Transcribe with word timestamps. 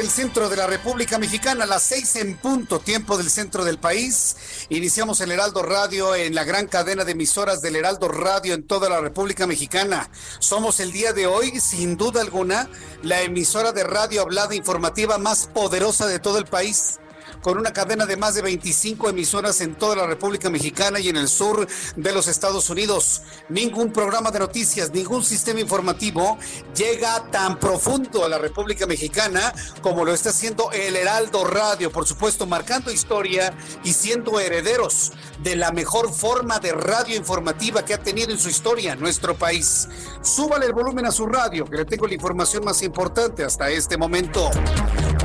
Del 0.00 0.08
centro 0.08 0.48
de 0.48 0.56
la 0.56 0.66
República 0.66 1.18
Mexicana, 1.18 1.66
las 1.66 1.82
6 1.82 2.16
en 2.16 2.38
punto, 2.38 2.80
tiempo 2.80 3.18
del 3.18 3.28
centro 3.28 3.66
del 3.66 3.76
país. 3.78 4.34
Iniciamos 4.70 5.20
el 5.20 5.30
Heraldo 5.30 5.62
Radio 5.62 6.14
en 6.14 6.34
la 6.34 6.44
gran 6.44 6.68
cadena 6.68 7.04
de 7.04 7.12
emisoras 7.12 7.60
del 7.60 7.76
Heraldo 7.76 8.08
Radio 8.08 8.54
en 8.54 8.66
toda 8.66 8.88
la 8.88 9.02
República 9.02 9.46
Mexicana. 9.46 10.10
Somos 10.38 10.80
el 10.80 10.90
día 10.90 11.12
de 11.12 11.26
hoy, 11.26 11.60
sin 11.60 11.98
duda 11.98 12.22
alguna, 12.22 12.70
la 13.02 13.20
emisora 13.20 13.72
de 13.72 13.84
radio 13.84 14.22
hablada 14.22 14.54
informativa 14.54 15.18
más 15.18 15.50
poderosa 15.52 16.06
de 16.06 16.18
todo 16.18 16.38
el 16.38 16.46
país 16.46 16.99
con 17.42 17.58
una 17.58 17.72
cadena 17.72 18.06
de 18.06 18.16
más 18.16 18.34
de 18.34 18.42
25 18.42 19.08
emisoras 19.08 19.60
en 19.60 19.74
toda 19.74 19.96
la 19.96 20.06
República 20.06 20.50
Mexicana 20.50 21.00
y 21.00 21.08
en 21.08 21.16
el 21.16 21.28
sur 21.28 21.66
de 21.96 22.12
los 22.12 22.28
Estados 22.28 22.68
Unidos. 22.70 23.22
Ningún 23.48 23.92
programa 23.92 24.30
de 24.30 24.38
noticias, 24.38 24.90
ningún 24.92 25.24
sistema 25.24 25.60
informativo 25.60 26.38
llega 26.74 27.30
tan 27.30 27.58
profundo 27.58 28.24
a 28.24 28.28
la 28.28 28.38
República 28.38 28.86
Mexicana 28.86 29.52
como 29.82 30.04
lo 30.04 30.12
está 30.12 30.30
haciendo 30.30 30.70
el 30.72 30.96
Heraldo 30.96 31.44
Radio, 31.44 31.90
por 31.90 32.06
supuesto, 32.06 32.46
marcando 32.46 32.90
historia 32.90 33.52
y 33.84 33.92
siendo 33.92 34.38
herederos 34.38 35.12
de 35.42 35.56
la 35.56 35.72
mejor 35.72 36.12
forma 36.12 36.58
de 36.58 36.72
radio 36.72 37.16
informativa 37.16 37.84
que 37.84 37.94
ha 37.94 38.02
tenido 38.02 38.30
en 38.30 38.38
su 38.38 38.48
historia 38.48 38.94
nuestro 38.96 39.34
país. 39.36 39.88
Súbale 40.22 40.66
el 40.66 40.72
volumen 40.72 41.06
a 41.06 41.12
su 41.12 41.26
radio, 41.26 41.64
que 41.64 41.78
le 41.78 41.84
tengo 41.84 42.06
la 42.06 42.14
información 42.14 42.64
más 42.64 42.82
importante 42.82 43.44
hasta 43.44 43.70
este 43.70 43.96
momento. 43.96 44.50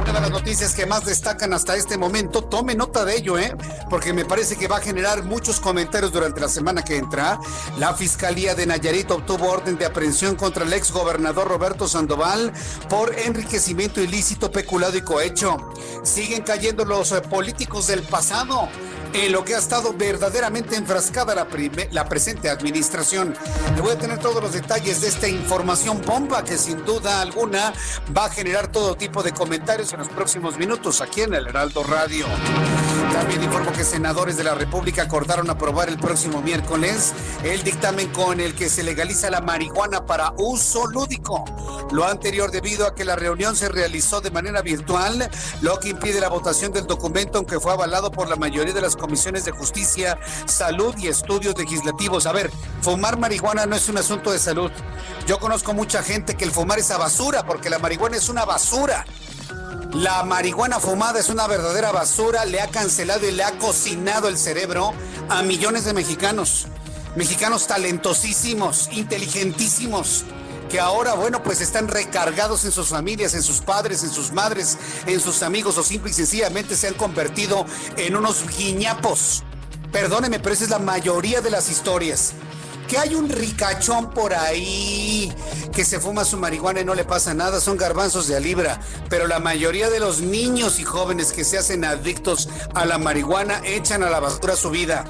Una 0.02 0.14
de 0.14 0.22
las 0.22 0.32
noticias 0.32 0.74
que 0.74 0.86
más 0.86 1.06
destacan 1.06 1.54
hasta 1.54 1.76
este 1.76 1.98
momento, 1.98 2.05
tome 2.50 2.76
nota 2.76 3.06
de 3.06 3.18
ello, 3.18 3.38
¿eh? 3.38 3.56
porque 3.90 4.14
me 4.14 4.26
parece 4.26 4.56
que 4.56 4.68
va 4.68 4.78
a 4.78 4.82
generar 4.82 5.24
muchos 5.24 5.60
comentarios 5.60 6.12
durante 6.12 6.42
la 6.42 6.50
semana 6.50 6.84
que 6.84 6.98
entra. 6.98 7.40
La 7.78 7.94
Fiscalía 7.94 8.56
de 8.56 8.66
Nayarit 8.66 9.10
obtuvo 9.12 9.50
orden 9.50 9.78
de 9.78 9.86
aprehensión 9.86 10.36
contra 10.36 10.64
el 10.64 10.74
ex 10.74 10.92
gobernador 10.92 11.48
Roberto 11.48 11.88
Sandoval 11.88 12.52
por 12.90 13.18
enriquecimiento 13.18 14.02
ilícito, 14.02 14.52
peculado 14.52 14.98
y 14.98 15.02
cohecho. 15.02 15.58
Siguen 16.04 16.44
cayendo 16.44 16.86
los 16.86 17.12
eh, 17.12 17.22
políticos 17.22 17.88
del 17.88 18.02
pasado 18.04 18.70
en 19.14 19.32
lo 19.32 19.46
que 19.46 19.56
ha 19.56 19.60
estado 19.60 19.94
verdaderamente 19.94 20.76
enfrascada 20.76 21.36
la, 21.36 21.48
la 21.92 22.10
presente 22.10 22.50
administración. 22.50 23.34
Le 23.76 23.82
voy 23.82 23.92
a 23.92 23.98
tener 23.98 24.20
todos 24.20 24.42
los 24.44 24.52
detalles 24.54 25.02
de 25.02 25.08
esta 25.08 25.28
información 25.28 26.02
bomba 26.06 26.44
que 26.44 26.58
sin 26.58 26.84
duda 26.84 27.22
alguna 27.22 27.74
va 28.16 28.26
a 28.26 28.30
generar 28.30 28.72
todo 28.72 28.96
tipo 28.96 29.24
de 29.24 29.32
comentarios 29.32 29.94
en 29.94 30.00
los 30.00 30.10
próximos 30.10 30.58
minutos 30.58 31.02
aquí 31.02 31.22
en 31.22 31.34
el 31.34 31.48
Heraldo 31.48 31.84
Radio. 31.84 31.95
También 33.14 33.42
informo 33.44 33.72
que 33.72 33.86
senadores 33.86 34.36
de 34.36 34.44
la 34.44 34.54
República 34.54 35.04
acordaron 35.04 35.50
aprobar 35.50 35.88
el 35.88 35.98
próximo 35.98 36.42
miércoles 36.42 37.14
el 37.44 37.64
dictamen 37.64 38.10
con 38.10 38.42
el 38.42 38.54
que 38.54 38.70
se 38.70 38.84
legaliza 38.84 39.30
la 39.30 39.40
marihuana 39.40 40.06
para 40.06 40.34
uso 40.38 40.88
lúdico. 40.88 41.46
Lo 41.92 42.06
anterior 42.06 42.52
debido 42.52 42.86
a 42.86 42.96
que 42.96 43.06
la 43.06 43.16
reunión 43.16 43.56
se 43.56 43.70
realizó 43.70 44.20
de 44.20 44.30
manera 44.32 44.62
virtual, 44.62 45.30
lo 45.62 45.80
que 45.80 45.90
impide 45.90 46.20
la 46.20 46.28
votación 46.28 46.74
del 46.74 46.86
documento, 46.86 47.38
aunque 47.38 47.60
fue 47.60 47.72
avalado 47.72 48.12
por 48.12 48.28
la 48.28 48.36
mayoría 48.36 48.74
de 48.74 48.82
las 48.82 48.98
comisiones 48.98 49.46
de 49.46 49.52
justicia, 49.52 50.20
salud 50.46 50.96
y 50.98 51.08
estudios 51.08 51.58
legislativos. 51.58 52.26
A 52.26 52.34
ver, 52.34 52.52
fumar 52.82 53.18
marihuana 53.18 53.66
no 53.66 53.76
es 53.76 53.88
un 53.88 53.98
asunto 53.98 54.32
de 54.32 54.40
salud. 54.40 54.72
Yo 55.28 55.40
conozco 55.40 55.74
mucha 55.74 56.04
gente 56.04 56.36
que 56.36 56.44
el 56.44 56.52
fumar 56.52 56.80
es 56.80 56.92
a 56.92 56.98
basura, 56.98 57.46
porque 57.46 57.70
la 57.70 57.80
marihuana 57.80 58.18
es 58.18 58.28
una 58.28 58.44
basura. 58.44 59.06
La 59.94 60.24
marihuana 60.24 60.80
fumada 60.80 61.20
es 61.20 61.30
una 61.30 61.48
verdadera 61.48 61.92
basura, 61.92 62.46
le 62.46 62.60
ha 62.60 62.68
cancelado 62.68 63.28
y 63.28 63.32
le 63.32 63.44
ha 63.44 63.58
cocinado 63.58 64.28
el 64.28 64.38
cerebro 64.38 64.94
a 65.30 65.42
millones 65.42 65.86
de 65.86 65.94
mexicanos. 65.94 66.68
Mexicanos 67.16 67.68
talentosísimos, 67.68 68.90
inteligentísimos, 68.92 70.26
que 70.70 70.80
ahora, 70.80 71.14
bueno, 71.14 71.42
pues 71.44 71.62
están 71.62 71.88
recargados 71.88 72.66
en 72.66 72.72
sus 72.72 72.90
familias, 72.90 73.34
en 73.36 73.44
sus 73.44 73.62
padres, 73.62 74.04
en 74.04 74.10
sus 74.10 74.34
madres, 74.34 74.78
en 75.06 75.22
sus 75.22 75.44
amigos 75.44 75.78
o 75.78 75.84
simple 75.84 76.12
y 76.12 76.14
sencillamente 76.14 76.76
se 76.76 76.88
han 76.90 76.96
convertido 76.96 77.66
en 77.96 78.16
unos 78.16 78.46
guiñapos. 78.58 79.44
Perdóneme, 79.92 80.40
pero 80.40 80.54
esa 80.54 80.66
es 80.66 80.70
la 80.70 80.80
mayoría 80.80 81.40
de 81.40 81.52
las 81.52 81.70
historias. 81.70 82.34
Que 82.88 82.98
hay 82.98 83.16
un 83.16 83.30
ricachón 83.30 84.12
por 84.12 84.34
ahí 84.34 85.34
que 85.74 85.84
se 85.84 86.00
fuma 86.00 86.24
su 86.24 86.38
marihuana 86.38 86.82
y 86.82 86.86
no 86.86 86.96
le 86.96 87.04
pasa 87.04 87.34
nada, 87.34 87.60
son 87.60 87.78
garbanzos 87.78 88.28
de 88.28 88.36
a 88.36 88.40
libra. 88.40 88.80
Pero 89.10 89.28
la 89.28 89.40
mayoría 89.40 89.90
de 89.90 90.00
los 90.00 90.22
niños 90.22 90.80
y 90.80 90.84
jóvenes 90.84 91.34
que 91.34 91.44
se 91.44 91.58
hacen 91.58 91.84
adictos 91.84 92.48
a 92.74 92.86
la 92.86 92.98
marihuana 92.98 93.62
echan 93.66 94.04
a 94.04 94.10
la 94.10 94.20
basura 94.20 94.56
su 94.56 94.70
vida. 94.70 95.04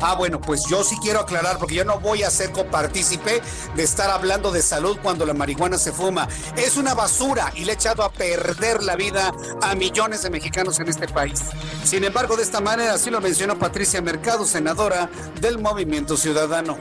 Ah, 0.00 0.14
bueno, 0.14 0.40
pues 0.40 0.64
yo 0.68 0.84
sí 0.84 0.96
quiero 1.02 1.20
aclarar 1.20 1.58
porque 1.58 1.74
yo 1.74 1.84
no 1.84 1.98
voy 2.00 2.22
a 2.22 2.30
ser 2.30 2.50
copartícipe 2.52 3.40
de 3.74 3.82
estar 3.82 4.10
hablando 4.10 4.52
de 4.52 4.60
salud 4.60 4.98
cuando 5.02 5.24
la 5.24 5.32
marihuana 5.32 5.78
se 5.78 5.92
fuma. 5.92 6.28
Es 6.56 6.76
una 6.76 6.94
basura 6.94 7.50
y 7.54 7.64
le 7.64 7.72
ha 7.72 7.74
echado 7.74 8.02
a 8.02 8.12
perder 8.12 8.82
la 8.82 8.96
vida 8.96 9.32
a 9.62 9.74
millones 9.74 10.22
de 10.22 10.30
mexicanos 10.30 10.78
en 10.80 10.88
este 10.88 11.08
país. 11.08 11.40
Sin 11.84 12.04
embargo, 12.04 12.36
de 12.36 12.42
esta 12.42 12.60
manera 12.60 12.94
así 12.94 13.10
lo 13.10 13.20
mencionó 13.20 13.58
Patricia 13.58 14.02
Mercado, 14.02 14.44
senadora 14.44 15.08
del 15.40 15.58
Movimiento 15.58 16.16
Ciudadano. 16.16 16.76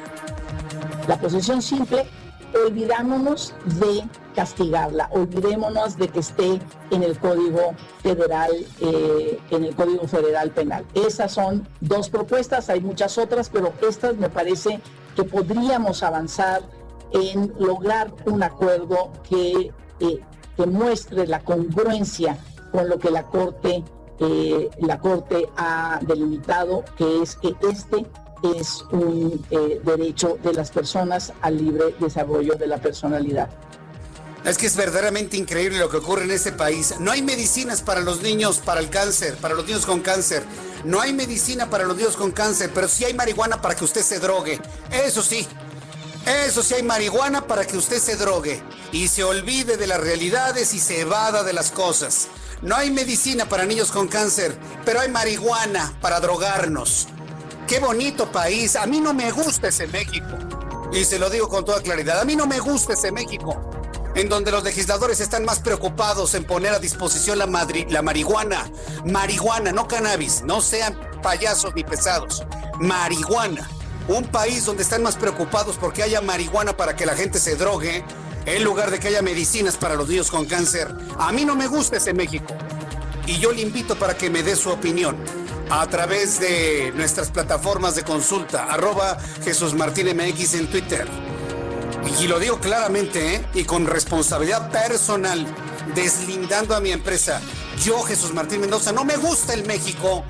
La 1.07 1.19
posición 1.19 1.61
simple, 1.61 2.05
olvidémonos 2.66 3.53
de 3.79 4.03
castigarla, 4.33 5.07
olvidémonos 5.11 5.97
de 5.97 6.07
que 6.07 6.19
esté 6.19 6.59
en 6.89 7.03
el 7.03 7.19
Código 7.19 7.75
Federal, 8.01 8.51
eh, 8.81 9.39
en 9.51 9.66
el 9.66 9.75
Código 9.75 10.07
Federal 10.07 10.49
Penal. 10.49 10.83
Esas 10.95 11.31
son 11.33 11.67
dos 11.79 12.09
propuestas, 12.09 12.69
hay 12.69 12.81
muchas 12.81 13.19
otras, 13.19 13.49
pero 13.49 13.71
estas 13.88 14.17
me 14.17 14.29
parece 14.29 14.79
que 15.16 15.23
podríamos 15.23 16.01
avanzar 16.01 16.63
en 17.11 17.53
lograr 17.59 18.11
un 18.25 18.41
acuerdo 18.41 19.11
que, 19.29 19.72
eh, 19.99 20.19
que 20.58 20.66
muestre 20.66 21.28
la 21.28 21.40
congruencia 21.41 22.37
con 22.72 22.90
lo 22.90 22.97
que 22.97 23.11
la 23.11 23.23
Corte, 23.23 23.84
eh, 24.19 24.69
la 24.79 24.99
Corte 24.99 25.47
ha 25.55 25.99
delimitado, 26.01 26.84
que 26.97 27.22
es 27.22 27.35
que 27.35 27.55
este 27.61 28.05
es 28.43 28.84
un 28.91 29.46
eh, 29.49 29.82
derecho 29.84 30.37
de 30.43 30.53
las 30.53 30.72
personas 30.72 31.34
al 31.41 31.58
libre 31.58 31.96
desarrollo 31.99 32.55
de 32.55 32.67
la 32.67 32.78
personalidad. 32.78 33.49
Es 34.46 34.59
que 34.59 34.67
es 34.67 34.76
verdaderamente 34.76 35.37
increíble 35.37 35.79
lo 35.79 35.90
que 35.90 35.97
ocurre 35.97 36.26
en 36.26 36.32
este 36.32 36.52
país. 36.52 36.96
No 36.99 37.11
hay 37.11 37.23
medicinas 37.23 37.82
para 37.82 38.02
los 38.02 38.22
niños 38.22 38.59
para 38.59 38.79
el 38.79 38.91
cáncer, 38.91 39.35
para 39.37 39.55
los 39.55 39.66
niños 39.66 39.87
con 39.87 40.02
cáncer. 40.02 40.43
No 40.84 41.02
hay 41.02 41.14
medicina 41.14 41.67
para 41.67 41.84
los 41.84 41.97
niños 41.97 42.16
con 42.16 42.32
cáncer, 42.32 42.70
pero 42.72 42.87
sí 42.87 43.05
hay 43.05 43.16
marihuana 43.16 43.59
para 43.59 43.76
que 43.76 43.84
usted 43.84 44.03
se 44.03 44.20
drogue. 44.20 44.61
Eso 44.91 45.23
sí. 45.23 45.47
Eso 46.46 46.61
sí 46.61 46.76
hay 46.76 46.84
marihuana 46.84 47.47
para 47.47 47.66
que 47.66 47.76
usted 47.76 47.97
se 47.97 48.17
drogue 48.17 48.61
y 48.91 49.08
se 49.08 49.23
olvide 49.23 49.78
de 49.78 49.87
las 49.87 49.99
realidades 49.99 50.76
y 50.76 50.79
se 50.79 51.02
evada 51.02 51.43
de 51.43 51.53
las 51.53 51.72
cosas. 51.72 52.28
No 52.61 52.76
hay 52.76 52.91
medicina 52.91 53.49
para 53.49 53.66
niños 53.66 53.91
con 53.91 54.08
cáncer, 54.08 54.55
pero 54.85 54.99
hay 54.99 55.09
marihuana 55.09 55.97
para 56.02 56.20
drogarnos. 56.20 57.08
Qué 57.67 57.79
bonito 57.79 58.32
país. 58.32 58.76
A 58.76 58.85
mí 58.85 59.02
no 59.02 59.14
me 59.14 59.32
gusta 59.32 59.70
ese 59.70 59.88
México. 59.88 60.38
Y 60.94 61.03
se 61.03 61.17
lo 61.17 61.29
digo 61.29 61.50
con 61.50 61.66
toda 61.66 61.82
claridad. 61.82 62.20
A 62.20 62.26
mí 62.26 62.35
no 62.35 62.46
me 62.46 62.59
gusta 62.59 62.94
ese 62.94 63.12
México. 63.12 63.72
en 64.16 64.29
donde 64.29 64.50
los 64.50 64.64
legisladores 64.64 65.20
están 65.20 65.44
más 65.44 65.59
preocupados 65.59 66.35
en 66.35 66.46
poner 66.46 66.73
a 66.73 66.79
disposición 66.79 67.38
la, 67.38 67.47
la 67.90 68.02
marihuana, 68.02 68.72
marihuana, 69.03 69.73
no 69.73 69.90
cannabis, 69.90 70.41
no 70.44 70.62
sean 70.62 70.97
payasos 71.22 71.76
ni 71.76 71.84
pesados, 71.84 72.46
marihuana. 72.79 73.70
Un 74.08 74.23
país 74.23 74.64
donde 74.64 74.84
están 74.84 75.03
más 75.03 75.18
preocupados 75.18 75.76
porque 75.78 76.02
haya 76.02 76.22
marihuana 76.22 76.78
para 76.78 76.96
que 76.96 77.06
la 77.06 77.14
gente 77.14 77.40
se 77.40 77.58
drogue, 77.58 78.06
en 78.46 78.64
lugar 78.64 78.90
de 78.90 79.02
que 79.02 79.09
haya 79.09 79.22
medicinas 79.22 79.76
para 79.76 79.96
los 79.96 80.08
niños 80.08 80.32
con 80.32 80.46
cáncer. 80.46 80.96
A 81.20 81.34
mí 81.34 81.44
no 81.44 81.58
me 81.58 81.68
gusta 81.68 81.97
ese 81.97 82.14
México. 82.14 82.56
Y 83.28 83.40
yo 83.40 83.52
le 83.52 83.64
invito 83.64 83.96
para 84.00 84.16
que 84.16 84.29
me 84.29 84.44
dé 84.44 84.56
su 84.56 84.70
opinión 84.70 85.18
a 85.70 85.88
través 85.88 86.40
de 86.40 86.91
nuestras 86.96 87.32
plataformas 87.32 87.96
de 87.96 88.03
consulta, 88.03 88.66
arroba 88.66 89.17
Jesús 89.44 89.73
Martín 89.73 90.08
MX 90.16 90.53
en 90.56 90.67
Twitter 90.67 91.08
y 92.20 92.28
lo 92.28 92.40
digo 92.40 92.59
claramente 92.59 93.35
¿eh? 93.35 93.46
y 93.53 93.64
con 93.66 93.85
responsabilidad 93.85 94.72
personal, 94.72 95.46
deslindando 95.94 96.76
a 96.76 96.79
mi 96.79 96.91
empresa, 96.91 97.41
yo, 97.84 98.02
Jesús 98.03 98.34
Martín 98.34 98.62
Mendoza, 98.62 98.91
no 98.91 99.03
me 99.03 99.17
gusta 99.17 99.53
el 99.53 99.66
México 99.66 100.23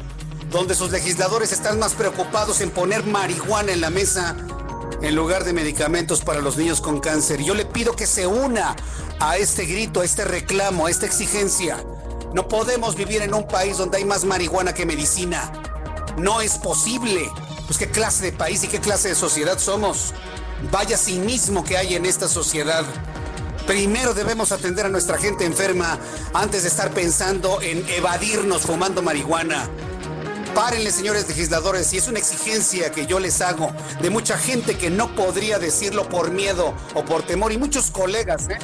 donde 0.49 0.73
sus 0.73 0.91
legisladores 0.91 1.51
están 1.51 1.77
más 1.79 1.93
preocupados 1.93 2.61
en 2.61 2.71
poner 2.71 3.05
marihuana 3.05 3.71
en 3.71 3.81
la 3.81 3.89
mesa 3.89 4.35
en 5.01 5.15
lugar 5.15 5.43
de 5.43 5.53
medicamentos 5.53 6.21
para 6.21 6.41
los 6.41 6.57
niños 6.57 6.81
con 6.81 6.99
cáncer. 6.99 7.41
Yo 7.43 7.53
le 7.53 7.65
pido 7.65 7.95
que 7.95 8.07
se 8.07 8.25
una 8.25 8.75
a 9.19 9.37
este 9.37 9.65
grito, 9.65 10.01
a 10.01 10.05
este 10.05 10.25
reclamo, 10.25 10.87
a 10.87 10.91
esta 10.91 11.05
exigencia. 11.05 11.83
No 12.35 12.49
podemos 12.49 12.97
vivir 12.97 13.21
en 13.21 13.33
un 13.33 13.47
país 13.47 13.77
donde 13.77 13.95
hay 13.95 14.03
más 14.03 14.25
marihuana 14.25 14.73
que 14.73 14.85
medicina. 14.85 15.53
No 16.17 16.41
es 16.41 16.57
posible. 16.57 17.31
Pues 17.65 17.79
qué 17.79 17.89
clase 17.89 18.25
de 18.25 18.31
país 18.33 18.61
y 18.65 18.67
qué 18.67 18.81
clase 18.81 19.07
de 19.07 19.15
sociedad 19.15 19.57
somos. 19.57 20.13
Vaya 20.69 20.97
cinismo 20.97 21.63
que 21.63 21.77
hay 21.77 21.95
en 21.95 22.05
esta 22.05 22.27
sociedad. 22.27 22.83
Primero 23.65 24.13
debemos 24.13 24.51
atender 24.51 24.85
a 24.85 24.89
nuestra 24.89 25.17
gente 25.17 25.45
enferma 25.45 25.97
antes 26.33 26.63
de 26.63 26.67
estar 26.67 26.91
pensando 26.91 27.61
en 27.61 27.87
evadirnos 27.87 28.63
fumando 28.63 29.01
marihuana. 29.01 29.69
Párenle, 30.55 30.89
señores 30.89 31.27
legisladores, 31.27 31.91
y 31.91 31.97
es 31.97 32.07
una 32.07 32.17
exigencia 32.17 32.89
que 32.89 33.05
yo 33.05 33.19
les 33.19 33.41
hago 33.41 33.73
de 34.01 34.09
mucha 34.09 34.37
gente 34.37 34.77
que 34.77 34.89
no 34.89 35.13
podría 35.13 35.59
decirlo 35.59 36.07
por 36.07 36.31
miedo 36.31 36.73
o 36.93 37.03
por 37.03 37.23
temor, 37.23 37.51
y 37.51 37.57
muchos 37.57 37.91
colegas, 37.91 38.47
¿eh? 38.47 38.57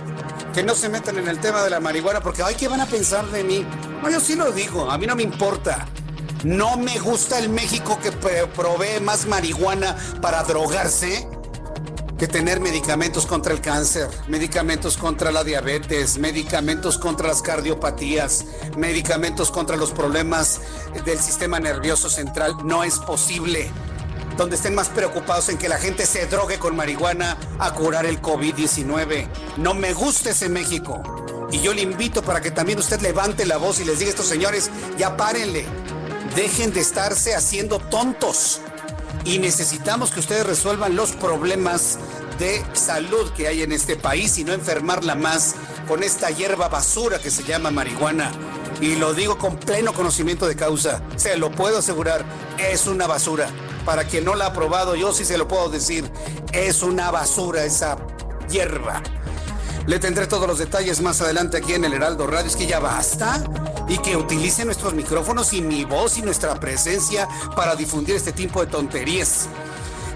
que 0.53 0.63
no 0.63 0.73
se 0.73 0.88
metan 0.88 1.17
en 1.17 1.27
el 1.27 1.41
tema 1.41 1.61
de 1.63 1.69
la 1.69 1.81
marihuana 1.81 2.21
porque, 2.21 2.43
ay, 2.43 2.55
¿qué 2.55 2.69
van 2.69 2.79
a 2.79 2.85
pensar 2.85 3.25
de 3.27 3.43
mí? 3.43 3.65
No, 4.01 4.09
yo 4.09 4.21
sí 4.21 4.35
lo 4.35 4.53
digo, 4.53 4.89
a 4.89 4.97
mí 4.97 5.05
no 5.05 5.17
me 5.17 5.23
importa. 5.23 5.85
No 6.45 6.77
me 6.77 6.97
gusta 6.97 7.38
el 7.38 7.49
México 7.49 7.99
que 8.01 8.13
provee 8.13 9.01
más 9.01 9.25
marihuana 9.25 9.97
para 10.21 10.43
drogarse 10.43 11.27
que 12.21 12.27
tener 12.27 12.59
medicamentos 12.59 13.25
contra 13.25 13.51
el 13.51 13.62
cáncer, 13.62 14.07
medicamentos 14.27 14.95
contra 14.95 15.31
la 15.31 15.44
diabetes, 15.44 16.19
medicamentos 16.19 17.00
contra 17.00 17.27
las 17.27 17.41
cardiopatías, 17.41 18.45
medicamentos 18.77 19.50
contra 19.50 19.75
los 19.75 19.89
problemas 19.89 20.62
del 21.03 21.18
sistema 21.18 21.59
nervioso 21.59 22.12
central. 22.12 22.57
No 22.63 22.83
es 22.83 23.00
posible. 23.00 23.71
Donde 24.38 24.56
estén 24.56 24.75
más 24.75 24.89
preocupados 24.89 25.50
en 25.50 25.57
que 25.57 25.68
la 25.68 25.79
gente 25.79 26.06
se 26.06 26.27
drogue 26.27 26.59
con 26.59 26.75
marihuana 26.75 27.38
a 27.57 27.73
curar 27.73 28.06
el 28.06 28.21
COVID-19. 28.21 29.27
No 29.57 29.74
me 29.74 29.91
gusta 29.94 30.29
ese 30.29 30.47
México. 30.47 31.01
Y 31.51 31.62
yo 31.62 31.74
le 31.74 31.81
invito 31.81 32.21
para 32.21 32.39
que 32.39 32.51
también 32.51 32.77
usted 32.77 33.01
levante 33.01 33.47
la 33.47 33.57
voz 33.57 33.79
y 33.79 33.83
les 33.83 33.97
diga 33.97 34.09
a 34.09 34.12
estos 34.12 34.27
señores, 34.27 34.69
ya 34.95 35.17
párenle. 35.17 35.65
Dejen 36.35 36.71
de 36.71 36.81
estarse 36.81 37.33
haciendo 37.33 37.79
tontos 37.79 38.62
y 39.23 39.39
necesitamos 39.39 40.12
que 40.12 40.19
ustedes 40.19 40.45
resuelvan 40.45 40.95
los 40.95 41.12
problemas 41.12 42.00
de 42.39 42.63
salud 42.73 43.31
que 43.31 43.47
hay 43.47 43.62
en 43.62 43.71
este 43.71 43.95
país 43.95 44.38
y 44.38 44.44
no 44.44 44.53
enfermarla 44.53 45.15
más 45.15 45.56
con 45.88 46.03
esta 46.03 46.31
hierba 46.31 46.69
basura 46.69 47.19
que 47.19 47.29
se 47.29 47.44
llama 47.44 47.71
marihuana. 47.71 48.31
Y 48.81 48.95
lo 48.95 49.13
digo 49.13 49.38
con 49.38 49.57
pleno 49.57 49.94
conocimiento 49.94 50.47
de 50.47 50.56
causa, 50.56 51.03
se 51.15 51.38
lo 51.38 51.51
puedo 51.51 51.77
asegurar, 51.77 52.25
es 52.57 52.88
una 52.88 53.06
basura. 53.06 53.47
Para 53.85 54.06
quien 54.06 54.25
no 54.25 54.35
la 54.35 54.47
ha 54.47 54.53
probado, 54.53 54.95
yo 54.95 55.13
sí 55.13 55.24
se 55.24 55.38
lo 55.38 55.47
puedo 55.47 55.69
decir, 55.69 56.09
es 56.51 56.81
una 56.81 57.12
basura 57.12 57.63
esa 57.63 57.97
hierba. 58.50 59.03
Le 59.87 59.99
tendré 59.99 60.27
todos 60.27 60.47
los 60.47 60.59
detalles 60.59 61.01
más 61.01 61.21
adelante 61.21 61.57
aquí 61.57 61.73
en 61.73 61.85
el 61.85 61.93
Heraldo 61.93 62.27
Radio. 62.27 62.47
Es 62.47 62.55
que 62.55 62.67
ya 62.67 62.79
basta 62.79 63.43
y 63.87 63.97
que 63.97 64.15
utilice 64.15 64.63
nuestros 64.63 64.93
micrófonos 64.93 65.53
y 65.53 65.61
mi 65.61 65.85
voz 65.85 66.17
y 66.17 66.21
nuestra 66.21 66.59
presencia 66.59 67.27
para 67.55 67.75
difundir 67.75 68.15
este 68.15 68.31
tipo 68.31 68.61
de 68.61 68.67
tonterías. 68.67 69.47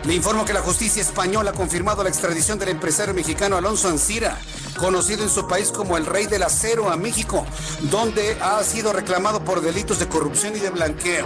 Le 0.05 0.13
informo 0.13 0.45
que 0.45 0.53
la 0.53 0.61
justicia 0.61 1.01
española 1.01 1.49
ha 1.49 1.53
confirmado 1.53 2.03
la 2.03 2.09
extradición 2.09 2.59
del 2.59 2.69
empresario 2.69 3.15
mexicano 3.15 3.57
Alonso 3.57 3.89
Ancira, 3.89 4.37
conocido 4.77 5.23
en 5.23 5.29
su 5.29 5.47
país 5.47 5.71
como 5.71 5.97
el 5.97 6.05
Rey 6.05 6.27
del 6.27 6.43
Acero 6.43 6.91
a 6.91 6.95
México, 6.95 7.43
donde 7.89 8.37
ha 8.39 8.63
sido 8.63 8.93
reclamado 8.93 9.43
por 9.43 9.61
delitos 9.61 9.97
de 9.97 10.07
corrupción 10.07 10.55
y 10.55 10.59
de 10.59 10.69
blanqueo. 10.69 11.25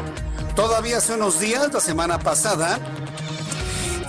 Todavía 0.56 1.00
hace 1.00 1.14
unos 1.14 1.42
días, 1.42 1.74
la 1.74 1.82
semana 1.82 2.20
pasada, 2.20 2.80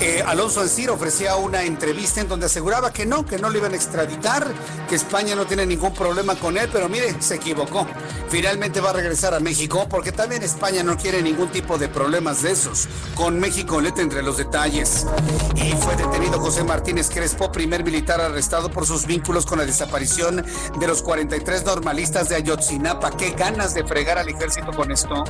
eh, 0.01 0.23
Alonso 0.27 0.63
Ancir 0.63 0.89
ofrecía 0.89 1.37
una 1.37 1.63
entrevista 1.63 2.23
en 2.23 2.29
donde 2.29 2.47
aseguraba 2.47 2.91
que 2.91 3.05
no, 3.05 3.27
que 3.27 3.39
no 3.39 3.51
lo 3.51 3.59
iban 3.59 3.75
a 3.75 3.77
extraditar, 3.77 4.47
que 4.89 4.95
España 4.95 5.35
no 5.35 5.45
tiene 5.47 5.67
ningún 5.67 5.93
problema 5.93 6.37
con 6.37 6.57
él, 6.57 6.71
pero 6.73 6.89
mire, 6.89 7.21
se 7.21 7.35
equivocó. 7.35 7.87
Finalmente 8.31 8.81
va 8.81 8.91
a 8.91 8.93
regresar 8.95 9.35
a 9.35 9.41
México 9.41 9.87
porque 9.91 10.11
también 10.11 10.43
España 10.43 10.83
no 10.83 10.97
quiere 10.97 11.21
ningún 11.21 11.49
tipo 11.49 11.77
de 11.77 11.89
problemas 11.89 12.43
de 12.43 12.53
esos. 12.53 12.89
Con 13.15 13.39
México 13.41 13.81
le 13.83 13.93
tendré 13.93 14.23
los 14.23 14.39
detalles. 14.39 15.07
Y 15.55 15.73
fue 15.73 15.97
detenido 15.97 16.41
José 16.41 16.65
Martínez 16.65 17.11
Crespo, 17.11 17.53
primer 17.53 17.85
militar 17.85 18.23
arrestado 18.23 18.71
por 18.71 18.87
sus 18.87 19.05
vínculos 19.05 19.45
con 19.45 19.59
la 19.59 19.67
desaparición 19.67 20.45
de 20.79 20.87
los 20.87 21.03
43 21.03 21.65
normalistas 21.65 22.31
de 22.31 22.37
Ayotzinapa. 22.37 23.11
Qué 23.19 23.33
ganas 23.33 23.75
de 23.75 23.85
fregar 23.85 24.17
al 24.17 24.29
ejército 24.31 24.73
con 24.73 24.91
esto. 24.93 25.25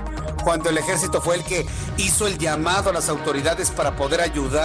Cuando 0.45 0.71
el 0.71 0.79
ejército 0.79 1.21
fue 1.21 1.37
el 1.37 1.45
que 1.45 1.67
hizo 1.97 2.29
el 2.29 2.39
llamado 2.39 2.91
a 2.91 2.93
las 2.93 3.09
autoridades 3.09 3.71
para 3.71 3.97
poder 3.97 4.21
ayudar 4.21 4.60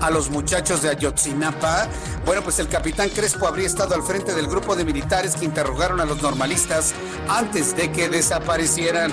a 0.00 0.10
los 0.10 0.30
muchachos 0.30 0.82
de 0.82 0.90
Ayotzinapa. 0.90 1.88
Bueno, 2.26 2.42
pues 2.42 2.58
el 2.58 2.68
capitán 2.68 3.08
Crespo 3.08 3.46
habría 3.46 3.66
estado 3.66 3.94
al 3.94 4.02
frente 4.02 4.34
del 4.34 4.46
grupo 4.46 4.76
de 4.76 4.84
militares 4.84 5.34
que 5.34 5.44
interrogaron 5.44 6.00
a 6.00 6.04
los 6.04 6.20
normalistas 6.20 6.92
antes 7.28 7.74
de 7.76 7.90
que 7.90 8.08
desaparecieran. 8.08 9.12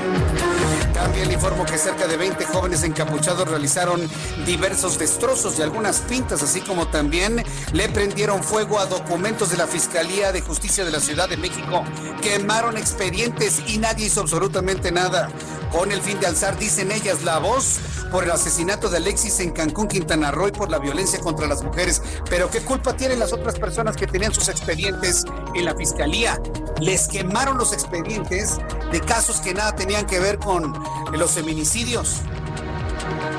También 0.93 1.27
le 1.27 1.35
informo 1.35 1.63
que 1.65 1.77
cerca 1.77 2.07
de 2.07 2.17
20 2.17 2.43
jóvenes 2.45 2.83
encapuchados 2.83 3.47
realizaron 3.47 4.01
diversos 4.45 4.97
destrozos 4.97 5.59
y 5.59 5.61
algunas 5.61 5.99
pintas, 5.99 6.41
así 6.41 6.59
como 6.61 6.87
también 6.87 7.43
le 7.71 7.87
prendieron 7.89 8.43
fuego 8.43 8.79
a 8.79 8.87
documentos 8.87 9.51
de 9.51 9.57
la 9.57 9.67
Fiscalía 9.67 10.31
de 10.31 10.41
Justicia 10.41 10.83
de 10.83 10.91
la 10.91 10.99
Ciudad 10.99 11.29
de 11.29 11.37
México. 11.37 11.83
Quemaron 12.21 12.77
expedientes 12.77 13.61
y 13.67 13.77
nadie 13.77 14.07
hizo 14.07 14.21
absolutamente 14.21 14.91
nada. 14.91 15.29
Con 15.71 15.91
el 15.91 16.01
fin 16.01 16.19
de 16.19 16.27
alzar, 16.27 16.57
dicen 16.57 16.91
ellas, 16.91 17.23
la 17.23 17.37
voz 17.39 17.79
por 18.09 18.23
el 18.23 18.31
asesinato 18.31 18.89
de 18.89 18.97
Alexis 18.97 19.39
en 19.39 19.51
Cancún, 19.51 19.87
Quintana 19.87 20.16
Roo 20.31 20.47
y 20.47 20.51
por 20.51 20.69
la 20.69 20.79
violencia 20.79 21.19
contra 21.19 21.47
las 21.47 21.63
mujeres. 21.63 22.01
Pero 22.29 22.49
¿qué 22.49 22.61
culpa 22.61 22.95
tienen 22.95 23.19
las 23.19 23.33
otras 23.33 23.57
personas 23.59 23.95
que 23.95 24.07
tenían 24.07 24.33
sus 24.33 24.49
expedientes 24.49 25.25
en 25.55 25.65
la 25.65 25.75
fiscalía? 25.75 26.41
Les 26.79 27.07
quemaron 27.07 27.57
los 27.57 27.73
expedientes 27.73 28.57
de 28.91 29.01
casos 29.01 29.39
que 29.41 29.53
nada 29.53 29.75
tenían 29.75 30.05
que 30.05 30.19
ver 30.19 30.39
con 30.39 30.73
los 31.13 31.31
feminicidios. 31.31 32.21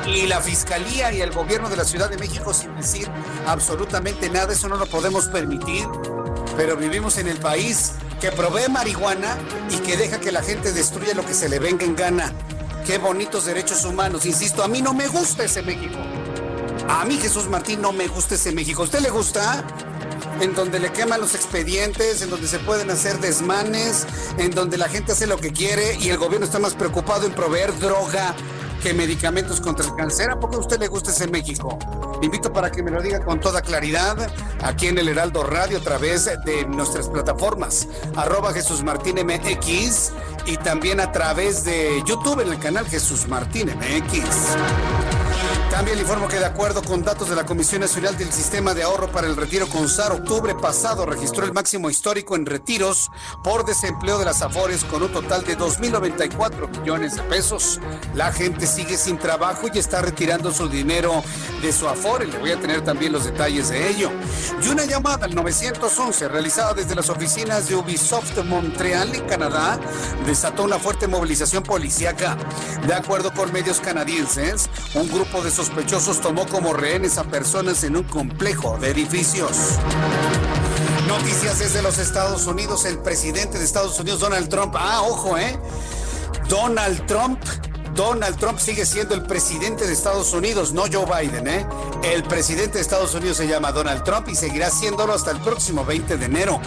Y 0.07 0.27
la 0.27 0.41
fiscalía 0.41 1.13
y 1.13 1.21
el 1.21 1.33
gobierno 1.33 1.69
de 1.69 1.77
la 1.77 1.85
Ciudad 1.85 2.09
de 2.09 2.17
México 2.17 2.55
sin 2.55 2.75
decir 2.77 3.09
absolutamente 3.47 4.31
nada, 4.31 4.53
eso 4.53 4.69
no 4.69 4.77
lo 4.77 4.87
podemos 4.87 5.27
permitir. 5.27 5.87
Pero 6.57 6.77
vivimos 6.77 7.19
en 7.19 7.29
el 7.29 7.39
país 7.39 7.93
que 8.21 8.33
provee 8.33 8.69
marihuana 8.69 9.37
y 9.71 9.79
que 9.79 9.97
deja 9.97 10.19
que 10.19 10.33
la 10.33 10.43
gente 10.43 10.73
destruya 10.73 11.15
lo 11.15 11.25
que 11.25 11.35
se 11.35 11.49
le 11.49 11.59
venga 11.59 11.85
en 11.85 11.95
gana. 11.95 12.33
Qué 12.87 12.99
bonitos 12.99 13.45
derechos 13.45 13.85
humanos. 13.85 14.25
Insisto, 14.25 14.65
a 14.65 14.69
mí 14.69 14.81
no 14.81 14.95
me 14.95 15.09
gusta 15.09 15.45
ese 15.45 15.63
México. 15.63 15.99
A 16.89 17.05
mí 17.05 17.19
Jesús 17.19 17.49
Martín 17.49 17.83
no 17.83 17.93
me 17.93 18.07
gusta 18.07 18.35
ese 18.37 18.53
México. 18.53 18.83
¿A 18.83 18.85
usted 18.85 19.01
le 19.01 19.11
gusta? 19.11 19.65
En 20.41 20.55
donde 20.55 20.79
le 20.79 20.93
queman 20.93 21.21
los 21.21 21.35
expedientes, 21.35 22.23
en 22.23 22.31
donde 22.31 22.47
se 22.47 22.59
pueden 22.61 22.91
hacer 22.91 23.19
desmanes, 23.19 24.07
en 24.37 24.53
donde 24.53 24.79
la 24.79 24.89
gente 24.89 25.13
hace 25.13 25.27
lo 25.27 25.39
que 25.39 25.53
quiere 25.53 25.97
y 25.97 26.11
el 26.11 26.19
gobierno 26.19 26.47
está 26.47 26.59
más 26.59 26.75
preocupado 26.75 27.27
en 27.27 27.33
proveer 27.33 27.77
droga 27.79 28.35
que 28.83 28.95
medicamentos 28.95 29.61
contra 29.61 29.85
el 29.85 29.95
cáncer. 29.95 30.31
¿A 30.31 30.39
poco 30.39 30.57
a 30.57 30.61
usted 30.61 30.79
le 30.79 30.89
gusta 30.89 31.11
ese 31.11 31.27
México? 31.27 31.79
invito 32.23 32.53
para 32.53 32.71
que 32.71 32.83
me 32.83 32.91
lo 32.91 33.01
diga 33.01 33.21
con 33.21 33.41
toda 33.41 33.63
claridad 33.63 34.17
aquí 34.63 34.89
en 34.89 34.99
el 34.99 35.09
Heraldo 35.09 35.45
Radio 35.45 35.79
a 35.79 35.81
través 35.81 36.25
de 36.25 36.67
nuestras 36.67 37.09
plataformas, 37.09 37.87
arroba 38.17 38.53
Jesús 38.53 38.83
Martín 38.83 39.17
MX 39.25 40.13
y 40.47 40.57
también 40.57 41.01
a 41.01 41.13
través 41.13 41.65
de 41.65 42.03
YouTube 42.07 42.41
en 42.41 42.53
el 42.53 42.59
canal 42.59 42.87
Jesús 42.89 43.29
Martín 43.29 43.69
MX. 43.69 45.18
También 45.79 45.97
le 45.97 46.03
informo 46.03 46.27
que 46.27 46.41
de 46.41 46.45
acuerdo 46.45 46.83
con 46.83 47.05
datos 47.05 47.31
de 47.31 47.37
la 47.37 47.47
Comisión 47.47 47.83
Nacional 47.83 48.19
del 48.19 48.33
Sistema 48.33 48.75
de 48.75 48.83
Ahorro 48.83 49.13
para 49.13 49.29
el 49.29 49.37
Retiro 49.37 49.69
CONSAR, 49.69 50.11
octubre 50.11 50.57
pasado 50.57 51.07
registró 51.07 51.45
el 51.45 51.53
máximo 51.53 51.89
histórico 51.89 52.35
en 52.35 52.47
retiros 52.47 53.13
por 53.45 53.65
desempleo 53.65 54.19
de 54.19 54.25
las 54.25 54.43
Afores 54.43 54.83
con 54.83 55.05
un 55.05 55.13
total 55.13 55.45
de 55.45 55.57
2.094 55.57 56.81
millones 56.81 57.15
de 57.15 57.23
pesos. 57.23 57.79
La 58.17 58.33
gente 58.33 58.67
sigue 58.67 58.97
sin 58.97 59.19
trabajo 59.19 59.69
y 59.73 59.79
está 59.79 60.03
retirando 60.03 60.51
su 60.51 60.69
dinero 60.69 61.23
de 61.63 61.73
su 61.73 61.87
Afore. 61.87 62.27
Le 62.27 62.39
voy 62.39 62.51
a 62.51 62.59
tener 62.59 62.83
también 62.83 63.13
los 63.13 63.25
detalles 63.25 63.69
de 63.69 63.89
ello. 63.89 64.11
Y 64.61 64.69
una 64.71 64.85
llamada 64.85 65.27
al 65.27 65.35
911 65.37 66.27
realizada 66.27 66.75
desde 66.75 66.97
las 66.97 67.09
oficinas 67.09 67.69
de 67.69 67.77
Ubisoft 67.77 68.37
Montreal 68.45 69.15
en 69.15 69.25
Canadá 69.29 69.79
desató 70.27 70.65
una 70.65 70.81
fuerte 70.81 71.07
movilización 71.07 71.63
policíaca. 71.63 72.37
De 72.85 72.95
acuerdo 72.95 73.33
con 73.33 73.53
medios 73.53 73.79
canadienses, 73.79 74.69
un 74.95 75.09
grupo 75.09 75.41
de 75.41 75.53
sospechosos 75.69 76.21
tomó 76.23 76.47
como 76.47 76.73
rehenes 76.73 77.19
a 77.19 77.25
personas 77.25 77.85
en 77.85 77.97
un 77.97 78.05
complejo 78.05 78.79
de 78.79 78.91
edificios. 78.91 79.79
Noticias 81.07 81.59
desde 81.59 81.83
los 81.83 81.99
Estados 81.99 82.47
Unidos. 82.47 82.87
El 82.87 82.99
presidente 82.99 83.59
de 83.59 83.65
Estados 83.65 84.01
Unidos, 84.01 84.21
Donald 84.21 84.49
Trump. 84.49 84.75
Ah, 84.79 85.03
ojo, 85.03 85.37
¿eh? 85.37 85.59
Donald 86.49 87.05
Trump 87.07 87.39
Donald 87.99 88.37
Trump 88.37 88.61
sigue 88.61 88.87
siendo 88.87 89.17
el 89.17 89.23
presidente 89.23 89.85
de 89.85 89.93
Estados 89.93 90.33
Unidos, 90.33 90.73
no 90.73 90.83
Joe 90.83 91.05
Biden, 91.05 91.49
¿eh? 91.49 91.67
El 92.05 92.23
presidente 92.23 92.75
de 92.75 92.81
Estados 92.81 93.13
Unidos 93.13 93.39
se 93.39 93.49
llama 93.49 93.73
Donald 93.73 94.05
Trump 94.05 94.29
y 94.29 94.37
seguirá 94.37 94.71
siéndolo 94.71 95.15
hasta 95.15 95.33
el 95.33 95.41
próximo 95.41 95.85
20 95.85 96.17
de 96.17 96.25
enero. 96.25 96.61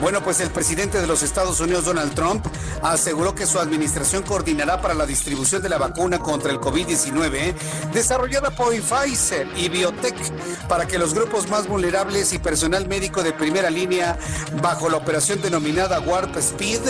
Bueno, 0.00 0.24
pues 0.24 0.40
el 0.40 0.50
presidente 0.50 0.98
de 0.98 1.06
los 1.06 1.22
Estados 1.22 1.60
Unidos, 1.60 1.84
Donald 1.84 2.14
Trump, 2.14 2.46
aseguró 2.82 3.34
que 3.34 3.44
su 3.44 3.58
administración 3.58 4.22
coordinará 4.22 4.80
para 4.80 4.94
la 4.94 5.04
distribución 5.04 5.60
de 5.60 5.68
la 5.68 5.76
vacuna 5.76 6.20
contra 6.20 6.52
el 6.52 6.58
COVID-19 6.58 7.34
¿eh? 7.34 7.54
desarrollada 7.92 8.50
por 8.50 8.72
Pfizer 8.72 9.46
y 9.56 9.68
Biotech 9.68 10.16
para 10.68 10.86
que 10.86 10.98
los 10.98 11.12
grupos 11.12 11.50
más 11.50 11.66
vulnerables 11.66 12.32
y 12.32 12.38
personal 12.38 12.88
médico 12.88 13.22
de 13.22 13.32
primera 13.34 13.68
línea 13.68 14.16
bajo 14.62 14.88
la 14.88 14.96
operación 14.96 15.42
denominada 15.42 16.00
Warp 16.00 16.34
Speed 16.36 16.80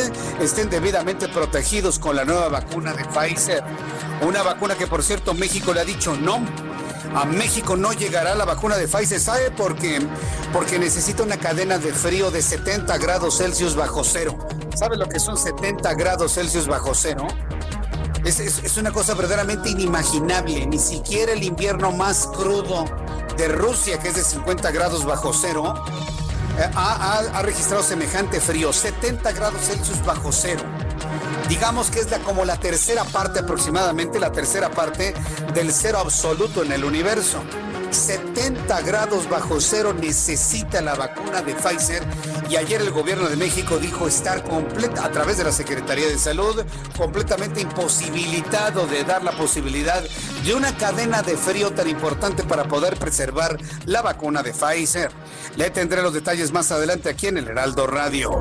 estén 0.40 0.70
debidamente 0.70 1.28
protegidos 1.28 1.98
con 1.98 2.14
la 2.14 2.24
nueva 2.24 2.48
vacuna 2.48 2.92
de 2.92 3.04
Pfizer. 3.06 3.64
Una 4.26 4.42
vacuna 4.42 4.74
que, 4.74 4.86
por 4.86 5.02
cierto, 5.02 5.34
México 5.34 5.72
le 5.72 5.80
ha 5.80 5.84
dicho 5.84 6.16
no. 6.16 6.40
A 7.14 7.24
México 7.24 7.76
no 7.76 7.92
llegará 7.92 8.34
la 8.34 8.44
vacuna 8.44 8.76
de 8.76 8.86
Pfizer, 8.86 9.20
¿sabe? 9.20 9.50
Porque 9.50 10.78
necesita 10.78 11.22
una 11.22 11.38
cadena 11.38 11.78
de 11.78 11.92
frío 11.92 12.30
de 12.30 12.42
70 12.42 12.98
grados 12.98 13.38
Celsius 13.38 13.74
bajo 13.74 14.04
cero. 14.04 14.38
¿Sabe 14.74 14.96
lo 14.96 15.08
que 15.08 15.18
son 15.18 15.36
70 15.36 15.94
grados 15.94 16.34
Celsius 16.34 16.66
bajo 16.66 16.94
cero? 16.94 17.26
Es, 18.24 18.40
es, 18.40 18.76
una 18.76 18.92
cosa 18.92 19.14
verdaderamente 19.14 19.70
inimaginable. 19.70 20.66
Ni 20.66 20.78
siquiera 20.78 21.32
el 21.32 21.42
invierno 21.42 21.92
más 21.92 22.26
crudo 22.26 22.84
de 23.36 23.48
Rusia, 23.48 23.98
que 23.98 24.08
es 24.08 24.16
de 24.16 24.22
50 24.22 24.70
grados 24.72 25.04
bajo 25.04 25.32
cero, 25.32 25.74
eh, 26.58 26.70
ha, 26.74 27.18
ha 27.32 27.42
registrado 27.42 27.82
semejante 27.82 28.40
frío. 28.40 28.72
70 28.72 29.32
grados 29.32 29.62
Celsius 29.62 30.04
bajo 30.04 30.30
cero 30.30 30.62
digamos 31.48 31.90
que 31.90 32.00
es 32.00 32.10
la, 32.10 32.18
como 32.18 32.44
la 32.44 32.58
tercera 32.58 33.04
parte 33.04 33.40
aproximadamente, 33.40 34.18
la 34.18 34.32
tercera 34.32 34.70
parte 34.70 35.14
del 35.54 35.72
cero 35.72 35.98
absoluto 35.98 36.62
en 36.62 36.72
el 36.72 36.84
universo. 36.84 37.42
70 37.90 38.82
grados 38.82 39.28
bajo 39.28 39.60
cero 39.60 39.94
necesita 39.98 40.80
la 40.80 40.94
vacuna 40.94 41.42
de 41.42 41.54
Pfizer 41.54 42.02
y 42.50 42.56
ayer 42.56 42.80
el 42.80 42.90
gobierno 42.90 43.28
de 43.28 43.36
México 43.36 43.78
dijo 43.78 44.06
estar 44.06 44.44
completa 44.44 45.04
a 45.04 45.10
través 45.10 45.38
de 45.38 45.44
la 45.44 45.52
Secretaría 45.52 46.06
de 46.06 46.18
Salud 46.18 46.64
completamente 46.96 47.60
imposibilitado 47.60 48.86
de 48.86 49.04
dar 49.04 49.24
la 49.24 49.32
posibilidad 49.32 50.02
de 50.44 50.54
una 50.54 50.76
cadena 50.76 51.22
de 51.22 51.36
frío 51.36 51.72
tan 51.72 51.88
importante 51.88 52.44
para 52.44 52.64
poder 52.64 52.96
preservar 52.96 53.58
la 53.86 54.02
vacuna 54.02 54.42
de 54.42 54.52
Pfizer. 54.52 55.10
Le 55.56 55.70
tendré 55.70 56.02
los 56.02 56.12
detalles 56.12 56.52
más 56.52 56.70
adelante 56.70 57.08
aquí 57.08 57.28
en 57.28 57.38
el 57.38 57.48
Heraldo 57.48 57.86
Radio. 57.86 58.38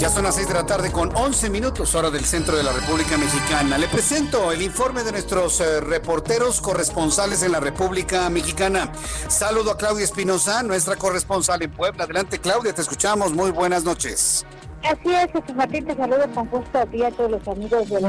Ya 0.00 0.08
son 0.08 0.24
las 0.24 0.36
6 0.36 0.48
de 0.48 0.54
la 0.54 0.64
tarde 0.64 0.90
con 0.90 1.14
11 1.14 1.50
minutos 1.50 1.94
hora 1.94 2.08
del 2.08 2.24
centro 2.24 2.56
de 2.56 2.62
la 2.62 2.72
República 2.72 3.18
Mexicana. 3.18 3.76
Le 3.76 3.86
presento 3.86 4.50
el 4.50 4.62
informe 4.62 5.02
de 5.02 5.12
nuestros 5.12 5.60
eh, 5.60 5.78
reporteros 5.82 6.62
corresponsales 6.62 7.42
en 7.42 7.52
la 7.52 7.60
República 7.60 8.30
Mexicana. 8.30 8.90
Saludo 9.28 9.72
a 9.72 9.76
Claudia 9.76 10.04
Espinosa, 10.04 10.62
nuestra 10.62 10.96
corresponsal 10.96 11.60
en 11.60 11.70
Puebla. 11.70 12.04
Adelante 12.04 12.38
Claudia, 12.38 12.72
te 12.72 12.80
escuchamos. 12.80 13.34
Muy 13.34 13.50
buenas 13.50 13.84
noches. 13.84 14.46
Así 14.84 15.12
es, 15.12 15.32
Jesús 15.32 15.54
Martín, 15.54 15.84
te 15.84 15.94
saludo 15.94 16.26
con 16.34 16.48
gusto 16.48 16.78
a 16.78 16.86
ti 16.86 16.96
y 16.96 17.02
a 17.02 17.10
todos 17.10 17.32
los 17.32 17.46
amigos 17.46 17.86
del 17.90 18.02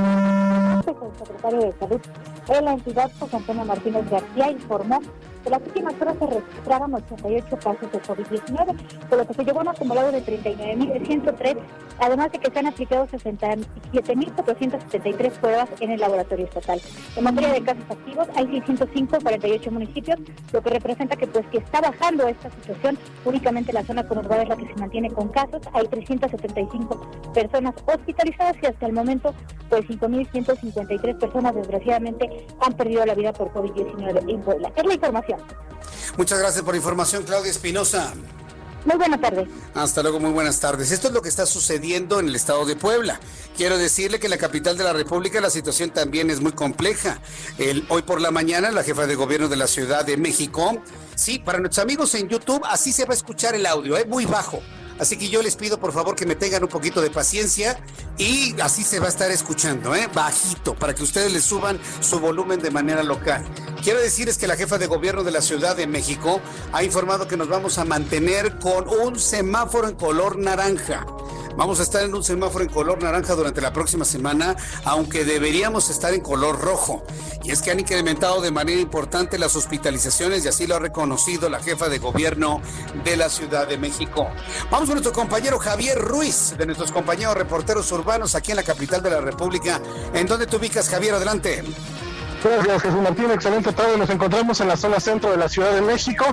secretario 1.17 1.59
de 1.59 1.73
Salud 1.77 2.01
de 2.47 2.61
la 2.61 2.71
entidad, 2.71 3.11
José 3.19 3.35
Antonio 3.35 3.65
Martínez 3.65 4.09
García, 4.09 4.49
informó 4.49 5.01
en 5.45 5.51
las 5.51 5.61
últimas 5.61 5.93
horas 6.01 6.17
se 6.19 6.27
registraron 6.27 6.93
88 6.93 7.57
casos 7.57 7.91
de 7.91 8.01
COVID-19, 8.01 8.75
por 9.09 9.17
lo 9.17 9.27
que 9.27 9.33
se 9.33 9.43
llevó 9.43 9.59
un 9.61 9.69
acumulado 9.69 10.11
de 10.11 10.23
39.103, 10.23 11.57
además 11.99 12.31
de 12.31 12.37
que 12.39 12.51
se 12.51 12.59
han 12.59 12.67
aplicado 12.67 13.07
67.473 13.07 15.31
pruebas 15.31 15.69
en 15.79 15.89
el 15.91 15.99
laboratorio 15.99 16.45
estatal. 16.45 16.79
En 17.15 17.23
materia 17.23 17.53
de 17.53 17.63
casos 17.63 17.85
activos, 17.89 18.27
hay 18.35 18.45
605 18.47 19.17
48 19.21 19.71
municipios, 19.71 20.19
lo 20.51 20.61
que 20.61 20.69
representa 20.69 21.15
que 21.15 21.27
pues 21.27 21.45
que 21.47 21.59
está 21.59 21.79
bajando 21.81 22.27
esta 22.27 22.51
situación. 22.51 22.97
Únicamente 23.25 23.73
la 23.73 23.83
zona 23.83 24.07
conurbada 24.07 24.43
es 24.43 24.49
la 24.49 24.57
que 24.57 24.67
se 24.67 24.75
mantiene 24.75 25.09
con 25.09 25.29
casos. 25.29 25.61
Hay 25.73 25.87
375 25.87 27.09
personas 27.33 27.73
hospitalizadas 27.85 28.55
y 28.61 28.65
hasta 28.65 28.85
el 28.85 28.93
momento 28.93 29.33
pues 29.69 29.87
5.153 29.87 31.17
personas 31.17 31.55
desgraciadamente 31.55 32.45
han 32.59 32.73
perdido 32.73 33.05
la 33.05 33.15
vida 33.15 33.31
por 33.33 33.51
COVID-19 33.53 34.29
en 34.29 34.41
Puebla. 34.41 34.71
Es 34.75 34.85
la 34.85 34.93
información. 35.31 35.61
Muchas 36.17 36.39
gracias 36.39 36.63
por 36.63 36.73
la 36.73 36.77
información, 36.77 37.23
Claudia 37.23 37.51
Espinosa. 37.51 38.13
Muy 38.85 38.97
buenas 38.97 39.21
tardes. 39.21 39.47
Hasta 39.75 40.01
luego, 40.01 40.19
muy 40.19 40.31
buenas 40.31 40.59
tardes. 40.59 40.91
Esto 40.91 41.07
es 41.07 41.13
lo 41.13 41.21
que 41.21 41.29
está 41.29 41.45
sucediendo 41.45 42.19
en 42.19 42.27
el 42.27 42.35
estado 42.35 42.65
de 42.65 42.75
Puebla. 42.75 43.19
Quiero 43.55 43.77
decirle 43.77 44.19
que 44.19 44.25
en 44.25 44.31
la 44.31 44.37
capital 44.37 44.75
de 44.75 44.83
la 44.83 44.93
República 44.93 45.39
la 45.39 45.51
situación 45.51 45.91
también 45.91 46.31
es 46.31 46.41
muy 46.41 46.53
compleja. 46.53 47.19
El, 47.59 47.85
hoy 47.89 48.01
por 48.01 48.19
la 48.19 48.31
mañana, 48.31 48.71
la 48.71 48.83
jefa 48.83 49.05
de 49.05 49.15
gobierno 49.15 49.49
de 49.49 49.55
la 49.55 49.67
Ciudad 49.67 50.03
de 50.03 50.17
México, 50.17 50.81
sí, 51.15 51.37
para 51.37 51.59
nuestros 51.59 51.83
amigos 51.83 52.15
en 52.15 52.27
YouTube, 52.27 52.63
así 52.65 52.91
se 52.91 53.05
va 53.05 53.11
a 53.11 53.17
escuchar 53.17 53.53
el 53.53 53.67
audio, 53.67 53.97
es 53.97 54.03
¿eh? 54.03 54.07
muy 54.07 54.25
bajo. 54.25 54.61
Así 55.01 55.17
que 55.17 55.29
yo 55.29 55.41
les 55.41 55.55
pido 55.55 55.79
por 55.79 55.93
favor 55.93 56.15
que 56.15 56.27
me 56.27 56.35
tengan 56.35 56.61
un 56.61 56.69
poquito 56.69 57.01
de 57.01 57.09
paciencia 57.09 57.83
y 58.19 58.53
así 58.61 58.83
se 58.83 58.99
va 58.99 59.07
a 59.07 59.09
estar 59.09 59.31
escuchando, 59.31 59.95
¿eh? 59.95 60.07
bajito, 60.13 60.75
para 60.75 60.93
que 60.93 61.01
ustedes 61.01 61.33
le 61.33 61.41
suban 61.41 61.79
su 62.01 62.19
volumen 62.19 62.61
de 62.61 62.69
manera 62.69 63.01
local. 63.01 63.43
Quiero 63.83 63.99
decirles 63.99 64.37
que 64.37 64.45
la 64.45 64.55
jefa 64.55 64.77
de 64.77 64.85
gobierno 64.85 65.23
de 65.23 65.31
la 65.31 65.41
Ciudad 65.41 65.75
de 65.75 65.87
México 65.87 66.39
ha 66.71 66.83
informado 66.83 67.27
que 67.27 67.35
nos 67.35 67.47
vamos 67.47 67.79
a 67.79 67.85
mantener 67.85 68.59
con 68.59 68.87
un 68.87 69.17
semáforo 69.17 69.89
en 69.89 69.95
color 69.95 70.37
naranja. 70.37 71.03
Vamos 71.55 71.79
a 71.79 71.83
estar 71.83 72.03
en 72.03 72.13
un 72.13 72.23
semáforo 72.23 72.63
en 72.63 72.69
color 72.69 73.01
naranja 73.03 73.35
durante 73.35 73.61
la 73.61 73.73
próxima 73.73 74.05
semana, 74.05 74.55
aunque 74.85 75.25
deberíamos 75.25 75.89
estar 75.89 76.13
en 76.13 76.21
color 76.21 76.59
rojo. 76.59 77.03
Y 77.43 77.51
es 77.51 77.61
que 77.61 77.71
han 77.71 77.79
incrementado 77.79 78.41
de 78.41 78.51
manera 78.51 78.79
importante 78.79 79.37
las 79.37 79.55
hospitalizaciones 79.55 80.45
y 80.45 80.47
así 80.47 80.67
lo 80.67 80.75
ha 80.75 80.79
reconocido 80.79 81.49
la 81.49 81.59
jefa 81.59 81.89
de 81.89 81.99
gobierno 81.99 82.61
de 83.03 83.17
la 83.17 83.29
Ciudad 83.29 83.67
de 83.67 83.77
México. 83.77 84.29
Vamos 84.69 84.87
con 84.87 84.95
nuestro 84.95 85.13
compañero 85.13 85.59
Javier 85.59 85.99
Ruiz, 85.99 86.55
de 86.57 86.65
nuestros 86.65 86.91
compañeros 86.91 87.35
reporteros 87.35 87.91
urbanos 87.91 88.35
aquí 88.35 88.51
en 88.51 88.57
la 88.57 88.63
capital 88.63 89.01
de 89.01 89.09
la 89.09 89.21
República. 89.21 89.81
¿En 90.13 90.27
dónde 90.27 90.47
te 90.47 90.55
ubicas, 90.55 90.89
Javier? 90.89 91.15
Adelante. 91.15 91.63
Gracias, 92.43 92.81
Jesús 92.81 93.01
Martín. 93.01 93.29
Excelente 93.31 93.71
tarde. 93.71 93.97
Nos 93.97 94.09
encontramos 94.09 94.59
en 94.61 94.67
la 94.67 94.77
zona 94.77 94.99
centro 94.99 95.29
de 95.31 95.37
la 95.37 95.47
Ciudad 95.47 95.73
de 95.73 95.81
México. 95.81 96.25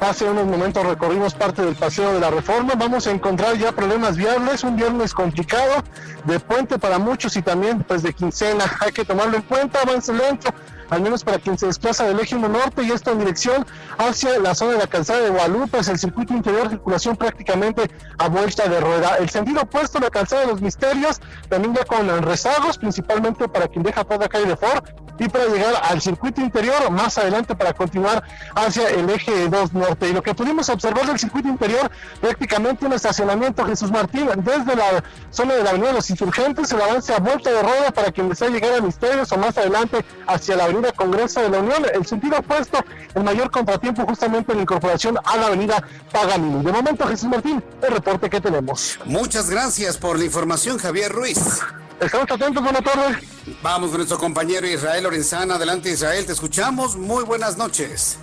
Hace 0.00 0.28
unos 0.28 0.46
momentos 0.46 0.84
recorrimos 0.84 1.34
parte 1.34 1.62
del 1.62 1.74
paseo 1.74 2.12
de 2.12 2.20
la 2.20 2.30
reforma. 2.30 2.74
Vamos 2.76 3.06
a 3.06 3.12
encontrar 3.12 3.56
ya 3.56 3.72
problemas 3.72 4.16
viables, 4.16 4.62
un 4.62 4.76
viernes 4.76 5.14
complicado, 5.14 5.82
de 6.24 6.38
puente 6.38 6.78
para 6.78 6.98
muchos 6.98 7.36
y 7.36 7.42
también 7.42 7.82
pues 7.82 8.02
de 8.02 8.12
quincena. 8.12 8.64
Hay 8.80 8.92
que 8.92 9.04
tomarlo 9.04 9.36
en 9.36 9.42
cuenta, 9.42 9.80
avance 9.80 10.12
lento 10.12 10.50
al 10.90 11.00
menos 11.00 11.24
para 11.24 11.38
quien 11.38 11.58
se 11.58 11.66
desplaza 11.66 12.04
del 12.04 12.20
eje 12.20 12.36
1 12.36 12.48
norte 12.48 12.82
y 12.82 12.90
esto 12.90 13.10
en 13.10 13.18
dirección 13.18 13.66
hacia 13.98 14.38
la 14.38 14.54
zona 14.54 14.72
de 14.72 14.78
la 14.78 14.86
calzada 14.86 15.20
de 15.20 15.30
Guadalupe, 15.30 15.78
es 15.78 15.88
el 15.88 15.98
circuito 15.98 16.34
interior, 16.34 16.68
circulación 16.68 17.16
prácticamente 17.16 17.90
a 18.18 18.28
vuelta 18.28 18.68
de 18.68 18.80
rueda. 18.80 19.16
El 19.16 19.28
sentido 19.30 19.62
opuesto, 19.62 19.98
la 19.98 20.10
calzada 20.10 20.42
de 20.42 20.48
los 20.48 20.60
misterios, 20.60 21.20
también 21.48 21.74
ya 21.74 21.84
con 21.84 22.06
rezagos, 22.22 22.78
principalmente 22.78 23.48
para 23.48 23.68
quien 23.68 23.82
deja 23.82 24.04
toda 24.04 24.28
calle 24.28 24.46
de 24.46 24.56
Ford 24.56 24.84
y 25.18 25.28
para 25.28 25.46
llegar 25.46 25.74
al 25.82 26.00
circuito 26.00 26.40
interior 26.40 26.90
más 26.90 27.18
adelante 27.18 27.54
para 27.54 27.72
continuar 27.72 28.22
hacia 28.54 28.88
el 28.90 29.08
eje 29.10 29.48
2 29.48 29.72
norte. 29.72 30.08
Y 30.08 30.12
lo 30.12 30.22
que 30.22 30.34
pudimos 30.34 30.68
observar 30.68 31.06
del 31.06 31.18
circuito 31.18 31.48
interior, 31.48 31.90
prácticamente 32.20 32.86
un 32.86 32.92
estacionamiento 32.92 33.64
Jesús 33.64 33.90
Martín 33.90 34.28
desde 34.36 34.76
la 34.76 35.02
zona 35.30 35.54
de 35.54 35.62
la 35.62 35.70
Avenida 35.70 35.88
de 35.88 35.94
los 35.94 36.10
Insurgentes, 36.10 36.70
el 36.72 36.80
avance 36.80 37.14
a 37.14 37.18
vuelta 37.18 37.50
de 37.50 37.62
rueda 37.62 37.90
para 37.90 38.12
quien 38.12 38.28
desea 38.28 38.48
llegar 38.48 38.74
a 38.74 38.80
Misterios 38.80 39.30
o 39.32 39.36
más 39.38 39.56
adelante 39.56 40.04
hacia 40.26 40.56
la 40.56 40.64
Avenida 40.64 40.92
Congreso 40.92 41.40
de 41.40 41.50
la 41.50 41.58
Unión. 41.58 41.86
El 41.92 42.06
sentido 42.06 42.38
opuesto, 42.38 42.78
el 43.14 43.24
mayor 43.24 43.50
contratiempo 43.50 44.04
justamente 44.06 44.52
en 44.52 44.58
la 44.58 44.62
incorporación 44.62 45.18
a 45.24 45.36
la 45.36 45.46
Avenida 45.46 45.82
Paganini. 46.12 46.64
De 46.64 46.72
momento, 46.72 47.06
Jesús 47.06 47.28
Martín, 47.28 47.62
el 47.82 47.92
reporte 47.92 48.28
que 48.28 48.40
tenemos. 48.40 48.98
Muchas 49.04 49.50
gracias 49.50 49.96
por 49.96 50.18
la 50.18 50.24
información, 50.24 50.78
Javier 50.78 51.12
Ruiz. 51.12 51.60
Estamos 52.00 52.30
atentos, 52.30 52.62
buenas 52.62 52.82
tardes. 52.82 53.16
Vamos 53.62 53.88
con 53.88 53.98
nuestro 53.98 54.18
compañero 54.18 54.66
Israel 54.66 55.04
Lorenzana. 55.04 55.54
Adelante, 55.54 55.90
Israel, 55.90 56.26
te 56.26 56.32
escuchamos. 56.32 56.94
Muy 56.94 57.24
buenas 57.24 57.56
noches. 57.56 58.18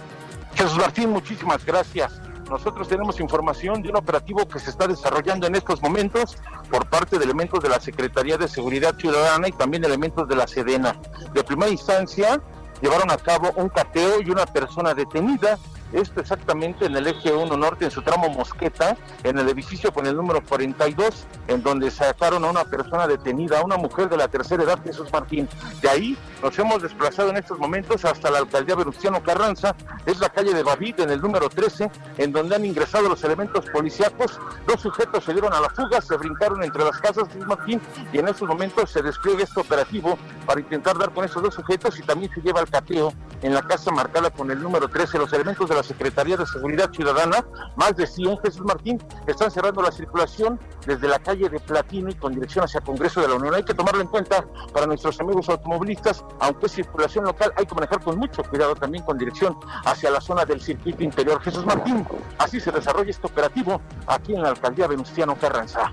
Jesús 0.53 0.77
Martín, 0.77 1.09
muchísimas 1.09 1.65
gracias. 1.65 2.13
Nosotros 2.51 2.87
tenemos 2.87 3.19
información 3.19 3.81
de 3.81 3.89
un 3.89 3.95
operativo 3.95 4.47
que 4.47 4.59
se 4.59 4.69
está 4.69 4.87
desarrollando 4.87 5.47
en 5.47 5.55
estos 5.55 5.81
momentos 5.81 6.37
por 6.69 6.87
parte 6.87 7.17
de 7.17 7.25
elementos 7.25 7.63
de 7.63 7.69
la 7.69 7.79
Secretaría 7.79 8.37
de 8.37 8.47
Seguridad 8.47 8.95
Ciudadana 8.95 9.47
y 9.47 9.51
también 9.53 9.83
elementos 9.83 10.27
de 10.27 10.35
la 10.35 10.45
Sedena. 10.45 10.95
De 11.33 11.43
primera 11.43 11.71
instancia, 11.71 12.39
llevaron 12.79 13.09
a 13.09 13.17
cabo 13.17 13.51
un 13.55 13.69
cateo 13.69 14.21
y 14.21 14.29
una 14.29 14.45
persona 14.45 14.93
detenida 14.93 15.57
esto 15.93 16.19
exactamente 16.19 16.85
en 16.85 16.95
el 16.95 17.07
eje 17.07 17.31
1 17.31 17.55
norte, 17.57 17.85
en 17.85 17.91
su 17.91 18.01
tramo 18.01 18.29
Mosqueta, 18.29 18.97
en 19.23 19.37
el 19.37 19.49
edificio 19.49 19.93
con 19.93 20.05
el 20.07 20.15
número 20.15 20.41
42, 20.43 21.25
en 21.47 21.63
donde 21.63 21.91
sacaron 21.91 22.43
a 22.45 22.49
una 22.49 22.65
persona 22.65 23.07
detenida, 23.07 23.59
a 23.59 23.63
una 23.63 23.77
mujer 23.77 24.09
de 24.09 24.17
la 24.17 24.27
tercera 24.27 24.63
edad, 24.63 24.79
Jesús 24.83 25.11
Martín. 25.11 25.47
De 25.81 25.89
ahí 25.89 26.17
nos 26.41 26.57
hemos 26.59 26.81
desplazado 26.81 27.29
en 27.29 27.37
estos 27.37 27.59
momentos 27.59 28.03
hasta 28.05 28.31
la 28.31 28.39
alcaldía 28.39 28.75
Venustiano 28.75 29.21
Carranza, 29.23 29.75
es 30.05 30.19
la 30.19 30.29
calle 30.29 30.53
de 30.53 30.63
Bavid, 30.63 30.99
en 30.99 31.11
el 31.11 31.21
número 31.21 31.49
13, 31.49 31.89
en 32.17 32.31
donde 32.31 32.55
han 32.55 32.65
ingresado 32.65 33.07
los 33.07 33.23
elementos 33.23 33.65
policíacos. 33.69 34.39
Dos 34.67 34.81
sujetos 34.81 35.23
se 35.23 35.33
dieron 35.33 35.53
a 35.53 35.61
la 35.61 35.69
fuga, 35.69 36.01
se 36.01 36.17
brincaron 36.17 36.63
entre 36.63 36.83
las 36.83 36.99
casas, 36.99 37.27
Jesús 37.27 37.45
Martín, 37.47 37.81
y 38.11 38.17
en 38.17 38.27
estos 38.27 38.47
momentos 38.47 38.89
se 38.89 39.01
despliega 39.01 39.43
este 39.43 39.59
operativo 39.59 40.17
para 40.45 40.59
intentar 40.59 40.97
dar 40.97 41.11
con 41.11 41.23
esos 41.25 41.41
dos 41.41 41.53
sujetos 41.53 41.99
y 41.99 42.03
también 42.03 42.31
se 42.33 42.41
lleva 42.41 42.61
el 42.61 42.69
cateo 42.69 43.13
en 43.41 43.53
la 43.53 43.61
casa 43.61 43.91
marcada 43.91 44.29
con 44.29 44.49
el 44.51 44.61
número 44.61 44.87
13. 44.87 45.17
Los 45.17 45.31
elementos 45.33 45.69
de 45.69 45.75
la 45.75 45.82
Secretaría 45.83 46.37
de 46.37 46.45
Seguridad 46.45 46.91
Ciudadana, 46.91 47.45
más 47.75 47.95
de 47.95 48.07
100, 48.07 48.39
Jesús 48.39 48.61
Martín, 48.65 49.01
están 49.27 49.51
cerrando 49.51 49.81
la 49.81 49.91
circulación 49.91 50.59
desde 50.85 51.07
la 51.07 51.19
calle 51.19 51.49
de 51.49 51.59
Platino 51.59 52.09
y 52.09 52.15
con 52.15 52.33
dirección 52.33 52.65
hacia 52.65 52.81
Congreso 52.81 53.21
de 53.21 53.27
la 53.27 53.35
Unión. 53.35 53.53
Hay 53.53 53.63
que 53.63 53.73
tomarlo 53.73 54.01
en 54.01 54.07
cuenta 54.07 54.45
para 54.73 54.87
nuestros 54.87 55.19
amigos 55.19 55.49
automovilistas, 55.49 56.23
aunque 56.39 56.65
es 56.65 56.71
circulación 56.73 57.25
local, 57.25 57.53
hay 57.55 57.65
que 57.65 57.75
manejar 57.75 58.01
con 58.01 58.17
mucho 58.17 58.43
cuidado 58.43 58.75
también 58.75 59.03
con 59.03 59.17
dirección 59.17 59.57
hacia 59.85 60.09
la 60.09 60.21
zona 60.21 60.45
del 60.45 60.61
circuito 60.61 61.03
interior. 61.03 61.41
Jesús 61.41 61.65
Martín, 61.65 62.05
así 62.37 62.59
se 62.59 62.71
desarrolla 62.71 63.11
este 63.11 63.27
operativo 63.27 63.81
aquí 64.07 64.33
en 64.33 64.43
la 64.43 64.49
alcaldía 64.49 64.87
Venustiano 64.87 65.35
Carranza. 65.37 65.91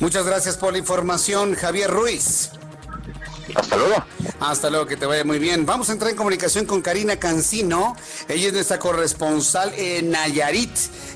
Muchas 0.00 0.26
gracias 0.26 0.56
por 0.56 0.72
la 0.72 0.78
información, 0.78 1.54
Javier 1.54 1.90
Ruiz. 1.90 2.52
Hasta 3.54 3.76
luego. 3.76 4.04
Hasta 4.40 4.70
luego, 4.70 4.86
que 4.86 4.96
te 4.96 5.06
vaya 5.06 5.24
muy 5.24 5.38
bien. 5.38 5.66
Vamos 5.66 5.88
a 5.88 5.92
entrar 5.92 6.10
en 6.10 6.16
comunicación 6.16 6.66
con 6.66 6.82
Karina 6.82 7.16
Cancino. 7.16 7.96
Ella 8.28 8.48
es 8.48 8.52
nuestra 8.52 8.78
corresponsal 8.78 9.72
en 9.76 10.10
Nayarit. 10.10 10.70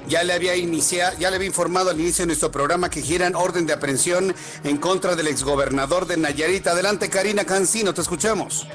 Ya 0.06 0.23
le 0.23 0.32
había 0.32 0.56
iniciado, 0.56 1.16
ya 1.18 1.30
le 1.30 1.37
había 1.37 1.49
informado 1.49 1.90
al 1.90 2.00
inicio 2.00 2.23
de 2.23 2.28
nuestro 2.28 2.50
programa 2.50 2.90
que 2.90 3.02
giran 3.02 3.35
orden 3.35 3.66
de 3.66 3.73
aprehensión 3.73 4.35
en 4.64 4.76
contra 4.78 5.16
del 5.16 5.26
exgobernador 5.26 6.06
de 6.06 6.16
Nayarit. 6.16 6.66
Adelante, 6.66 7.11
Karina 7.11 7.44
Cancino, 7.44 7.92
te 7.94 8.00
escuchamos. 8.00 8.66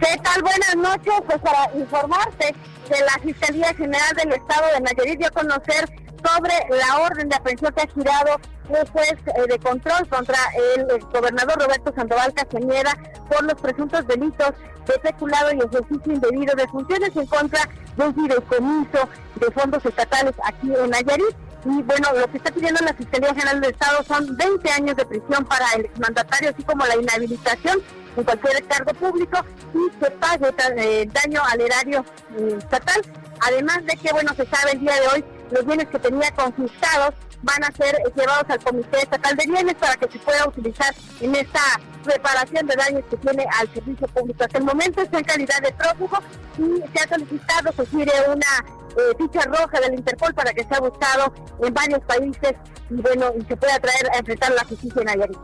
¿Qué 0.00 0.20
tal? 0.22 0.42
Buenas 0.42 0.76
noches. 0.76 1.14
Pues 1.26 1.38
para 1.40 1.70
informarte 1.74 2.54
de 2.88 3.00
la 3.00 3.18
Fiscalía 3.22 3.74
General 3.74 4.16
del 4.16 4.32
Estado 4.32 4.66
de 4.74 4.80
Nayarit 4.80 5.18
dio 5.18 5.28
a 5.28 5.30
conocer 5.30 5.88
sobre 6.24 6.54
la 6.76 7.00
orden 7.00 7.28
de 7.28 7.36
aprehensión 7.36 7.72
que 7.74 7.82
ha 7.82 7.86
girado 7.88 8.40
un 8.68 8.86
juez 8.92 9.14
eh, 9.26 9.46
de 9.48 9.58
control 9.58 10.08
contra 10.08 10.38
el 10.76 10.86
gobernador 11.12 11.60
Roberto 11.60 11.92
Sandoval 11.94 12.34
Castañeda 12.34 12.96
por 13.28 13.42
los 13.44 13.54
presuntos 13.54 14.06
delitos 14.06 14.52
de 14.86 14.98
peculado 15.00 15.52
y 15.52 15.58
ejercicio 15.58 16.12
indebido 16.12 16.54
de 16.54 16.66
funciones 16.68 17.14
en 17.14 17.26
contra 17.26 17.60
de 17.96 18.04
un 18.04 18.14
fideicomiso 18.14 19.08
de 19.36 19.50
fondos 19.52 19.84
estatales 19.84 20.34
aquí 20.44 20.72
en 20.74 20.90
Nayarit. 20.90 21.36
Y 21.64 21.82
bueno, 21.82 22.08
lo 22.14 22.30
que 22.30 22.38
está 22.38 22.50
pidiendo 22.52 22.80
la 22.84 22.94
Fiscalía 22.94 23.34
General 23.34 23.60
del 23.60 23.72
Estado 23.72 24.02
son 24.04 24.36
20 24.36 24.70
años 24.70 24.96
de 24.96 25.04
prisión 25.04 25.44
para 25.44 25.66
el 25.72 25.86
exmandatario, 25.86 26.50
así 26.50 26.62
como 26.62 26.86
la 26.86 26.96
inhabilitación 26.96 27.82
en 28.16 28.24
cualquier 28.24 28.64
cargo 28.64 28.94
público 28.94 29.38
y 29.74 29.90
que 29.98 30.10
pague 30.12 30.54
eh, 30.76 31.08
daño 31.12 31.42
al 31.44 31.60
erario 31.60 32.04
eh, 32.38 32.54
estatal. 32.58 33.02
Además 33.40 33.84
de 33.84 33.96
que, 33.96 34.12
bueno, 34.12 34.32
se 34.34 34.46
sabe 34.46 34.72
el 34.72 34.80
día 34.80 34.94
de 34.94 35.08
hoy 35.08 35.24
los 35.50 35.64
bienes 35.64 35.88
que 35.88 35.98
tenía 35.98 36.30
confiscados 36.32 37.14
van 37.42 37.64
a 37.64 37.72
ser 37.72 37.96
llevados 38.16 38.44
al 38.48 38.62
Comité 38.62 38.98
Estatal 38.98 39.36
de 39.36 39.46
Bienes 39.46 39.74
para 39.74 39.94
que 39.96 40.10
se 40.10 40.18
pueda 40.18 40.48
utilizar 40.48 40.94
en 41.20 41.34
esta 41.36 41.60
reparación 42.04 42.66
de 42.66 42.74
daños 42.74 43.04
que 43.10 43.16
tiene 43.16 43.46
al 43.58 43.72
servicio 43.72 44.08
público. 44.08 44.44
Hasta 44.44 44.58
el 44.58 44.64
momento 44.64 45.02
está 45.02 45.18
en 45.18 45.24
calidad 45.24 45.60
de 45.62 45.72
prófugo 45.72 46.18
y 46.58 46.82
se 46.96 47.04
ha 47.04 47.08
solicitado, 47.08 47.72
se 47.72 47.84
quiere 47.86 48.12
una 48.28 48.64
eh, 48.96 49.14
ficha 49.18 49.42
roja 49.42 49.80
del 49.80 49.94
Interpol 49.94 50.34
para 50.34 50.52
que 50.52 50.64
sea 50.64 50.80
buscado 50.80 51.32
en 51.62 51.74
varios 51.74 52.00
países 52.00 52.54
y 52.90 52.94
bueno, 52.94 53.32
y 53.38 53.44
se 53.44 53.56
pueda 53.56 53.78
traer 53.78 54.10
a 54.12 54.18
enfrentar 54.18 54.52
la 54.52 54.64
justicia 54.64 55.00
en 55.00 55.06
Nayarit. 55.06 55.38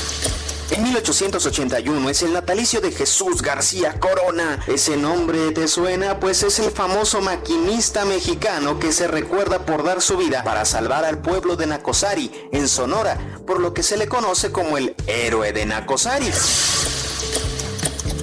En 0.73 0.85
1881 0.85 2.09
es 2.09 2.23
el 2.23 2.33
natalicio 2.33 2.81
de 2.81 2.93
Jesús 2.93 3.43
García 3.43 4.01
Corona. 4.01 4.59
Ese 4.67 4.97
nombre 4.97 5.53
te 5.53 5.69
suena, 5.69 6.19
pues 6.19 6.43
es 6.43 6.59
el 6.61 6.71
famoso 6.71 7.21
maquinista 7.21 8.07
mexicano 8.07 8.79
que 8.79 8.91
se 8.91 9.07
recuerda 9.07 9.67
por 9.67 9.85
dar 9.85 10.01
su 10.01 10.17
vida 10.17 10.43
para 10.45 10.65
salvar 10.65 11.05
al 11.05 11.19
pueblo 11.19 11.57
de 11.57 11.67
Nacosari, 11.67 12.49
en 12.53 12.69
Sonora, 12.69 13.19
por 13.47 13.61
lo 13.61 13.75
que 13.75 13.83
se 13.83 13.99
le 13.99 14.09
conoce 14.09 14.51
como 14.51 14.79
el 14.79 14.95
héroe 15.07 15.53
de 15.53 15.67
Nacosari. 15.67 16.31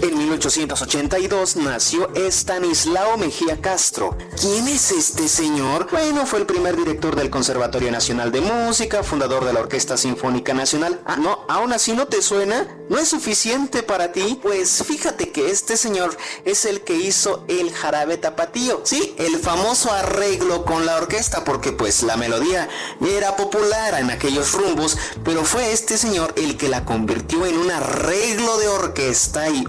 En 0.01 0.17
1882 0.17 1.57
nació 1.57 2.09
Estanislao 2.15 3.17
Mejía 3.17 3.59
Castro. 3.59 4.17
¿Quién 4.39 4.69
es 4.69 4.91
este 4.91 5.27
señor? 5.27 5.87
Bueno, 5.91 6.25
fue 6.25 6.39
el 6.39 6.45
primer 6.45 6.77
director 6.77 7.17
del 7.17 7.29
Conservatorio 7.29 7.91
Nacional 7.91 8.31
de 8.31 8.39
Música, 8.39 9.03
fundador 9.03 9.43
de 9.43 9.51
la 9.51 9.59
Orquesta 9.59 9.97
Sinfónica 9.97 10.53
Nacional. 10.53 11.01
Ah, 11.05 11.17
no, 11.17 11.39
aún 11.49 11.73
así 11.73 11.91
no 11.91 12.07
te 12.07 12.21
suena. 12.21 12.65
¿No 12.87 12.97
es 12.97 13.09
suficiente 13.09 13.83
para 13.83 14.11
ti? 14.13 14.39
Pues 14.41 14.83
fíjate 14.83 15.31
que 15.31 15.51
este 15.51 15.75
señor 15.75 16.15
es 16.45 16.65
el 16.65 16.81
que 16.81 16.95
hizo 16.95 17.43
el 17.47 17.71
jarabe 17.71 18.17
tapatío. 18.17 18.81
Sí, 18.83 19.13
el 19.17 19.37
famoso 19.37 19.91
arreglo 19.91 20.65
con 20.65 20.85
la 20.85 20.95
orquesta, 20.95 21.43
porque 21.43 21.71
pues 21.71 22.03
la 22.03 22.15
melodía 22.15 22.69
era 23.05 23.35
popular 23.35 23.99
en 23.99 24.09
aquellos 24.09 24.53
rumbos, 24.53 24.97
pero 25.23 25.43
fue 25.43 25.71
este 25.71 25.97
señor 25.97 26.33
el 26.37 26.57
que 26.57 26.69
la 26.69 26.85
convirtió 26.85 27.45
en 27.45 27.57
un 27.57 27.69
arreglo 27.69 28.57
de 28.57 28.69
orquesta 28.69 29.49
y 29.49 29.65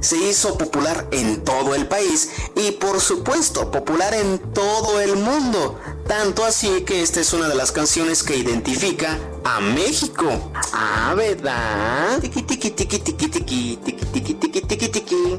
se 0.00 0.16
hizo 0.16 0.56
popular 0.56 1.08
en 1.10 1.42
todo 1.44 1.74
el 1.74 1.86
país 1.86 2.30
y 2.54 2.72
por 2.72 3.00
supuesto 3.00 3.70
popular 3.70 4.14
en 4.14 4.38
todo 4.52 5.00
el 5.00 5.16
mundo. 5.16 5.78
Tanto 6.06 6.44
así 6.44 6.82
que 6.82 7.02
esta 7.02 7.20
es 7.20 7.32
una 7.32 7.48
de 7.48 7.54
las 7.54 7.72
canciones 7.72 8.22
que 8.22 8.36
identifica 8.36 9.18
a 9.44 9.60
México. 9.60 10.52
Ah, 10.72 11.14
¿verdad? 11.16 12.20
Tiki 12.20 12.42
tiki 12.42 12.70
tiki 12.70 12.98
tiki 12.98 13.28
tiki 13.28 13.76
tiki 13.76 14.34
tiki 14.34 14.60
tiki 14.60 14.88
tiki. 14.88 15.38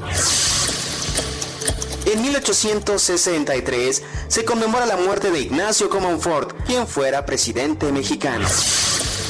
En 2.05 2.21
1863 2.21 4.03
se 4.29 4.45
conmemora 4.45 4.85
la 4.85 4.95
muerte 4.95 5.29
de 5.29 5.41
Ignacio 5.41 5.89
Comonfort, 5.89 6.53
quien 6.65 6.87
fuera 6.87 7.25
presidente 7.25 7.91
mexicano. 7.91 8.47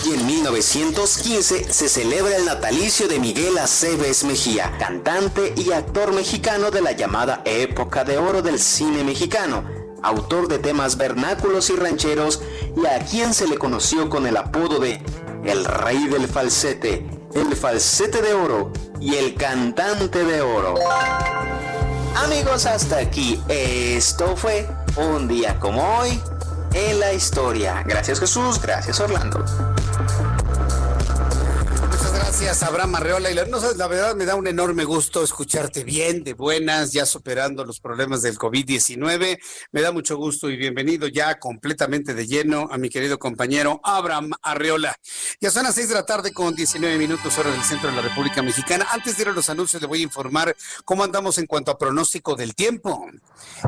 Y 0.08 0.14
en 0.14 0.26
1915 0.26 1.74
se 1.74 1.90
celebra 1.90 2.38
el 2.38 2.46
natalicio 2.46 3.10
de 3.10 3.20
Miguel 3.20 3.58
Aceves 3.58 4.24
Mejía, 4.24 4.72
cantante 4.80 5.54
y 5.58 5.74
actor 5.74 6.14
mexicano 6.14 6.72
de 6.72 6.80
la 6.80 6.94
llamada 6.94 7.42
época 7.44 8.06
de 8.06 8.18
oro 8.18 8.42
del 8.42 8.58
cine 8.58 9.04
mexicano. 9.04 9.66
autor 10.04 10.48
de 10.48 10.60
temas 10.60 10.96
vernáculos 10.96 11.70
y 11.70 11.76
rancheros 11.76 12.42
y 12.78 12.86
a 12.86 13.00
quien 13.00 13.34
se 13.34 13.48
le 13.48 13.58
conoció 13.58 14.10
con 14.10 14.28
el 14.28 14.38
apodo 14.38 14.80
de 14.80 15.02
el 15.44 15.66
rey 15.66 16.08
del 16.08 16.30
falsete, 16.30 17.06
el 17.34 17.54
falsete 17.58 18.22
de 18.22 18.34
oro 18.34 18.72
y 19.02 19.16
el 19.16 19.36
cantante 19.36 20.24
de 20.24 20.40
oro. 20.40 20.76
Amigos, 22.16 22.66
hasta 22.66 22.98
aquí. 22.98 23.42
Esto 23.50 24.38
fue 24.38 24.70
un 24.96 25.28
día 25.28 25.60
como 25.60 25.98
hoy 25.98 26.22
en 26.74 27.00
la 27.00 27.12
historia. 27.12 27.84
Gracias 27.86 28.20
Jesús, 28.22 28.62
gracias 28.62 29.00
Orlando. 29.02 29.44
Podcast. 29.98 30.27
Gracias, 32.40 32.62
Abraham 32.62 32.94
Arreola. 32.94 33.32
Y 33.32 33.34
la, 33.34 33.46
no, 33.46 33.58
la 33.60 33.88
verdad 33.88 34.16
me 34.16 34.24
da 34.24 34.36
un 34.36 34.46
enorme 34.46 34.84
gusto 34.84 35.24
escucharte 35.24 35.84
bien, 35.84 36.24
de 36.24 36.36
buenas, 36.36 36.94
ya 36.94 37.08
superando 37.08 37.66
los 37.66 37.80
problemas 37.80 38.22
del 38.22 38.38
COVID-19. 38.38 39.40
Me 39.72 39.82
da 39.82 39.92
mucho 39.92 40.18
gusto 40.18 40.48
y 40.48 40.56
bienvenido 40.56 41.08
ya 41.08 41.40
completamente 41.40 42.14
de 42.14 42.28
lleno 42.28 42.70
a 42.72 42.78
mi 42.78 42.90
querido 42.90 43.18
compañero 43.18 43.82
Abraham 43.84 44.34
Arreola. 44.44 44.96
Ya 45.42 45.50
son 45.50 45.64
las 45.64 45.74
seis 45.74 45.90
de 45.90 45.96
la 45.96 46.06
tarde 46.06 46.32
con 46.32 46.54
19 46.54 47.00
minutos 47.00 47.36
hora 47.40 47.50
del 47.50 47.64
centro 47.64 47.90
de 47.90 47.96
la 47.96 48.04
República 48.04 48.44
Mexicana. 48.44 48.86
Antes 48.92 49.18
de 49.18 49.24
ir 49.24 49.30
a 49.30 49.32
los 49.32 49.50
anuncios, 49.50 49.82
le 49.82 49.88
voy 49.88 50.02
a 50.02 50.04
informar 50.04 50.56
cómo 50.86 51.04
andamos 51.04 51.40
en 51.40 51.48
cuanto 51.48 51.72
a 51.72 51.78
pronóstico 51.80 52.36
del 52.36 52.54
tiempo. 52.54 53.08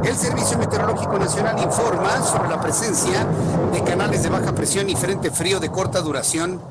El 0.03 0.15
Servicio 0.15 0.60
Meteorológico 0.60 1.17
Nacional 1.17 1.60
informa 1.60 2.23
sobre 2.23 2.49
la 2.49 2.62
presencia 2.62 3.25
de 3.73 3.84
canales 3.84 4.21
de 4.21 4.29
baja 4.29 4.53
presión 4.53 4.88
y 4.91 4.95
frente 4.95 5.32
frío 5.32 5.60
de 5.60 5.71
corta 5.71 6.01
duración 6.01 6.62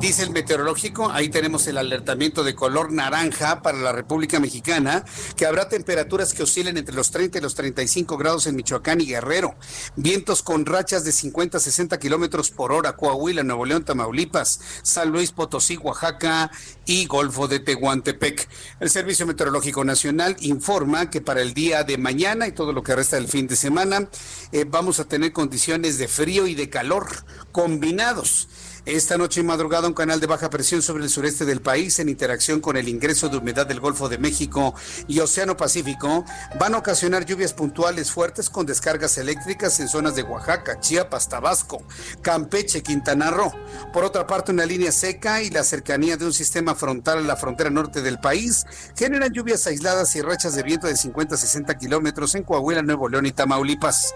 dice 0.00 0.22
el 0.22 0.30
meteorológico, 0.30 1.10
ahí 1.10 1.28
tenemos 1.28 1.66
el 1.66 1.76
alertamiento 1.76 2.42
de 2.42 2.54
color 2.54 2.90
naranja 2.90 3.60
para 3.60 3.76
la 3.76 3.92
República 3.92 4.40
Mexicana, 4.40 5.04
que 5.36 5.44
habrá 5.44 5.68
temperaturas 5.68 6.32
que 6.32 6.42
oscilen 6.42 6.78
entre 6.78 6.94
los 6.94 7.10
30 7.10 7.36
y 7.36 7.40
los 7.42 7.54
35 7.54 8.16
grados 8.16 8.46
en 8.46 8.56
Michoacán 8.56 9.02
y 9.02 9.06
Guerrero, 9.06 9.56
vientos 9.96 10.42
con 10.42 10.64
rachas 10.64 11.04
de 11.04 11.12
50 11.12 11.58
a 11.58 11.60
60 11.60 11.98
kilómetros 11.98 12.50
por 12.50 12.72
hora, 12.72 12.96
Coahuila, 12.96 13.42
Nuevo 13.42 13.66
León, 13.66 13.84
Tamaulipas, 13.84 14.60
San 14.82 15.10
Luis 15.10 15.32
Potosí, 15.32 15.76
Oaxaca 15.76 16.50
y 16.86 17.04
Golfo 17.04 17.46
de 17.46 17.60
Tehuantepec. 17.60 18.48
El 18.80 18.88
Servicio 18.88 19.26
Meteorológico 19.26 19.84
Nacional 19.84 20.34
informa 20.40 21.10
que 21.10 21.20
para 21.20 21.42
el 21.42 21.52
día 21.52 21.84
de 21.84 21.98
mañana 21.98 22.46
y 22.46 22.52
todo 22.52 22.72
lo 22.72 22.82
que 22.82 22.96
resta 22.96 23.16
del 23.16 23.28
fin 23.28 23.46
de 23.46 23.56
semana, 23.56 24.08
eh, 24.52 24.64
vamos 24.66 24.98
a 24.98 25.04
tener 25.04 25.34
condiciones 25.34 25.98
de 25.98 26.08
frío 26.08 26.46
y 26.46 26.54
de 26.54 26.70
calor 26.70 27.06
combinados. 27.52 28.48
Esta 28.86 29.18
noche 29.18 29.40
y 29.40 29.44
madrugada 29.44 29.88
un 29.88 29.94
canal 29.94 30.20
de 30.20 30.26
baja 30.26 30.48
presión 30.48 30.80
sobre 30.80 31.04
el 31.04 31.10
sureste 31.10 31.44
del 31.44 31.60
país 31.60 31.98
en 31.98 32.08
interacción 32.08 32.60
con 32.60 32.78
el 32.78 32.88
ingreso 32.88 33.28
de 33.28 33.36
humedad 33.36 33.66
del 33.66 33.78
Golfo 33.78 34.08
de 34.08 34.16
México 34.16 34.74
y 35.06 35.20
Océano 35.20 35.54
Pacífico 35.54 36.24
van 36.58 36.74
a 36.74 36.78
ocasionar 36.78 37.26
lluvias 37.26 37.52
puntuales 37.52 38.10
fuertes 38.10 38.48
con 38.48 38.64
descargas 38.64 39.18
eléctricas 39.18 39.78
en 39.80 39.88
zonas 39.88 40.14
de 40.14 40.22
Oaxaca, 40.22 40.80
Chiapas, 40.80 41.28
Tabasco, 41.28 41.82
Campeche, 42.22 42.82
Quintana 42.82 43.30
Roo. 43.30 43.52
Por 43.92 44.04
otra 44.04 44.26
parte, 44.26 44.50
una 44.50 44.64
línea 44.64 44.92
seca 44.92 45.42
y 45.42 45.50
la 45.50 45.62
cercanía 45.62 46.16
de 46.16 46.24
un 46.24 46.32
sistema 46.32 46.74
frontal 46.74 47.18
a 47.18 47.22
la 47.22 47.36
frontera 47.36 47.68
norte 47.68 48.00
del 48.00 48.18
país 48.18 48.64
generan 48.96 49.32
lluvias 49.32 49.66
aisladas 49.66 50.16
y 50.16 50.22
rachas 50.22 50.54
de 50.54 50.62
viento 50.62 50.86
de 50.86 50.96
50 50.96 51.34
a 51.34 51.38
60 51.38 51.76
kilómetros 51.76 52.34
en 52.34 52.44
Coahuila, 52.44 52.80
Nuevo 52.80 53.10
León 53.10 53.26
y 53.26 53.32
Tamaulipas. 53.32 54.14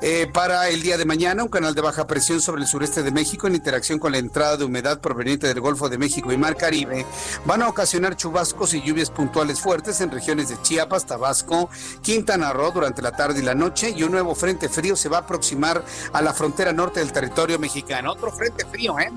Eh, 0.00 0.30
para 0.32 0.68
el 0.68 0.80
día 0.80 0.96
de 0.96 1.04
mañana, 1.04 1.42
un 1.42 1.48
canal 1.48 1.74
de 1.74 1.80
baja 1.80 2.06
presión 2.06 2.40
sobre 2.40 2.62
el 2.62 2.68
sureste 2.68 3.02
de 3.02 3.10
México 3.10 3.48
en 3.48 3.56
interacción 3.56 3.98
con 3.98 4.12
la 4.12 4.18
entrada 4.18 4.56
de 4.56 4.64
humedad 4.64 5.00
proveniente 5.00 5.48
del 5.48 5.60
Golfo 5.60 5.88
de 5.88 5.98
México 5.98 6.30
y 6.30 6.36
Mar 6.36 6.56
Caribe 6.56 7.04
van 7.44 7.62
a 7.62 7.68
ocasionar 7.68 8.14
chubascos 8.14 8.74
y 8.74 8.82
lluvias 8.82 9.10
puntuales 9.10 9.58
fuertes 9.58 10.00
en 10.00 10.12
regiones 10.12 10.50
de 10.50 10.62
Chiapas, 10.62 11.04
Tabasco, 11.04 11.68
Quintana 12.00 12.52
Roo 12.52 12.70
durante 12.70 13.02
la 13.02 13.10
tarde 13.10 13.40
y 13.40 13.42
la 13.42 13.56
noche 13.56 13.90
y 13.90 14.04
un 14.04 14.12
nuevo 14.12 14.36
frente 14.36 14.68
frío 14.68 14.94
se 14.94 15.08
va 15.08 15.16
a 15.16 15.20
aproximar 15.22 15.84
a 16.12 16.22
la 16.22 16.32
frontera 16.32 16.72
norte 16.72 17.00
del 17.00 17.10
territorio 17.10 17.58
mexicano. 17.58 18.12
Otro 18.12 18.30
frente 18.30 18.64
frío, 18.66 19.00
¿eh? 19.00 19.10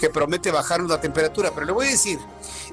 Que 0.00 0.10
promete 0.10 0.50
bajarnos 0.50 0.90
la 0.90 1.00
temperatura, 1.00 1.52
pero 1.54 1.64
le 1.64 1.72
voy 1.72 1.86
a 1.86 1.90
decir, 1.90 2.18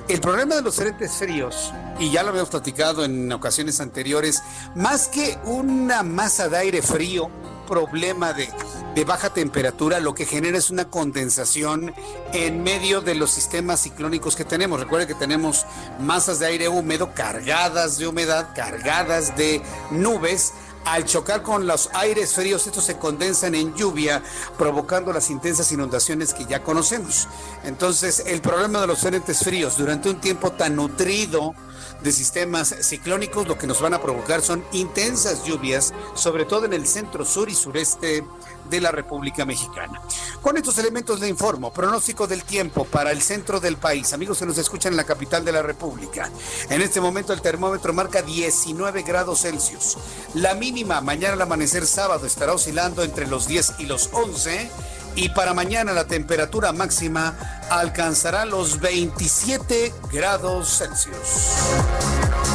el 0.08 0.20
problema 0.20 0.56
de 0.56 0.64
los 0.64 0.76
frentes 0.76 1.12
fríos, 1.12 1.72
y 2.00 2.10
ya 2.10 2.24
lo 2.24 2.30
habíamos 2.30 2.50
platicado 2.50 3.06
en 3.06 3.32
ocasiones 3.32 3.80
anteriores, 3.80 4.42
más 4.74 5.08
que 5.08 5.38
una 5.46 6.02
masa 6.02 6.50
de 6.50 6.58
aire 6.58 6.82
frío, 6.82 7.30
problema 7.72 8.34
de, 8.34 9.06
baja 9.06 9.30
temperatura, 9.30 10.02
lo 10.02 10.14
que 10.14 10.26
genera 10.26 10.58
es 10.58 10.72
una 10.72 10.90
condensación 10.90 11.94
en 12.34 12.64
medio 12.64 13.00
de 13.00 13.16
los 13.16 13.32
sistemas 13.32 13.80
ciclónicos 13.80 14.36
que 14.36 14.44
tenemos. 14.44 14.78
Recuerde 14.78 15.08
que 15.08 15.16
tenemos 15.16 15.66
masas 15.98 16.40
de 16.40 16.48
aire 16.48 16.68
húmedo 16.68 17.14
cargadas 17.14 17.98
de 17.98 18.08
humedad, 18.08 18.50
cargadas 18.54 19.38
de 19.38 19.62
nubes. 19.90 20.52
Al 20.84 21.06
chocar 21.06 21.44
con 21.44 21.66
los 21.66 21.90
aires 21.94 22.34
fríos, 22.34 22.68
estos 22.68 22.84
se 22.84 22.98
condensan 22.98 23.56
en 23.56 23.74
lluvia, 23.74 24.22
provocando 24.58 25.14
las 25.14 25.30
intensas 25.30 25.72
inundaciones 25.72 26.34
que 26.34 26.46
ya 26.46 26.64
conocemos. 26.64 27.30
Entonces, 27.64 28.24
el 28.26 28.42
problema 28.42 28.82
de 28.82 28.88
los 28.88 29.00
frentes 29.00 29.46
fríos 29.46 29.78
durante 29.78 30.10
un 30.10 30.20
tiempo 30.20 30.52
tan 30.52 30.76
nutrido, 30.76 31.54
de 32.02 32.12
sistemas 32.12 32.76
ciclónicos, 32.82 33.48
lo 33.48 33.58
que 33.58 33.68
nos 33.68 33.82
van 33.82 33.94
a 33.94 34.02
provocar 34.02 34.42
son 34.42 34.64
intensas 34.72 35.44
lluvias, 35.44 35.94
sobre 36.16 36.46
todo 36.46 36.66
en 36.66 36.74
el 36.74 36.88
centro 36.88 37.26
sur 37.26 37.50
y 37.50 37.56
sureste 37.56 38.24
de 38.70 38.82
la 38.82 38.92
República 38.92 39.46
Mexicana. 39.46 40.02
Con 40.42 40.58
estos 40.58 40.78
elementos 40.78 41.20
le 41.20 41.28
informo, 41.28 41.72
pronóstico 41.72 42.28
del 42.28 42.44
tiempo 42.44 42.86
para 42.86 43.12
el 43.12 43.22
centro 43.22 43.60
del 43.60 43.78
país. 43.78 44.14
Amigos 44.14 44.40
que 44.40 44.46
nos 44.46 44.58
escuchan 44.58 44.94
en 44.94 44.98
la 44.98 45.04
capital 45.04 45.44
de 45.46 45.52
la 45.52 45.62
República. 45.62 46.30
En 46.70 46.82
este 46.82 47.02
momento 47.02 47.34
el 47.34 47.42
termómetro 47.42 47.94
marca 47.94 48.22
19 48.22 49.04
grados 49.04 49.42
Celsius. 49.42 49.98
La 50.34 50.56
mínima 50.56 51.02
mañana 51.02 51.34
al 51.34 51.42
amanecer 51.42 51.86
sábado 51.86 52.26
estará 52.26 52.54
oscilando 52.54 53.04
entre 53.04 53.28
los 53.28 53.48
10 53.48 53.74
y 53.80 53.86
los 53.86 54.10
11 54.12 54.72
y 55.16 55.30
para 55.30 55.54
mañana 55.54 55.94
la 55.94 56.06
temperatura 56.06 56.72
máxima 56.72 57.36
alcanzará 57.70 58.46
los 58.46 58.80
27 58.80 59.94
grados 60.12 60.78
Celsius. 60.78 62.51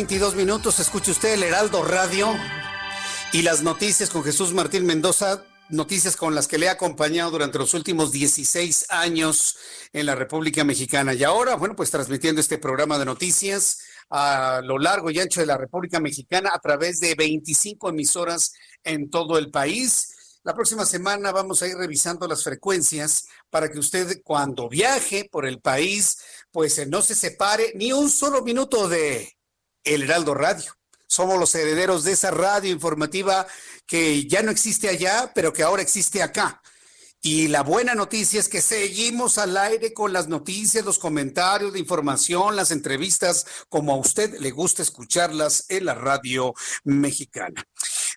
22 0.00 0.34
minutos. 0.34 0.80
Escuche 0.80 1.10
usted 1.10 1.34
el 1.34 1.42
Heraldo 1.42 1.84
Radio 1.84 2.34
y 3.34 3.42
las 3.42 3.62
noticias 3.62 4.08
con 4.08 4.24
Jesús 4.24 4.54
Martín 4.54 4.86
Mendoza. 4.86 5.44
Noticias 5.68 6.16
con 6.16 6.34
las 6.34 6.48
que 6.48 6.56
le 6.56 6.64
he 6.64 6.68
acompañado 6.70 7.32
durante 7.32 7.58
los 7.58 7.74
últimos 7.74 8.10
16 8.10 8.86
años 8.88 9.58
en 9.92 10.06
la 10.06 10.14
República 10.14 10.64
Mexicana. 10.64 11.12
Y 11.12 11.22
ahora, 11.22 11.56
bueno, 11.56 11.76
pues 11.76 11.90
transmitiendo 11.90 12.40
este 12.40 12.56
programa 12.56 12.98
de 12.98 13.04
noticias 13.04 13.80
a 14.08 14.62
lo 14.64 14.78
largo 14.78 15.10
y 15.10 15.20
ancho 15.20 15.40
de 15.40 15.46
la 15.46 15.58
República 15.58 16.00
Mexicana 16.00 16.48
a 16.54 16.60
través 16.60 16.98
de 17.00 17.14
25 17.14 17.90
emisoras 17.90 18.54
en 18.82 19.10
todo 19.10 19.36
el 19.36 19.50
país. 19.50 20.38
La 20.44 20.54
próxima 20.54 20.86
semana 20.86 21.30
vamos 21.30 21.60
a 21.60 21.66
ir 21.66 21.76
revisando 21.76 22.26
las 22.26 22.42
frecuencias 22.42 23.26
para 23.50 23.70
que 23.70 23.78
usted 23.78 24.22
cuando 24.24 24.70
viaje 24.70 25.28
por 25.30 25.44
el 25.44 25.60
país, 25.60 26.16
pues 26.50 26.78
eh, 26.78 26.86
no 26.86 27.02
se 27.02 27.14
separe 27.14 27.74
ni 27.74 27.92
un 27.92 28.08
solo 28.08 28.40
minuto 28.40 28.88
de 28.88 29.36
El 29.84 30.02
Heraldo 30.02 30.34
Radio. 30.34 30.76
Somos 31.06 31.38
los 31.38 31.54
herederos 31.54 32.04
de 32.04 32.12
esa 32.12 32.30
radio 32.30 32.70
informativa 32.70 33.46
que 33.86 34.26
ya 34.26 34.42
no 34.42 34.50
existe 34.50 34.88
allá, 34.88 35.32
pero 35.34 35.52
que 35.52 35.62
ahora 35.62 35.82
existe 35.82 36.22
acá. 36.22 36.62
Y 37.22 37.48
la 37.48 37.62
buena 37.62 37.94
noticia 37.94 38.40
es 38.40 38.48
que 38.48 38.62
seguimos 38.62 39.36
al 39.36 39.54
aire 39.58 39.92
con 39.92 40.10
las 40.10 40.28
noticias, 40.28 40.84
los 40.84 40.98
comentarios, 40.98 41.70
la 41.70 41.78
información, 41.78 42.56
las 42.56 42.70
entrevistas, 42.70 43.44
como 43.68 43.92
a 43.92 43.96
usted 43.96 44.38
le 44.40 44.50
gusta 44.52 44.80
escucharlas 44.80 45.66
en 45.68 45.84
la 45.84 45.94
radio 45.94 46.54
mexicana. 46.84 47.62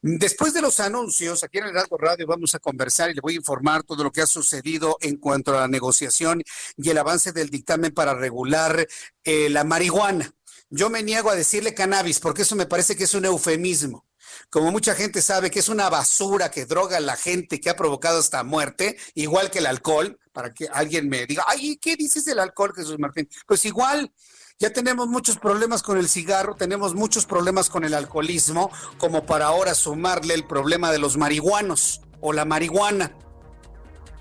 Después 0.01 0.53
de 0.53 0.61
los 0.61 0.79
anuncios, 0.79 1.43
aquí 1.43 1.57
en 1.57 1.65
el 1.65 1.73
Radio 1.99 2.27
vamos 2.27 2.55
a 2.55 2.59
conversar 2.59 3.09
y 3.09 3.13
le 3.13 3.21
voy 3.21 3.33
a 3.33 3.37
informar 3.37 3.83
todo 3.83 4.05
lo 4.05 4.11
que 4.11 4.21
ha 4.21 4.27
sucedido 4.27 4.97
en 5.01 5.17
cuanto 5.17 5.51
a 5.51 5.61
la 5.61 5.67
negociación 5.67 6.41
y 6.77 6.89
el 6.89 6.97
avance 6.97 7.33
del 7.33 7.49
dictamen 7.49 7.93
para 7.93 8.13
regular 8.13 8.87
eh, 9.25 9.49
la 9.49 9.65
marihuana. 9.65 10.31
Yo 10.75 10.89
me 10.89 11.03
niego 11.03 11.29
a 11.29 11.35
decirle 11.35 11.75
cannabis 11.75 12.19
porque 12.19 12.41
eso 12.41 12.55
me 12.55 12.65
parece 12.65 12.95
que 12.95 13.03
es 13.03 13.13
un 13.13 13.25
eufemismo 13.25 14.05
como 14.49 14.71
mucha 14.71 14.95
gente 14.95 15.21
sabe 15.21 15.51
que 15.51 15.59
es 15.59 15.69
una 15.69 15.89
basura 15.89 16.51
que 16.51 16.65
droga 16.65 16.97
a 16.97 17.01
la 17.01 17.15
gente 17.15 17.59
que 17.59 17.69
ha 17.69 17.75
provocado 17.75 18.19
esta 18.19 18.43
muerte, 18.43 18.97
igual 19.15 19.51
que 19.51 19.59
el 19.59 19.65
alcohol, 19.65 20.19
para 20.31 20.53
que 20.53 20.67
alguien 20.67 21.09
me 21.09 21.25
diga, 21.25 21.43
ay, 21.47 21.77
¿qué 21.77 21.95
dices 21.95 22.25
del 22.25 22.39
alcohol, 22.39 22.73
Jesús 22.75 22.97
Martín? 22.99 23.29
Pues 23.47 23.65
igual, 23.65 24.11
ya 24.59 24.71
tenemos 24.71 25.07
muchos 25.07 25.37
problemas 25.37 25.83
con 25.83 25.97
el 25.97 26.09
cigarro, 26.09 26.55
tenemos 26.55 26.95
muchos 26.95 27.25
problemas 27.25 27.69
con 27.69 27.83
el 27.83 27.93
alcoholismo, 27.93 28.71
como 28.97 29.25
para 29.25 29.47
ahora 29.47 29.75
sumarle 29.75 30.33
el 30.33 30.45
problema 30.45 30.91
de 30.91 30.99
los 30.99 31.17
marihuanos 31.17 32.01
o 32.21 32.33
la 32.33 32.45
marihuana. 32.45 33.15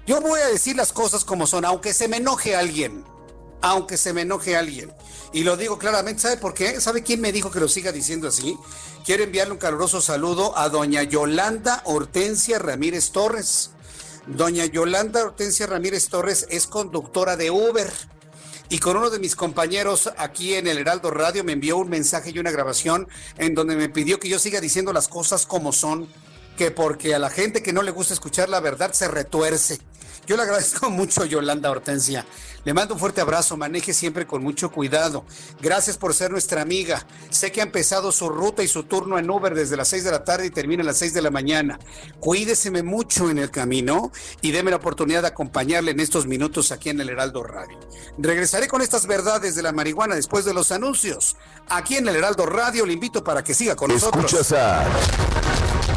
Yo 0.06 0.20
voy 0.20 0.40
a 0.40 0.48
decir 0.48 0.76
las 0.76 0.92
cosas 0.92 1.24
como 1.24 1.46
son, 1.46 1.64
aunque 1.64 1.94
se 1.94 2.08
me 2.08 2.16
enoje 2.16 2.56
alguien. 2.56 3.04
Aunque 3.62 3.96
se 3.96 4.12
me 4.12 4.22
enoje 4.22 4.56
alguien. 4.56 4.92
Y 5.32 5.44
lo 5.44 5.56
digo 5.56 5.78
claramente, 5.78 6.22
¿sabe 6.22 6.36
por 6.36 6.52
qué? 6.52 6.80
¿Sabe 6.80 7.02
quién 7.02 7.20
me 7.20 7.32
dijo 7.32 7.50
que 7.50 7.60
lo 7.60 7.68
siga 7.68 7.90
diciendo 7.90 8.28
así? 8.28 8.58
Quiero 9.04 9.24
enviarle 9.24 9.54
un 9.54 9.58
caluroso 9.58 10.00
saludo 10.00 10.56
a 10.58 10.68
doña 10.68 11.02
Yolanda 11.04 11.82
Hortensia 11.86 12.58
Ramírez 12.58 13.10
Torres. 13.10 13.70
Doña 14.26 14.66
Yolanda 14.66 15.22
Hortensia 15.22 15.66
Ramírez 15.66 16.08
Torres 16.08 16.46
es 16.50 16.66
conductora 16.66 17.36
de 17.36 17.50
Uber. 17.50 17.90
Y 18.68 18.78
con 18.78 18.96
uno 18.96 19.10
de 19.10 19.18
mis 19.18 19.36
compañeros 19.36 20.10
aquí 20.16 20.54
en 20.54 20.66
el 20.66 20.78
Heraldo 20.78 21.10
Radio 21.10 21.44
me 21.44 21.52
envió 21.52 21.78
un 21.78 21.90
mensaje 21.90 22.30
y 22.30 22.38
una 22.38 22.50
grabación 22.50 23.08
en 23.38 23.54
donde 23.54 23.76
me 23.76 23.88
pidió 23.88 24.18
que 24.18 24.28
yo 24.28 24.38
siga 24.38 24.60
diciendo 24.60 24.92
las 24.92 25.08
cosas 25.08 25.46
como 25.46 25.72
son, 25.72 26.08
que 26.56 26.70
porque 26.70 27.14
a 27.14 27.18
la 27.18 27.28
gente 27.28 27.62
que 27.62 27.72
no 27.72 27.82
le 27.82 27.90
gusta 27.90 28.14
escuchar 28.14 28.48
la 28.48 28.60
verdad 28.60 28.92
se 28.92 29.08
retuerce. 29.08 29.80
Yo 30.26 30.36
le 30.36 30.42
agradezco 30.42 30.90
mucho, 30.90 31.24
Yolanda 31.24 31.70
Hortensia. 31.70 32.24
Le 32.64 32.74
mando 32.74 32.94
un 32.94 33.00
fuerte 33.00 33.20
abrazo, 33.20 33.56
maneje 33.56 33.92
siempre 33.92 34.24
con 34.26 34.42
mucho 34.42 34.70
cuidado. 34.70 35.24
Gracias 35.60 35.98
por 35.98 36.14
ser 36.14 36.30
nuestra 36.30 36.62
amiga. 36.62 37.04
Sé 37.30 37.50
que 37.50 37.60
ha 37.60 37.64
empezado 37.64 38.12
su 38.12 38.28
ruta 38.28 38.62
y 38.62 38.68
su 38.68 38.84
turno 38.84 39.18
en 39.18 39.28
Uber 39.28 39.52
desde 39.52 39.76
las 39.76 39.88
6 39.88 40.04
de 40.04 40.10
la 40.12 40.24
tarde 40.24 40.46
y 40.46 40.50
termina 40.50 40.84
a 40.84 40.86
las 40.86 40.98
6 40.98 41.12
de 41.12 41.22
la 41.22 41.30
mañana. 41.30 41.80
Cuídeseme 42.20 42.84
mucho 42.84 43.30
en 43.30 43.38
el 43.38 43.50
camino 43.50 44.12
y 44.42 44.52
déme 44.52 44.70
la 44.70 44.76
oportunidad 44.76 45.22
de 45.22 45.28
acompañarle 45.28 45.90
en 45.90 45.98
estos 45.98 46.26
minutos 46.26 46.70
aquí 46.70 46.90
en 46.90 47.00
el 47.00 47.08
Heraldo 47.08 47.42
Radio. 47.42 47.78
Regresaré 48.16 48.68
con 48.68 48.80
estas 48.80 49.08
verdades 49.08 49.56
de 49.56 49.62
la 49.62 49.72
marihuana 49.72 50.14
después 50.14 50.44
de 50.44 50.54
los 50.54 50.70
anuncios. 50.70 51.36
Aquí 51.68 51.96
en 51.96 52.06
el 52.06 52.14
Heraldo 52.14 52.46
Radio 52.46 52.86
le 52.86 52.92
invito 52.92 53.24
para 53.24 53.42
que 53.42 53.54
siga 53.54 53.74
con 53.74 53.90
nosotros. 53.90 54.24
Escuchas 54.24 54.52
a 54.52 54.86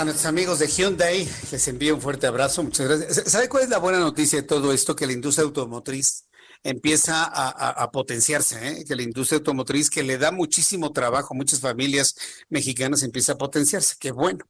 A 0.00 0.04
nuestros 0.04 0.26
amigos 0.26 0.58
de 0.58 0.66
Hyundai. 0.66 1.28
Les 1.52 1.68
envío 1.68 1.94
un 1.94 2.00
fuerte 2.00 2.26
abrazo. 2.26 2.62
Muchas 2.62 2.88
gracias. 2.88 3.30
¿Sabe 3.30 3.50
cuál 3.50 3.64
es 3.64 3.68
la 3.68 3.78
buena 3.78 3.98
noticia 3.98 4.40
de 4.40 4.46
todo 4.46 4.72
esto? 4.72 4.96
Que 4.96 5.06
la 5.06 5.12
industria 5.12 5.44
automotriz 5.44 6.26
empieza 6.62 7.24
a, 7.24 7.90
potenciarse, 7.90 8.68
¿eh? 8.68 8.84
que 8.86 8.94
la 8.94 9.02
industria 9.02 9.38
automotriz 9.38 9.88
que 9.88 10.02
le 10.02 10.18
da 10.18 10.30
muchísimo 10.30 10.92
trabajo 10.92 11.32
a 11.32 11.36
muchas 11.36 11.60
familias 11.60 12.14
mexicanas 12.50 13.02
empieza 13.02 13.32
a 13.32 13.38
potenciarse. 13.38 13.96
Qué 13.98 14.10
bueno. 14.10 14.44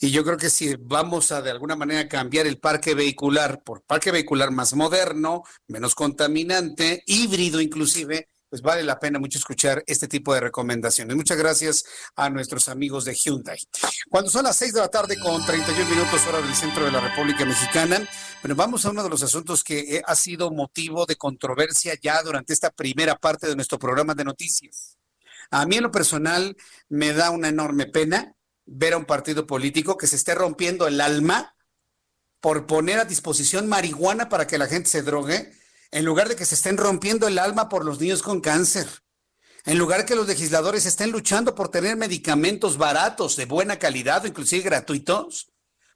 Y 0.00 0.10
yo 0.10 0.24
creo 0.24 0.36
que 0.38 0.50
si 0.50 0.76
vamos 0.78 1.32
a 1.32 1.42
de 1.42 1.50
alguna 1.50 1.76
manera 1.76 2.08
cambiar 2.08 2.46
el 2.46 2.58
parque 2.58 2.94
vehicular 2.94 3.62
por 3.62 3.82
parque 3.82 4.10
vehicular 4.10 4.50
más 4.50 4.74
moderno, 4.74 5.42
menos 5.68 5.94
contaminante, 5.94 7.02
híbrido 7.06 7.60
inclusive, 7.60 8.30
pues 8.56 8.62
vale 8.62 8.84
la 8.84 8.98
pena 8.98 9.18
mucho 9.18 9.36
escuchar 9.36 9.84
este 9.86 10.08
tipo 10.08 10.32
de 10.32 10.40
recomendaciones. 10.40 11.14
Muchas 11.14 11.36
gracias 11.36 11.84
a 12.14 12.30
nuestros 12.30 12.70
amigos 12.70 13.04
de 13.04 13.14
Hyundai. 13.14 13.58
Cuando 14.08 14.30
son 14.30 14.44
las 14.44 14.56
6 14.56 14.72
de 14.72 14.80
la 14.80 14.88
tarde 14.88 15.18
con 15.18 15.44
31 15.44 15.90
minutos 15.90 16.26
hora 16.26 16.40
del 16.40 16.54
centro 16.54 16.86
de 16.86 16.90
la 16.90 17.00
República 17.00 17.44
Mexicana, 17.44 18.00
bueno, 18.40 18.54
vamos 18.54 18.86
a 18.86 18.90
uno 18.90 19.02
de 19.02 19.10
los 19.10 19.22
asuntos 19.22 19.62
que 19.62 19.96
eh, 19.96 20.02
ha 20.06 20.14
sido 20.14 20.50
motivo 20.50 21.04
de 21.04 21.16
controversia 21.16 21.98
ya 22.00 22.22
durante 22.22 22.54
esta 22.54 22.70
primera 22.70 23.16
parte 23.16 23.46
de 23.46 23.56
nuestro 23.56 23.78
programa 23.78 24.14
de 24.14 24.24
noticias. 24.24 24.96
A 25.50 25.66
mí 25.66 25.76
en 25.76 25.82
lo 25.82 25.90
personal 25.90 26.56
me 26.88 27.12
da 27.12 27.28
una 27.28 27.48
enorme 27.48 27.84
pena 27.84 28.32
ver 28.64 28.94
a 28.94 28.96
un 28.96 29.04
partido 29.04 29.46
político 29.46 29.98
que 29.98 30.06
se 30.06 30.16
esté 30.16 30.34
rompiendo 30.34 30.86
el 30.86 31.02
alma 31.02 31.54
por 32.40 32.66
poner 32.66 33.00
a 33.00 33.04
disposición 33.04 33.68
marihuana 33.68 34.30
para 34.30 34.46
que 34.46 34.56
la 34.56 34.66
gente 34.66 34.88
se 34.88 35.02
drogue, 35.02 35.52
en 35.90 36.04
lugar 36.04 36.28
de 36.28 36.36
que 36.36 36.44
se 36.44 36.54
estén 36.54 36.76
rompiendo 36.76 37.28
el 37.28 37.38
alma 37.38 37.68
por 37.68 37.84
los 37.84 38.00
niños 38.00 38.22
con 38.22 38.40
cáncer. 38.40 38.86
En 39.64 39.78
lugar 39.78 40.06
que 40.06 40.14
los 40.14 40.28
legisladores 40.28 40.86
estén 40.86 41.10
luchando 41.10 41.54
por 41.54 41.68
tener 41.68 41.96
medicamentos 41.96 42.78
baratos, 42.78 43.36
de 43.36 43.46
buena 43.46 43.78
calidad 43.78 44.24
o 44.24 44.28
inclusive 44.28 44.62
gratuitos, 44.62 45.50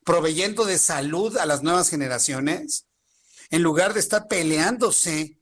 proveyendo 0.04 0.64
de 0.64 0.78
salud 0.78 1.36
a 1.36 1.46
las 1.46 1.62
nuevas 1.62 1.88
generaciones, 1.88 2.86
en 3.50 3.62
lugar 3.62 3.94
de 3.94 4.00
estar 4.00 4.28
peleándose 4.28 5.38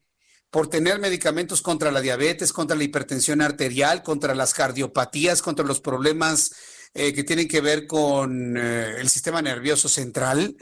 por 0.51 0.69
tener 0.69 0.99
medicamentos 0.99 1.63
contra 1.63 1.91
la 1.91 2.01
diabetes, 2.01 2.53
contra 2.53 2.77
la 2.77 2.85
hipertensión 2.85 3.43
arterial, 3.43 4.03
contra 4.03 4.35
las 4.35 4.55
cardiopatías, 4.55 5.43
contra 5.43 5.65
los 5.65 5.81
problemas 5.81 6.53
eh, 6.95 7.13
que 7.13 7.25
tienen 7.25 7.49
que 7.49 7.61
ver 7.61 7.87
con 7.87 8.57
eh, 8.57 8.97
el 8.99 9.09
sistema 9.11 9.43
nervioso 9.43 9.89
central, 9.89 10.57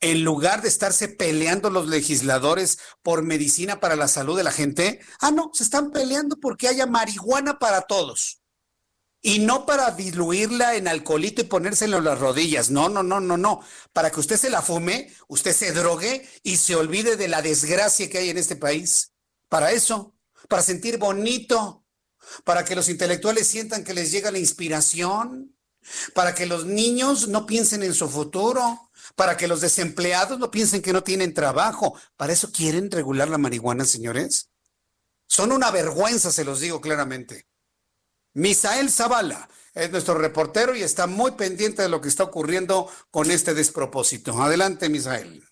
en 0.00 0.24
lugar 0.24 0.62
de 0.62 0.68
estarse 0.68 1.08
peleando 1.08 1.70
los 1.70 1.88
legisladores 1.88 2.78
por 3.02 3.22
medicina 3.22 3.80
para 3.80 3.96
la 3.96 4.08
salud 4.08 4.36
de 4.36 4.44
la 4.44 4.52
gente, 4.52 5.00
ah, 5.20 5.30
no, 5.30 5.50
se 5.54 5.64
están 5.64 5.90
peleando 5.90 6.36
porque 6.36 6.68
haya 6.68 6.86
marihuana 6.86 7.58
para 7.58 7.82
todos. 7.82 8.42
Y 9.22 9.40
no 9.40 9.66
para 9.66 9.90
diluirla 9.90 10.76
en 10.76 10.86
alcoholito 10.86 11.40
y 11.40 11.46
ponérselo 11.46 11.98
en 11.98 12.04
las 12.04 12.18
rodillas. 12.18 12.70
No, 12.70 12.88
no, 12.88 13.02
no, 13.02 13.18
no, 13.20 13.36
no. 13.36 13.60
Para 13.92 14.10
que 14.10 14.20
usted 14.20 14.36
se 14.36 14.50
la 14.50 14.62
fume, 14.62 15.12
usted 15.26 15.52
se 15.52 15.72
drogue 15.72 16.28
y 16.42 16.58
se 16.58 16.76
olvide 16.76 17.16
de 17.16 17.26
la 17.26 17.42
desgracia 17.42 18.08
que 18.08 18.18
hay 18.18 18.30
en 18.30 18.38
este 18.38 18.54
país. 18.54 19.12
Para 19.48 19.72
eso, 19.72 20.14
para 20.48 20.62
sentir 20.62 20.98
bonito, 20.98 21.84
para 22.44 22.64
que 22.64 22.76
los 22.76 22.88
intelectuales 22.88 23.48
sientan 23.48 23.82
que 23.82 23.94
les 23.94 24.12
llega 24.12 24.30
la 24.30 24.38
inspiración, 24.38 25.56
para 26.14 26.34
que 26.34 26.46
los 26.46 26.66
niños 26.66 27.28
no 27.28 27.46
piensen 27.46 27.82
en 27.82 27.94
su 27.94 28.08
futuro, 28.08 28.85
para 29.16 29.36
que 29.36 29.48
los 29.48 29.60
desempleados 29.60 30.38
no 30.38 30.50
piensen 30.50 30.82
que 30.82 30.92
no 30.92 31.02
tienen 31.02 31.34
trabajo. 31.34 31.98
¿Para 32.16 32.34
eso 32.34 32.52
quieren 32.52 32.90
regular 32.90 33.28
la 33.28 33.38
marihuana, 33.38 33.84
señores? 33.84 34.50
Son 35.26 35.50
una 35.50 35.70
vergüenza, 35.72 36.30
se 36.30 36.44
los 36.44 36.60
digo 36.60 36.80
claramente. 36.80 37.48
Misael 38.34 38.90
Zavala 38.90 39.48
es 39.74 39.90
nuestro 39.90 40.14
reportero 40.14 40.76
y 40.76 40.82
está 40.82 41.06
muy 41.06 41.32
pendiente 41.32 41.82
de 41.82 41.88
lo 41.88 42.00
que 42.00 42.08
está 42.08 42.24
ocurriendo 42.24 42.88
con 43.10 43.30
este 43.30 43.54
despropósito. 43.54 44.40
Adelante, 44.40 44.88
Misael. 44.90 45.42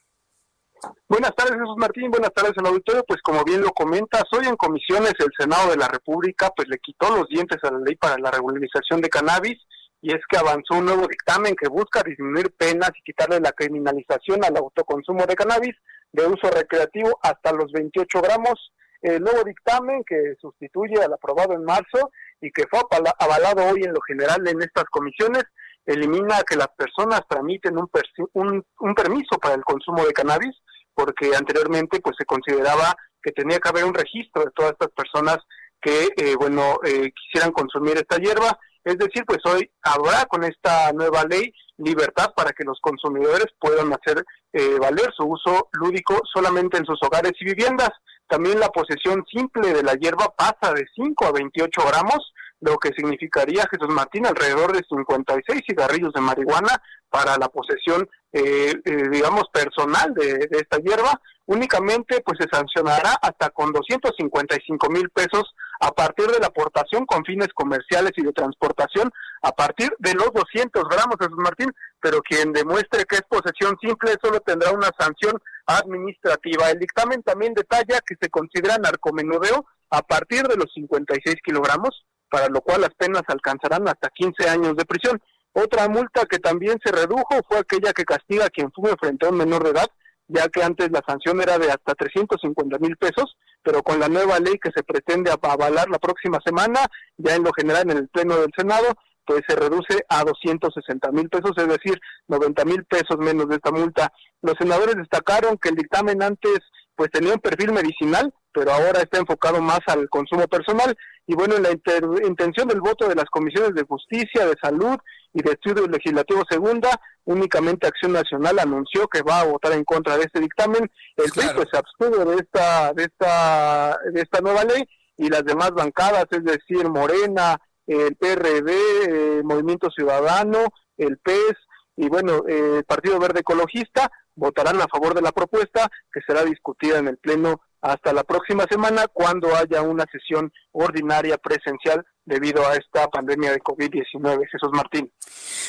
Buenas 1.09 1.35
tardes, 1.35 1.55
Jesús 1.55 1.77
Martín. 1.79 2.11
Buenas 2.11 2.33
tardes 2.35 2.53
al 2.59 2.66
auditorio. 2.66 3.03
Pues 3.09 3.22
como 3.22 3.42
bien 3.44 3.62
lo 3.62 3.72
comentas, 3.72 4.24
hoy 4.33 4.46
en 4.46 4.57
comisiones 4.57 5.14
el 5.18 5.31
Senado 5.38 5.70
de 5.70 5.79
la 5.79 5.88
República 5.88 6.53
pues 6.55 6.68
le 6.68 6.77
quitó 6.79 7.16
los 7.16 7.27
dientes 7.29 7.59
a 7.62 7.70
la 7.70 7.79
ley 7.79 7.96
para 7.96 8.18
la 8.18 8.31
regularización 8.31 9.00
de 9.00 9.09
cannabis 9.09 9.59
y 10.05 10.12
es 10.12 10.21
que 10.29 10.37
avanzó 10.37 10.75
un 10.75 10.85
nuevo 10.85 11.07
dictamen 11.09 11.57
que 11.57 11.67
busca 11.67 12.03
disminuir 12.03 12.55
penas 12.59 12.90
y 12.95 13.03
quitarle 13.03 13.40
la 13.40 13.53
criminalización 13.53 14.45
al 14.45 14.55
autoconsumo 14.59 15.25
de 15.25 15.35
cannabis 15.35 15.75
de 16.12 16.27
uso 16.27 16.51
recreativo 16.51 17.19
hasta 17.23 17.55
los 17.55 17.73
28 17.73 18.21
gramos. 18.21 18.71
El 19.01 19.23
nuevo 19.23 19.43
dictamen 19.45 20.05
que 20.07 20.35
sustituye 20.38 21.03
al 21.03 21.14
aprobado 21.14 21.55
en 21.55 21.64
marzo 21.64 22.11
y 22.43 22.53
que 22.53 22.64
fue 22.71 22.81
avalado 23.19 23.64
hoy 23.73 23.85
en 23.85 23.95
lo 23.95 24.01
general 24.03 24.47
en 24.47 24.61
estas 24.61 24.85
comisiones 24.90 25.45
elimina 25.87 26.43
que 26.47 26.57
las 26.57 26.69
personas 26.77 27.23
tramiten 27.27 27.79
un, 27.79 27.88
un, 28.35 28.62
un 28.81 28.95
permiso 28.95 29.38
para 29.40 29.55
el 29.55 29.64
consumo 29.64 30.05
de 30.05 30.12
cannabis 30.12 30.55
porque 30.93 31.35
anteriormente 31.35 32.01
pues 32.01 32.14
se 32.19 32.27
consideraba 32.27 32.95
que 33.23 33.33
tenía 33.33 33.59
que 33.59 33.71
haber 33.71 33.87
un 33.87 33.95
registro 33.95 34.45
de 34.45 34.51
todas 34.55 34.73
estas 34.73 34.90
personas 34.90 35.38
que 35.81 36.09
eh, 36.14 36.37
bueno 36.37 36.79
eh, 36.85 37.11
quisieran 37.11 37.53
consumir 37.53 37.97
esta 37.97 38.19
hierba 38.19 38.59
es 38.85 38.99
decir 38.99 39.25
pues 39.27 39.38
hoy 39.47 39.70
habrá 39.83 40.25
con 40.27 40.44
esta 40.44 40.92
nueva 40.92 41.25
ley 41.25 41.53
libertad 41.79 42.33
para 42.37 42.53
que 42.53 42.64
los 42.64 42.79
consumidores 42.81 43.47
puedan 43.59 43.92
hacer 43.92 44.25
eh, 44.53 44.79
valer 44.79 45.12
su 45.16 45.25
uso 45.25 45.68
lúdico 45.73 46.20
solamente 46.33 46.79
en 46.79 46.85
sus 46.85 46.99
hogares 47.03 47.33
y 47.40 47.44
viviendas 47.44 47.90
también 48.29 48.59
la 48.59 48.68
posesión 48.68 49.25
simple 49.31 49.73
de 49.73 49.83
la 49.83 49.94
hierba 49.94 50.33
pasa 50.37 50.73
de 50.73 50.87
5 50.94 51.27
a 51.27 51.33
28 51.33 51.83
gramos 51.87 52.33
lo 52.64 52.79
que 52.79 52.90
significaría, 52.97 53.68
Jesús 53.70 53.92
Martín, 53.94 54.27
alrededor 54.27 54.73
de 54.73 54.83
56 54.88 55.61
cigarrillos 55.66 56.12
de 56.14 56.20
marihuana 56.20 56.81
para 57.11 57.37
la 57.37 57.49
posesión, 57.49 58.09
eh, 58.33 58.73
eh, 58.85 59.09
digamos, 59.11 59.44
personal 59.53 60.14
de, 60.14 60.38
de, 60.51 60.59
esta 60.59 60.79
hierba. 60.79 61.20
Únicamente, 61.47 62.23
pues 62.25 62.38
se 62.40 62.49
sancionará 62.51 63.18
hasta 63.20 63.51
con 63.51 63.70
255 63.70 64.88
mil 64.88 65.11
pesos 65.11 65.55
a 65.80 65.90
partir 65.92 66.26
de 66.26 66.38
la 66.38 66.46
aportación 66.46 67.06
con 67.06 67.24
fines 67.24 67.48
comerciales 67.54 68.12
y 68.16 68.22
de 68.22 68.32
transportación 68.32 69.10
a 69.42 69.52
partir 69.52 69.94
de 69.98 70.14
los 70.14 70.32
200 70.32 70.84
gramos, 70.88 71.16
Jesús 71.18 71.37
Martín, 71.37 71.72
pero 72.00 72.20
quien 72.22 72.52
demuestre 72.52 73.04
que 73.04 73.16
es 73.16 73.22
posesión 73.28 73.76
simple 73.80 74.14
solo 74.22 74.40
tendrá 74.40 74.70
una 74.72 74.90
sanción 74.98 75.38
administrativa. 75.66 76.70
El 76.70 76.78
dictamen 76.78 77.22
también 77.22 77.54
detalla 77.54 78.00
que 78.06 78.16
se 78.20 78.30
considera 78.30 78.78
narcomenudeo 78.78 79.66
a 79.90 80.02
partir 80.02 80.46
de 80.48 80.56
los 80.56 80.72
56 80.74 81.37
kilogramos, 81.44 82.04
para 82.30 82.48
lo 82.48 82.60
cual 82.60 82.80
las 82.80 82.94
penas 82.94 83.22
alcanzarán 83.28 83.87
hasta 83.88 84.08
15 84.08 84.48
años 84.48 84.76
de 84.76 84.84
prisión. 84.84 85.20
Otra 85.52 85.88
multa 85.88 86.26
que 86.26 86.38
también 86.38 86.78
se 86.84 86.90
redujo 86.90 87.40
fue 87.48 87.58
aquella 87.58 87.92
que 87.92 88.04
castiga 88.04 88.46
a 88.46 88.50
quien 88.50 88.72
fume 88.72 88.94
frente 89.00 89.26
a 89.26 89.30
un 89.30 89.37
menor 89.37 89.62
de 89.62 89.70
edad, 89.70 89.88
ya 90.26 90.48
que 90.48 90.62
antes 90.62 90.90
la 90.90 91.02
sanción 91.06 91.40
era 91.40 91.58
de 91.58 91.70
hasta 91.70 91.94
350 91.94 92.78
mil 92.78 92.96
pesos, 92.96 93.37
pero 93.64 93.83
con 93.83 93.98
la 93.98 94.09
nueva 94.09 94.38
ley 94.38 94.59
que 94.62 94.70
se 94.74 94.85
pretende 94.85 95.33
avalar 95.33 95.88
la 95.88 95.98
próxima 95.98 96.38
semana, 96.44 96.87
ya 97.16 97.35
en 97.35 97.42
lo 97.42 97.50
general 97.53 97.90
en 97.90 97.96
el 97.96 98.09
Pleno 98.09 98.37
del 98.37 98.53
Senado, 98.57 98.94
pues 99.27 99.40
se 99.48 99.57
reduce 99.57 100.05
a 100.09 100.22
260 100.22 101.11
mil 101.12 101.29
pesos, 101.29 101.53
es 101.57 101.66
decir, 101.66 101.98
90 102.29 102.64
mil 102.66 102.85
pesos 102.85 103.16
menos 103.18 103.48
de 103.48 103.57
esta 103.57 103.72
multa. 103.72 104.12
Los 104.42 104.55
senadores 104.59 104.96
destacaron 104.96 105.57
que 105.57 105.70
el 105.70 105.77
dictamen 105.77 106.22
antes 106.22 106.61
pues 106.94 107.11
tenía 107.11 107.33
un 107.33 107.40
perfil 107.40 107.72
medicinal, 107.72 108.33
pero 108.53 108.70
ahora 108.70 109.00
está 109.00 109.18
enfocado 109.18 109.61
más 109.61 109.81
al 109.87 110.09
consumo 110.09 110.46
personal. 110.46 110.94
Y 111.27 111.35
bueno, 111.35 111.57
en 111.57 111.62
la 111.62 111.70
intención 111.72 112.68
del 112.68 112.81
voto 112.81 113.09
de 113.09 113.16
las 113.16 113.24
comisiones 113.24 113.74
de 113.74 113.83
justicia, 113.83 114.46
de 114.46 114.55
salud 114.62 114.96
y 115.35 115.42
de 115.42 115.53
estudio 115.53 115.87
legislativo 115.88 116.42
segunda, 116.49 116.88
únicamente 117.25 117.88
Acción 117.88 118.12
Nacional 118.12 118.59
anunció 118.61 119.09
que 119.09 119.23
va 119.23 119.40
a 119.40 119.44
votar 119.44 119.73
en 119.73 119.85
contra 119.85 120.16
de 120.16 120.25
este 120.25 120.40
dictamen. 120.40 120.88
El 121.16 121.33
PRI 121.33 121.49
pues, 121.55 121.68
se 121.70 121.79
abstuvo 121.79 122.25
de 122.25 122.37
esta, 122.37 122.92
de 122.92 123.05
esta, 123.05 123.99
de 124.12 124.20
esta 124.20 124.40
nueva 124.40 124.64
ley 124.64 124.85
y 125.16 125.29
las 125.29 125.44
demás 125.44 125.73
bancadas, 125.73 126.27
es 126.31 126.44
decir, 126.44 126.88
Morena, 126.88 127.59
el 127.87 128.16
PRD, 128.16 128.73
eh, 129.09 129.42
Movimiento 129.42 129.90
Ciudadano, 129.90 130.66
el 130.97 131.18
PES 131.18 131.55
y 131.97 132.09
bueno, 132.09 132.44
eh, 132.49 132.79
el 132.79 132.85
Partido 132.85 133.18
Verde 133.18 133.40
Ecologista 133.40 134.11
votarán 134.37 134.81
a 134.81 134.87
favor 134.87 135.14
de 135.14 135.23
la 135.23 135.33
propuesta 135.33 135.88
que 136.12 136.20
será 136.27 136.44
discutida 136.44 136.99
en 136.99 137.09
el 137.09 137.18
Pleno 137.18 137.61
hasta 137.81 138.12
la 138.12 138.25
próxima 138.25 138.64
semana 138.70 139.07
cuando 139.12 139.55
haya 139.55 139.83
una 139.83 140.05
sesión 140.11 140.53
ordinaria 140.73 141.38
presencial 141.38 142.05
debido 142.24 142.66
a 142.66 142.74
esta 142.74 143.08
pandemia 143.08 143.52
de 143.52 143.60
COVID-19. 143.60 144.48
Jesús 144.50 144.70
Martín. 144.72 145.12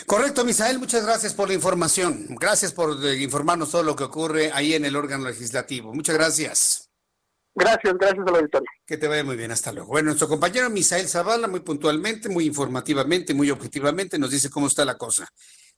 Correcto, 0.06 0.46
Misael, 0.46 0.80
muchas 0.80 1.06
gracias 1.06 1.34
por 1.34 1.48
la 1.48 1.54
información. 1.54 2.28
Gracias 2.40 2.72
por 2.72 3.04
eh, 3.06 3.22
informarnos 3.22 3.72
todo 3.72 3.84
lo 3.84 3.96
que 3.96 4.04
ocurre 4.04 4.52
ahí 4.54 4.74
en 4.74 4.86
el 4.86 4.96
órgano 4.96 5.26
legislativo. 5.26 5.94
Muchas 5.94 6.16
gracias. 6.16 6.90
Gracias, 7.58 7.94
gracias 7.98 8.28
a 8.28 8.32
la 8.32 8.38
auditorio. 8.40 8.70
Que 8.86 8.98
te 8.98 9.08
vaya 9.08 9.24
muy 9.24 9.38
bien, 9.38 9.52
hasta 9.52 9.72
luego. 9.72 9.88
Bueno, 9.88 10.08
nuestro 10.08 10.28
compañero 10.28 10.70
Misael 10.70 11.08
Zavala, 11.08 11.48
muy 11.48 11.62
puntualmente, 11.62 12.28
muy 12.28 12.46
informativamente, 12.46 13.34
muy 13.34 13.50
objetivamente, 13.50 14.20
nos 14.20 14.32
dice 14.32 14.50
cómo 14.50 14.68
está 14.68 14.84
la 14.84 14.98
cosa. 14.98 15.28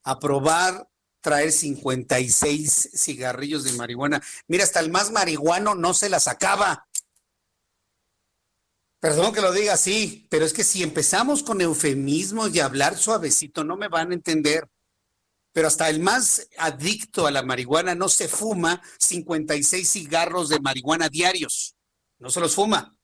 Aprobar 0.02 0.88
traer 1.20 1.52
56 1.52 2.90
cigarrillos 2.94 3.64
de 3.64 3.72
marihuana. 3.72 4.22
Mira, 4.46 4.64
hasta 4.64 4.80
el 4.80 4.90
más 4.90 5.10
marihuano 5.10 5.74
no 5.74 5.94
se 5.94 6.08
las 6.08 6.28
acaba. 6.28 6.87
Perdón 9.00 9.32
que 9.32 9.40
lo 9.40 9.52
diga 9.52 9.74
así, 9.74 10.26
pero 10.28 10.44
es 10.44 10.52
que 10.52 10.64
si 10.64 10.82
empezamos 10.82 11.44
con 11.44 11.60
eufemismos 11.60 12.52
y 12.54 12.60
hablar 12.60 12.96
suavecito, 12.96 13.62
no 13.62 13.76
me 13.76 13.88
van 13.88 14.10
a 14.10 14.14
entender. 14.14 14.68
Pero 15.52 15.68
hasta 15.68 15.88
el 15.88 16.00
más 16.00 16.48
adicto 16.58 17.26
a 17.26 17.30
la 17.30 17.42
marihuana 17.42 17.94
no 17.94 18.08
se 18.08 18.28
fuma 18.28 18.82
56 18.98 19.88
cigarros 19.88 20.48
de 20.48 20.60
marihuana 20.60 21.08
diarios. 21.08 21.76
No 22.18 22.30
se 22.30 22.40
los 22.40 22.54
fuma. 22.54 22.96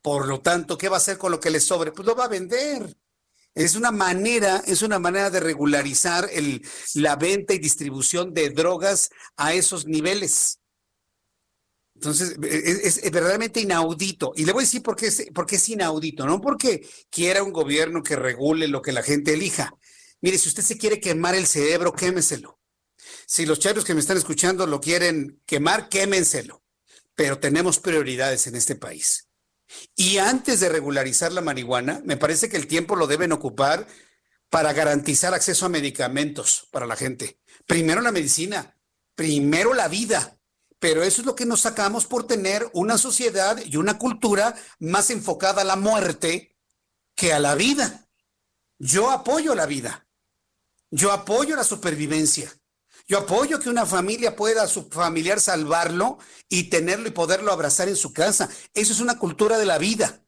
Por 0.00 0.28
lo 0.28 0.40
tanto, 0.40 0.78
¿qué 0.78 0.88
va 0.88 0.96
a 0.96 0.98
hacer 0.98 1.18
con 1.18 1.32
lo 1.32 1.40
que 1.40 1.50
le 1.50 1.60
sobre? 1.60 1.92
Pues 1.92 2.06
lo 2.06 2.14
va 2.14 2.24
a 2.24 2.28
vender. 2.28 2.96
Es 3.54 3.76
una 3.76 3.92
manera, 3.92 4.62
es 4.66 4.82
una 4.82 4.98
manera 4.98 5.30
de 5.30 5.40
regularizar 5.40 6.28
el, 6.32 6.66
la 6.94 7.16
venta 7.16 7.54
y 7.54 7.58
distribución 7.58 8.34
de 8.34 8.50
drogas 8.50 9.10
a 9.36 9.52
esos 9.54 9.86
niveles. 9.86 10.60
Entonces, 12.04 12.36
es, 12.42 12.98
es, 12.98 13.10
verdaderamente 13.10 13.60
inaudito. 13.60 14.32
Y 14.36 14.44
le 14.44 14.52
voy 14.52 14.62
a 14.62 14.66
decir 14.66 14.82
por 14.82 14.96
qué, 14.96 15.06
es, 15.06 15.26
por 15.34 15.46
qué 15.46 15.56
es 15.56 15.68
inaudito. 15.68 16.26
No 16.26 16.40
porque 16.40 16.88
quiera 17.10 17.42
un 17.42 17.52
gobierno 17.52 18.02
que 18.02 18.16
regule 18.16 18.68
lo 18.68 18.82
que 18.82 18.92
la 18.92 19.02
gente 19.02 19.34
elija. 19.34 19.74
Mire, 20.20 20.38
si 20.38 20.48
usted 20.48 20.62
se 20.62 20.78
quiere 20.78 21.00
quemar 21.00 21.34
el 21.34 21.46
cerebro, 21.46 21.92
quémeselo. 21.92 22.60
Si 23.26 23.46
los 23.46 23.58
chavos 23.58 23.84
que 23.84 23.94
me 23.94 24.00
están 24.00 24.16
escuchando 24.16 24.66
lo 24.66 24.80
quieren 24.80 25.40
quemar, 25.46 25.88
quémenselo. 25.88 26.62
Pero 27.14 27.38
tenemos 27.38 27.78
prioridades 27.78 28.46
en 28.46 28.56
este 28.56 28.74
país. 28.74 29.28
Y 29.96 30.18
antes 30.18 30.60
de 30.60 30.68
regularizar 30.68 31.32
la 31.32 31.40
marihuana, 31.40 32.02
me 32.04 32.16
parece 32.16 32.48
que 32.48 32.56
el 32.56 32.66
tiempo 32.66 32.96
lo 32.96 33.06
deben 33.06 33.32
ocupar 33.32 33.86
para 34.50 34.72
garantizar 34.72 35.34
acceso 35.34 35.66
a 35.66 35.70
medicamentos 35.70 36.68
para 36.70 36.86
la 36.86 36.96
gente. 36.96 37.40
Primero 37.66 38.00
la 38.00 38.12
medicina, 38.12 38.76
primero 39.14 39.74
la 39.74 39.88
vida. 39.88 40.33
Pero 40.84 41.02
eso 41.02 41.22
es 41.22 41.26
lo 41.26 41.34
que 41.34 41.46
nos 41.46 41.62
sacamos 41.62 42.04
por 42.04 42.26
tener 42.26 42.68
una 42.74 42.98
sociedad 42.98 43.58
y 43.64 43.78
una 43.78 43.96
cultura 43.96 44.54
más 44.80 45.08
enfocada 45.08 45.62
a 45.62 45.64
la 45.64 45.76
muerte 45.76 46.58
que 47.16 47.32
a 47.32 47.38
la 47.38 47.54
vida. 47.54 48.06
Yo 48.78 49.10
apoyo 49.10 49.54
la 49.54 49.64
vida. 49.64 50.06
Yo 50.90 51.10
apoyo 51.10 51.56
la 51.56 51.64
supervivencia. 51.64 52.54
Yo 53.08 53.16
apoyo 53.16 53.60
que 53.60 53.70
una 53.70 53.86
familia 53.86 54.36
pueda 54.36 54.64
a 54.64 54.68
su 54.68 54.90
familiar 54.90 55.40
salvarlo 55.40 56.18
y 56.50 56.64
tenerlo 56.64 57.08
y 57.08 57.12
poderlo 57.12 57.50
abrazar 57.50 57.88
en 57.88 57.96
su 57.96 58.12
casa. 58.12 58.50
Eso 58.74 58.92
es 58.92 59.00
una 59.00 59.18
cultura 59.18 59.56
de 59.56 59.64
la 59.64 59.78
vida. 59.78 60.20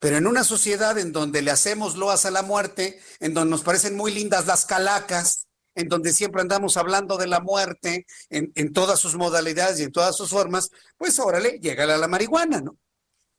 Pero 0.00 0.16
en 0.16 0.26
una 0.26 0.42
sociedad 0.42 0.98
en 0.98 1.12
donde 1.12 1.40
le 1.40 1.52
hacemos 1.52 1.94
loas 1.94 2.26
a 2.26 2.32
la 2.32 2.42
muerte, 2.42 3.00
en 3.20 3.32
donde 3.32 3.52
nos 3.52 3.62
parecen 3.62 3.96
muy 3.96 4.12
lindas 4.12 4.46
las 4.46 4.66
calacas, 4.66 5.46
en 5.74 5.88
donde 5.88 6.12
siempre 6.12 6.40
andamos 6.40 6.76
hablando 6.76 7.16
de 7.16 7.26
la 7.26 7.40
muerte 7.40 8.06
en, 8.30 8.72
todas 8.72 9.00
sus 9.00 9.16
modalidades 9.16 9.80
y 9.80 9.84
en 9.84 9.92
todas 9.92 10.16
sus 10.16 10.30
formas, 10.30 10.70
pues 10.96 11.18
órale, 11.18 11.58
llega 11.60 11.84
a 11.84 11.98
la 11.98 12.08
marihuana, 12.08 12.60
¿no? 12.60 12.76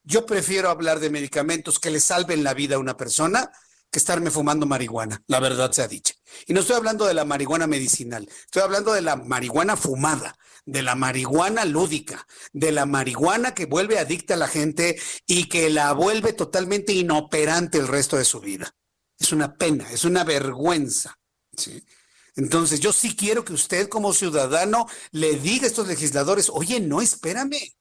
Yo 0.03 0.25
prefiero 0.25 0.69
hablar 0.69 0.99
de 0.99 1.09
medicamentos 1.09 1.79
que 1.79 1.89
le 1.89 1.99
salven 1.99 2.43
la 2.43 2.53
vida 2.53 2.75
a 2.75 2.79
una 2.79 2.95
persona 2.95 3.51
que 3.89 3.99
estarme 3.99 4.29
fumando 4.29 4.65
marihuana, 4.65 5.23
la 5.27 5.39
verdad 5.39 5.71
sea 5.71 5.87
dicha. 5.87 6.13
Y 6.45 6.53
no 6.53 6.59
estoy 6.59 6.75
hablando 6.75 7.05
de 7.05 7.13
la 7.13 7.25
marihuana 7.25 7.65
medicinal, 7.65 8.27
estoy 8.27 8.61
hablando 8.61 8.93
de 8.93 9.01
la 9.01 9.15
marihuana 9.15 9.75
fumada, 9.75 10.35
de 10.65 10.81
la 10.81 10.95
marihuana 10.95 11.65
lúdica, 11.65 12.27
de 12.51 12.71
la 12.71 12.85
marihuana 12.85 13.53
que 13.53 13.65
vuelve 13.65 13.97
adicta 13.97 14.33
a 14.33 14.37
la 14.37 14.47
gente 14.47 14.99
y 15.25 15.47
que 15.47 15.69
la 15.69 15.93
vuelve 15.93 16.33
totalmente 16.33 16.93
inoperante 16.93 17.77
el 17.77 17.87
resto 17.87 18.17
de 18.17 18.25
su 18.25 18.39
vida. 18.41 18.75
Es 19.17 19.31
una 19.31 19.55
pena, 19.55 19.89
es 19.91 20.03
una 20.05 20.23
vergüenza. 20.23 21.17
¿sí? 21.55 21.83
Entonces, 22.35 22.79
yo 22.79 22.91
sí 22.91 23.15
quiero 23.15 23.45
que 23.45 23.53
usted 23.53 23.87
como 23.87 24.13
ciudadano 24.13 24.87
le 25.11 25.35
diga 25.39 25.65
a 25.65 25.67
estos 25.67 25.87
legisladores, 25.87 26.49
oye, 26.49 26.79
no, 26.79 27.01
espérame. 27.01 27.75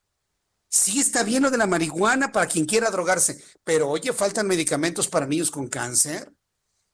Sí 0.68 1.00
está 1.00 1.22
bien 1.22 1.42
lo 1.42 1.50
de 1.50 1.58
la 1.58 1.66
marihuana 1.66 2.32
para 2.32 2.46
quien 2.46 2.66
quiera 2.66 2.90
drogarse, 2.90 3.42
pero 3.62 3.88
oye, 3.88 4.12
faltan 4.12 4.46
medicamentos 4.46 5.06
para 5.06 5.26
niños 5.26 5.50
con 5.50 5.68
cáncer, 5.68 6.32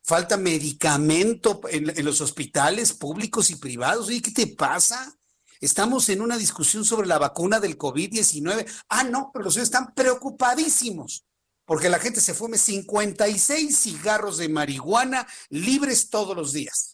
falta 0.03 0.37
medicamento 0.37 1.61
en, 1.69 2.05
los 2.05 2.21
hospitales 2.21 2.93
públicos 2.93 3.51
y 3.51 3.57
privados. 3.57 4.09
Oye, 4.09 4.21
¿qué 4.21 4.33
te 4.33 4.47
pasa? 4.49 5.15
Estamos 5.61 6.09
en 6.11 6.21
una 6.21 6.37
discusión 6.37 6.85
sobre 6.85 7.09
la 7.09 7.19
vacuna 7.19 7.59
del 7.59 7.79
COVID-19. 7.79 8.67
Ah, 8.89 9.05
no, 9.05 9.31
pero 9.33 9.47
los 9.47 9.57
están 9.57 9.95
preocupadísimos 9.95 11.25
porque 11.71 11.89
la 11.89 12.01
gente 12.01 12.21
se 12.21 12.35
fume 12.35 12.59
56 12.59 13.79
cigarros 13.79 14.39
de 14.39 14.49
marihuana 14.49 15.25
libres 15.51 16.11
todos 16.11 16.37
los 16.37 16.53
días, 16.53 16.90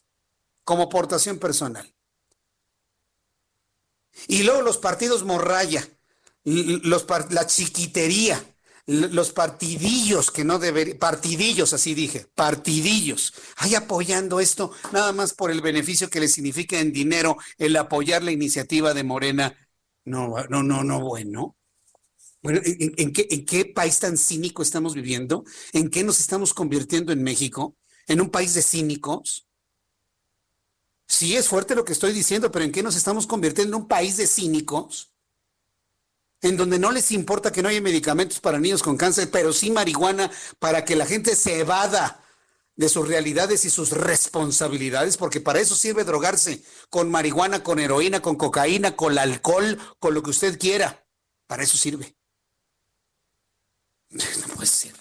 como 0.67 0.89
portación 0.89 1.39
personal. 1.39 1.95
Y 4.27 4.43
luego 4.43 4.61
los 4.61 4.77
partidos 4.77 5.23
morraya 5.23 5.87
los, 6.43 7.05
la 7.29 7.47
chiquitería, 7.47 8.43
los 8.85 9.31
partidillos 9.31 10.29
que 10.29 10.43
no 10.43 10.59
deberían, 10.59 10.97
partidillos, 10.97 11.71
así 11.71 11.93
dije, 11.93 12.27
partidillos, 12.35 13.33
hay 13.55 13.75
apoyando 13.75 14.41
esto 14.41 14.73
nada 14.91 15.13
más 15.13 15.33
por 15.33 15.51
el 15.51 15.61
beneficio 15.61 16.09
que 16.09 16.19
le 16.19 16.27
significa 16.27 16.77
en 16.77 16.91
dinero 16.91 17.37
el 17.57 17.73
apoyar 17.77 18.21
la 18.23 18.33
iniciativa 18.33 18.93
de 18.93 19.05
Morena. 19.05 19.55
No, 20.03 20.35
no, 20.49 20.63
no, 20.63 20.83
no, 20.83 20.99
bueno. 20.99 21.55
Bueno, 22.41 22.59
¿en, 22.65 22.93
en, 22.97 23.13
qué, 23.13 23.25
¿en 23.31 23.45
qué 23.45 23.63
país 23.65 23.99
tan 23.99 24.17
cínico 24.17 24.63
estamos 24.63 24.95
viviendo? 24.95 25.45
¿En 25.71 25.89
qué 25.89 26.03
nos 26.03 26.19
estamos 26.19 26.53
convirtiendo 26.53 27.13
en 27.13 27.23
México? 27.23 27.77
¿En 28.05 28.19
un 28.19 28.29
país 28.29 28.53
de 28.53 28.61
cínicos? 28.61 29.47
Sí, 31.07 31.35
es 31.35 31.47
fuerte 31.47 31.75
lo 31.75 31.85
que 31.85 31.93
estoy 31.93 32.13
diciendo, 32.13 32.51
pero 32.51 32.65
¿en 32.65 32.71
qué 32.71 32.83
nos 32.83 32.95
estamos 32.95 33.27
convirtiendo 33.27 33.75
en 33.75 33.83
un 33.83 33.87
país 33.87 34.17
de 34.17 34.27
cínicos? 34.27 35.13
en 36.41 36.57
donde 36.57 36.79
no 36.79 36.91
les 36.91 37.11
importa 37.11 37.51
que 37.51 37.61
no 37.61 37.69
haya 37.69 37.81
medicamentos 37.81 38.39
para 38.39 38.59
niños 38.59 38.83
con 38.83 38.97
cáncer, 38.97 39.29
pero 39.31 39.53
sí 39.53 39.71
marihuana 39.71 40.31
para 40.59 40.85
que 40.85 40.95
la 40.95 41.05
gente 41.05 41.35
se 41.35 41.59
evada 41.59 42.23
de 42.75 42.89
sus 42.89 43.07
realidades 43.07 43.65
y 43.65 43.71
sus 43.71 43.89
responsabilidades, 43.89 45.17
porque 45.17 45.41
para 45.41 45.59
eso 45.59 45.75
sirve 45.75 46.03
drogarse 46.03 46.63
con 46.91 47.09
marihuana, 47.09 47.63
con 47.63 47.79
heroína, 47.79 48.21
con 48.21 48.35
cocaína, 48.35 48.95
con 48.95 49.17
alcohol, 49.17 49.79
con 49.99 50.13
lo 50.13 50.21
que 50.21 50.29
usted 50.29 50.59
quiera. 50.59 51.05
Para 51.47 51.63
eso 51.63 51.77
sirve. 51.77 52.15
No 54.47 54.55
puede 54.55 54.67
ser. 54.67 54.93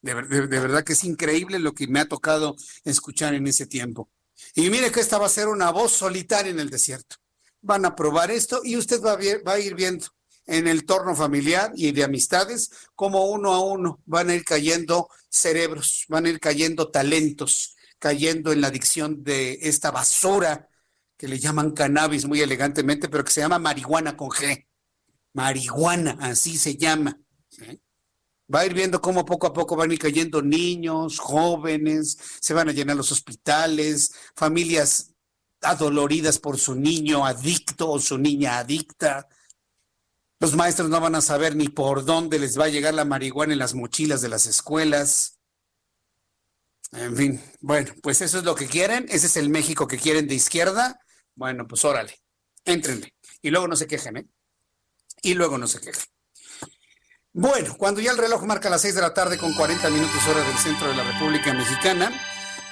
De, 0.00 0.14
verdad 0.14 0.84
que 0.84 0.92
es 0.92 1.02
increíble 1.02 1.58
lo 1.58 1.74
que 1.74 1.88
me 1.88 1.98
ha 2.00 2.08
tocado 2.08 2.54
escuchar 2.84 3.34
en 3.34 3.48
ese 3.48 3.66
tiempo. 3.66 4.08
Y 4.54 4.70
mire 4.70 4.90
que 4.90 5.00
esta 5.00 5.18
va 5.18 5.26
a 5.26 5.30
ser 5.30 5.48
una 5.48 5.70
voz 5.70 5.92
solitaria 5.92 6.50
en 6.50 6.60
el 6.60 6.70
desierto. 6.70 7.16
Van 7.60 7.84
a 7.84 7.94
probar 7.94 8.30
esto 8.30 8.60
y 8.64 8.76
usted 8.76 9.02
va 9.02 9.12
a, 9.12 9.18
va 9.46 9.52
a 9.54 9.60
ir 9.60 9.74
viendo 9.74 10.06
en 10.46 10.66
el 10.66 10.84
torno 10.84 11.14
familiar 11.14 11.72
y 11.74 11.92
de 11.92 12.04
amistades, 12.04 12.70
como 12.94 13.26
uno 13.26 13.52
a 13.52 13.60
uno 13.60 14.00
van 14.06 14.30
a 14.30 14.34
ir 14.34 14.44
cayendo 14.44 15.08
cerebros, 15.28 16.06
van 16.08 16.26
a 16.26 16.30
ir 16.30 16.40
cayendo 16.40 16.90
talentos 16.90 17.76
cayendo 17.98 18.52
en 18.52 18.60
la 18.60 18.68
adicción 18.68 19.22
de 19.22 19.58
esta 19.62 19.90
basura 19.90 20.68
que 21.16 21.28
le 21.28 21.38
llaman 21.38 21.72
cannabis 21.72 22.26
muy 22.26 22.40
elegantemente, 22.40 23.08
pero 23.08 23.24
que 23.24 23.32
se 23.32 23.40
llama 23.40 23.58
marihuana 23.58 24.16
con 24.16 24.28
G. 24.28 24.66
Marihuana, 25.32 26.16
así 26.20 26.56
se 26.56 26.76
llama. 26.76 27.18
Va 28.52 28.60
a 28.60 28.66
ir 28.66 28.72
viendo 28.72 29.00
cómo 29.00 29.24
poco 29.24 29.46
a 29.46 29.52
poco 29.52 29.76
van 29.76 29.90
a 29.90 29.92
ir 29.92 29.98
cayendo 29.98 30.40
niños, 30.40 31.18
jóvenes, 31.18 32.18
se 32.40 32.54
van 32.54 32.68
a 32.68 32.72
llenar 32.72 32.96
los 32.96 33.12
hospitales, 33.12 34.12
familias 34.34 35.12
adoloridas 35.60 36.38
por 36.38 36.58
su 36.58 36.74
niño 36.74 37.26
adicto 37.26 37.90
o 37.90 37.98
su 37.98 38.16
niña 38.16 38.58
adicta. 38.58 39.28
Los 40.40 40.54
maestros 40.54 40.88
no 40.88 41.00
van 41.00 41.16
a 41.16 41.20
saber 41.20 41.56
ni 41.56 41.68
por 41.68 42.04
dónde 42.04 42.38
les 42.38 42.58
va 42.58 42.66
a 42.66 42.68
llegar 42.68 42.94
la 42.94 43.04
marihuana 43.04 43.52
en 43.52 43.58
las 43.58 43.74
mochilas 43.74 44.22
de 44.22 44.28
las 44.28 44.46
escuelas. 44.46 45.38
En 46.92 47.16
fin, 47.16 47.42
bueno, 47.60 47.92
pues 48.02 48.22
eso 48.22 48.38
es 48.38 48.44
lo 48.44 48.54
que 48.54 48.66
quieren, 48.66 49.06
ese 49.10 49.26
es 49.26 49.36
el 49.36 49.50
México 49.50 49.86
que 49.86 49.98
quieren 49.98 50.26
de 50.26 50.36
izquierda. 50.36 50.98
Bueno, 51.34 51.66
pues 51.66 51.84
órale, 51.84 52.18
éntrenle. 52.64 53.12
Y 53.42 53.50
luego 53.50 53.68
no 53.68 53.76
se 53.76 53.86
quejen, 53.86 54.16
¿eh? 54.16 54.26
Y 55.22 55.34
luego 55.34 55.58
no 55.58 55.66
se 55.66 55.80
quejen. 55.80 56.04
Bueno, 57.32 57.74
cuando 57.76 58.00
ya 58.00 58.10
el 58.10 58.18
reloj 58.18 58.42
marca 58.44 58.70
las 58.70 58.80
seis 58.80 58.94
de 58.94 59.02
la 59.02 59.12
tarde 59.12 59.38
con 59.38 59.52
40 59.52 59.90
minutos 59.90 60.26
hora 60.28 60.40
del 60.40 60.58
centro 60.58 60.88
de 60.88 60.96
la 60.96 61.04
República 61.04 61.52
Mexicana, 61.52 62.10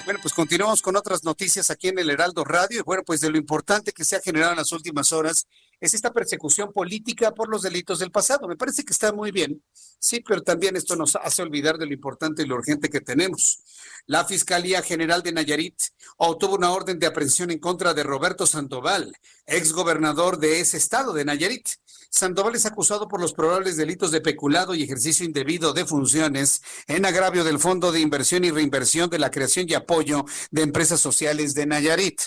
bueno, 0.03 0.19
pues 0.21 0.33
continuamos 0.33 0.81
con 0.81 0.95
otras 0.95 1.23
noticias 1.23 1.69
aquí 1.69 1.89
en 1.89 1.99
el 1.99 2.09
Heraldo 2.09 2.43
Radio. 2.43 2.79
Y 2.79 2.83
bueno, 2.83 3.03
pues 3.05 3.21
de 3.21 3.29
lo 3.29 3.37
importante 3.37 3.91
que 3.91 4.03
se 4.03 4.15
ha 4.15 4.21
generado 4.21 4.51
en 4.51 4.57
las 4.57 4.71
últimas 4.71 5.11
horas 5.11 5.47
es 5.79 5.93
esta 5.93 6.11
persecución 6.11 6.71
política 6.71 7.33
por 7.33 7.49
los 7.49 7.61
delitos 7.61 7.99
del 7.99 8.11
pasado. 8.11 8.47
Me 8.47 8.55
parece 8.55 8.83
que 8.83 8.93
está 8.93 9.13
muy 9.13 9.31
bien, 9.31 9.63
sí, 9.99 10.23
pero 10.25 10.41
también 10.41 10.75
esto 10.75 10.95
nos 10.95 11.15
hace 11.15 11.41
olvidar 11.41 11.77
de 11.77 11.85
lo 11.85 11.93
importante 11.93 12.43
y 12.43 12.45
lo 12.45 12.55
urgente 12.55 12.89
que 12.89 13.01
tenemos. 13.01 13.63
La 14.05 14.25
Fiscalía 14.25 14.81
General 14.81 15.21
de 15.21 15.31
Nayarit 15.31 15.79
obtuvo 16.17 16.55
una 16.55 16.71
orden 16.71 16.99
de 16.99 17.07
aprehensión 17.07 17.51
en 17.51 17.59
contra 17.59 17.93
de 17.93 18.03
Roberto 18.03 18.47
Sandoval, 18.47 19.13
ex 19.45 19.73
gobernador 19.73 20.39
de 20.39 20.59
ese 20.59 20.77
estado 20.77 21.13
de 21.13 21.25
Nayarit. 21.25 21.67
Sandoval 22.09 22.55
es 22.55 22.65
acusado 22.65 23.07
por 23.07 23.19
los 23.19 23.33
probables 23.33 23.77
delitos 23.77 24.11
de 24.11 24.21
peculado 24.21 24.73
y 24.73 24.83
ejercicio 24.83 25.25
indebido 25.25 25.73
de 25.73 25.85
funciones 25.85 26.61
en 26.87 27.05
agravio 27.05 27.43
del 27.43 27.59
Fondo 27.59 27.91
de 27.91 27.99
Inversión 27.99 28.45
y 28.45 28.51
Reinversión 28.51 29.09
de 29.09 29.19
la 29.19 29.29
Creación 29.29 29.67
y 29.69 29.73
Apoyo 29.73 30.25
de 30.51 30.61
Empresas 30.61 30.99
Sociales 30.99 31.53
de 31.53 31.65
Nayarit. 31.65 32.21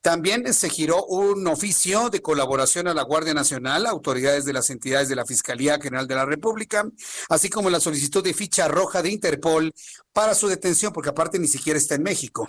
También 0.00 0.52
se 0.54 0.68
giró 0.68 1.04
un 1.04 1.46
oficio 1.46 2.10
de 2.10 2.22
colaboración 2.22 2.88
a 2.88 2.94
la 2.94 3.02
Guardia 3.02 3.34
Nacional, 3.34 3.86
autoridades 3.86 4.44
de 4.44 4.52
las 4.52 4.70
entidades 4.70 5.08
de 5.08 5.16
la 5.16 5.26
Fiscalía 5.26 5.78
General 5.80 6.06
de 6.06 6.14
la 6.14 6.24
República, 6.24 6.88
así 7.28 7.50
como 7.50 7.70
la 7.70 7.80
solicitud 7.80 8.22
de 8.22 8.34
ficha 8.34 8.68
roja 8.68 9.02
de 9.02 9.10
Interpol 9.10 9.72
para 10.12 10.34
su 10.34 10.48
detención, 10.48 10.92
porque 10.92 11.10
aparte 11.10 11.38
ni 11.38 11.48
siquiera 11.48 11.78
está 11.78 11.94
en 11.94 12.02
México. 12.02 12.48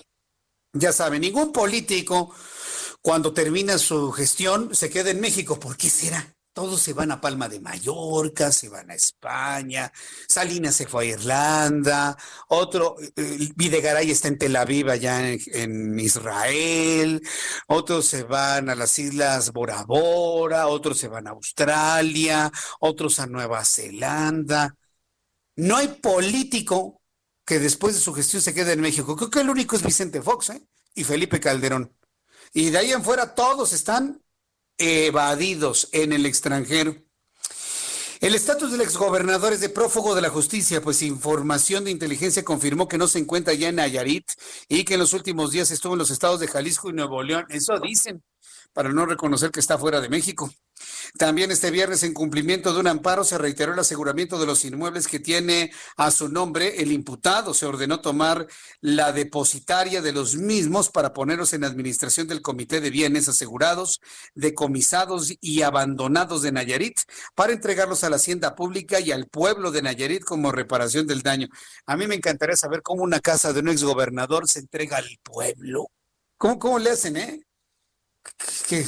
Ya 0.74 0.94
saben, 0.94 1.22
ningún 1.22 1.52
político 1.52 2.34
cuando 3.02 3.34
termina 3.34 3.78
su 3.78 4.12
gestión 4.12 4.74
se 4.74 4.90
queda 4.90 5.10
en 5.10 5.20
México. 5.20 5.60
¿Por 5.60 5.76
qué 5.76 5.90
será? 5.90 6.36
Todos 6.54 6.82
se 6.82 6.92
van 6.92 7.12
a 7.12 7.22
Palma 7.22 7.48
de 7.48 7.62
Mallorca, 7.62 8.52
se 8.52 8.68
van 8.68 8.92
a 8.92 8.96
España, 8.96 9.92
Salinas 10.28 10.76
se 10.76 10.86
fue 10.86 11.06
a 11.06 11.08
Irlanda, 11.12 12.18
otro, 12.50 12.98
eh, 13.00 13.50
Videgaray 13.56 14.12
está 14.12 14.28
en 14.28 14.38
Tel 14.38 14.58
Aviv, 14.58 14.90
allá 14.90 15.30
en, 15.30 15.98
Israel, 16.00 17.22
otros 17.68 18.06
se 18.08 18.24
van 18.24 18.70
a 18.70 18.76
las 18.76 19.00
Islas 19.00 19.54
Bora 19.54 19.84
Bora, 19.86 20.68
otros 20.68 20.98
se 20.98 21.08
van 21.08 21.28
a 21.28 21.32
Australia, 21.32 22.52
otros 22.82 23.20
a 23.20 23.28
Nueva 23.28 23.64
Zelanda. 23.64 24.76
No 25.56 25.78
hay 25.78 25.88
político 25.88 27.02
que 27.46 27.60
después 27.60 27.96
de 27.96 28.02
su 28.02 28.14
gestión 28.14 28.42
se 28.42 28.54
quede 28.54 28.74
en 28.74 28.82
México. 28.82 29.16
Creo 29.16 29.30
que 29.30 29.42
el 29.42 29.50
único 29.50 29.76
es 29.78 29.84
Vicente 29.84 30.22
Fox 30.22 30.50
¿eh? 30.50 30.62
y 30.96 31.04
Felipe 31.06 31.40
Calderón. 31.40 31.96
Y 32.54 32.70
de 32.72 32.78
ahí 32.78 32.92
en 32.92 33.04
fuera 33.04 33.36
todos 33.36 33.72
están 33.74 34.22
evadidos 34.82 35.90
en 35.92 36.12
el 36.12 36.26
extranjero. 36.26 36.96
El 38.20 38.36
estatus 38.36 38.72
del 38.72 38.82
exgobernador 38.82 39.54
es 39.54 39.62
de 39.62 39.70
prófugo 39.70 40.14
de 40.14 40.22
la 40.22 40.30
justicia, 40.30 40.82
pues 40.82 41.02
información 41.02 41.84
de 41.84 41.92
inteligencia 41.92 42.44
confirmó 42.44 42.88
que 42.88 42.98
no 42.98 43.08
se 43.08 43.20
encuentra 43.20 43.54
ya 43.54 43.70
en 43.70 43.76
Nayarit 43.76 44.30
y 44.68 44.84
que 44.84 44.94
en 44.96 45.00
los 45.00 45.14
últimos 45.14 45.52
días 45.52 45.72
estuvo 45.72 45.94
en 45.94 46.00
los 46.00 46.12
estados 46.12 46.40
de 46.40 46.48
Jalisco 46.48 46.90
y 46.90 46.94
Nuevo 46.94 47.24
León. 47.24 47.46
Eso 47.50 47.80
dicen, 47.80 48.24
para 48.74 48.92
no 48.92 49.06
reconocer 49.06 49.52
que 49.52 49.60
está 49.60 49.78
fuera 49.78 50.02
de 50.02 50.10
México. 50.10 50.52
También 51.18 51.52
este 51.52 51.72
viernes, 51.72 52.04
en 52.04 52.14
cumplimiento 52.14 52.74
de 52.74 52.80
un 52.80 52.88
amparo, 52.88 53.24
se 53.24 53.38
reiteró 53.38 53.74
el 53.74 53.80
aseguramiento 53.80 54.40
de 54.40 54.46
los 54.46 54.64
inmuebles 54.66 55.08
que 55.08 55.20
tiene 55.20 55.72
a 55.98 56.12
su 56.12 56.30
nombre 56.30 56.82
el 56.82 56.92
imputado. 56.92 57.54
Se 57.54 57.66
ordenó 57.66 58.02
tomar 58.02 58.48
la 58.80 59.12
depositaria 59.12 60.02
de 60.02 60.12
los 60.12 60.36
mismos 60.36 60.90
para 60.90 61.14
ponerlos 61.14 61.54
en 61.54 61.64
administración 61.64 62.28
del 62.28 62.42
Comité 62.42 62.82
de 62.82 62.90
Bienes 62.90 63.28
Asegurados, 63.28 64.00
decomisados 64.36 65.34
y 65.42 65.62
abandonados 65.62 66.42
de 66.42 66.52
Nayarit 66.52 67.00
para 67.36 67.54
entregarlos 67.54 68.04
a 68.04 68.10
la 68.10 68.16
Hacienda 68.16 68.56
Pública 68.56 69.00
y 69.00 69.12
al 69.12 69.28
pueblo 69.28 69.72
de 69.72 69.82
Nayarit 69.82 70.24
como 70.24 70.52
reparación 70.52 71.08
del 71.08 71.22
daño. 71.22 71.48
A 71.86 71.98
mí 71.98 72.08
me 72.08 72.16
encantaría 72.16 72.56
saber 72.56 72.82
cómo 72.82 73.04
una 73.04 73.20
casa 73.20 73.54
de 73.54 73.60
un 73.60 73.70
exgobernador 73.70 74.48
se 74.48 74.60
entrega 74.60 74.98
al 74.98 75.20
pueblo. 75.24 75.88
¿Cómo, 76.38 76.60
cómo 76.60 76.80
le 76.80 76.92
hacen, 76.92 77.18
eh? 77.18 77.42
Que 78.68 78.86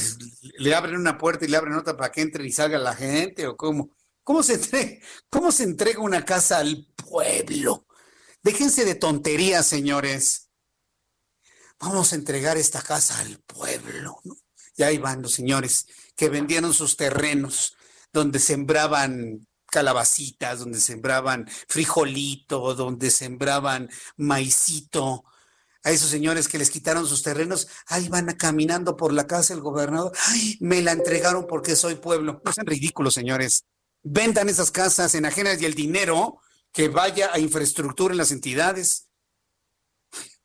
le 0.58 0.76
abren 0.76 0.96
una 0.96 1.18
puerta 1.18 1.46
y 1.46 1.48
le 1.48 1.58
abren 1.58 1.76
otra 1.76 1.96
para 1.98 2.12
que 2.12 2.22
entre 2.22 2.46
y 2.46 2.52
salga 2.52 2.78
la 2.78 2.96
gente 2.96 3.48
o 3.48 3.58
cómo? 3.58 3.96
¿Cómo 4.24 4.42
se 4.42 4.54
entrega, 4.54 5.06
cómo 5.30 5.52
se 5.52 5.64
entrega 5.64 6.00
una 6.00 6.24
casa 6.24 6.60
al 6.60 6.88
pueblo? 6.96 7.86
Déjense 8.42 8.86
de 8.86 8.96
tonterías, 8.96 9.66
señores. 9.66 10.50
Vamos 11.80 12.14
a 12.14 12.16
entregar 12.16 12.58
esta 12.58 12.82
casa 12.82 13.20
al 13.20 13.40
pueblo. 13.40 14.22
Y 14.76 14.84
ahí 14.84 14.98
van 14.98 15.22
los 15.22 15.34
señores 15.34 15.88
que 16.16 16.30
vendieron 16.30 16.74
sus 16.74 16.96
terrenos 16.96 17.76
donde 18.14 18.40
sembraban 18.40 19.48
calabacitas, 19.66 20.60
donde 20.60 20.80
sembraban 20.80 21.50
frijolito, 21.68 22.76
donde 22.76 23.12
sembraban 23.12 23.90
maicito, 24.16 25.26
a 25.84 25.92
esos 25.92 26.10
señores 26.10 26.48
que 26.48 26.58
les 26.58 26.70
quitaron 26.70 27.06
sus 27.06 27.24
terrenos, 27.24 27.68
ahí 27.88 28.08
van 28.08 28.26
caminando 28.38 28.96
por 28.96 29.12
la 29.14 29.28
casa 29.28 29.54
del 29.54 29.62
gobernador, 29.62 30.14
ay, 30.28 30.58
me 30.62 30.82
la 30.82 30.94
entregaron 30.94 31.46
porque 31.46 31.76
soy 31.76 31.96
pueblo. 31.96 32.42
No 32.44 32.54
sean 32.54 32.66
ridículos, 32.66 33.14
señores. 33.14 33.66
Vendan 34.02 34.50
esas 34.50 34.72
casas 34.72 35.14
enajenas 35.16 35.62
y 35.62 35.66
el 35.66 35.74
dinero 35.74 36.40
que 36.72 36.88
vaya 36.88 37.32
a 37.34 37.40
infraestructura 37.40 38.14
en 38.14 38.18
las 38.18 38.32
entidades. 38.32 39.10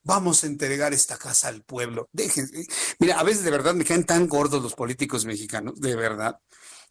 Vamos 0.03 0.43
a 0.43 0.47
entregar 0.47 0.93
esta 0.93 1.17
casa 1.17 1.49
al 1.49 1.63
pueblo. 1.63 2.09
Déjense. 2.13 2.67
Mira, 2.99 3.19
a 3.19 3.23
veces 3.23 3.45
de 3.45 3.51
verdad 3.51 3.75
me 3.75 3.85
caen 3.85 4.05
tan 4.05 4.27
gordos 4.27 4.63
los 4.63 4.75
políticos 4.75 5.25
mexicanos, 5.25 5.81
de 5.81 5.97
verdad. 5.97 6.41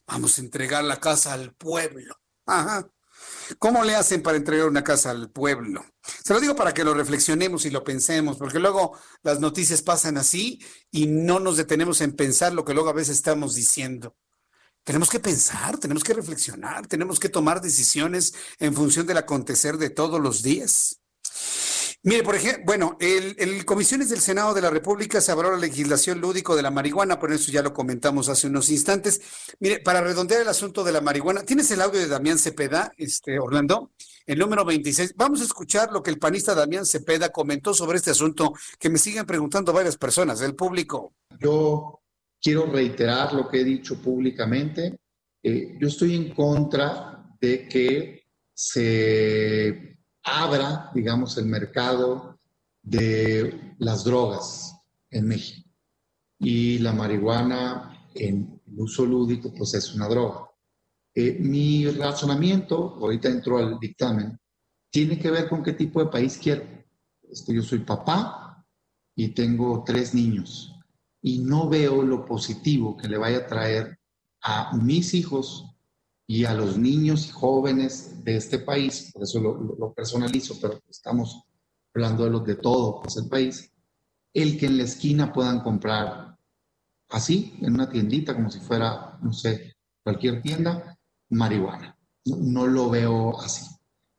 Vamos 0.06 0.38
a 0.38 0.42
entregar 0.42 0.84
la 0.84 1.00
casa 1.00 1.34
al 1.34 1.54
pueblo. 1.54 2.16
Ajá. 2.46 2.88
¿Cómo 3.60 3.84
le 3.84 3.96
hacen 3.96 4.22
para 4.22 4.38
entregar 4.38 4.68
una 4.68 4.84
casa 4.84 5.12
al 5.12 5.30
pueblo? 5.32 5.86
Se 6.24 6.34
lo 6.34 6.40
digo 6.40 6.56
para 6.56 6.74
que 6.74 6.84
lo 6.84 6.94
reflexionemos 6.94 7.66
y 7.66 7.70
lo 7.70 7.84
pensemos, 7.84 8.38
porque 8.38 8.60
luego 8.60 8.98
las 9.24 9.40
noticias 9.40 9.82
pasan 9.82 10.18
así 10.18 10.60
y 10.92 11.08
no 11.08 11.40
nos 11.40 11.58
detenemos 11.58 12.02
en 12.02 12.16
pensar 12.16 12.54
lo 12.54 12.66
que 12.66 12.74
luego 12.74 12.90
a 12.90 12.94
veces 12.94 13.18
estamos 13.18 13.56
diciendo. 13.56 14.16
Tenemos 14.84 15.10
que 15.10 15.20
pensar, 15.20 15.78
tenemos 15.80 16.04
que 16.04 16.14
reflexionar, 16.14 16.88
tenemos 16.88 17.20
que 17.20 17.28
tomar 17.28 17.62
decisiones 17.62 18.34
en 18.60 18.74
función 18.74 19.06
del 19.06 19.18
acontecer 19.18 19.78
de 19.78 19.90
todos 19.90 20.22
los 20.22 20.44
días. 20.44 21.02
Mire, 22.04 22.24
por 22.24 22.36
ejemplo, 22.36 22.64
bueno, 22.66 22.98
el, 23.02 23.66
comisiones 23.66 24.10
del 24.10 24.22
Senado 24.22 24.54
de 24.54 24.62
la 24.62 24.70
República 24.70 25.20
se 25.20 25.32
habló 25.32 25.52
la 25.52 25.58
legislación 25.58 26.22
lúdico 26.22 26.56
de 26.56 26.62
la 26.62 26.72
marihuana, 26.72 27.20
por 27.20 27.34
eso 27.34 27.52
ya 27.52 27.62
lo 27.62 27.74
comentamos 27.74 28.30
hace 28.30 28.48
unos 28.48 28.70
instantes. 28.70 29.20
Mire, 29.60 29.80
para 29.80 30.00
redondear 30.00 30.42
el 30.42 30.48
asunto 30.48 30.86
de 30.86 30.94
la 30.94 31.02
marihuana, 31.02 31.44
¿tienes 31.44 31.70
el 31.72 31.82
audio 31.82 32.00
de 32.00 32.08
Damián 32.08 32.40
Cepeda, 32.40 32.94
este, 32.96 33.40
Orlando? 33.40 33.92
El 34.28 34.40
número 34.40 34.66
26. 34.66 35.14
Vamos 35.16 35.40
a 35.40 35.46
escuchar 35.46 35.90
lo 35.94 36.04
que 36.04 36.12
el 36.12 36.20
panista 36.20 36.54
Damián 36.54 36.86
Cepeda 36.86 37.32
comentó 37.32 37.74
sobre 37.74 37.96
este 37.96 38.12
asunto, 38.12 38.54
que 38.78 38.90
me 38.90 38.98
siguen 38.98 39.26
preguntando 39.26 39.72
varias 39.72 39.96
personas 39.96 40.40
del 40.40 40.54
público. 40.54 41.14
Yo 41.40 42.02
quiero 42.42 42.66
reiterar 42.66 43.32
lo 43.34 43.48
que 43.48 43.62
he 43.62 43.64
dicho 43.64 44.02
públicamente. 44.02 45.00
Eh, 45.42 45.78
yo 45.80 45.88
estoy 45.88 46.16
en 46.16 46.34
contra 46.34 47.26
de 47.40 47.70
que 47.70 48.24
se 48.54 49.98
abra, 50.24 50.92
digamos, 50.94 51.38
el 51.38 51.46
mercado 51.46 52.38
de 52.82 53.76
las 53.80 54.04
drogas 54.04 54.76
en 55.10 55.26
México. 55.26 55.70
Y 56.38 56.80
la 56.80 56.92
marihuana 56.92 58.10
en 58.14 58.62
uso 58.76 59.06
lúdico, 59.06 59.54
pues 59.54 59.74
es 59.74 59.96
una 59.96 60.10
droga. 60.10 60.47
Eh, 61.20 61.36
mi 61.40 61.90
razonamiento, 61.90 62.96
ahorita 63.02 63.28
entro 63.28 63.58
al 63.58 63.80
dictamen, 63.80 64.40
tiene 64.92 65.18
que 65.18 65.32
ver 65.32 65.50
con 65.50 65.64
qué 65.64 65.74
tipo 65.74 66.00
de 66.00 66.12
país 66.12 66.38
quiero. 66.38 66.64
Este, 67.24 67.56
yo 67.56 67.64
soy 67.64 67.80
papá 67.80 68.64
y 69.16 69.30
tengo 69.30 69.84
tres 69.84 70.14
niños 70.14 70.76
y 71.20 71.40
no 71.40 71.68
veo 71.68 72.04
lo 72.04 72.24
positivo 72.24 72.96
que 72.96 73.08
le 73.08 73.18
vaya 73.18 73.40
a 73.40 73.48
traer 73.48 73.98
a 74.44 74.78
mis 74.78 75.16
hijos 75.16 75.66
y 76.28 76.46
a 76.46 76.54
los 76.54 76.78
niños 76.78 77.26
y 77.26 77.32
jóvenes 77.32 78.24
de 78.24 78.36
este 78.36 78.60
país, 78.60 79.10
por 79.12 79.24
eso 79.24 79.40
lo, 79.40 79.94
personalizo, 79.94 80.60
pero 80.62 80.80
estamos 80.88 81.42
hablando 81.96 82.26
de 82.26 82.30
los 82.30 82.46
de 82.46 82.58
todo 82.58 83.02
pues, 83.02 83.18
el 83.18 83.28
país, 83.28 83.74
el 84.36 84.60
que 84.60 84.68
en 84.68 84.78
la 84.78 84.84
esquina 84.84 85.34
puedan 85.34 85.62
comprar 85.62 86.38
así, 87.10 87.58
en 87.62 87.74
una 87.74 87.90
tiendita, 87.90 88.36
como 88.36 88.52
si 88.52 88.60
fuera, 88.60 89.18
no 89.20 89.34
sé, 89.34 89.74
cualquier 90.04 90.44
tienda, 90.44 90.97
marihuana. 91.30 91.98
No, 92.26 92.68
lo 92.68 92.90
veo 92.90 93.40
así. 93.42 93.66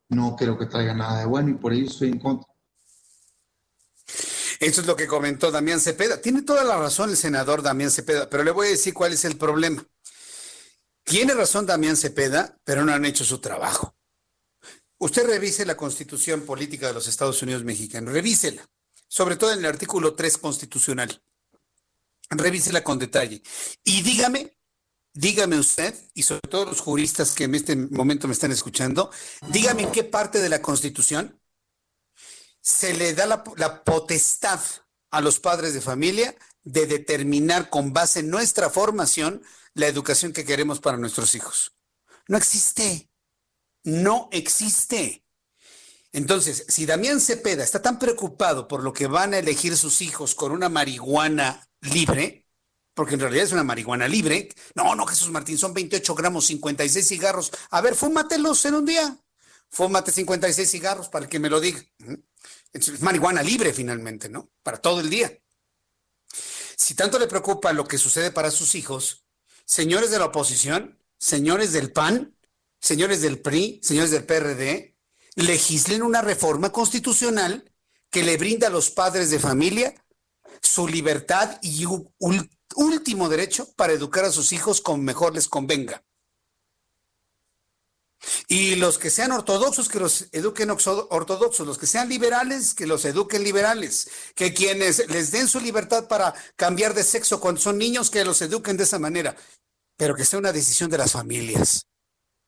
No 0.08 0.36
creo 0.36 0.58
que 0.58 0.66
traiga 0.66 0.94
nada 0.94 1.20
de 1.20 1.26
bueno 1.26 1.50
y 1.50 1.54
por 1.54 1.72
ello 1.72 1.86
estoy 1.86 2.08
en 2.08 2.18
contra. 2.18 2.48
Eso 4.60 4.80
es 4.80 4.86
lo 4.86 4.96
que 4.96 5.06
comentó 5.06 5.50
Damián 5.50 5.80
Cepeda. 5.80 6.20
Tiene 6.20 6.42
toda 6.42 6.64
la 6.64 6.78
razón 6.78 7.10
el 7.10 7.16
senador 7.16 7.62
Damián 7.62 7.90
Cepeda, 7.90 8.28
pero 8.28 8.42
le 8.42 8.50
voy 8.50 8.68
a 8.68 8.70
decir 8.70 8.92
cuál 8.92 9.12
es 9.12 9.24
el 9.24 9.36
problema. 9.36 9.84
Tiene 11.04 11.34
razón 11.34 11.64
Damián 11.64 11.96
Cepeda, 11.96 12.58
pero 12.64 12.84
no 12.84 12.92
han 12.92 13.04
hecho 13.04 13.24
su 13.24 13.38
trabajo. 13.38 13.94
Usted 14.98 15.26
revise 15.26 15.64
la 15.64 15.76
constitución 15.76 16.42
política 16.42 16.88
de 16.88 16.94
los 16.94 17.06
Estados 17.06 17.40
Unidos 17.42 17.62
mexicanos, 17.62 18.12
revísela, 18.12 18.68
sobre 19.06 19.36
todo 19.36 19.52
en 19.52 19.60
el 19.60 19.66
artículo 19.66 20.14
3 20.14 20.38
constitucional. 20.38 21.22
Revísela 22.30 22.82
con 22.82 22.98
detalle. 22.98 23.42
Y 23.84 24.02
dígame, 24.02 24.57
dígame 25.18 25.58
usted, 25.58 25.94
y 26.14 26.22
sobre 26.22 26.48
todo 26.48 26.66
los 26.66 26.80
juristas 26.80 27.32
que 27.32 27.44
en 27.44 27.56
este 27.56 27.74
momento 27.74 28.28
me 28.28 28.34
están 28.34 28.52
escuchando, 28.52 29.10
dígame 29.48 29.82
en 29.82 29.90
qué 29.90 30.04
parte 30.04 30.40
de 30.40 30.48
la 30.48 30.62
constitución 30.62 31.40
se 32.60 32.94
le 32.94 33.14
da 33.14 33.26
la, 33.26 33.82
potestad 33.82 34.60
a 35.10 35.20
los 35.20 35.40
padres 35.40 35.74
de 35.74 35.80
familia 35.80 36.36
de 36.62 36.86
determinar 36.86 37.68
con 37.68 37.92
base 37.92 38.20
en 38.20 38.30
nuestra 38.30 38.70
formación 38.70 39.42
la 39.74 39.88
educación 39.88 40.32
que 40.32 40.44
queremos 40.44 40.78
para 40.78 40.98
nuestros 40.98 41.34
hijos. 41.34 41.72
No 42.28 42.36
existe. 42.36 43.10
No 43.82 44.28
existe. 44.30 45.24
Entonces, 46.12 46.64
si 46.68 46.86
Damián 46.86 47.20
Cepeda 47.20 47.64
está 47.64 47.82
tan 47.82 47.98
preocupado 47.98 48.68
por 48.68 48.84
lo 48.84 48.92
que 48.92 49.08
van 49.08 49.34
a 49.34 49.38
elegir 49.38 49.76
sus 49.76 50.00
hijos 50.00 50.36
con 50.36 50.52
una 50.52 50.68
marihuana 50.68 51.68
libre, 51.80 52.47
porque 52.98 53.14
en 53.14 53.20
realidad 53.20 53.44
es 53.44 53.52
una 53.52 53.62
marihuana 53.62 54.08
libre, 54.08 54.48
no, 54.74 54.96
no, 54.96 55.06
Jesús 55.06 55.30
Martín, 55.30 55.56
son 55.56 55.72
28 55.72 56.16
gramos, 56.16 56.46
56 56.46 57.06
cigarros. 57.06 57.52
A 57.70 57.80
ver, 57.80 57.94
fúmatelos 57.94 58.64
en 58.64 58.74
un 58.74 58.86
día. 58.86 59.16
Fúmate 59.70 60.10
56 60.10 60.68
cigarros 60.68 61.08
para 61.08 61.28
que 61.28 61.38
me 61.38 61.48
lo 61.48 61.60
diga. 61.60 61.80
Es 62.72 63.00
marihuana 63.00 63.40
libre 63.44 63.72
finalmente, 63.72 64.28
¿no? 64.28 64.50
Para 64.64 64.78
todo 64.78 64.98
el 64.98 65.10
día. 65.10 65.32
Si 66.76 66.94
tanto 66.94 67.20
le 67.20 67.28
preocupa 67.28 67.72
lo 67.72 67.86
que 67.86 67.98
sucede 67.98 68.32
para 68.32 68.50
sus 68.50 68.74
hijos, 68.74 69.24
señores 69.64 70.10
de 70.10 70.18
la 70.18 70.24
oposición, 70.24 70.98
señores 71.20 71.72
del 71.72 71.92
PAN, 71.92 72.36
señores 72.80 73.22
del 73.22 73.38
PRI, 73.38 73.78
señores 73.80 74.10
del 74.10 74.24
PRD, 74.24 74.96
legislen 75.36 76.02
una 76.02 76.20
reforma 76.20 76.72
constitucional 76.72 77.72
que 78.10 78.24
le 78.24 78.36
brinda 78.38 78.66
a 78.66 78.70
los 78.70 78.90
padres 78.90 79.30
de 79.30 79.38
familia 79.38 79.94
su 80.60 80.88
libertad 80.88 81.60
y 81.62 81.86
último 82.76 83.28
derecho 83.28 83.72
para 83.74 83.92
educar 83.92 84.24
a 84.24 84.32
sus 84.32 84.52
hijos 84.52 84.80
como 84.80 85.02
mejor 85.02 85.34
les 85.34 85.48
convenga. 85.48 86.04
Y 88.48 88.74
los 88.76 88.98
que 88.98 89.10
sean 89.10 89.32
ortodoxos, 89.32 89.88
que 89.88 90.00
los 90.00 90.26
eduquen 90.32 90.70
ortodoxos, 90.70 91.66
los 91.66 91.78
que 91.78 91.86
sean 91.86 92.08
liberales, 92.08 92.74
que 92.74 92.86
los 92.86 93.04
eduquen 93.04 93.44
liberales, 93.44 94.10
que 94.34 94.52
quienes 94.52 95.08
les 95.08 95.30
den 95.30 95.48
su 95.48 95.60
libertad 95.60 96.08
para 96.08 96.34
cambiar 96.56 96.94
de 96.94 97.04
sexo 97.04 97.40
cuando 97.40 97.60
son 97.60 97.78
niños, 97.78 98.10
que 98.10 98.24
los 98.24 98.42
eduquen 98.42 98.76
de 98.76 98.84
esa 98.84 98.98
manera, 98.98 99.36
pero 99.96 100.14
que 100.14 100.24
sea 100.24 100.38
una 100.38 100.52
decisión 100.52 100.90
de 100.90 100.98
las 100.98 101.12
familias, 101.12 101.86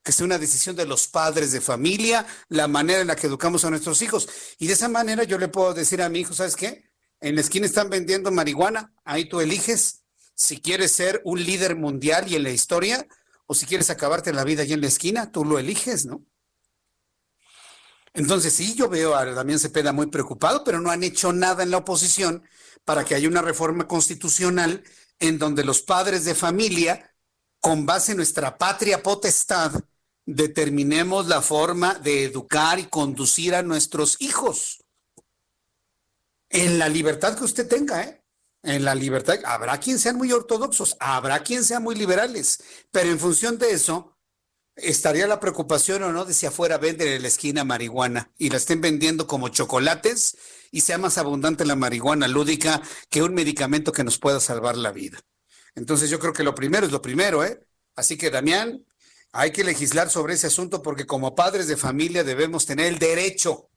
que 0.02 0.12
sea 0.12 0.26
una 0.26 0.38
decisión 0.38 0.74
de 0.74 0.86
los 0.86 1.06
padres 1.06 1.52
de 1.52 1.60
familia, 1.60 2.26
la 2.48 2.66
manera 2.66 3.00
en 3.00 3.06
la 3.06 3.16
que 3.16 3.28
educamos 3.28 3.64
a 3.64 3.70
nuestros 3.70 4.02
hijos. 4.02 4.28
Y 4.58 4.66
de 4.66 4.72
esa 4.72 4.88
manera 4.88 5.24
yo 5.24 5.38
le 5.38 5.48
puedo 5.48 5.72
decir 5.72 6.02
a 6.02 6.08
mi 6.08 6.20
hijo, 6.20 6.34
¿sabes 6.34 6.56
qué? 6.56 6.90
En 7.20 7.34
la 7.34 7.42
esquina 7.42 7.66
están 7.66 7.90
vendiendo 7.90 8.30
marihuana, 8.30 8.94
ahí 9.04 9.28
tú 9.28 9.40
eliges 9.40 9.99
si 10.40 10.58
quieres 10.58 10.92
ser 10.92 11.20
un 11.26 11.44
líder 11.44 11.76
mundial 11.76 12.26
y 12.26 12.34
en 12.34 12.44
la 12.44 12.50
historia 12.50 13.06
o 13.44 13.54
si 13.54 13.66
quieres 13.66 13.90
acabarte 13.90 14.32
la 14.32 14.42
vida 14.42 14.62
allí 14.62 14.72
en 14.72 14.80
la 14.80 14.86
esquina, 14.86 15.30
tú 15.30 15.44
lo 15.44 15.58
eliges, 15.58 16.06
¿no? 16.06 16.24
Entonces 18.14 18.54
sí, 18.54 18.74
yo 18.74 18.88
veo 18.88 19.14
a 19.14 19.26
Damián 19.26 19.58
Cepeda 19.58 19.92
muy 19.92 20.06
preocupado, 20.06 20.64
pero 20.64 20.80
no 20.80 20.90
han 20.90 21.02
hecho 21.02 21.34
nada 21.34 21.62
en 21.62 21.70
la 21.70 21.76
oposición 21.76 22.42
para 22.86 23.04
que 23.04 23.14
haya 23.14 23.28
una 23.28 23.42
reforma 23.42 23.86
constitucional 23.86 24.82
en 25.18 25.38
donde 25.38 25.62
los 25.62 25.82
padres 25.82 26.24
de 26.24 26.34
familia, 26.34 27.14
con 27.60 27.84
base 27.84 28.12
en 28.12 28.16
nuestra 28.16 28.56
patria 28.56 29.02
potestad, 29.02 29.72
determinemos 30.24 31.26
la 31.26 31.42
forma 31.42 31.96
de 31.96 32.24
educar 32.24 32.78
y 32.78 32.86
conducir 32.86 33.54
a 33.54 33.62
nuestros 33.62 34.16
hijos. 34.22 34.82
En 36.48 36.78
la 36.78 36.88
libertad 36.88 37.36
que 37.36 37.44
usted 37.44 37.68
tenga, 37.68 38.04
¿eh? 38.04 38.19
En 38.62 38.84
la 38.84 38.94
libertad, 38.94 39.38
habrá 39.44 39.78
quien 39.78 39.98
sean 39.98 40.16
muy 40.16 40.32
ortodoxos, 40.32 40.96
habrá 41.00 41.42
quien 41.42 41.64
sean 41.64 41.82
muy 41.82 41.94
liberales, 41.94 42.62
pero 42.90 43.10
en 43.10 43.18
función 43.18 43.56
de 43.58 43.70
eso, 43.70 44.18
estaría 44.76 45.26
la 45.26 45.40
preocupación 45.40 46.02
o 46.02 46.12
no 46.12 46.24
de 46.24 46.34
si 46.34 46.46
afuera 46.46 46.78
venden 46.78 47.08
en 47.08 47.22
la 47.22 47.28
esquina 47.28 47.64
marihuana 47.64 48.32
y 48.36 48.50
la 48.50 48.56
estén 48.56 48.80
vendiendo 48.80 49.26
como 49.26 49.48
chocolates 49.48 50.36
y 50.70 50.82
sea 50.82 50.98
más 50.98 51.18
abundante 51.18 51.64
la 51.64 51.76
marihuana 51.76 52.28
lúdica 52.28 52.82
que 53.08 53.22
un 53.22 53.34
medicamento 53.34 53.92
que 53.92 54.04
nos 54.04 54.18
pueda 54.18 54.40
salvar 54.40 54.76
la 54.76 54.92
vida. 54.92 55.20
Entonces 55.74 56.10
yo 56.10 56.18
creo 56.18 56.32
que 56.32 56.44
lo 56.44 56.54
primero 56.54 56.86
es 56.86 56.92
lo 56.92 57.02
primero, 57.02 57.44
¿eh? 57.44 57.60
Así 57.96 58.16
que 58.16 58.30
Damián, 58.30 58.84
hay 59.32 59.52
que 59.52 59.64
legislar 59.64 60.10
sobre 60.10 60.34
ese 60.34 60.48
asunto 60.48 60.82
porque 60.82 61.06
como 61.06 61.34
padres 61.34 61.66
de 61.66 61.76
familia 61.76 62.24
debemos 62.24 62.66
tener 62.66 62.86
el 62.86 62.98
derecho 62.98 63.70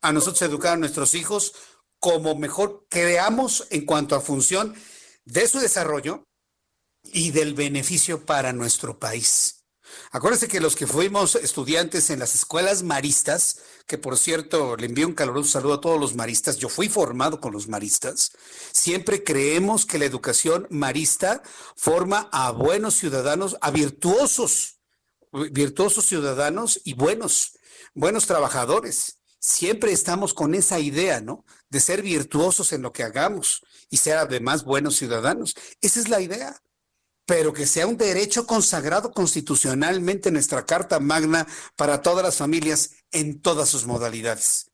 a 0.00 0.12
nosotros 0.12 0.42
educar 0.42 0.74
a 0.74 0.76
nuestros 0.76 1.14
hijos 1.14 1.54
como 2.00 2.34
mejor 2.34 2.86
creamos 2.88 3.66
en 3.70 3.84
cuanto 3.84 4.14
a 4.14 4.20
función 4.20 4.74
de 5.24 5.48
su 5.48 5.58
desarrollo 5.58 6.24
y 7.02 7.30
del 7.30 7.54
beneficio 7.54 8.24
para 8.24 8.52
nuestro 8.52 8.98
país. 8.98 9.58
Acuérdense 10.10 10.48
que 10.48 10.60
los 10.60 10.76
que 10.76 10.86
fuimos 10.86 11.34
estudiantes 11.34 12.10
en 12.10 12.18
las 12.18 12.34
escuelas 12.34 12.82
maristas, 12.82 13.60
que 13.86 13.96
por 13.96 14.18
cierto 14.18 14.76
le 14.76 14.86
envío 14.86 15.06
un 15.06 15.14
caluroso 15.14 15.50
saludo 15.50 15.74
a 15.74 15.80
todos 15.80 15.98
los 15.98 16.14
maristas, 16.14 16.58
yo 16.58 16.68
fui 16.68 16.88
formado 16.88 17.40
con 17.40 17.52
los 17.52 17.68
maristas, 17.68 18.32
siempre 18.72 19.24
creemos 19.24 19.86
que 19.86 19.98
la 19.98 20.04
educación 20.04 20.66
marista 20.70 21.42
forma 21.76 22.28
a 22.32 22.50
buenos 22.50 22.94
ciudadanos, 22.94 23.56
a 23.60 23.70
virtuosos, 23.70 24.78
virtuosos 25.32 26.04
ciudadanos 26.04 26.80
y 26.84 26.92
buenos, 26.94 27.58
buenos 27.94 28.26
trabajadores 28.26 29.17
siempre 29.48 29.92
estamos 29.92 30.34
con 30.34 30.54
esa 30.54 30.78
idea, 30.78 31.20
¿no? 31.20 31.44
De 31.70 31.80
ser 31.80 32.02
virtuosos 32.02 32.72
en 32.72 32.82
lo 32.82 32.92
que 32.92 33.02
hagamos 33.02 33.64
y 33.88 33.96
ser 33.96 34.18
además 34.18 34.64
buenos 34.64 34.96
ciudadanos. 34.96 35.54
Esa 35.80 36.00
es 36.00 36.08
la 36.08 36.20
idea. 36.20 36.60
Pero 37.24 37.52
que 37.52 37.66
sea 37.66 37.86
un 37.86 37.96
derecho 37.96 38.46
consagrado 38.46 39.12
constitucionalmente 39.12 40.28
en 40.28 40.34
nuestra 40.34 40.64
Carta 40.64 40.98
Magna 40.98 41.46
para 41.76 42.00
todas 42.00 42.24
las 42.24 42.36
familias 42.36 42.92
en 43.10 43.40
todas 43.40 43.68
sus 43.68 43.86
modalidades. 43.86 44.70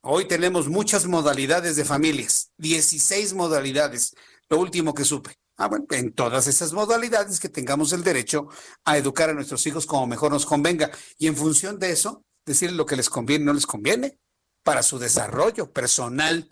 Hoy 0.00 0.26
tenemos 0.26 0.68
muchas 0.68 1.06
modalidades 1.06 1.76
de 1.76 1.84
familias, 1.84 2.50
16 2.56 3.34
modalidades, 3.34 4.14
lo 4.48 4.58
último 4.58 4.94
que 4.94 5.04
supe. 5.04 5.36
Ah, 5.56 5.68
bueno, 5.68 5.84
en 5.90 6.12
todas 6.12 6.46
esas 6.46 6.72
modalidades 6.72 7.38
que 7.38 7.50
tengamos 7.50 7.92
el 7.92 8.02
derecho 8.02 8.48
a 8.84 8.96
educar 8.96 9.28
a 9.30 9.34
nuestros 9.34 9.66
hijos 9.66 9.86
como 9.86 10.06
mejor 10.06 10.32
nos 10.32 10.46
convenga. 10.46 10.90
Y 11.18 11.26
en 11.26 11.36
función 11.36 11.78
de 11.78 11.92
eso, 11.92 12.24
decirles 12.44 12.76
lo 12.76 12.86
que 12.86 12.96
les 12.96 13.10
conviene 13.10 13.44
y 13.44 13.46
no 13.46 13.52
les 13.52 13.66
conviene, 13.66 14.18
para 14.62 14.82
su 14.82 14.98
desarrollo 14.98 15.72
personal, 15.72 16.48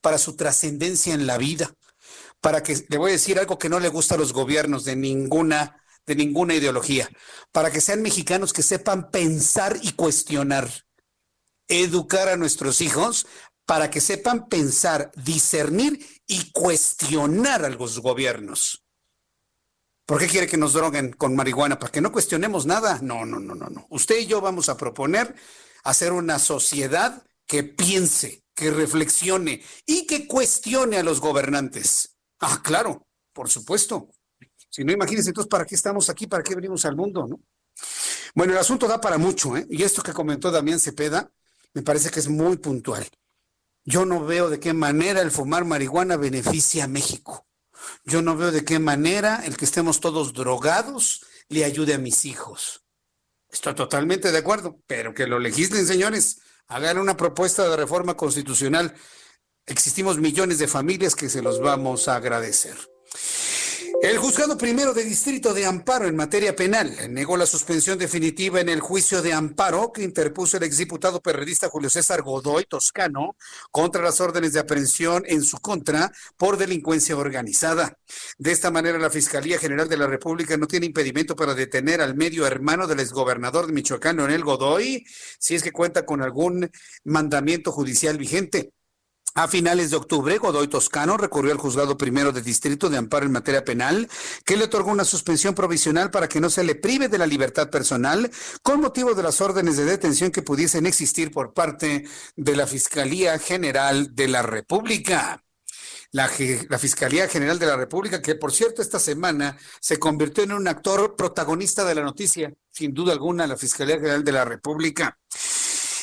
para 0.00 0.18
su 0.18 0.36
trascendencia 0.36 1.14
en 1.14 1.26
la 1.26 1.38
vida, 1.38 1.74
para 2.40 2.62
que 2.62 2.84
le 2.88 2.98
voy 2.98 3.10
a 3.10 3.12
decir 3.12 3.38
algo 3.38 3.58
que 3.58 3.68
no 3.68 3.80
le 3.80 3.88
gusta 3.88 4.14
a 4.14 4.18
los 4.18 4.32
gobiernos 4.32 4.84
de 4.84 4.96
ninguna 4.96 5.76
de 6.06 6.16
ninguna 6.16 6.54
ideología, 6.54 7.08
para 7.52 7.70
que 7.70 7.80
sean 7.80 8.02
mexicanos 8.02 8.52
que 8.52 8.62
sepan 8.62 9.10
pensar 9.10 9.78
y 9.82 9.92
cuestionar, 9.92 10.68
educar 11.68 12.28
a 12.28 12.36
nuestros 12.36 12.80
hijos 12.80 13.26
para 13.64 13.90
que 13.90 14.00
sepan 14.00 14.48
pensar, 14.48 15.12
discernir 15.14 16.04
y 16.26 16.50
cuestionar 16.50 17.64
a 17.64 17.68
los 17.68 18.00
gobiernos. 18.00 18.82
¿Por 20.10 20.18
qué 20.18 20.26
quiere 20.26 20.48
que 20.48 20.56
nos 20.56 20.72
droguen 20.72 21.12
con 21.12 21.36
marihuana? 21.36 21.78
¿Para 21.78 21.92
que 21.92 22.00
no 22.00 22.10
cuestionemos 22.10 22.66
nada? 22.66 22.98
No, 23.00 23.24
no, 23.24 23.38
no, 23.38 23.54
no, 23.54 23.68
no. 23.68 23.86
Usted 23.90 24.18
y 24.18 24.26
yo 24.26 24.40
vamos 24.40 24.68
a 24.68 24.76
proponer 24.76 25.36
hacer 25.84 26.10
una 26.10 26.40
sociedad 26.40 27.22
que 27.46 27.62
piense, 27.62 28.42
que 28.52 28.72
reflexione 28.72 29.62
y 29.86 30.08
que 30.08 30.26
cuestione 30.26 30.96
a 30.96 31.04
los 31.04 31.20
gobernantes. 31.20 32.16
Ah, 32.40 32.60
claro, 32.60 33.06
por 33.32 33.48
supuesto. 33.48 34.08
Si 34.68 34.82
no, 34.82 34.90
imagínense 34.90 35.30
entonces 35.30 35.48
para 35.48 35.64
qué 35.64 35.76
estamos 35.76 36.10
aquí, 36.10 36.26
para 36.26 36.42
qué 36.42 36.56
venimos 36.56 36.84
al 36.86 36.96
mundo, 36.96 37.28
¿no? 37.28 37.38
Bueno, 38.34 38.52
el 38.52 38.58
asunto 38.58 38.88
da 38.88 39.00
para 39.00 39.16
mucho, 39.16 39.56
¿eh? 39.56 39.64
Y 39.70 39.84
esto 39.84 40.02
que 40.02 40.12
comentó 40.12 40.50
Damián 40.50 40.80
Cepeda 40.80 41.30
me 41.72 41.82
parece 41.82 42.10
que 42.10 42.18
es 42.18 42.26
muy 42.26 42.56
puntual. 42.56 43.08
Yo 43.84 44.04
no 44.04 44.24
veo 44.24 44.50
de 44.50 44.58
qué 44.58 44.72
manera 44.72 45.20
el 45.20 45.30
fumar 45.30 45.64
marihuana 45.64 46.16
beneficia 46.16 46.82
a 46.82 46.88
México. 46.88 47.46
Yo 48.04 48.22
no 48.22 48.36
veo 48.36 48.50
de 48.50 48.64
qué 48.64 48.78
manera 48.78 49.42
el 49.44 49.56
que 49.56 49.64
estemos 49.64 50.00
todos 50.00 50.32
drogados 50.32 51.24
le 51.48 51.64
ayude 51.64 51.94
a 51.94 51.98
mis 51.98 52.24
hijos. 52.24 52.84
Estoy 53.50 53.74
totalmente 53.74 54.30
de 54.30 54.38
acuerdo, 54.38 54.78
pero 54.86 55.12
que 55.12 55.26
lo 55.26 55.38
legislen, 55.38 55.86
señores. 55.86 56.40
hagan 56.68 56.98
una 56.98 57.16
propuesta 57.16 57.68
de 57.68 57.76
reforma 57.76 58.16
constitucional. 58.16 58.94
Existimos 59.66 60.18
millones 60.18 60.58
de 60.58 60.68
familias 60.68 61.16
que 61.16 61.28
se 61.28 61.42
los 61.42 61.60
vamos 61.60 62.06
a 62.06 62.16
agradecer. 62.16 62.76
El 64.02 64.16
juzgado 64.16 64.56
primero 64.56 64.94
de 64.94 65.04
distrito 65.04 65.52
de 65.52 65.66
amparo 65.66 66.06
en 66.06 66.16
materia 66.16 66.56
penal 66.56 66.90
negó 67.10 67.36
la 67.36 67.44
suspensión 67.44 67.98
definitiva 67.98 68.58
en 68.58 68.70
el 68.70 68.80
juicio 68.80 69.20
de 69.20 69.34
amparo 69.34 69.92
que 69.92 70.02
interpuso 70.02 70.56
el 70.56 70.62
exdiputado 70.62 71.20
perredista 71.20 71.68
Julio 71.68 71.90
César 71.90 72.22
Godoy 72.22 72.64
Toscano 72.64 73.36
contra 73.70 74.02
las 74.02 74.22
órdenes 74.22 74.54
de 74.54 74.60
aprehensión 74.60 75.24
en 75.26 75.42
su 75.42 75.58
contra 75.58 76.10
por 76.38 76.56
delincuencia 76.56 77.14
organizada. 77.14 77.98
De 78.38 78.52
esta 78.52 78.70
manera, 78.70 78.96
la 78.96 79.10
Fiscalía 79.10 79.58
General 79.58 79.86
de 79.86 79.98
la 79.98 80.06
República 80.06 80.56
no 80.56 80.66
tiene 80.66 80.86
impedimento 80.86 81.36
para 81.36 81.52
detener 81.52 82.00
al 82.00 82.14
medio 82.14 82.46
hermano 82.46 82.86
del 82.86 83.00
exgobernador 83.00 83.66
de 83.66 83.74
Michoacán, 83.74 84.16
Leonel 84.16 84.44
Godoy, 84.44 85.04
si 85.38 85.56
es 85.56 85.62
que 85.62 85.72
cuenta 85.72 86.06
con 86.06 86.22
algún 86.22 86.70
mandamiento 87.04 87.70
judicial 87.70 88.16
vigente. 88.16 88.72
A 89.34 89.46
finales 89.46 89.90
de 89.90 89.96
octubre, 89.96 90.38
Godoy 90.38 90.66
Toscano 90.66 91.16
recurrió 91.16 91.52
al 91.52 91.58
juzgado 91.58 91.96
primero 91.96 92.32
de 92.32 92.42
distrito 92.42 92.90
de 92.90 92.96
amparo 92.96 93.26
en 93.26 93.32
materia 93.32 93.64
penal, 93.64 94.08
que 94.44 94.56
le 94.56 94.64
otorgó 94.64 94.90
una 94.90 95.04
suspensión 95.04 95.54
provisional 95.54 96.10
para 96.10 96.28
que 96.28 96.40
no 96.40 96.50
se 96.50 96.64
le 96.64 96.74
prive 96.74 97.08
de 97.08 97.18
la 97.18 97.28
libertad 97.28 97.70
personal 97.70 98.28
con 98.62 98.80
motivo 98.80 99.14
de 99.14 99.22
las 99.22 99.40
órdenes 99.40 99.76
de 99.76 99.84
detención 99.84 100.32
que 100.32 100.42
pudiesen 100.42 100.84
existir 100.84 101.30
por 101.30 101.54
parte 101.54 102.04
de 102.34 102.56
la 102.56 102.66
Fiscalía 102.66 103.38
General 103.38 104.14
de 104.16 104.28
la 104.28 104.42
República. 104.42 105.44
La, 106.12 106.28
la, 106.68 106.78
Fiscalía 106.80 107.28
General 107.28 107.60
de 107.60 107.66
la 107.66 107.76
República, 107.76 108.20
que 108.20 108.34
por 108.34 108.52
cierto 108.52 108.82
esta 108.82 108.98
semana 108.98 109.56
se 109.80 110.00
convirtió 110.00 110.42
en 110.42 110.50
un 110.50 110.66
actor 110.66 111.14
protagonista 111.14 111.84
de 111.84 111.94
la 111.94 112.02
noticia, 112.02 112.52
sin 112.72 112.92
duda 112.92 113.12
alguna, 113.12 113.46
la 113.46 113.56
Fiscalía 113.56 113.94
General 113.94 114.24
de 114.24 114.32
la 114.32 114.44
República. 114.44 115.16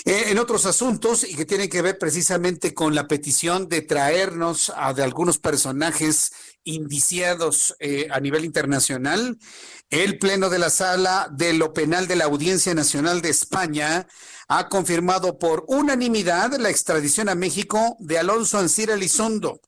Eh, 0.08 0.32
en 0.32 0.40
otros 0.40 0.66
asuntos 0.66 1.26
y 1.26 1.36
que 1.36 1.44
tienen 1.44 1.70
que 1.70 1.82
ver 1.82 1.98
precisamente 1.98 2.74
con 2.74 2.96
la 2.96 3.10
petición 3.10 3.68
de 3.68 3.82
traernos 3.82 4.72
a 4.74 4.94
de 4.94 5.04
algunos 5.04 5.38
personajes 5.38 6.32
indiciados 6.64 7.76
eh, 7.82 8.08
a 8.10 8.22
nivel 8.22 8.46
internacional, 8.46 9.38
el 9.90 10.18
Pleno 10.18 10.50
de 10.50 10.60
la 10.60 10.70
Sala 10.70 11.28
de 11.34 11.52
lo 11.52 11.74
Penal 11.74 12.08
de 12.08 12.16
la 12.16 12.24
Audiencia 12.24 12.74
Nacional 12.74 13.22
de 13.22 13.32
España 13.32 14.08
ha 14.48 14.70
confirmado 14.70 15.40
por 15.40 15.66
unanimidad 15.68 16.54
la 16.58 16.70
extradición 16.70 17.28
a 17.28 17.36
México 17.36 17.98
de 18.00 18.18
Alonso 18.18 18.60
Ancira 18.60 18.94
Elizondo 18.94 19.60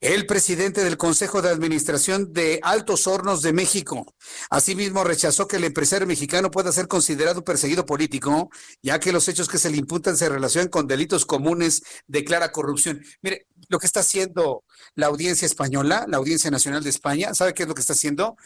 el 0.00 0.24
presidente 0.24 0.82
del 0.82 0.96
Consejo 0.96 1.42
de 1.42 1.50
Administración 1.50 2.32
de 2.32 2.58
Altos 2.62 3.06
Hornos 3.06 3.42
de 3.42 3.52
México. 3.52 4.14
Asimismo, 4.48 5.04
rechazó 5.04 5.46
que 5.46 5.56
el 5.56 5.64
empresario 5.64 6.06
mexicano 6.06 6.50
pueda 6.50 6.72
ser 6.72 6.88
considerado 6.88 7.44
perseguido 7.44 7.84
político, 7.84 8.48
ya 8.82 8.98
que 8.98 9.12
los 9.12 9.28
hechos 9.28 9.46
que 9.46 9.58
se 9.58 9.68
le 9.68 9.76
imputan 9.76 10.16
se 10.16 10.30
relacionan 10.30 10.70
con 10.70 10.86
delitos 10.86 11.26
comunes 11.26 11.82
de 12.06 12.24
clara 12.24 12.50
corrupción. 12.50 13.04
Mire, 13.20 13.46
lo 13.68 13.78
que 13.78 13.86
está 13.86 14.00
haciendo 14.00 14.64
la 14.94 15.06
audiencia 15.06 15.44
española, 15.44 16.06
la 16.08 16.16
Audiencia 16.16 16.50
Nacional 16.50 16.82
de 16.82 16.90
España, 16.90 17.34
¿sabe 17.34 17.52
qué 17.52 17.64
es 17.64 17.68
lo 17.68 17.74
que 17.74 17.82
está 17.82 17.92
haciendo? 17.92 18.36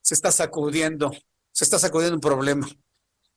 Se 0.00 0.14
está 0.14 0.30
sacudiendo, 0.30 1.10
se 1.50 1.64
está 1.64 1.80
sacudiendo 1.80 2.14
un 2.14 2.20
problema. 2.20 2.68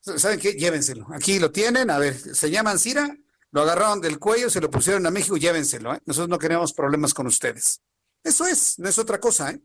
¿Saben 0.01 0.39
qué? 0.39 0.53
Llévenselo. 0.53 1.07
Aquí 1.11 1.39
lo 1.39 1.51
tienen. 1.51 1.89
A 1.89 1.97
ver, 1.97 2.16
se 2.16 2.51
llama 2.51 2.78
Cira 2.78 3.18
lo 3.55 3.61
agarraron 3.61 4.01
del 4.01 4.19
cuello, 4.19 4.49
se 4.49 4.59
lo 4.59 4.69
pusieron 4.69 5.05
a 5.05 5.11
México, 5.11 5.37
llévenselo. 5.37 5.93
¿eh? 5.95 6.01
Nosotros 6.05 6.27
no 6.27 6.37
queremos 6.37 6.73
problemas 6.73 7.13
con 7.13 7.25
ustedes. 7.25 7.79
Eso 8.21 8.45
es, 8.45 8.77
no 8.79 8.89
es 8.89 8.99
otra 8.99 9.17
cosa, 9.17 9.51
¿eh? 9.51 9.61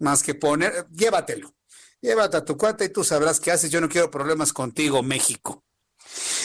Más 0.00 0.24
que 0.24 0.34
poner, 0.34 0.88
llévatelo. 0.90 1.54
Llévate 2.00 2.36
a 2.36 2.44
tu 2.44 2.56
cuate 2.56 2.86
y 2.86 2.88
tú 2.88 3.04
sabrás 3.04 3.38
qué 3.38 3.52
haces. 3.52 3.70
Yo 3.70 3.80
no 3.80 3.88
quiero 3.88 4.10
problemas 4.10 4.52
contigo, 4.52 5.04
México. 5.04 5.64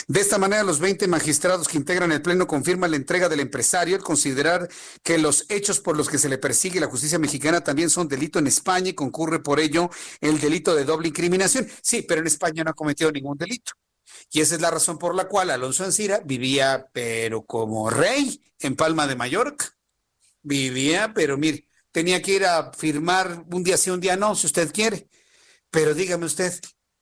De 0.07 0.19
esta 0.19 0.37
manera, 0.37 0.61
los 0.61 0.79
20 0.79 1.07
magistrados 1.07 1.67
que 1.67 1.77
integran 1.77 2.11
el 2.11 2.21
Pleno 2.21 2.45
confirman 2.45 2.91
la 2.91 2.97
entrega 2.97 3.27
del 3.27 3.39
empresario 3.39 3.95
al 3.95 4.03
considerar 4.03 4.69
que 5.01 5.17
los 5.17 5.47
hechos 5.49 5.79
por 5.79 5.97
los 5.97 6.09
que 6.09 6.19
se 6.19 6.29
le 6.29 6.37
persigue 6.37 6.79
la 6.79 6.87
justicia 6.87 7.17
mexicana 7.17 7.63
también 7.63 7.89
son 7.89 8.07
delito 8.07 8.37
en 8.37 8.45
España 8.45 8.89
y 8.89 8.93
concurre 8.93 9.39
por 9.39 9.59
ello 9.59 9.89
el 10.21 10.39
delito 10.39 10.75
de 10.75 10.85
doble 10.85 11.07
incriminación. 11.07 11.67
Sí, 11.81 12.03
pero 12.03 12.21
en 12.21 12.27
España 12.27 12.63
no 12.63 12.69
ha 12.69 12.75
cometido 12.75 13.11
ningún 13.11 13.35
delito. 13.35 13.73
Y 14.35 14.41
esa 14.41 14.55
es 14.55 14.61
la 14.61 14.71
razón 14.71 14.97
por 14.97 15.13
la 15.13 15.27
cual 15.27 15.51
Alonso 15.51 15.85
Ancira 15.85 16.19
vivía, 16.25 16.89
pero 16.91 17.45
como 17.45 17.91
rey, 17.91 18.41
en 18.59 18.75
Palma 18.75 19.05
de 19.05 19.15
Mallorca. 19.15 19.77
Vivía, 20.41 21.13
pero 21.13 21.37
mire, 21.37 21.67
tenía 21.91 22.19
que 22.19 22.33
ir 22.33 22.45
a 22.45 22.73
firmar 22.73 23.45
un 23.51 23.63
día 23.63 23.77
sí, 23.77 23.91
un 23.91 23.99
día 23.99 24.17
no, 24.17 24.33
si 24.33 24.47
usted 24.47 24.73
quiere. 24.73 25.07
Pero 25.69 25.93
dígame 25.93 26.25
usted, 26.25 26.51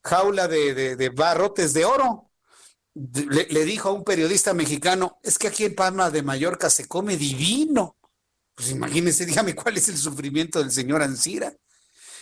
jaula 0.03 0.49
de, 0.49 1.09
barrotes 1.15 1.71
de 1.71 1.85
oro. 1.85 2.29
Le, 2.93 3.45
le, 3.45 3.63
dijo 3.63 3.87
a 3.87 3.93
un 3.93 4.03
periodista 4.03 4.53
mexicano, 4.53 5.17
es 5.23 5.39
que 5.39 5.47
aquí 5.47 5.63
en 5.63 5.73
Palma 5.73 6.11
de 6.11 6.23
Mallorca 6.23 6.69
se 6.69 6.89
come 6.89 7.15
divino. 7.15 7.95
Pues 8.55 8.71
imagínese, 8.71 9.25
dígame 9.25 9.55
cuál 9.55 9.77
es 9.77 9.87
el 9.87 9.97
sufrimiento 9.97 10.59
del 10.59 10.71
señor 10.71 11.01
Ancira. 11.01 11.55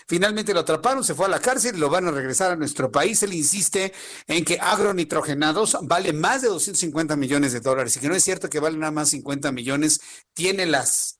Finalmente 0.09 0.55
lo 0.55 0.61
atraparon, 0.61 1.03
se 1.03 1.13
fue 1.13 1.27
a 1.27 1.29
la 1.29 1.39
cárcel 1.39 1.75
y 1.75 1.79
lo 1.79 1.87
van 1.87 2.07
a 2.07 2.11
regresar 2.11 2.49
a 2.49 2.55
nuestro 2.55 2.91
país. 2.91 3.21
Él 3.21 3.31
insiste 3.31 3.93
en 4.25 4.43
que 4.43 4.57
agronitrogenados 4.59 5.77
vale 5.83 6.13
más 6.13 6.41
de 6.41 6.47
250 6.47 7.15
millones 7.15 7.53
de 7.53 7.59
dólares 7.59 7.95
y 7.95 7.99
que 7.99 8.07
no 8.09 8.15
es 8.15 8.23
cierto 8.23 8.49
que 8.49 8.59
vale 8.59 8.75
nada 8.75 8.91
más 8.91 9.09
50 9.09 9.51
millones. 9.51 10.01
Tiene 10.33 10.65
las 10.65 11.19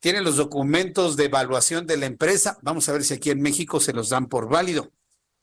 tiene 0.00 0.22
los 0.22 0.34
documentos 0.34 1.16
de 1.16 1.26
evaluación 1.26 1.86
de 1.86 1.98
la 1.98 2.06
empresa. 2.06 2.58
Vamos 2.62 2.88
a 2.88 2.92
ver 2.94 3.04
si 3.04 3.14
aquí 3.14 3.30
en 3.30 3.42
México 3.42 3.78
se 3.78 3.92
los 3.92 4.08
dan 4.08 4.26
por 4.26 4.48
válido. 4.48 4.90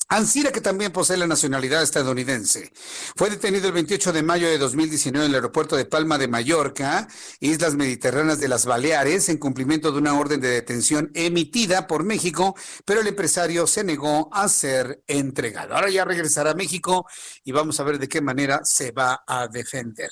Ansira, 0.09 0.53
que 0.53 0.61
también 0.61 0.93
posee 0.93 1.17
la 1.17 1.27
nacionalidad 1.27 1.83
estadounidense, 1.83 2.71
fue 3.17 3.29
detenido 3.29 3.67
el 3.67 3.73
28 3.73 4.13
de 4.13 4.23
mayo 4.23 4.47
de 4.47 4.57
2019 4.57 5.25
en 5.25 5.31
el 5.31 5.35
aeropuerto 5.35 5.75
de 5.75 5.83
Palma 5.83 6.17
de 6.17 6.29
Mallorca, 6.29 7.09
Islas 7.41 7.75
Mediterráneas 7.75 8.39
de 8.39 8.47
las 8.47 8.65
Baleares, 8.65 9.27
en 9.27 9.37
cumplimiento 9.37 9.91
de 9.91 9.97
una 9.97 10.17
orden 10.17 10.39
de 10.39 10.47
detención 10.47 11.11
emitida 11.13 11.87
por 11.87 12.05
México, 12.05 12.55
pero 12.85 13.01
el 13.01 13.07
empresario 13.07 13.67
se 13.67 13.83
negó 13.83 14.29
a 14.31 14.47
ser 14.47 15.03
entregado. 15.07 15.75
Ahora 15.75 15.89
ya 15.89 16.05
regresará 16.05 16.51
a 16.51 16.55
México 16.55 17.05
y 17.43 17.51
vamos 17.51 17.77
a 17.81 17.83
ver 17.83 17.99
de 17.99 18.07
qué 18.07 18.21
manera 18.21 18.61
se 18.63 18.91
va 18.91 19.25
a 19.27 19.49
defender. 19.49 20.11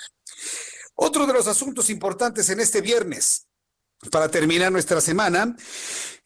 Otro 0.95 1.25
de 1.25 1.33
los 1.33 1.47
asuntos 1.47 1.89
importantes 1.89 2.49
en 2.49 2.59
este 2.59 2.81
viernes, 2.81 3.44
para 4.11 4.29
terminar 4.29 4.71
nuestra 4.71 5.01
semana, 5.01 5.55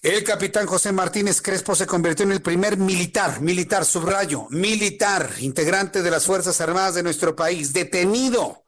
el 0.02 0.24
capitán 0.24 0.66
José 0.66 0.94
Martínez 0.94 1.42
Crespo 1.42 1.76
se 1.76 1.86
convirtió 1.86 2.24
en 2.24 2.32
el 2.32 2.42
primer 2.42 2.78
militar, 2.78 3.42
militar, 3.42 3.84
subrayo, 3.84 4.48
militar, 4.50 5.30
integrante 5.40 6.02
de 6.02 6.12
las 6.12 6.26
Fuerzas 6.26 6.62
Armadas 6.62 6.96
de 6.96 7.04
nuestro 7.04 7.36
país, 7.36 7.74
detenido 7.74 8.64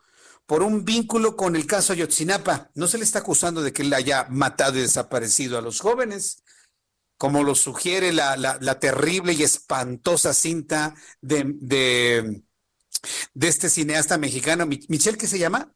por 0.46 0.64
un 0.64 0.84
vínculo 0.84 1.38
con 1.38 1.56
el 1.56 1.66
caso 1.66 1.94
Ayotzinapa. 1.94 2.72
No 2.76 2.88
se 2.88 2.98
le 2.98 3.06
está 3.06 3.20
acusando 3.20 3.62
de 3.62 3.72
que 3.72 3.84
él 3.84 3.94
haya 3.94 4.28
matado 4.30 4.78
y 4.78 4.82
desaparecido 4.82 5.58
a 5.58 5.62
los 5.62 5.80
jóvenes, 5.80 6.44
como 7.18 7.44
lo 7.44 7.56
sugiere 7.56 8.12
la, 8.12 8.36
la, 8.36 8.80
terrible 8.80 9.32
y 9.32 9.44
espantosa 9.44 10.34
cinta 10.34 10.96
de, 11.22 11.46
de, 11.62 12.44
de 13.34 13.48
este 13.48 13.70
cineasta 13.70 14.18
mexicano, 14.18 14.66
Michel, 14.66 15.18
¿qué 15.18 15.28
se 15.28 15.40
llama? 15.40 15.74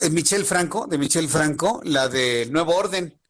Eh, 0.00 0.10
Michel 0.10 0.44
Franco, 0.44 0.86
de 0.86 0.98
Michel 0.98 1.28
Franco, 1.28 1.80
la 1.84 2.08
de 2.08 2.46
Nuevo 2.50 2.74
Orden. 2.74 3.20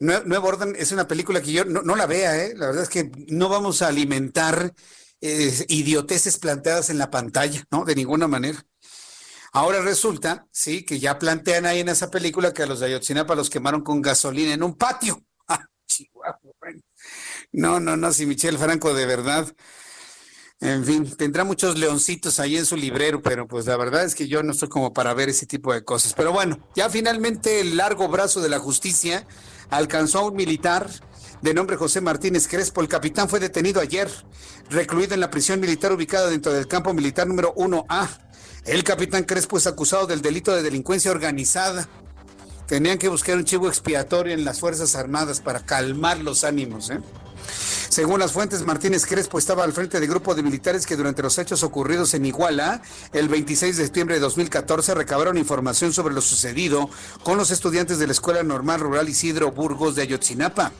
Nuevo 0.00 0.46
Orden 0.46 0.76
es 0.78 0.92
una 0.92 1.08
película 1.08 1.42
que 1.42 1.50
yo 1.50 1.64
no, 1.64 1.96
la 1.96 2.06
vea, 2.06 2.44
¿eh? 2.44 2.54
La 2.54 2.66
verdad 2.66 2.84
es 2.84 2.88
que 2.88 3.10
no 3.28 3.48
vamos 3.48 3.82
a 3.82 3.88
alimentar 3.88 4.72
eh, 5.20 5.64
idioteces 5.68 6.38
planteadas 6.38 6.90
en 6.90 6.98
la 6.98 7.10
pantalla, 7.10 7.64
¿no? 7.70 7.84
De 7.84 7.96
ninguna 7.96 8.28
manera. 8.28 8.64
Ahora 9.52 9.80
resulta, 9.80 10.46
sí, 10.52 10.84
que 10.84 11.00
ya 11.00 11.18
plantean 11.18 11.66
ahí 11.66 11.80
en 11.80 11.88
esa 11.88 12.10
película 12.10 12.52
que 12.52 12.62
a 12.62 12.66
los 12.66 12.80
de 12.80 12.86
Ayotzinapa 12.86 13.34
los 13.34 13.50
quemaron 13.50 13.82
con 13.82 14.00
gasolina 14.02 14.54
en 14.54 14.62
un 14.62 14.76
patio. 14.76 15.22
Ah, 15.50 16.38
no, 17.52 17.80
no, 17.80 17.96
no, 17.96 18.12
si 18.12 18.26
Michel 18.26 18.58
Franco 18.58 18.92
de 18.92 19.06
verdad 19.06 19.50
en 20.60 20.84
fin, 20.84 21.16
tendrá 21.16 21.44
muchos 21.44 21.78
leoncitos 21.78 22.40
ahí 22.40 22.56
en 22.56 22.66
su 22.66 22.76
librero, 22.76 23.22
pero 23.22 23.46
pues 23.46 23.66
la 23.66 23.76
verdad 23.76 24.04
es 24.04 24.16
que 24.16 24.26
yo 24.26 24.42
no 24.42 24.52
estoy 24.52 24.68
como 24.68 24.92
para 24.92 25.14
ver 25.14 25.28
ese 25.28 25.46
tipo 25.46 25.72
de 25.72 25.84
cosas. 25.84 26.14
Pero 26.14 26.32
bueno, 26.32 26.58
ya 26.74 26.90
finalmente 26.90 27.60
el 27.60 27.76
largo 27.76 28.08
brazo 28.08 28.40
de 28.40 28.48
la 28.48 28.58
justicia 28.58 29.24
alcanzó 29.70 30.18
a 30.18 30.26
un 30.26 30.34
militar 30.34 30.88
de 31.42 31.54
nombre 31.54 31.76
José 31.76 32.00
Martínez 32.00 32.48
Crespo. 32.48 32.80
El 32.80 32.88
capitán 32.88 33.28
fue 33.28 33.38
detenido 33.38 33.80
ayer, 33.80 34.10
recluido 34.68 35.14
en 35.14 35.20
la 35.20 35.30
prisión 35.30 35.60
militar 35.60 35.92
ubicada 35.92 36.28
dentro 36.28 36.52
del 36.52 36.66
campo 36.66 36.92
militar 36.92 37.28
número 37.28 37.54
1A. 37.54 38.08
El 38.64 38.82
capitán 38.82 39.22
Crespo 39.22 39.58
es 39.58 39.66
acusado 39.68 40.08
del 40.08 40.22
delito 40.22 40.54
de 40.54 40.64
delincuencia 40.64 41.12
organizada. 41.12 41.88
Tenían 42.66 42.98
que 42.98 43.08
buscar 43.08 43.36
un 43.36 43.44
chivo 43.44 43.68
expiatorio 43.68 44.34
en 44.34 44.44
las 44.44 44.58
Fuerzas 44.58 44.96
Armadas 44.96 45.40
para 45.40 45.60
calmar 45.60 46.18
los 46.18 46.42
ánimos, 46.42 46.90
¿eh? 46.90 46.98
Según 47.88 48.20
las 48.20 48.32
fuentes, 48.32 48.64
Martínez 48.64 49.06
Crespo 49.06 49.38
estaba 49.38 49.64
al 49.64 49.72
frente 49.72 50.00
del 50.00 50.08
grupo 50.08 50.34
de 50.34 50.42
militares 50.42 50.86
que 50.86 50.96
durante 50.96 51.22
los 51.22 51.38
hechos 51.38 51.62
ocurridos 51.62 52.14
en 52.14 52.26
Iguala, 52.26 52.82
el 53.12 53.28
26 53.28 53.76
de 53.76 53.84
septiembre 53.84 54.16
de 54.16 54.20
2014, 54.20 54.94
recabaron 54.94 55.38
información 55.38 55.92
sobre 55.92 56.14
lo 56.14 56.20
sucedido 56.20 56.88
con 57.24 57.38
los 57.38 57.50
estudiantes 57.50 57.98
de 57.98 58.06
la 58.06 58.12
Escuela 58.12 58.42
Normal 58.42 58.80
Rural 58.80 59.08
Isidro 59.08 59.52
Burgos 59.52 59.94
de 59.94 60.02
Ayotzinapa. 60.02 60.72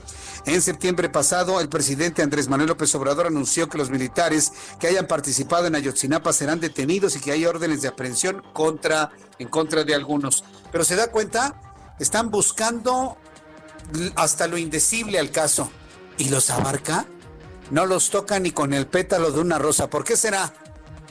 En 0.46 0.62
septiembre 0.62 1.08
pasado, 1.08 1.60
el 1.60 1.68
presidente 1.68 2.22
Andrés 2.22 2.48
Manuel 2.48 2.68
López 2.68 2.94
Obrador 2.94 3.26
anunció 3.26 3.68
que 3.68 3.78
los 3.78 3.90
militares 3.90 4.52
que 4.78 4.86
hayan 4.86 5.06
participado 5.06 5.66
en 5.66 5.74
Ayotzinapa 5.74 6.32
serán 6.32 6.60
detenidos 6.60 7.16
y 7.16 7.20
que 7.20 7.32
hay 7.32 7.44
órdenes 7.44 7.82
de 7.82 7.88
aprehensión 7.88 8.42
contra, 8.52 9.10
en 9.38 9.48
contra 9.48 9.84
de 9.84 9.94
algunos. 9.94 10.44
Pero 10.70 10.84
se 10.84 10.96
da 10.96 11.08
cuenta, 11.08 11.60
están 11.98 12.30
buscando 12.30 13.16
hasta 14.16 14.46
lo 14.46 14.56
indecible 14.56 15.18
al 15.18 15.30
caso. 15.30 15.70
¿Y 16.18 16.28
los 16.28 16.50
abarca? 16.50 17.06
No 17.70 17.86
los 17.86 18.10
toca 18.10 18.38
ni 18.38 18.50
con 18.50 18.72
el 18.72 18.86
pétalo 18.86 19.30
de 19.30 19.40
una 19.40 19.58
rosa. 19.58 19.88
¿Por 19.88 20.04
qué 20.04 20.16
será? 20.16 20.52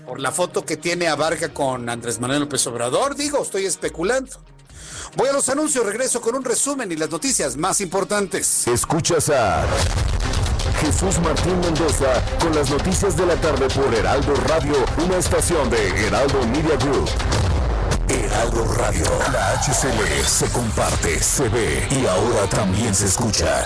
¿Por 0.05 0.19
la 0.19 0.31
foto 0.31 0.65
que 0.65 0.77
tiene 0.77 1.07
Abarca 1.07 1.53
con 1.53 1.89
Andrés 1.89 2.19
Manuel 2.19 2.41
López 2.41 2.65
Obrador? 2.67 3.15
Digo, 3.15 3.41
estoy 3.43 3.65
especulando. 3.65 4.31
Voy 5.15 5.29
a 5.29 5.33
los 5.33 5.49
anuncios, 5.49 5.85
regreso 5.85 6.21
con 6.21 6.35
un 6.35 6.43
resumen 6.43 6.91
y 6.91 6.95
las 6.95 7.09
noticias 7.09 7.57
más 7.57 7.81
importantes. 7.81 8.67
Escuchas 8.67 9.29
a 9.29 9.65
Jesús 10.81 11.19
Martín 11.19 11.59
Mendoza 11.59 12.23
con 12.39 12.53
las 12.55 12.69
noticias 12.69 13.17
de 13.17 13.25
la 13.25 13.35
tarde 13.35 13.67
por 13.69 13.93
Heraldo 13.93 14.35
Radio, 14.47 14.75
una 15.05 15.17
estación 15.17 15.69
de 15.69 16.07
Heraldo 16.07 16.45
Media 16.47 16.75
Group. 16.77 17.09
Heraldo 18.09 18.63
Radio, 18.75 19.05
la 19.31 19.59
HCL 19.61 20.25
se 20.25 20.49
comparte, 20.51 21.21
se 21.21 21.49
ve 21.49 21.87
y 21.91 22.05
ahora 22.05 22.47
también 22.49 22.95
se 22.95 23.05
escucha. 23.05 23.65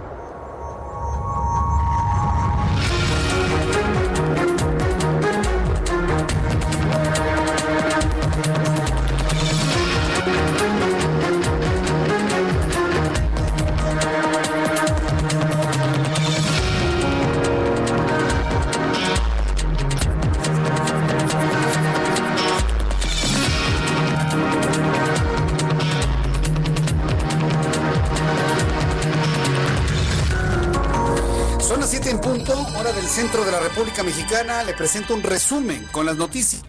Centro 33.21 33.45
de 33.45 33.51
la 33.51 33.59
República 33.59 34.01
Mexicana. 34.01 34.63
Le 34.63 34.73
presento 34.73 35.13
un 35.13 35.21
resumen 35.21 35.87
con 35.91 36.07
las 36.07 36.17
noticias. 36.17 36.63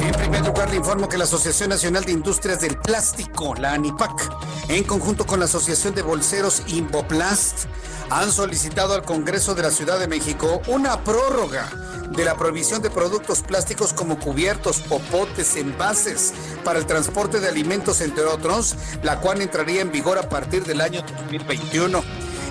En 0.00 0.12
primer 0.12 0.44
lugar, 0.44 0.70
le 0.70 0.76
informo 0.76 1.08
que 1.08 1.16
la 1.16 1.22
Asociación 1.22 1.68
Nacional 1.68 2.04
de 2.04 2.10
Industrias 2.10 2.60
del 2.60 2.78
Plástico, 2.78 3.54
la 3.54 3.74
ANIPAC, 3.74 4.28
en 4.70 4.82
conjunto 4.82 5.24
con 5.24 5.38
la 5.38 5.44
Asociación 5.44 5.94
de 5.94 6.02
Bolseros 6.02 6.64
Imboplast, 6.66 7.66
han 8.10 8.32
solicitado 8.32 8.94
al 8.94 9.04
Congreso 9.04 9.54
de 9.54 9.62
la 9.62 9.70
Ciudad 9.70 10.00
de 10.00 10.08
México 10.08 10.60
una 10.66 11.04
prórroga 11.04 11.70
de 12.10 12.24
la 12.24 12.36
prohibición 12.36 12.82
de 12.82 12.90
productos 12.90 13.42
plásticos 13.42 13.92
como 13.92 14.18
cubiertos, 14.18 14.80
popotes, 14.80 15.54
envases 15.54 16.34
para 16.64 16.80
el 16.80 16.86
transporte 16.86 17.38
de 17.38 17.46
alimentos, 17.46 18.00
entre 18.00 18.24
otros, 18.24 18.74
la 19.04 19.20
cual 19.20 19.40
entraría 19.42 19.80
en 19.80 19.92
vigor 19.92 20.18
a 20.18 20.28
partir 20.28 20.64
del 20.64 20.80
año 20.80 21.02
2021. 21.02 22.02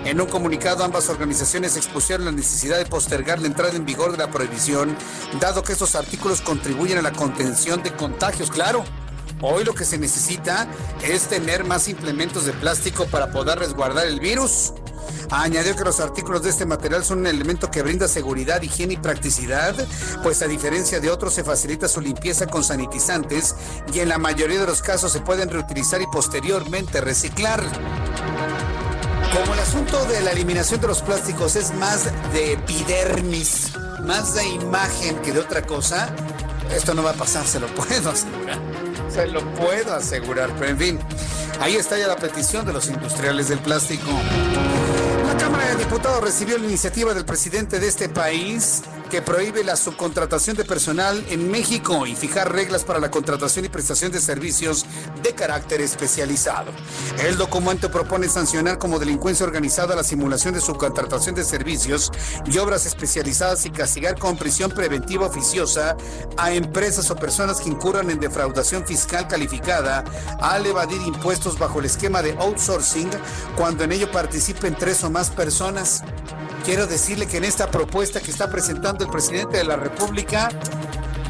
En 0.04 0.20
un 0.20 0.28
comunicado, 0.28 0.84
ambas 0.84 1.10
organizaciones 1.10 1.78
expusieron 1.78 2.26
la 2.26 2.32
necesidad 2.32 2.78
de 2.78 2.86
postergar 2.86 3.40
la 3.40 3.48
entrada 3.48 3.76
en 3.76 3.86
vigor 3.86 4.12
de 4.12 4.18
la 4.18 4.32
prohibición, 4.32 4.98
dado 5.40 5.64
que 5.64 5.74
estos 5.74 5.96
artículos 5.96 6.42
contribuyen 6.42 6.98
a 6.98 7.02
la 7.04 7.12
contención 7.12 7.84
de 7.84 7.96
contagios. 7.96 8.50
Claro, 8.50 8.84
hoy 9.42 9.64
lo 9.64 9.76
que 9.76 9.86
se 9.86 10.00
necesita 10.00 10.68
es 11.04 11.28
tener 11.28 11.66
más 11.66 11.88
implementos 11.88 12.46
de 12.46 12.54
plástico 12.54 13.06
para 13.06 13.32
poder 13.32 13.60
resguardar 13.60 14.08
el 14.08 14.20
virus. 14.20 14.74
Añadió 15.30 15.76
que 15.76 15.84
los 15.84 16.00
artículos 16.00 16.44
de 16.44 16.50
este 16.50 16.66
material 16.66 17.06
son 17.06 17.20
un 17.20 17.28
elemento 17.28 17.70
que 17.70 17.84
brinda 17.84 18.08
seguridad, 18.08 18.62
higiene 18.62 18.96
y 18.96 18.98
practicidad, 18.98 19.76
pues 20.24 20.42
a 20.42 20.48
diferencia 20.48 21.00
de 21.00 21.10
otros 21.10 21.34
se 21.34 21.44
facilita 21.44 21.88
su 21.88 22.02
limpieza 22.02 22.48
con 22.48 22.64
sanitizantes 22.64 23.56
y 23.94 24.00
en 24.00 24.10
la 24.10 24.18
mayoría 24.18 24.60
de 24.60 24.66
los 24.66 24.82
casos 24.82 25.12
se 25.12 25.22
pueden 25.22 25.50
reutilizar 25.50 26.02
y 26.02 26.08
posteriormente 26.08 27.02
reciclar. 27.02 27.64
Como 29.34 29.54
el 29.54 29.60
asunto 29.60 30.06
de 30.06 30.22
la 30.22 30.32
eliminación 30.32 30.82
de 30.82 30.88
los 30.88 31.02
plásticos 31.02 31.56
es 31.56 31.74
más 31.76 32.06
de 32.34 32.54
epidermis, 32.54 33.72
más 34.02 34.36
de 34.36 34.46
imagen 34.46 35.18
que 35.22 35.32
de 35.32 35.40
otra 35.40 35.62
cosa, 35.62 36.14
esto 36.76 36.94
no 36.94 37.02
va 37.02 37.12
a 37.12 37.14
pasar, 37.14 37.48
se 37.48 37.60
lo 37.60 37.68
puedo 37.68 38.10
asegurar. 38.10 38.60
Se 39.10 39.28
lo 39.28 39.42
puedo 39.56 39.94
asegurar, 39.94 40.50
pero 40.58 40.72
en 40.72 40.78
fin, 40.78 41.00
ahí 41.62 41.76
está 41.76 41.98
ya 41.98 42.08
la 42.08 42.18
petición 42.18 42.66
de 42.66 42.74
los 42.74 42.88
industriales 42.88 43.48
del 43.48 43.60
plástico. 43.60 44.10
La 45.28 45.38
Cámara 45.38 45.70
de 45.70 45.76
Diputados 45.76 46.22
recibió 46.22 46.58
la 46.58 46.66
iniciativa 46.66 47.14
del 47.14 47.24
presidente 47.26 47.80
de 47.80 47.88
este 47.88 48.10
país 48.10 48.82
que 49.12 49.22
prohíbe 49.22 49.66
la 49.66 49.76
subcontratación 49.76 50.56
de 50.56 50.64
personal 50.64 51.22
en 51.30 51.52
México 51.52 52.08
y 52.08 52.16
fijar 52.16 52.54
reglas 52.54 52.86
para 52.86 52.98
la 52.98 53.12
contratación 53.12 53.66
y 53.66 53.70
prestación 53.70 54.10
de 54.10 54.22
servicios 54.22 54.86
de 55.22 55.36
carácter 55.36 55.82
especializado. 55.82 56.72
El 57.22 57.36
documento 57.36 57.92
propone 57.92 58.30
sancionar 58.30 58.80
como 58.80 59.00
delincuencia 59.00 59.46
organizada 59.46 59.98
la 59.98 60.06
simulación 60.06 60.54
de 60.54 60.62
subcontratación 60.62 61.36
de 61.36 61.44
servicios 61.44 62.10
y 62.46 62.58
obras 62.58 62.86
especializadas 62.86 63.66
y 63.66 63.72
castigar 63.72 64.18
con 64.18 64.38
prisión 64.38 64.72
preventiva 64.72 65.28
oficiosa 65.28 65.98
a 66.38 66.54
empresas 66.54 67.12
o 67.12 67.16
personas 67.18 67.60
que 67.60 67.70
incurran 67.70 68.10
en 68.12 68.20
defraudación 68.22 68.88
fiscal 68.88 69.28
calificada 69.28 70.06
al 70.40 70.66
evadir 70.66 71.02
impuestos 71.02 71.60
bajo 71.60 71.80
el 71.80 71.86
esquema 71.86 72.22
de 72.22 72.32
outsourcing 72.40 73.10
cuando 73.58 73.84
en 73.84 73.92
ello 73.92 74.10
participen 74.10 74.74
tres 74.74 75.04
o 75.04 75.10
más 75.10 75.30
personas. 75.30 76.02
Quiero 76.66 76.86
decirle 76.86 77.26
que 77.26 77.38
en 77.38 77.44
esta 77.44 77.72
propuesta 77.72 78.22
que 78.22 78.30
está 78.30 78.50
presentando 78.52 79.04
el 79.04 79.10
presidente 79.10 79.58
de 79.58 79.64
la 79.64 79.78
República, 79.78 80.50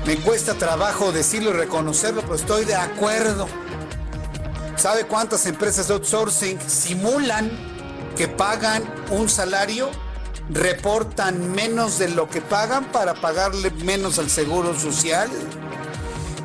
me 0.06 0.18
cuesta 0.18 0.56
trabajo 0.56 1.14
decirlo 1.14 1.52
y 1.52 1.54
reconocerlo, 1.54 2.22
pero 2.22 2.36
estoy 2.36 2.66
de 2.66 2.76
acuerdo. 2.76 3.48
¿Sabe 4.76 5.06
cuántas 5.06 5.46
empresas 5.46 5.88
de 5.88 5.94
outsourcing 5.94 6.60
simulan 6.68 7.50
que 8.18 8.28
pagan 8.28 8.84
un 9.10 9.30
salario? 9.30 9.90
Reportan 10.50 11.54
menos 11.54 11.98
de 11.98 12.10
lo 12.10 12.28
que 12.28 12.42
pagan 12.42 12.92
para 12.92 13.14
pagarle 13.14 13.72
menos 13.72 14.20
al 14.20 14.30
seguro 14.30 14.78
social. 14.78 15.30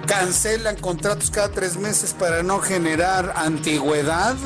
Cancelan 0.06 0.76
contratos 0.76 1.32
cada 1.32 1.48
tres 1.48 1.76
meses 1.76 2.12
para 2.12 2.44
no 2.44 2.60
generar 2.60 3.32
antigüedad 3.34 4.36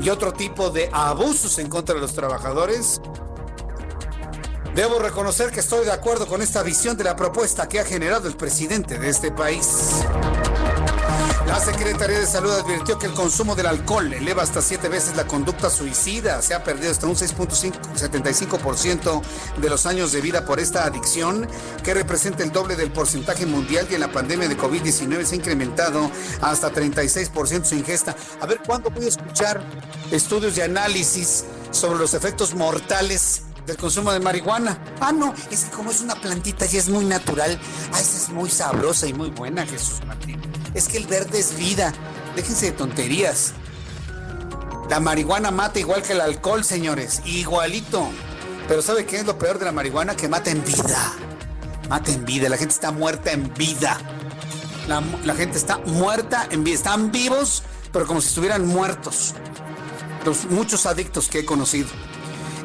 y 0.00 0.08
otro 0.08 0.32
tipo 0.32 0.70
de 0.70 0.90
abusos 0.92 1.58
en 1.60 1.68
contra 1.68 1.94
de 1.94 2.00
los 2.00 2.14
trabajadores. 2.14 3.00
Debo 4.74 4.98
reconocer 4.98 5.52
que 5.52 5.60
estoy 5.60 5.84
de 5.84 5.92
acuerdo 5.92 6.26
con 6.26 6.42
esta 6.42 6.64
visión 6.64 6.96
de 6.96 7.04
la 7.04 7.14
propuesta 7.14 7.68
que 7.68 7.78
ha 7.78 7.84
generado 7.84 8.26
el 8.26 8.36
presidente 8.36 8.98
de 8.98 9.08
este 9.08 9.30
país. 9.30 9.68
La 11.46 11.60
Secretaría 11.60 12.18
de 12.18 12.26
Salud 12.26 12.50
advirtió 12.50 12.98
que 12.98 13.06
el 13.06 13.12
consumo 13.12 13.54
del 13.54 13.66
alcohol 13.66 14.12
eleva 14.12 14.42
hasta 14.42 14.60
siete 14.60 14.88
veces 14.88 15.14
la 15.14 15.28
conducta 15.28 15.70
suicida. 15.70 16.42
Se 16.42 16.54
ha 16.54 16.64
perdido 16.64 16.90
hasta 16.90 17.06
un 17.06 17.14
6.75% 17.14 19.22
de 19.58 19.70
los 19.70 19.86
años 19.86 20.10
de 20.10 20.20
vida 20.20 20.44
por 20.44 20.58
esta 20.58 20.84
adicción, 20.84 21.46
que 21.84 21.94
representa 21.94 22.42
el 22.42 22.50
doble 22.50 22.74
del 22.74 22.90
porcentaje 22.90 23.46
mundial 23.46 23.86
y 23.88 23.94
en 23.94 24.00
la 24.00 24.10
pandemia 24.10 24.48
de 24.48 24.58
COVID-19 24.58 25.24
se 25.24 25.36
ha 25.36 25.38
incrementado 25.38 26.10
hasta 26.40 26.72
36% 26.72 27.64
su 27.64 27.76
ingesta. 27.76 28.16
A 28.40 28.46
ver, 28.46 28.58
¿cuándo 28.66 28.90
voy 28.90 29.04
a 29.04 29.08
escuchar 29.08 29.62
estudios 30.10 30.56
de 30.56 30.64
análisis 30.64 31.44
sobre 31.70 32.00
los 32.00 32.12
efectos 32.14 32.56
mortales 32.56 33.42
del 33.66 33.76
consumo 33.76 34.12
de 34.12 34.20
marihuana. 34.20 34.78
Ah, 35.00 35.12
no, 35.12 35.34
es 35.50 35.64
que 35.64 35.70
como 35.70 35.90
es 35.90 36.00
una 36.00 36.14
plantita 36.14 36.66
y 36.70 36.76
es 36.76 36.88
muy 36.88 37.04
natural, 37.04 37.58
ah, 37.92 38.00
esa 38.00 38.16
es 38.16 38.28
muy 38.28 38.50
sabrosa 38.50 39.06
y 39.06 39.14
muy 39.14 39.30
buena, 39.30 39.66
Jesús 39.66 40.04
Martín. 40.06 40.40
Es 40.74 40.88
que 40.88 40.98
el 40.98 41.06
verde 41.06 41.38
es 41.38 41.56
vida. 41.56 41.92
Déjense 42.36 42.66
de 42.66 42.72
tonterías. 42.72 43.52
La 44.90 45.00
marihuana 45.00 45.50
mata 45.50 45.78
igual 45.78 46.02
que 46.02 46.12
el 46.12 46.20
alcohol, 46.20 46.64
señores. 46.64 47.22
Igualito. 47.24 48.08
Pero 48.68 48.82
¿sabe 48.82 49.06
qué 49.06 49.18
es 49.18 49.26
lo 49.26 49.38
peor 49.38 49.58
de 49.58 49.66
la 49.66 49.72
marihuana? 49.72 50.16
Que 50.16 50.28
mata 50.28 50.50
en 50.50 50.64
vida. 50.64 51.12
Mata 51.88 52.10
en 52.10 52.24
vida. 52.24 52.48
La 52.48 52.56
gente 52.56 52.74
está 52.74 52.90
muerta 52.90 53.32
en 53.32 53.52
vida. 53.54 53.98
La, 54.88 55.02
la 55.24 55.34
gente 55.34 55.56
está 55.56 55.78
muerta 55.78 56.46
en 56.50 56.64
vida. 56.64 56.74
Están 56.74 57.12
vivos, 57.12 57.62
pero 57.92 58.06
como 58.06 58.20
si 58.20 58.28
estuvieran 58.28 58.66
muertos. 58.66 59.34
los 60.24 60.46
muchos 60.46 60.86
adictos 60.86 61.28
que 61.28 61.40
he 61.40 61.44
conocido. 61.44 61.88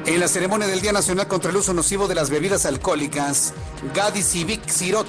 En 0.06 0.20
la 0.20 0.28
ceremonia 0.28 0.68
del 0.68 0.82
Día 0.82 0.92
Nacional 0.92 1.28
contra 1.28 1.52
el 1.52 1.58
Uso 1.58 1.74
Nocivo 1.74 2.08
de 2.08 2.16
las 2.16 2.30
Bebidas 2.30 2.66
Alcohólicas, 2.66 3.54
Gadi 3.94 4.24
Civic 4.24 4.68
Sirot, 4.68 5.08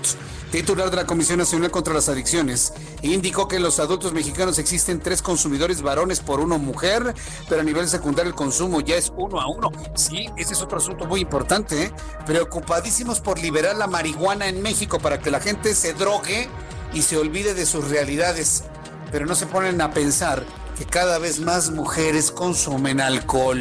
titular 0.51 0.91
de 0.91 0.97
la 0.97 1.07
Comisión 1.07 1.39
Nacional 1.39 1.71
contra 1.71 1.95
las 1.95 2.09
Adicciones, 2.09 2.75
indicó 3.03 3.49
que 3.49 3.57
en 3.57 3.63
los 3.63 3.79
adultos 3.79 4.13
mexicanos 4.13 4.59
existen 4.59 5.01
tres 5.01 5.23
consumidores 5.23 5.81
varones 5.81 6.21
por 6.21 6.41
uno 6.41 6.59
mujer, 6.59 7.15
pero 7.49 7.61
a 7.63 7.65
nivel 7.65 7.89
secundario 7.89 8.31
el 8.31 8.37
consumo 8.37 8.81
ya 8.81 8.97
es 8.97 9.13
uno 9.17 9.41
a 9.41 9.47
uno. 9.47 9.71
Sí, 9.95 10.29
ese 10.37 10.53
es 10.53 10.61
otro 10.61 10.79
asunto 10.79 11.07
muy 11.07 11.21
importante. 11.21 11.85
¿eh? 11.85 11.93
Preocupadísimos 12.27 13.21
por 13.21 13.39
liberar 13.39 13.77
la 13.77 13.87
marihuana 13.87 14.49
en 14.49 14.61
México 14.61 14.99
para 14.99 15.21
que 15.21 15.31
la 15.31 15.41
gente 15.41 15.75
se 15.75 15.95
drogue 15.95 16.49
y 16.93 17.03
se 17.03 17.17
olvide 17.17 17.55
de 17.55 17.65
sus 17.65 17.89
realidades, 17.89 18.65
pero 19.13 19.25
no 19.25 19.35
se 19.35 19.47
ponen 19.47 19.81
a 19.81 19.93
pensar 19.93 20.45
que 20.81 20.87
cada 20.87 21.19
vez 21.19 21.41
más 21.41 21.71
mujeres 21.71 22.31
consumen 22.31 23.03
alcohol. 23.03 23.61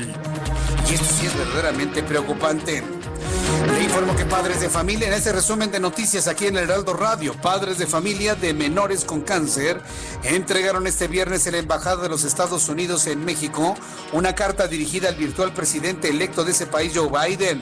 Y 0.90 0.94
esto 0.94 1.06
sí 1.20 1.26
es 1.26 1.38
verdaderamente 1.38 2.02
preocupante. 2.02 2.82
Informo 4.00 4.18
que 4.18 4.30
padres 4.30 4.62
de 4.62 4.70
familia, 4.70 5.10
en 5.10 5.14
este 5.14 5.34
resumen 5.34 5.72
de 5.72 5.80
noticias 5.82 6.30
aquí 6.30 6.48
en 6.48 6.56
el 6.56 6.64
Heraldo 6.64 6.94
Radio, 6.94 7.34
padres 7.34 7.78
de 7.80 7.86
familia 7.86 8.34
de 8.34 8.54
menores 8.54 9.04
con 9.04 9.20
cáncer 9.20 9.82
entregaron 10.24 10.88
este 10.88 11.10
viernes 11.10 11.46
en 11.48 11.52
la 11.52 11.60
Embajada 11.60 12.04
de 12.04 12.08
los 12.08 12.24
Estados 12.24 12.70
Unidos 12.70 13.08
en 13.08 13.26
México 13.26 13.76
una 14.14 14.36
carta 14.36 14.70
dirigida 14.70 15.10
al 15.10 15.16
virtual 15.16 15.54
presidente 15.54 16.08
electo 16.08 16.46
de 16.46 16.52
ese 16.52 16.66
país, 16.66 16.94
Joe 16.96 17.10
Biden, 17.10 17.60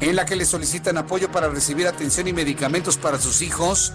en 0.00 0.16
la 0.16 0.24
que 0.24 0.36
le 0.36 0.46
solicitan 0.46 0.96
apoyo 0.96 1.30
para 1.30 1.50
recibir 1.50 1.86
atención 1.86 2.28
y 2.28 2.32
medicamentos 2.32 2.96
para 2.96 3.20
sus 3.20 3.42
hijos. 3.42 3.92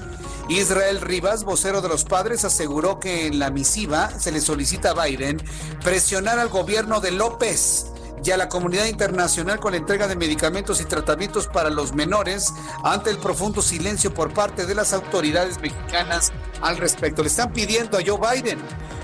Israel 0.47 1.01
Rivas, 1.01 1.43
vocero 1.43 1.81
de 1.81 1.89
los 1.89 2.03
padres, 2.03 2.45
aseguró 2.45 2.99
que 2.99 3.25
en 3.25 3.39
la 3.39 3.49
misiva 3.49 4.11
se 4.19 4.31
le 4.31 4.41
solicita 4.41 4.91
a 4.91 5.05
Biden 5.05 5.41
presionar 5.83 6.37
al 6.37 6.49
gobierno 6.49 7.01
de 7.01 7.09
López 7.09 7.87
y 8.24 8.32
a 8.32 8.38
la 8.38 8.49
comunidad 8.49 8.86
internacional 8.86 9.59
con 9.59 9.72
la 9.72 9.78
entrega 9.78 10.07
de 10.07 10.15
medicamentos 10.15 10.82
y 10.82 10.86
tratamientos 10.86 11.47
para 11.47 11.70
los 11.70 11.93
menores 11.93 12.53
ante 12.84 13.09
el 13.09 13.17
profundo 13.17 13.61
silencio 13.61 14.13
por 14.13 14.34
parte 14.34 14.65
de 14.65 14.76
las 14.76 14.93
autoridades 14.93 15.59
mexicanas 15.59 16.32
al 16.61 16.78
respecto. 16.78 17.22
Le 17.22 17.30
están 17.30 17.53
pidiendo 17.53 17.97
a 17.97 18.01
Joe 18.05 18.20
Biden 18.20 18.59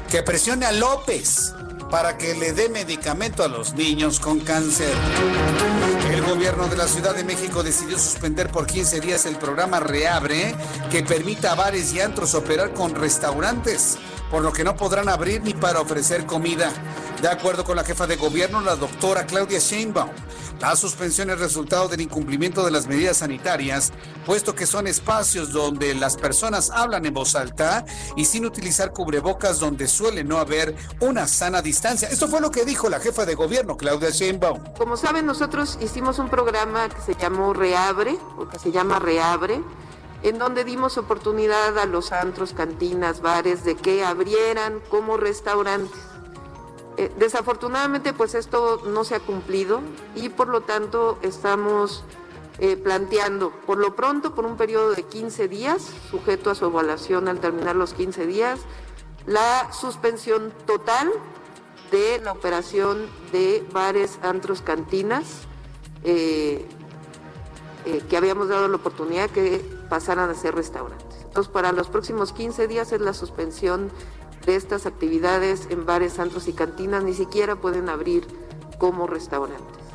que 0.10 0.24
presione 0.24 0.66
a 0.66 0.72
López 0.72 1.54
para 1.90 2.18
que 2.18 2.36
le 2.36 2.54
dé 2.54 2.70
medicamento 2.70 3.44
a 3.44 3.48
los 3.48 3.74
niños 3.74 4.20
con 4.20 4.40
cáncer. 4.40 4.94
El 6.12 6.22
gobierno 6.24 6.68
de 6.68 6.78
la 6.78 6.88
Ciudad 6.88 7.16
de 7.16 7.24
México 7.24 7.64
decidió 7.64 7.98
suspender 7.98 8.50
por 8.50 8.66
15 8.66 9.00
días 9.00 9.26
el 9.26 9.38
programa 9.38 9.80
Reabre 9.80 10.56
que 10.92 11.04
permita 11.04 11.52
a 11.52 11.56
bares 11.56 11.94
y 11.94 12.02
antros 12.02 12.34
operar 12.34 12.74
con 12.74 12.96
restaurantes, 12.96 13.98
por 14.30 14.44
lo 14.44 14.52
que 14.52 14.64
no 14.64 14.76
podrán 14.76 15.10
abrir 15.10 15.42
ni 15.44 15.54
para 15.54 15.82
ofrecer 15.82 16.26
comida. 16.26 16.72
De 17.22 17.30
acuerdo 17.30 17.64
con 17.64 17.76
la 17.76 17.84
jefa 17.84 18.08
de 18.08 18.18
gobierno, 18.18 18.62
la 18.62 18.76
doctora 18.76 19.26
Claudia 19.26 19.60
Sheinbaum, 19.60 20.10
la 20.60 20.76
suspensión 20.76 21.30
es 21.30 21.40
resultado 21.40 21.88
del 21.88 22.02
incumplimiento 22.02 22.64
de 22.66 22.72
las 22.72 22.88
medidas 22.88 23.18
sanitarias, 23.18 23.92
puesto 24.26 24.56
que 24.56 24.66
son 24.66 24.88
espacios 24.88 25.52
donde 25.52 25.94
las 25.96 26.18
personas 26.18 26.70
hablan 26.70 27.06
en 27.06 27.14
voz 27.14 27.36
alta 27.36 27.86
y 28.16 28.26
sin 28.26 28.46
utilizar 28.46 28.92
cubrebocas 28.92 29.60
donde 29.60 29.88
suele 29.88 30.24
no 30.24 30.38
haber 30.38 30.76
una 31.00 31.28
sana 31.28 31.62
distancia. 31.62 32.10
Esto 32.10 32.28
fue 32.28 32.42
lo 32.42 32.52
que 32.52 32.66
dijo 32.66 32.90
la 32.90 33.00
jefa 33.00 33.26
de 33.26 33.36
gobierno, 33.36 33.78
Claudia 33.78 34.10
Sheinbaum. 34.10 34.64
Como 34.78 34.98
saben, 34.98 35.26
nosotros 35.26 35.78
hicimos 35.82 36.20
un 36.20 36.30
programa 36.30 36.90
que 36.90 37.02
se 37.02 37.16
llamó 37.20 37.54
Reabre, 37.54 38.18
o 38.38 38.48
que 38.48 38.60
se 38.60 38.72
llama 38.72 39.00
Reabre, 39.00 39.62
en 40.26 40.40
donde 40.40 40.64
dimos 40.64 40.98
oportunidad 40.98 41.78
a 41.78 41.86
los 41.86 42.12
antros, 42.12 42.54
cantinas, 42.54 43.22
bares 43.22 43.64
de 43.64 43.76
que 43.76 44.04
abrieran 44.04 44.82
como 44.90 45.18
restaurantes. 45.18 46.02
Eh, 46.98 47.12
desafortunadamente, 47.20 48.12
pues 48.12 48.34
esto 48.34 48.82
no 48.88 49.04
se 49.04 49.14
ha 49.14 49.20
cumplido 49.20 49.82
y 50.16 50.30
por 50.30 50.48
lo 50.48 50.62
tanto 50.62 51.20
estamos 51.22 52.04
eh, 52.58 52.76
planteando, 52.76 53.52
por 53.68 53.78
lo 53.78 53.96
pronto, 53.96 54.34
por 54.34 54.48
un 54.48 54.58
periodo 54.58 54.96
de 54.96 55.04
15 55.04 55.48
días, 55.48 55.92
sujeto 56.10 56.50
a 56.50 56.56
su 56.56 56.66
evaluación 56.66 57.28
al 57.28 57.40
terminar 57.40 57.76
los 57.76 57.94
15 57.94 58.26
días, 58.26 58.62
la 59.28 59.72
suspensión 59.72 60.52
total 60.66 61.12
de 61.92 62.20
la 62.24 62.32
operación 62.32 63.06
de 63.32 63.64
bares, 63.72 64.18
antros, 64.24 64.64
cantinas, 64.64 65.42
eh, 66.04 66.68
que 68.10 68.18
habíamos 68.18 68.50
dado 68.50 68.68
la 68.68 68.78
oportunidad 68.78 69.30
que 69.30 69.64
pasaran 69.90 70.30
a 70.30 70.36
ser 70.36 70.56
restaurantes. 70.56 71.18
Entonces, 71.24 71.52
para 71.52 71.72
los 71.72 71.88
próximos 71.88 72.32
15 72.34 72.68
días 72.68 72.92
es 72.92 73.02
la 73.02 73.14
suspensión 73.14 73.92
de 74.46 74.56
estas 74.56 74.86
actividades 74.86 75.68
en 75.70 75.86
bares, 75.86 76.20
antros 76.20 76.48
y 76.48 76.54
cantinas 76.54 77.04
ni 77.04 77.14
siquiera 77.14 77.56
pueden 77.56 77.90
abrir 77.90 78.28
como 78.78 79.08
restaurantes. 79.08 79.86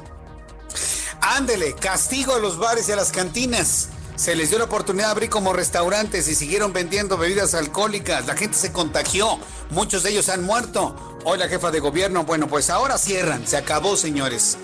Ándele, 1.20 1.74
castigo 1.74 2.34
a 2.34 2.38
los 2.38 2.59
bares 2.59 2.88
y 2.88 2.93
a 2.93 2.97
las 2.97 3.12
cantinas. 3.12 3.91
Se 4.16 4.34
les 4.34 4.51
dio 4.51 4.59
la 4.59 4.66
oportunidad 4.66 5.07
de 5.07 5.12
abrir 5.12 5.30
como 5.30 5.53
restaurantes 5.53 6.28
y 6.28 6.34
siguieron 6.34 6.72
vendiendo 6.72 7.16
bebidas 7.16 7.55
alcohólicas. 7.55 8.26
La 8.26 8.36
gente 8.36 8.57
se 8.57 8.72
contagió. 8.72 9.38
Muchos 9.70 10.03
de 10.03 10.11
ellos 10.11 10.28
han 10.28 10.45
muerto. 10.45 10.95
Hoy 11.24 11.38
la 11.38 11.49
jefa 11.49 11.70
de 11.70 11.80
gobierno, 11.80 12.24
bueno, 12.24 12.47
pues 12.47 12.68
ahora 12.68 12.99
cierran. 12.99 13.47
Se 13.47 13.57
acabó, 13.57 13.97
señores. 13.97 14.59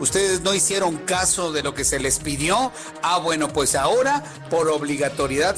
Ustedes 0.00 0.40
no 0.40 0.54
hicieron 0.54 0.96
caso 0.98 1.52
de 1.52 1.62
lo 1.62 1.74
que 1.74 1.84
se 1.84 2.00
les 2.00 2.18
pidió. 2.18 2.72
Ah, 3.02 3.18
bueno, 3.18 3.48
pues 3.48 3.74
ahora, 3.74 4.24
por 4.50 4.68
obligatoriedad, 4.68 5.56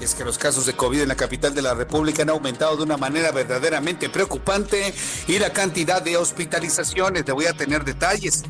y 0.00 0.04
es 0.04 0.14
que 0.14 0.24
los 0.24 0.38
casos 0.38 0.66
de 0.66 0.74
COVID 0.74 1.02
en 1.02 1.08
la 1.08 1.14
capital 1.14 1.54
de 1.54 1.62
la 1.62 1.74
República 1.74 2.22
han 2.22 2.30
aumentado 2.30 2.76
de 2.76 2.82
una 2.82 2.96
manera 2.96 3.30
verdaderamente 3.30 4.08
preocupante 4.08 4.92
y 5.28 5.38
la 5.38 5.52
cantidad 5.52 6.02
de 6.02 6.16
hospitalizaciones. 6.16 7.24
Le 7.26 7.32
voy 7.32 7.46
a 7.46 7.52
tener 7.52 7.84
detalles. 7.84 8.42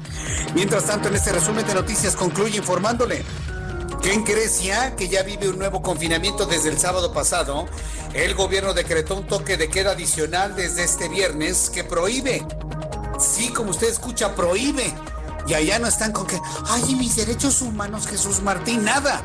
Mientras 0.54 0.86
tanto, 0.86 1.08
en 1.08 1.16
este 1.16 1.32
resumen 1.32 1.66
de 1.66 1.74
noticias 1.74 2.16
concluye 2.16 2.58
informándole 2.58 3.22
que 4.02 4.12
en 4.12 4.24
Grecia, 4.24 4.96
que 4.96 5.08
ya 5.08 5.22
vive 5.22 5.48
un 5.48 5.58
nuevo 5.58 5.82
confinamiento 5.82 6.46
desde 6.46 6.70
el 6.70 6.78
sábado 6.78 7.12
pasado, 7.12 7.66
el 8.12 8.34
gobierno 8.34 8.74
decretó 8.74 9.16
un 9.16 9.26
toque 9.26 9.56
de 9.56 9.68
queda 9.68 9.92
adicional 9.92 10.54
desde 10.56 10.84
este 10.84 11.08
viernes 11.08 11.70
que 11.70 11.84
prohíbe, 11.84 12.46
sí, 13.18 13.48
como 13.48 13.70
usted 13.70 13.88
escucha, 13.88 14.34
prohíbe. 14.34 14.94
Y 15.46 15.54
allá 15.54 15.78
no 15.78 15.86
están 15.86 16.12
con 16.12 16.26
que, 16.26 16.40
ay, 16.66 16.94
mis 16.94 17.16
derechos 17.16 17.60
humanos, 17.62 18.06
Jesús 18.06 18.40
Martín, 18.40 18.84
nada 18.84 19.22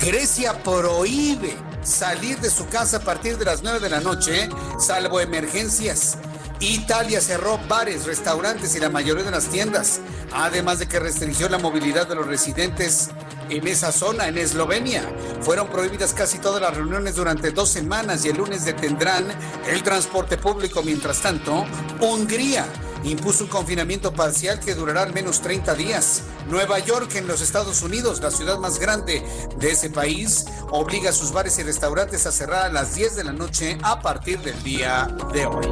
Grecia 0.00 0.62
prohíbe 0.62 1.56
salir 1.82 2.38
de 2.40 2.50
su 2.50 2.66
casa 2.66 2.98
a 2.98 3.00
partir 3.00 3.38
de 3.38 3.44
las 3.44 3.62
9 3.62 3.80
de 3.80 3.90
la 3.90 4.00
noche, 4.00 4.48
salvo 4.78 5.20
emergencias. 5.20 6.16
Italia 6.60 7.20
cerró 7.20 7.58
bares, 7.68 8.06
restaurantes 8.06 8.74
y 8.74 8.80
la 8.80 8.88
mayoría 8.88 9.24
de 9.24 9.30
las 9.30 9.48
tiendas, 9.48 10.00
además 10.32 10.78
de 10.78 10.88
que 10.88 10.98
restringió 10.98 11.48
la 11.48 11.58
movilidad 11.58 12.06
de 12.06 12.14
los 12.14 12.26
residentes 12.26 13.10
en 13.50 13.66
esa 13.66 13.92
zona, 13.92 14.28
en 14.28 14.38
Eslovenia. 14.38 15.02
Fueron 15.42 15.68
prohibidas 15.68 16.14
casi 16.14 16.38
todas 16.38 16.60
las 16.60 16.74
reuniones 16.74 17.16
durante 17.16 17.50
dos 17.50 17.68
semanas 17.68 18.24
y 18.24 18.28
el 18.28 18.36
lunes 18.36 18.64
detendrán 18.64 19.26
el 19.66 19.82
transporte 19.82 20.38
público. 20.38 20.82
Mientras 20.82 21.20
tanto, 21.20 21.66
Hungría 22.00 22.66
impuso 23.04 23.44
un 23.44 23.50
confinamiento 23.50 24.12
parcial 24.12 24.60
que 24.60 24.74
durará 24.74 25.02
al 25.02 25.12
menos 25.12 25.40
30 25.40 25.74
días. 25.74 26.22
Nueva 26.48 26.78
York, 26.78 27.14
en 27.14 27.26
los 27.26 27.40
Estados 27.40 27.82
Unidos, 27.82 28.20
la 28.20 28.30
ciudad 28.30 28.58
más 28.58 28.78
grande 28.78 29.22
de 29.56 29.70
ese 29.70 29.90
país, 29.90 30.46
obliga 30.70 31.10
a 31.10 31.12
sus 31.12 31.32
bares 31.32 31.58
y 31.58 31.62
restaurantes 31.62 32.26
a 32.26 32.32
cerrar 32.32 32.66
a 32.66 32.72
las 32.72 32.94
10 32.94 33.16
de 33.16 33.24
la 33.24 33.32
noche 33.32 33.78
a 33.82 34.00
partir 34.00 34.40
del 34.40 34.62
día 34.62 35.08
de 35.32 35.46
hoy. 35.46 35.66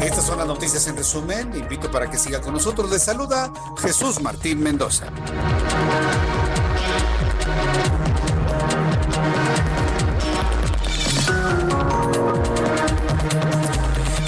Estas 0.00 0.26
son 0.26 0.38
las 0.38 0.46
noticias 0.46 0.86
en 0.88 0.96
resumen. 0.96 1.54
Invito 1.54 1.90
para 1.90 2.10
que 2.10 2.18
siga 2.18 2.40
con 2.40 2.54
nosotros. 2.54 2.90
Le 2.90 2.98
saluda 2.98 3.52
Jesús 3.80 4.20
Martín 4.20 4.60
Mendoza. 4.60 5.06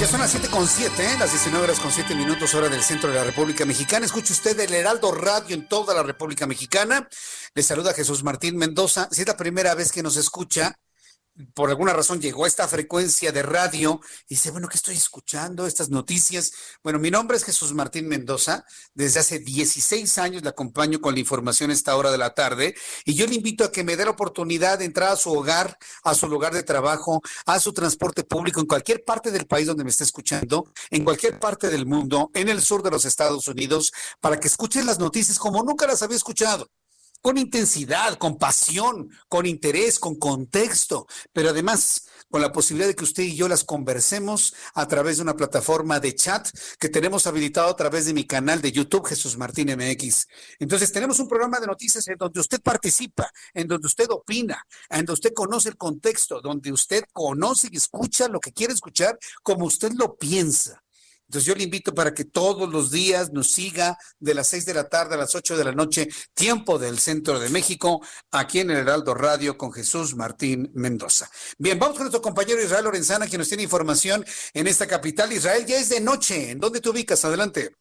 Son 0.06 0.20
las 0.20 0.32
7 0.32 0.48
con 0.50 0.68
7, 0.68 1.02
¿eh? 1.02 1.16
las 1.18 1.30
19 1.32 1.64
horas 1.64 1.80
con 1.80 1.90
7 1.90 2.14
minutos 2.14 2.54
hora 2.54 2.68
del 2.68 2.82
centro 2.82 3.08
de 3.08 3.16
la 3.16 3.24
República 3.24 3.64
Mexicana. 3.64 4.04
Escuche 4.04 4.34
usted 4.34 4.58
el 4.60 4.74
Heraldo 4.74 5.12
Radio 5.12 5.56
en 5.56 5.66
toda 5.66 5.94
la 5.94 6.02
República 6.02 6.46
Mexicana. 6.46 7.08
Le 7.54 7.62
saluda 7.62 7.94
Jesús 7.94 8.22
Martín 8.22 8.56
Mendoza. 8.58 9.08
Si 9.10 9.22
es 9.22 9.26
la 9.26 9.36
primera 9.36 9.74
vez 9.74 9.92
que 9.92 10.02
nos 10.02 10.16
escucha, 10.16 10.78
por 11.52 11.68
alguna 11.68 11.92
razón 11.92 12.20
llegó 12.20 12.44
a 12.44 12.48
esta 12.48 12.68
frecuencia 12.68 13.32
de 13.32 13.42
radio 13.42 14.00
y 14.28 14.34
dice, 14.34 14.50
bueno, 14.52 14.68
¿qué 14.68 14.76
estoy 14.76 14.94
escuchando? 14.94 15.66
Estas 15.66 15.90
noticias. 15.90 16.52
Bueno, 16.82 16.98
mi 16.98 17.10
nombre 17.10 17.36
es 17.36 17.44
Jesús 17.44 17.72
Martín 17.72 18.06
Mendoza. 18.06 18.64
Desde 18.94 19.20
hace 19.20 19.40
16 19.40 20.18
años 20.18 20.42
le 20.42 20.48
acompaño 20.48 21.00
con 21.00 21.14
la 21.14 21.20
información 21.20 21.70
a 21.70 21.72
esta 21.72 21.96
hora 21.96 22.12
de 22.12 22.18
la 22.18 22.34
tarde 22.34 22.74
y 23.04 23.14
yo 23.14 23.26
le 23.26 23.34
invito 23.34 23.64
a 23.64 23.72
que 23.72 23.82
me 23.82 23.96
dé 23.96 24.04
la 24.04 24.12
oportunidad 24.12 24.78
de 24.78 24.84
entrar 24.84 25.10
a 25.10 25.16
su 25.16 25.32
hogar, 25.32 25.76
a 26.04 26.14
su 26.14 26.28
lugar 26.28 26.54
de 26.54 26.62
trabajo, 26.62 27.20
a 27.46 27.58
su 27.58 27.72
transporte 27.72 28.22
público 28.22 28.60
en 28.60 28.66
cualquier 28.66 29.04
parte 29.04 29.32
del 29.32 29.46
país 29.46 29.66
donde 29.66 29.84
me 29.84 29.90
esté 29.90 30.04
escuchando, 30.04 30.72
en 30.90 31.04
cualquier 31.04 31.40
parte 31.40 31.68
del 31.68 31.86
mundo, 31.86 32.30
en 32.34 32.48
el 32.48 32.62
sur 32.62 32.82
de 32.82 32.90
los 32.90 33.04
Estados 33.04 33.48
Unidos, 33.48 33.92
para 34.20 34.38
que 34.38 34.46
escuchen 34.46 34.86
las 34.86 34.98
noticias 35.00 35.38
como 35.38 35.64
nunca 35.64 35.86
las 35.86 36.02
había 36.02 36.16
escuchado 36.16 36.70
con 37.24 37.38
intensidad, 37.38 38.18
con 38.18 38.36
pasión, 38.36 39.08
con 39.30 39.46
interés, 39.46 39.98
con 39.98 40.16
contexto, 40.16 41.06
pero 41.32 41.48
además 41.48 42.06
con 42.30 42.42
la 42.42 42.52
posibilidad 42.52 42.86
de 42.86 42.94
que 42.94 43.04
usted 43.04 43.22
y 43.22 43.34
yo 43.34 43.48
las 43.48 43.64
conversemos 43.64 44.54
a 44.74 44.86
través 44.86 45.16
de 45.16 45.22
una 45.22 45.34
plataforma 45.34 46.00
de 46.00 46.14
chat 46.14 46.46
que 46.78 46.90
tenemos 46.90 47.26
habilitado 47.26 47.70
a 47.70 47.76
través 47.76 48.04
de 48.04 48.12
mi 48.12 48.26
canal 48.26 48.60
de 48.60 48.72
YouTube, 48.72 49.06
Jesús 49.06 49.38
Martín 49.38 49.74
MX. 49.74 50.26
Entonces, 50.58 50.92
tenemos 50.92 51.18
un 51.18 51.26
programa 51.26 51.60
de 51.60 51.66
noticias 51.66 52.06
en 52.08 52.18
donde 52.18 52.40
usted 52.40 52.60
participa, 52.60 53.30
en 53.54 53.68
donde 53.68 53.86
usted 53.86 54.10
opina, 54.10 54.62
en 54.90 55.06
donde 55.06 55.12
usted 55.14 55.32
conoce 55.32 55.70
el 55.70 55.78
contexto, 55.78 56.42
donde 56.42 56.72
usted 56.72 57.04
conoce 57.10 57.68
y 57.72 57.78
escucha 57.78 58.28
lo 58.28 58.38
que 58.38 58.52
quiere 58.52 58.74
escuchar 58.74 59.18
como 59.42 59.64
usted 59.64 59.92
lo 59.94 60.14
piensa. 60.18 60.83
Entonces 61.34 61.52
yo 61.52 61.58
le 61.58 61.64
invito 61.64 61.92
para 61.92 62.14
que 62.14 62.24
todos 62.24 62.70
los 62.70 62.92
días 62.92 63.32
nos 63.32 63.50
siga 63.50 63.98
de 64.20 64.34
las 64.34 64.46
seis 64.46 64.64
de 64.66 64.72
la 64.72 64.88
tarde 64.88 65.16
a 65.16 65.18
las 65.18 65.34
ocho 65.34 65.56
de 65.56 65.64
la 65.64 65.72
noche, 65.72 66.06
tiempo 66.32 66.78
del 66.78 67.00
centro 67.00 67.40
de 67.40 67.48
México, 67.48 68.00
aquí 68.30 68.60
en 68.60 68.70
el 68.70 68.76
Heraldo 68.76 69.14
Radio 69.14 69.58
con 69.58 69.72
Jesús 69.72 70.14
Martín 70.14 70.70
Mendoza. 70.74 71.28
Bien, 71.58 71.76
vamos 71.76 71.96
con 71.96 72.04
nuestro 72.04 72.22
compañero 72.22 72.62
Israel 72.62 72.84
Lorenzana, 72.84 73.26
que 73.26 73.36
nos 73.36 73.48
tiene 73.48 73.64
información 73.64 74.24
en 74.52 74.68
esta 74.68 74.86
capital. 74.86 75.32
Israel, 75.32 75.66
ya 75.66 75.76
es 75.76 75.88
de 75.88 76.00
noche. 76.00 76.52
¿En 76.52 76.60
dónde 76.60 76.80
te 76.80 76.88
ubicas? 76.88 77.24
Adelante. 77.24 77.72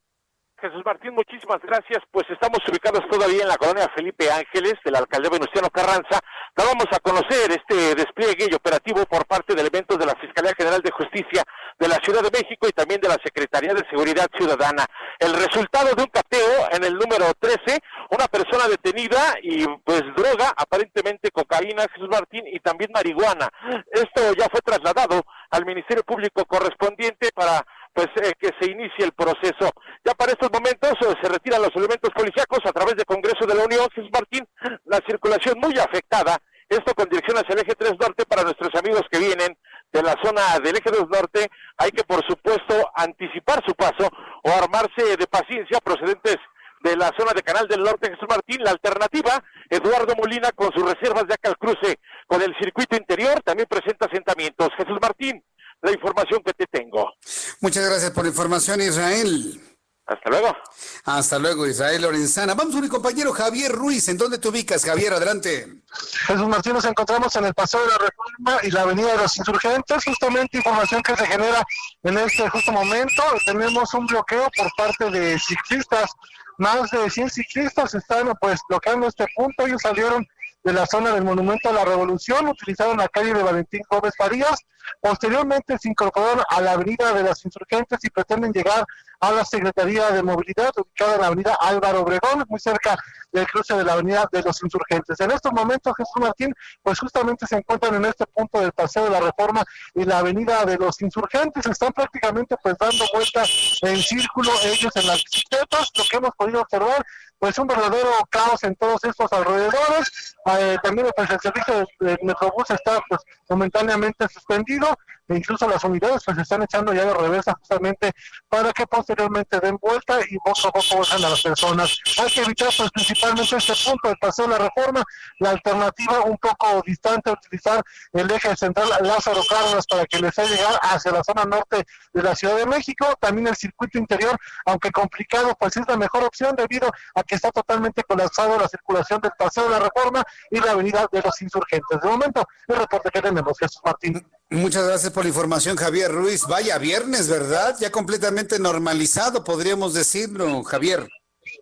Jesús 0.64 0.82
Martín, 0.84 1.14
muchísimas 1.14 1.62
gracias. 1.62 2.00
Pues 2.10 2.26
estamos 2.32 2.60
ubicados 2.68 3.02
todavía 3.12 3.44
en 3.44 3.50
la 3.50 3.58
colonia 3.58 3.92
Felipe 3.94 4.32
Ángeles 4.32 4.76
de 4.84 4.92
la 4.92 5.00
alcaldía 5.00 5.30
Venustiano 5.30 5.70
Carranza. 5.70 6.22
Vamos 6.56 6.86
a 6.92 7.00
conocer 7.00 7.50
este 7.52 7.96
despliegue 7.96 8.48
y 8.50 8.54
operativo 8.54 9.04
por 9.08 9.26
parte 9.26 9.56
de 9.56 9.62
elementos 9.62 9.98
de 9.98 10.06
la 10.06 10.14
Fiscalía 10.14 10.54
General 10.56 10.82
de 10.82 10.92
Justicia 10.92 11.44
de 11.80 11.88
la 11.88 11.96
Ciudad 11.96 12.22
de 12.22 12.30
México 12.30 12.68
y 12.68 12.72
también 12.72 13.02
de 13.02 13.08
la 13.08 13.18
Secretaría 13.24 13.74
de 13.74 13.84
Seguridad 13.90 14.28
Ciudadana. 14.38 14.86
El 15.18 15.34
resultado 15.34 15.96
de 15.96 16.04
un 16.04 16.10
cateo 16.10 16.70
en 16.72 16.84
el 16.84 16.94
número 16.94 17.26
13, 17.40 17.80
una 18.12 18.28
persona 18.28 18.68
detenida 18.68 19.34
y 19.42 19.66
pues 19.84 20.04
droga, 20.16 20.54
aparentemente 20.56 21.32
cocaína, 21.32 21.88
Jesús 21.92 22.10
Martín, 22.10 22.44
y 22.46 22.60
también 22.60 22.92
marihuana. 22.94 23.50
Esto 23.92 24.34
ya 24.38 24.48
fue 24.52 24.62
trasladado 24.62 25.24
al 25.50 25.66
Ministerio 25.66 26.04
Público 26.04 26.46
correspondiente 26.46 27.32
para 27.34 27.66
pues 27.94 28.08
eh, 28.22 28.34
que 28.40 28.50
se 28.60 28.72
inicie 28.72 29.06
el 29.06 29.14
proceso. 29.14 29.72
Ya 30.04 30.14
para 30.14 30.32
estos 30.32 30.50
momentos 30.52 30.94
eh, 31.02 31.14
se 31.22 31.30
retiran 31.30 31.62
los 31.62 31.76
elementos 31.76 32.10
policíacos 32.12 32.60
a 32.66 32.72
través 32.72 32.96
del 32.96 33.06
Congreso 33.06 33.46
de 33.46 33.56
la 33.56 33.66
Unión, 33.66 33.88
Jesús 33.94 34.10
Martín, 34.12 34.48
la 34.86 35.00
circulación 35.08 35.60
muy 35.60 35.78
afectada, 35.78 36.38
esto 36.68 36.94
con 36.96 37.08
dirección 37.08 37.38
hacia 37.38 37.54
el 37.54 37.62
eje 37.62 37.76
3 37.76 37.94
norte 38.00 38.26
para 38.26 38.44
nuestros 38.44 38.74
amigos 38.76 39.04
que 39.12 39.20
vienen 39.20 39.58
de 39.92 40.02
la 40.02 40.16
zona 40.24 40.60
del 40.64 40.76
eje 40.76 40.90
2 40.90 41.08
norte, 41.10 41.48
hay 41.78 41.92
que 41.92 42.04
por 42.04 42.26
supuesto 42.26 42.74
anticipar 42.96 43.62
su 43.66 43.76
paso 43.76 44.10
o 44.44 44.50
armarse 44.50 45.16
de 45.16 45.28
paciencia 45.28 45.80
procedentes 45.80 46.38
de 46.84 46.98
la 46.98 47.12
zona 47.18 47.32
de 47.34 47.42
Canal 47.42 47.68
del 47.68 47.82
Norte, 47.82 48.10
Jesús 48.10 48.28
Martín. 48.28 48.62
La 48.64 48.72
alternativa, 48.72 49.42
Eduardo 49.70 50.16
Molina 50.16 50.52
con 50.52 50.72
sus 50.74 50.84
reservas 50.84 51.26
de 51.28 51.34
acá 51.34 51.50
al 51.50 51.58
cruce 51.58 51.98
con 52.28 52.42
el 52.42 52.54
circuito 52.60 52.98
interior, 52.98 53.42
también 53.42 53.68
presenta 53.70 54.06
asentamientos. 54.06 54.70
Jesús 54.78 54.98
Martín, 55.02 55.44
la 55.84 55.92
información 55.92 56.42
que 56.44 56.54
te 56.54 56.66
tengo. 56.66 57.14
Muchas 57.60 57.86
gracias 57.86 58.12
por 58.12 58.24
la 58.24 58.30
información, 58.30 58.82
Israel. 58.82 59.62
Hasta 60.06 60.30
luego. 60.30 60.58
Hasta 61.06 61.40
luego, 61.40 61.66
Israel 61.66 62.02
Lorenzana. 62.02 62.56
Vamos 62.56 62.74
con 62.74 62.84
mi 62.84 62.90
compañero 62.90 63.32
Javier 63.32 63.72
Ruiz. 63.72 64.08
¿En 64.10 64.18
dónde 64.18 64.38
te 64.38 64.48
ubicas, 64.50 64.84
Javier? 64.84 65.14
Adelante. 65.14 65.82
Jesús 66.28 66.48
Martín, 66.48 66.74
nos 66.74 66.86
encontramos 66.86 67.34
en 67.38 67.46
el 67.46 67.54
Paseo 67.54 67.82
de 67.82 67.88
la 67.88 67.98
Reforma 67.98 68.60
y 68.64 68.72
la 68.72 68.82
Avenida 68.82 69.12
de 69.12 69.18
los 69.18 69.38
Insurgentes. 69.38 70.04
Justamente 70.04 70.58
información 70.58 71.02
que 71.04 71.16
se 71.16 71.26
genera 71.26 71.64
en 72.04 72.18
este 72.18 72.50
justo 72.50 72.72
momento. 72.74 73.24
Tenemos 73.46 73.94
un 73.94 74.06
bloqueo 74.08 74.50
por 74.58 74.70
parte 74.76 75.10
de 75.10 75.40
ciclistas. 75.40 76.12
Más 76.58 76.92
de 76.92 77.10
100 77.10 77.30
ciclistas 77.30 77.96
están 77.96 78.32
pues 78.42 78.60
bloqueando 78.68 79.08
este 79.08 79.26
punto. 79.36 79.66
Ellos 79.66 79.82
salieron 79.82 80.28
de 80.64 80.74
la 80.74 80.86
zona 80.86 81.12
del 81.12 81.24
Monumento 81.24 81.70
a 81.70 81.74
la 81.74 81.86
Revolución, 81.86 82.48
utilizaron 82.48 82.98
la 82.98 83.10
calle 83.10 83.34
de 83.34 83.44
Valentín 83.44 83.82
Gómez 83.90 84.14
Farías, 84.18 84.60
posteriormente 85.02 85.78
se 85.78 85.90
incorporaron 85.90 86.44
a 86.50 86.62
la 86.62 86.74
Avenida 86.74 87.14
de 87.14 87.24
las 87.24 87.44
Insurgentes 87.46 88.00
y 88.04 88.10
pretenden 88.10 88.52
llegar 88.52 88.86
a 89.20 89.32
la 89.32 89.46
Secretaría 89.46 90.12
de 90.12 90.22
Movilidad, 90.22 90.72
ubicada 90.78 91.16
en 91.16 91.22
la 91.22 91.28
Avenida 91.28 91.58
Álvaro 91.62 92.02
Obregón, 92.02 92.44
muy 92.50 92.60
cerca 92.60 92.98
del 93.32 93.48
cruce 93.48 93.74
de 93.74 93.84
la 93.84 93.94
Avenida 93.94 94.28
de 94.32 94.42
los 94.42 94.62
Insurgentes. 94.62 95.20
En 95.20 95.32
estos 95.32 95.52
momentos, 95.54 95.94
Jesús 95.96 96.22
Martín, 96.22 96.54
pues 96.82 97.00
justamente 97.00 97.48
se 97.48 97.56
encuentran 97.56 97.96
en 97.96 98.06
este 98.06 98.26
punto 98.28 98.60
del 98.60 98.74
Paseo 98.74 99.06
de 99.06 99.12
la 99.12 99.22
Reforma 99.22 99.64
y 99.96 100.04
la 100.04 100.20
Avenida 100.20 100.66
de 100.66 100.78
los 100.78 101.02
Insurgentes, 101.02 101.66
están 101.66 101.94
prácticamente 101.94 102.56
pues 102.62 102.76
dando 102.78 103.06
vueltas 103.14 103.80
en 103.82 103.98
círculo 103.98 104.52
ellos 104.66 104.94
en 104.96 105.08
las 105.08 105.24
bicicletas, 105.24 105.90
lo 105.98 106.04
que 106.10 106.18
hemos 106.18 106.32
podido 106.36 106.62
observar, 106.62 107.06
pues 107.44 107.60
un 107.60 107.68
verdadero 107.68 108.10
caos 108.30 108.64
en 108.64 108.74
todos 108.78 109.04
estos 109.04 109.30
alrededores, 109.34 110.34
eh, 110.46 110.78
también 110.82 111.08
el 111.08 111.40
servicio 111.42 111.86
del 112.00 112.18
Metrobús 112.24 112.70
está 112.70 113.02
pues 113.10 113.20
momentáneamente 113.50 114.30
suspendido 114.30 114.88
e 115.28 115.38
incluso 115.38 115.68
las 115.68 115.84
unidades 115.84 116.22
pues 116.26 116.36
se 116.36 116.44
están 116.44 116.64
echando 116.64 116.94
ya 116.94 117.06
de 117.06 117.14
reversa 117.14 117.54
justamente 117.60 118.12
para 118.50 118.72
que 118.74 118.86
posteriormente 118.88 119.60
den 119.60 119.78
vuelta 119.82 120.20
y 120.30 120.38
poco 120.38 120.68
a 120.68 120.72
poco 120.72 121.00
bajan 121.00 121.24
a 121.24 121.30
las 121.30 121.42
personas. 121.42 121.98
Hay 122.22 122.32
que 122.32 122.42
evitar 122.42 122.70
pues 122.76 122.92
principalmente 122.92 123.56
este 123.56 123.74
punto 123.86 124.08
del 124.10 124.18
paseo 124.18 124.48
de 124.48 124.52
la 124.52 124.70
reforma, 124.70 125.04
la 125.40 125.52
alternativa 125.52 126.22
un 126.22 126.38
poco 126.38 126.82
distante 126.86 127.32
utilizar 127.32 127.84
el 128.12 128.30
eje 128.32 128.56
central 128.56 128.90
Lázaro 129.02 129.42
Cárdenas 129.50 129.86
para 129.88 130.06
que 130.06 130.20
les 130.20 130.38
haga 130.38 130.50
llegar 130.50 130.80
hacia 130.82 131.12
la 131.12 131.24
zona 131.24 131.46
norte 131.46 131.86
de 132.14 132.24
la 132.24 132.36
Ciudad 132.36 132.58
de 132.58 132.66
México, 132.66 133.06
también 133.20 133.48
el 133.48 133.56
circuito 133.56 133.98
interior, 133.98 134.38
aunque 134.66 134.92
complicado, 134.92 135.56
pues 135.60 135.78
es 135.78 135.88
la 135.88 135.98
mejor 135.98 136.24
opción 136.24 136.56
debido 136.56 136.90
a 137.16 137.24
que 137.24 137.36
está 137.36 137.52
totalmente 137.52 138.04
colapsado 138.04 138.60
la 138.60 138.68
circulación 138.68 139.22
del 139.22 139.32
paseo 139.38 139.66
de 139.66 139.70
la 139.72 139.80
reforma 139.80 140.24
y 140.52 140.60
la 140.60 140.72
avenida 140.72 141.08
de 141.12 141.22
los 141.22 141.42
insurgentes. 141.42 142.02
De 142.02 142.10
momento, 142.10 142.46
el 142.68 142.76
reporte 142.78 143.10
que 143.10 143.22
tenemos, 143.22 143.58
Jesús 143.58 143.82
Martín. 143.84 144.26
Muchas 144.54 144.86
gracias 144.86 145.12
por 145.12 145.24
la 145.24 145.30
información, 145.30 145.76
Javier 145.76 146.12
Ruiz. 146.12 146.44
Vaya 146.48 146.78
viernes, 146.78 147.28
¿verdad? 147.28 147.76
Ya 147.80 147.92
completamente 147.92 148.60
normalizado, 148.60 149.44
podríamos 149.44 149.96
decirlo, 149.96 150.64
Javier. 150.64 151.10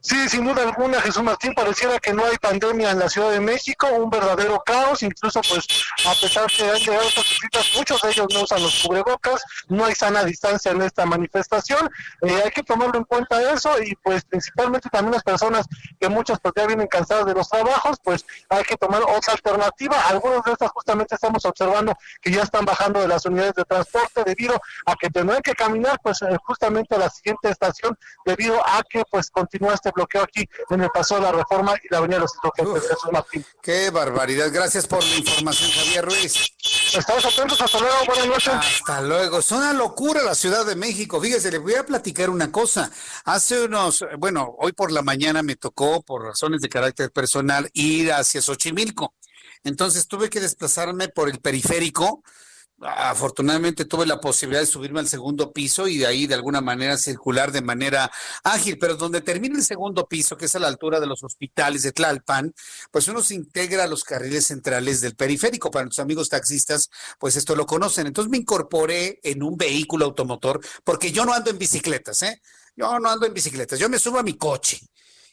Sí, 0.04 0.18
sin 0.30 0.46
duda 0.46 0.64
alguna, 0.64 1.00
Jesús 1.00 1.22
Martín, 1.22 1.54
pareciera 1.54 2.00
que 2.00 2.12
no 2.12 2.26
hay 2.26 2.36
pandemia 2.38 2.90
en 2.90 2.98
la 2.98 3.08
Ciudad 3.08 3.30
de 3.30 3.40
México, 3.40 3.86
un 3.86 4.10
verdadero 4.10 4.60
caos, 4.66 5.04
incluso 5.04 5.42
pues 5.48 5.68
a 6.08 6.20
pesar 6.20 6.48
que 6.48 6.68
han 6.68 6.78
llegado 6.78 7.08
estas 7.08 7.30
visitas, 7.30 7.72
muchos 7.76 8.02
de 8.02 8.10
ellos 8.10 8.28
no 8.34 8.42
usan 8.42 8.64
los 8.64 8.82
cubrebocas, 8.82 9.44
no 9.68 9.86
hay 9.86 9.94
sana 9.94 10.24
distancia 10.24 10.72
en 10.72 10.82
esta 10.82 11.06
manifestación, 11.06 11.88
eh, 12.24 12.42
hay 12.44 12.50
que 12.50 12.64
tomarlo 12.64 12.98
en 12.98 13.04
cuenta 13.04 13.54
eso 13.54 13.80
y 13.80 13.96
pues 13.98 14.24
principalmente 14.26 14.90
también 14.90 15.14
las 15.14 15.24
personas 15.24 15.68
que 16.00 16.10
muchas 16.10 16.40
pues 16.40 16.52
ya 16.58 16.66
vienen 16.66 16.88
cansadas 16.88 17.28
de 17.28 17.36
los 17.36 17.48
trabajos, 17.48 17.98
pues 18.04 18.26
hay 18.50 18.64
que 18.64 18.78
tomar 18.78 19.04
otra 19.04 19.34
alternativa, 19.34 20.02
algunas 20.08 20.44
de 20.44 20.54
estas 20.54 20.72
justamente 20.72 21.14
estamos 21.14 21.46
observando 21.46 21.94
que 22.24 22.32
ya 22.32 22.42
están 22.42 22.66
bajando 22.66 23.02
de 23.02 23.08
las 23.08 23.24
unidades 23.28 23.54
de 23.54 23.66
transporte 23.66 24.24
debido 24.24 24.60
a 24.88 24.96
que 24.96 25.12
tendrán 25.12 25.44
que 25.44 25.54
caminar 25.54 26.00
pues 26.02 26.24
eh, 26.24 26.36
justamente 26.44 26.96
a 26.96 26.98
la 26.98 27.10
siguiente 27.12 27.50
estación 27.50 27.96
debido 28.26 28.60
a 28.68 28.82
que 28.90 29.04
pues 29.12 29.30
continúa 29.30 29.76
este 29.76 29.91
bloqueo 29.94 30.24
aquí 30.24 30.48
en 30.70 30.82
el 30.82 30.90
Paso 30.90 31.16
de 31.16 31.22
la 31.22 31.32
Reforma 31.32 31.74
y 31.84 31.88
la 31.90 32.00
Avenida 32.00 32.18
de 32.18 32.22
los 32.22 32.36
Insurgentes. 32.36 32.90
Jesús 32.90 33.12
Martín. 33.12 33.46
Qué 33.62 33.90
barbaridad. 33.90 34.50
Gracias 34.52 34.88
por 34.88 35.04
la 35.04 35.16
información, 35.16 35.72
Javier 35.72 36.06
Ruiz. 36.06 36.54
Estamos 36.94 37.26
atentos. 37.26 37.62
Hasta 37.62 37.80
luego. 37.80 37.96
Buenas 38.06 38.28
noches. 38.28 38.54
Hasta 38.54 39.02
luego. 39.02 39.40
Es 39.40 39.52
una 39.52 39.74
locura 39.74 40.24
la 40.24 40.36
Ciudad 40.36 40.66
de 40.66 40.76
México. 40.76 41.22
Fíjese, 41.22 41.52
le 41.52 41.58
voy 41.58 41.76
a 41.76 41.86
platicar 41.86 42.30
una 42.30 42.52
cosa. 42.52 42.92
Hace 43.26 43.66
unos, 43.66 44.06
bueno, 44.18 44.56
hoy 44.60 44.74
por 44.74 44.92
la 44.92 45.02
mañana 45.02 45.44
me 45.44 45.56
tocó, 45.56 46.02
por 46.02 46.24
razones 46.24 46.62
de 46.62 46.70
carácter 46.70 47.12
personal, 47.12 47.70
ir 47.74 48.12
hacia 48.12 48.42
Xochimilco. 48.42 49.14
Entonces 49.64 50.08
tuve 50.08 50.30
que 50.30 50.40
desplazarme 50.40 51.10
por 51.10 51.30
el 51.30 51.40
periférico 51.40 52.24
afortunadamente 52.82 53.86
tuve 53.86 54.06
la 54.06 54.20
posibilidad 54.20 54.62
de 54.62 54.68
subirme 54.68 55.00
al 55.00 55.08
segundo 55.08 55.52
piso 55.54 55.88
y 55.88 55.98
de 55.98 56.08
ahí 56.08 56.28
de 56.28 56.36
alguna 56.36 56.62
manera 56.62 56.98
circular 56.98 57.52
de 57.52 57.62
manera 57.62 58.12
ágil, 58.44 58.78
pero 58.80 58.96
donde 58.96 59.22
termina 59.22 59.58
el 59.58 59.64
segundo 59.64 60.08
piso, 60.08 60.38
que 60.38 60.46
es 60.46 60.56
a 60.56 60.60
la 60.60 60.68
altura 60.68 61.00
de 61.00 61.08
los 61.08 61.24
hospitales 61.24 61.84
de 61.84 61.92
Tlalpan, 61.92 62.54
pues 62.92 63.08
uno 63.08 63.22
se 63.24 63.36
integra 63.36 63.84
a 63.84 63.88
los 63.88 64.04
carriles 64.04 64.48
centrales 64.48 65.02
del 65.02 65.16
periférico. 65.16 65.72
Para 65.72 65.86
nuestros 65.86 66.04
amigos 66.04 66.30
taxistas, 66.30 66.90
pues 67.20 67.36
esto 67.36 67.56
lo 67.56 67.66
conocen. 67.66 68.08
Entonces 68.08 68.32
me 68.32 68.38
incorporé 68.38 69.20
en 69.24 69.44
un 69.44 69.58
vehículo 69.58 70.06
automotor, 70.06 70.60
porque 70.84 71.12
yo 71.12 71.26
no 71.26 71.34
ando 71.34 71.52
en 71.52 71.58
bicicletas, 71.58 72.24
¿eh? 72.24 72.42
Yo 72.76 73.00
no 73.00 73.10
ando 73.10 73.26
en 73.26 73.34
bicicletas, 73.34 73.78
yo 73.80 73.90
me 73.90 74.00
subo 74.00 74.20
a 74.20 74.24
mi 74.24 74.38
coche 74.38 74.80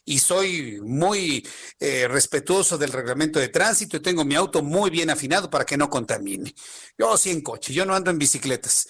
y 0.04 0.18
soy 0.18 0.80
muy 0.80 1.46
eh, 1.78 2.08
respetuoso 2.08 2.78
del 2.78 2.92
reglamento 2.92 3.38
de 3.38 3.48
tránsito 3.48 3.96
y 3.96 4.00
tengo 4.00 4.24
mi 4.24 4.34
auto 4.34 4.62
muy 4.62 4.90
bien 4.90 5.10
afinado 5.10 5.50
para 5.50 5.64
que 5.64 5.76
no 5.76 5.90
contamine. 5.90 6.54
Yo 6.96 7.16
sí 7.16 7.30
en 7.30 7.42
coche, 7.42 7.72
yo 7.72 7.84
no 7.84 7.94
ando 7.94 8.10
en 8.10 8.18
bicicletas. 8.18 8.88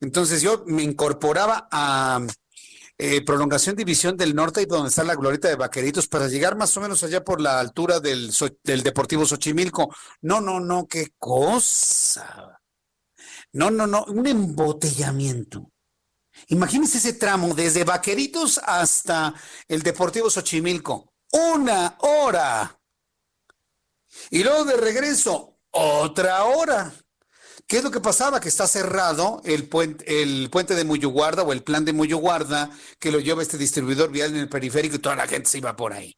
Entonces 0.00 0.42
yo 0.42 0.64
me 0.66 0.82
incorporaba 0.82 1.68
a 1.70 2.20
eh, 3.00 3.24
prolongación 3.24 3.76
división 3.76 4.16
del 4.16 4.34
norte 4.34 4.62
y 4.62 4.66
donde 4.66 4.88
está 4.88 5.04
la 5.04 5.14
glorieta 5.14 5.48
de 5.48 5.54
Vaqueritos 5.54 6.08
para 6.08 6.26
llegar 6.26 6.56
más 6.56 6.76
o 6.76 6.80
menos 6.80 7.02
allá 7.04 7.22
por 7.22 7.40
la 7.40 7.60
altura 7.60 8.00
del, 8.00 8.32
del 8.64 8.82
Deportivo 8.82 9.24
Xochimilco. 9.24 9.94
No, 10.22 10.40
no, 10.40 10.58
no, 10.58 10.86
qué 10.88 11.12
cosa. 11.16 12.60
No, 13.52 13.70
no, 13.70 13.86
no, 13.86 14.04
un 14.06 14.26
embotellamiento. 14.26 15.70
Imagínense 16.46 16.98
ese 16.98 17.12
tramo 17.12 17.54
desde 17.54 17.84
Vaqueritos 17.84 18.58
hasta 18.64 19.34
el 19.66 19.82
Deportivo 19.82 20.30
Xochimilco. 20.30 21.12
Una 21.32 21.96
hora. 22.00 22.80
Y 24.30 24.42
luego 24.42 24.64
de 24.64 24.76
regreso, 24.76 25.58
otra 25.70 26.44
hora. 26.44 26.94
¿Qué 27.66 27.78
es 27.78 27.84
lo 27.84 27.90
que 27.90 28.00
pasaba? 28.00 28.40
Que 28.40 28.48
está 28.48 28.66
cerrado 28.66 29.42
el 29.44 29.68
puente, 29.68 30.22
el 30.22 30.48
puente 30.48 30.74
de 30.74 30.84
Muyuguarda 30.84 31.42
o 31.42 31.52
el 31.52 31.62
plan 31.62 31.84
de 31.84 31.92
Muyuguarda 31.92 32.70
que 32.98 33.12
lo 33.12 33.20
lleva 33.20 33.42
este 33.42 33.58
distribuidor 33.58 34.10
vial 34.10 34.30
en 34.30 34.38
el 34.38 34.48
periférico 34.48 34.96
y 34.96 35.00
toda 35.00 35.16
la 35.16 35.26
gente 35.26 35.50
se 35.50 35.58
iba 35.58 35.76
por 35.76 35.92
ahí. 35.92 36.16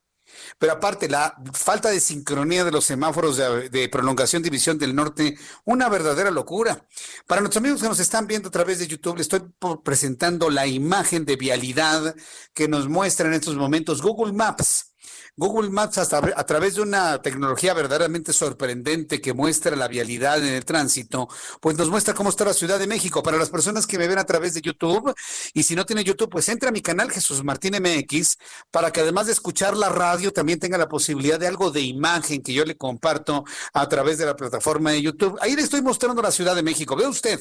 Pero 0.59 0.73
aparte, 0.73 1.09
la 1.09 1.35
falta 1.53 1.91
de 1.91 2.01
sincronía 2.01 2.65
de 2.65 2.71
los 2.71 2.85
semáforos 2.85 3.37
de, 3.37 3.89
prolongación 3.91 4.43
división 4.43 4.79
del 4.79 4.95
norte, 4.95 5.37
una 5.65 5.89
verdadera 5.89 6.31
locura. 6.31 6.87
Para 7.27 7.41
nuestros 7.41 7.61
amigos 7.61 7.83
que 7.83 7.89
nos 7.89 8.01
están 8.01 8.27
viendo 8.27 8.49
a 8.49 8.53
través 8.53 8.79
de 8.79 8.87
YouTube, 8.87 9.17
les 9.17 9.29
estoy 9.31 9.43
presentando 9.83 10.51
la 10.51 10.67
imagen 10.67 11.25
de 11.25 11.37
vialidad 11.37 12.15
que 12.55 12.69
nos 12.69 12.89
muestra 12.89 13.29
en 13.29 13.35
estos 13.35 13.57
momentos 13.57 14.03
Google 14.03 14.33
Maps. 14.33 14.90
Google 15.37 15.71
Maps 15.71 15.99
hasta 15.99 16.19
a 16.19 16.47
través 16.47 16.75
de 16.75 16.83
una 16.83 17.21
tecnología 17.23 17.75
verdaderamente 17.75 18.33
sorprendente 18.33 19.21
que 19.21 19.33
muestra 19.33 19.77
la 19.77 19.89
vialidad 19.89 20.39
en 20.39 20.55
el 20.55 20.65
tránsito, 20.65 21.29
pues 21.61 21.77
nos 21.77 21.89
muestra 21.91 22.15
cómo 22.15 22.31
está 22.31 22.45
la 22.45 22.55
Ciudad 22.55 22.79
de 22.79 22.87
México. 22.87 23.23
Para 23.23 23.39
las 23.39 23.51
personas 23.51 23.87
que 23.87 23.99
me 23.99 24.09
ven 24.09 24.19
a 24.19 24.25
través 24.25 24.55
de 24.55 24.61
YouTube, 24.61 25.15
y 25.55 25.63
si 25.63 25.75
no 25.75 25.87
tiene 25.87 26.05
YouTube, 26.05 26.31
pues 26.31 26.49
entra 26.49 26.69
a 26.69 26.73
mi 26.73 26.83
canal 26.83 27.11
Jesús 27.11 27.43
Martín 27.45 27.75
MX 27.81 28.37
para 28.71 28.91
que 28.91 29.01
además 29.01 29.27
de 29.27 29.33
escuchar 29.33 29.77
la 29.77 29.89
radio, 29.89 30.33
también 30.33 30.59
tenga 30.59 30.79
la 30.79 30.89
posibilidad 30.89 31.39
de 31.39 31.47
algo 31.47 31.71
de 31.71 31.81
imagen 31.81 32.43
que 32.43 32.53
yo 32.53 32.65
le 32.65 32.77
comparto 32.77 33.45
a 33.73 33.89
través 33.89 34.19
de 34.19 34.27
la 34.27 34.37
plataforma 34.37 34.91
de 34.91 35.03
YouTube. 35.03 35.39
Ahí 35.41 35.55
le 35.57 35.63
estoy 35.63 35.83
mostrando 35.83 36.23
la 36.23 36.31
Ciudad 36.31 36.55
de 36.55 36.63
México. 36.63 36.97
Ve 36.97 37.07
usted, 37.07 37.41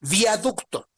viaducto 0.00 0.88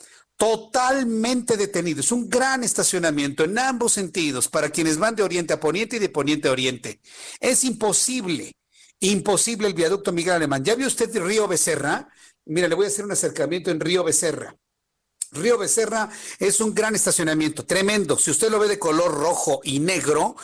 totalmente 0.41 1.59
detenido. 1.59 2.01
Es 2.01 2.11
un 2.11 2.31
gran 2.31 2.65
estacionamiento 2.65 3.45
en 3.45 3.59
ambos 3.59 3.93
sentidos 3.93 4.49
para 4.49 4.71
quienes 4.71 4.97
van 4.97 5.15
de 5.15 5.23
oriente 5.23 5.53
a 5.53 5.61
poniente 5.61 5.97
y 5.97 5.99
de 5.99 6.09
poniente 6.09 6.49
a 6.49 6.53
oriente. 6.53 6.99
Es 7.41 7.63
imposible, 7.63 8.55
imposible 9.01 9.69
el 9.69 9.75
viaducto 9.75 10.13
Miguel 10.13 10.37
Alemán. 10.37 10.65
¿Ya 10.65 10.75
vio 10.77 10.87
usted 10.87 11.15
Río 11.15 11.47
Becerra? 11.47 12.09
Mira, 12.47 12.69
le 12.69 12.75
voy 12.75 12.87
a 12.87 12.89
hacer 12.89 13.05
un 13.05 13.13
acercamiento 13.13 13.71
en 13.71 13.81
Río 13.81 14.03
Becerra. 14.03 14.57
Río 15.33 15.59
Becerra 15.59 16.09
es 16.39 16.59
un 16.63 16.75
gran 16.75 16.95
estacionamiento, 16.95 17.67
tremendo. 17.67 18.19
Si 18.19 18.31
usted 18.31 18.51
lo 18.51 18.59
ve 18.59 18.69
de 18.69 18.79
color 18.79 19.13
rojo 19.13 19.61
y 19.63 19.79
negro, 19.79 20.37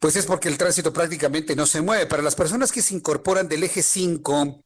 pues 0.00 0.16
es 0.16 0.26
porque 0.26 0.48
el 0.48 0.58
tránsito 0.58 0.92
prácticamente 0.92 1.54
no 1.54 1.66
se 1.66 1.80
mueve. 1.80 2.06
Para 2.06 2.24
las 2.24 2.34
personas 2.34 2.72
que 2.72 2.82
se 2.82 2.94
incorporan 2.94 3.46
del 3.46 3.62
eje 3.62 3.84
5 3.84 4.64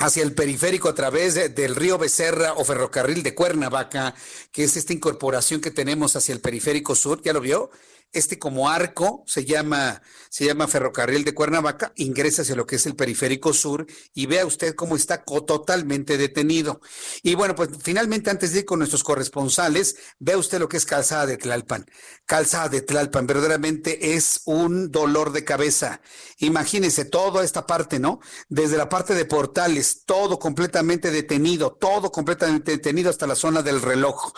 hacia 0.00 0.22
el 0.22 0.32
periférico 0.32 0.88
a 0.88 0.94
través 0.94 1.54
del 1.54 1.76
río 1.76 1.98
Becerra 1.98 2.54
o 2.54 2.64
ferrocarril 2.64 3.22
de 3.22 3.34
Cuernavaca, 3.34 4.14
que 4.50 4.64
es 4.64 4.76
esta 4.76 4.94
incorporación 4.94 5.60
que 5.60 5.70
tenemos 5.70 6.16
hacia 6.16 6.32
el 6.32 6.40
periférico 6.40 6.94
sur, 6.94 7.20
¿ya 7.22 7.34
lo 7.34 7.40
vio? 7.40 7.70
Este 8.12 8.38
como 8.38 8.68
arco 8.68 9.22
se 9.26 9.44
llama, 9.44 10.02
se 10.28 10.44
llama 10.44 10.66
Ferrocarril 10.66 11.24
de 11.24 11.34
Cuernavaca, 11.34 11.92
ingresa 11.96 12.42
hacia 12.42 12.56
lo 12.56 12.66
que 12.66 12.76
es 12.76 12.86
el 12.86 12.96
periférico 12.96 13.52
sur 13.52 13.86
y 14.14 14.26
vea 14.26 14.46
usted 14.46 14.74
cómo 14.74 14.96
está 14.96 15.24
totalmente 15.24 16.18
detenido. 16.18 16.80
Y 17.22 17.34
bueno, 17.34 17.54
pues 17.54 17.70
finalmente 17.82 18.30
antes 18.30 18.52
de 18.52 18.60
ir 18.60 18.64
con 18.64 18.80
nuestros 18.80 19.04
corresponsales, 19.04 19.96
vea 20.18 20.38
usted 20.38 20.58
lo 20.58 20.68
que 20.68 20.76
es 20.76 20.86
Calzada 20.86 21.26
de 21.26 21.36
Tlalpan. 21.36 21.86
Calzada 22.26 22.68
de 22.68 22.82
Tlalpan 22.82 23.26
verdaderamente 23.26 24.14
es 24.14 24.42
un 24.44 24.90
dolor 24.90 25.32
de 25.32 25.44
cabeza. 25.44 26.00
Imagínense 26.38 27.04
toda 27.04 27.44
esta 27.44 27.66
parte, 27.66 27.98
¿no? 27.98 28.20
Desde 28.48 28.76
la 28.76 28.88
parte 28.88 29.14
de 29.14 29.24
portales, 29.24 30.04
todo 30.04 30.38
completamente 30.38 31.10
detenido, 31.10 31.72
todo 31.72 32.10
completamente 32.10 32.72
detenido 32.72 33.10
hasta 33.10 33.26
la 33.26 33.36
zona 33.36 33.62
del 33.62 33.82
reloj 33.82 34.32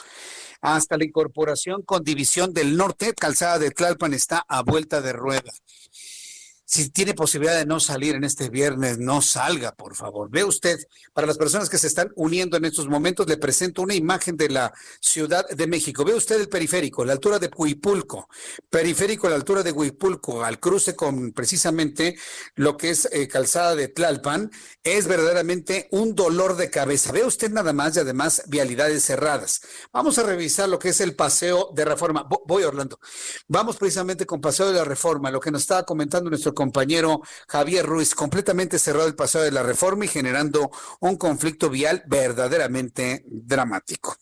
hasta 0.62 0.96
la 0.96 1.04
incorporación 1.04 1.82
con 1.82 2.04
División 2.04 2.54
del 2.54 2.76
Norte, 2.76 3.12
Calzada 3.12 3.58
de 3.58 3.70
Tlalpan 3.70 4.14
está 4.14 4.44
a 4.48 4.62
vuelta 4.62 5.02
de 5.02 5.12
rueda 5.12 5.52
si 6.72 6.88
tiene 6.88 7.12
posibilidad 7.12 7.58
de 7.58 7.66
no 7.66 7.80
salir 7.80 8.14
en 8.14 8.24
este 8.24 8.48
viernes, 8.48 8.98
no 8.98 9.20
salga, 9.20 9.72
por 9.72 9.94
favor. 9.94 10.30
Ve 10.30 10.42
usted, 10.42 10.78
para 11.12 11.26
las 11.26 11.36
personas 11.36 11.68
que 11.68 11.76
se 11.76 11.86
están 11.86 12.10
uniendo 12.16 12.56
en 12.56 12.64
estos 12.64 12.88
momentos, 12.88 13.26
le 13.26 13.36
presento 13.36 13.82
una 13.82 13.94
imagen 13.94 14.38
de 14.38 14.48
la 14.48 14.72
Ciudad 14.98 15.46
de 15.50 15.66
México. 15.66 16.02
Ve 16.02 16.14
usted 16.14 16.40
el 16.40 16.48
periférico, 16.48 17.04
la 17.04 17.12
altura 17.12 17.38
de 17.38 17.50
Huipulco, 17.54 18.26
periférico 18.70 19.28
la 19.28 19.34
altura 19.34 19.62
de 19.62 19.70
Huipulco, 19.70 20.44
al 20.44 20.60
cruce 20.60 20.96
con 20.96 21.32
precisamente 21.32 22.16
lo 22.54 22.78
que 22.78 22.88
es 22.88 23.06
eh, 23.12 23.28
calzada 23.28 23.74
de 23.74 23.88
Tlalpan, 23.88 24.50
es 24.82 25.06
verdaderamente 25.06 25.88
un 25.90 26.14
dolor 26.14 26.56
de 26.56 26.70
cabeza. 26.70 27.12
Ve 27.12 27.22
usted 27.22 27.50
nada 27.50 27.74
más 27.74 27.96
y 27.96 28.00
además 28.00 28.44
vialidades 28.46 29.04
cerradas. 29.04 29.60
Vamos 29.92 30.16
a 30.16 30.22
revisar 30.22 30.70
lo 30.70 30.78
que 30.78 30.88
es 30.88 31.02
el 31.02 31.16
paseo 31.16 31.70
de 31.74 31.84
reforma. 31.84 32.26
Voy, 32.46 32.62
Orlando. 32.62 32.98
Vamos 33.46 33.76
precisamente 33.76 34.24
con 34.24 34.40
paseo 34.40 34.68
de 34.68 34.78
la 34.78 34.84
reforma, 34.84 35.30
lo 35.30 35.38
que 35.38 35.50
nos 35.50 35.60
estaba 35.60 35.82
comentando 35.82 36.30
nuestro 36.30 36.54
compañero 36.62 37.22
Javier 37.48 37.84
Ruiz, 37.84 38.14
completamente 38.14 38.78
cerrado 38.78 39.08
el 39.08 39.16
paseo 39.16 39.42
de 39.42 39.50
la 39.50 39.64
reforma 39.64 40.04
y 40.04 40.08
generando 40.08 40.70
un 41.00 41.16
conflicto 41.16 41.68
vial 41.68 42.04
verdaderamente 42.06 43.24
dramático. 43.26 44.16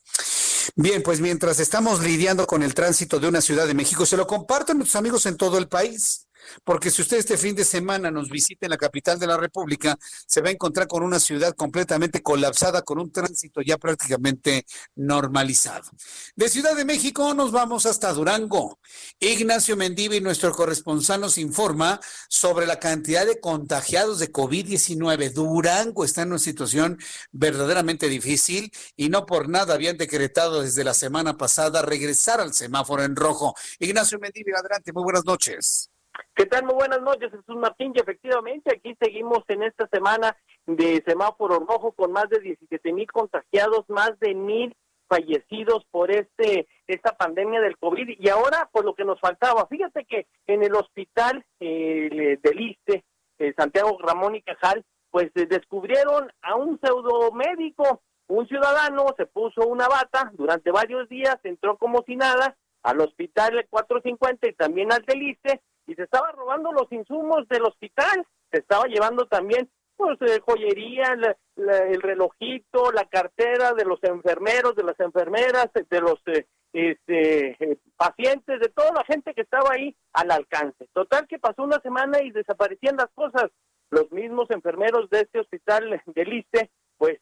Bien, 0.75 1.03
pues 1.03 1.21
mientras 1.21 1.61
estamos 1.61 2.01
lidiando 2.01 2.47
con 2.47 2.63
el 2.63 2.73
tránsito 2.73 3.21
de 3.21 3.29
una 3.29 3.43
ciudad 3.43 3.67
de 3.67 3.75
México, 3.75 4.07
se 4.07 4.17
lo 4.17 4.27
comparto 4.27 4.73
a 4.73 4.75
nuestros 4.75 4.97
amigos 4.97 5.27
en 5.27 5.37
todo 5.37 5.59
el 5.59 5.69
país. 5.69 6.29
Porque 6.65 6.91
si 6.91 7.03
usted 7.03 7.19
este 7.19 7.37
fin 7.37 7.55
de 7.55 7.65
semana 7.65 8.11
nos 8.11 8.29
visita 8.29 8.67
en 8.67 8.71
la 8.71 8.77
capital 8.77 9.19
de 9.19 9.27
la 9.27 9.37
República, 9.37 9.97
se 10.27 10.41
va 10.41 10.49
a 10.49 10.53
encontrar 10.53 10.87
con 10.87 11.03
una 11.03 11.21
ciudad 11.21 11.55
completamente 11.55 12.23
colapsada, 12.23 12.83
con 12.83 12.99
un 12.99 13.11
tránsito 13.13 13.61
ya 13.63 13.79
prácticamente 13.79 14.65
normalizado. 14.95 15.91
De 16.37 16.49
Ciudad 16.49 16.75
de 16.77 16.85
México 16.85 17.35
nos 17.35 17.53
vamos 17.53 17.87
hasta 17.87 18.13
Durango. 18.13 18.79
Ignacio 19.19 19.77
Mendivi, 19.77 20.21
nuestro 20.21 20.53
corresponsal, 20.53 21.21
nos 21.21 21.39
informa 21.39 22.01
sobre 22.29 22.67
la 22.67 22.79
cantidad 22.79 23.27
de 23.27 23.41
contagiados 23.41 24.19
de 24.19 24.33
COVID-19. 24.33 25.33
Durango 25.33 26.05
está 26.05 26.23
en 26.23 26.29
una 26.29 26.39
situación 26.39 26.99
verdaderamente 27.33 28.09
difícil 28.09 28.71
y 28.97 29.09
no 29.09 29.27
por 29.27 29.49
nada 29.49 29.75
habían 29.75 29.97
decretado 29.97 30.63
desde 30.63 30.85
la 30.85 30.95
semana 30.95 31.37
pasada 31.37 31.83
regresar 31.83 32.41
al 32.41 32.55
semáforo 32.55 33.03
en 33.05 33.17
rojo. 33.17 33.55
Ignacio 33.79 34.19
Mendivi, 34.19 34.53
adelante, 34.53 34.93
muy 34.93 35.03
buenas 35.03 35.25
noches. 35.25 35.90
¿Qué 36.35 36.47
tal? 36.47 36.65
Muy 36.65 36.75
buenas 36.75 37.03
noches, 37.03 37.31
Jesús 37.31 37.57
Martín. 37.57 37.93
Y 37.95 38.01
efectivamente, 38.01 38.75
aquí 38.75 38.97
seguimos 39.01 39.45
en 39.49 39.63
esta 39.63 39.87
semana 39.89 40.37
de 40.67 41.03
semáforo 41.07 41.59
rojo 41.61 41.93
con 41.93 42.13
más 42.13 42.29
de 42.29 42.41
17 42.41 42.93
mil 42.93 43.11
contagiados, 43.11 43.89
más 43.89 44.19
de 44.21 44.35
mil 44.35 44.77
fallecidos 45.09 45.85
por 45.91 46.11
este 46.11 46.69
esta 46.87 47.17
pandemia 47.17 47.61
del 47.61 47.77
COVID. 47.79 48.17
Y 48.19 48.29
ahora, 48.29 48.69
por 48.73 48.85
lo 48.85 48.95
que 48.95 49.05
nos 49.05 49.21
faltaba, 49.21 49.67
fíjate 49.67 50.05
que 50.05 50.27
en 50.47 50.63
el 50.63 50.75
hospital 50.75 51.45
eh, 51.61 52.39
del 52.43 52.61
ISTE, 52.61 53.05
eh, 53.39 53.55
Santiago 53.57 53.99
Ramón 54.01 54.37
y 54.37 54.43
Cajal, 54.43 54.85
pues 55.11 55.31
eh, 55.35 55.47
descubrieron 55.47 56.33
a 56.43 56.57
un 56.57 56.79
pseudo 56.81 57.33
médico, 57.33 58.03
un 58.29 58.47
ciudadano, 58.47 59.07
se 59.17 59.27
puso 59.27 59.67
una 59.67 59.89
bata 59.89 60.31
durante 60.35 60.71
varios 60.71 61.09
días, 61.09 61.37
entró 61.45 61.77
como 61.77 62.03
si 62.07 62.17
nada 62.17 62.57
al 62.83 63.01
hospital 63.01 63.67
450 63.69 64.49
y 64.49 64.53
también 64.55 64.93
al 64.93 65.05
del 65.05 65.23
ISTE, 65.23 65.61
y 65.91 65.95
se 65.97 66.05
estaba 66.05 66.31
robando 66.31 66.71
los 66.71 66.91
insumos 66.93 67.49
del 67.49 67.65
hospital, 67.65 68.25
se 68.53 68.59
estaba 68.59 68.87
llevando 68.87 69.27
también 69.27 69.69
pues 69.97 70.17
eh, 70.23 70.41
joyería, 70.41 71.17
el 71.57 72.01
relojito, 72.01 72.93
la 72.93 73.05
cartera 73.05 73.73
de 73.75 73.85
los 73.85 74.03
enfermeros, 74.05 74.77
de 74.77 74.85
las 74.85 74.99
enfermeras, 75.01 75.69
de 75.75 76.01
los 76.01 76.19
eh, 76.27 76.47
este, 76.73 77.57
eh, 77.63 77.79
pacientes, 77.97 78.61
de 78.61 78.69
toda 78.69 78.93
la 78.93 79.05
gente 79.05 79.35
que 79.35 79.43
estaba 79.43 79.73
ahí 79.73 79.95
al 80.13 80.31
alcance. 80.31 80.89
Total 80.95 81.27
que 81.27 81.39
pasó 81.39 81.65
una 81.65 81.81
semana 81.81 82.23
y 82.23 82.31
desaparecían 82.31 82.97
las 82.97 83.11
cosas. 83.15 83.51
Los 83.91 84.11
mismos 84.13 84.49
enfermeros 84.51 85.11
de 85.11 85.23
este 85.23 85.41
hospital 85.41 86.01
de 86.07 86.25
Liste, 86.25 86.71
pues 86.97 87.19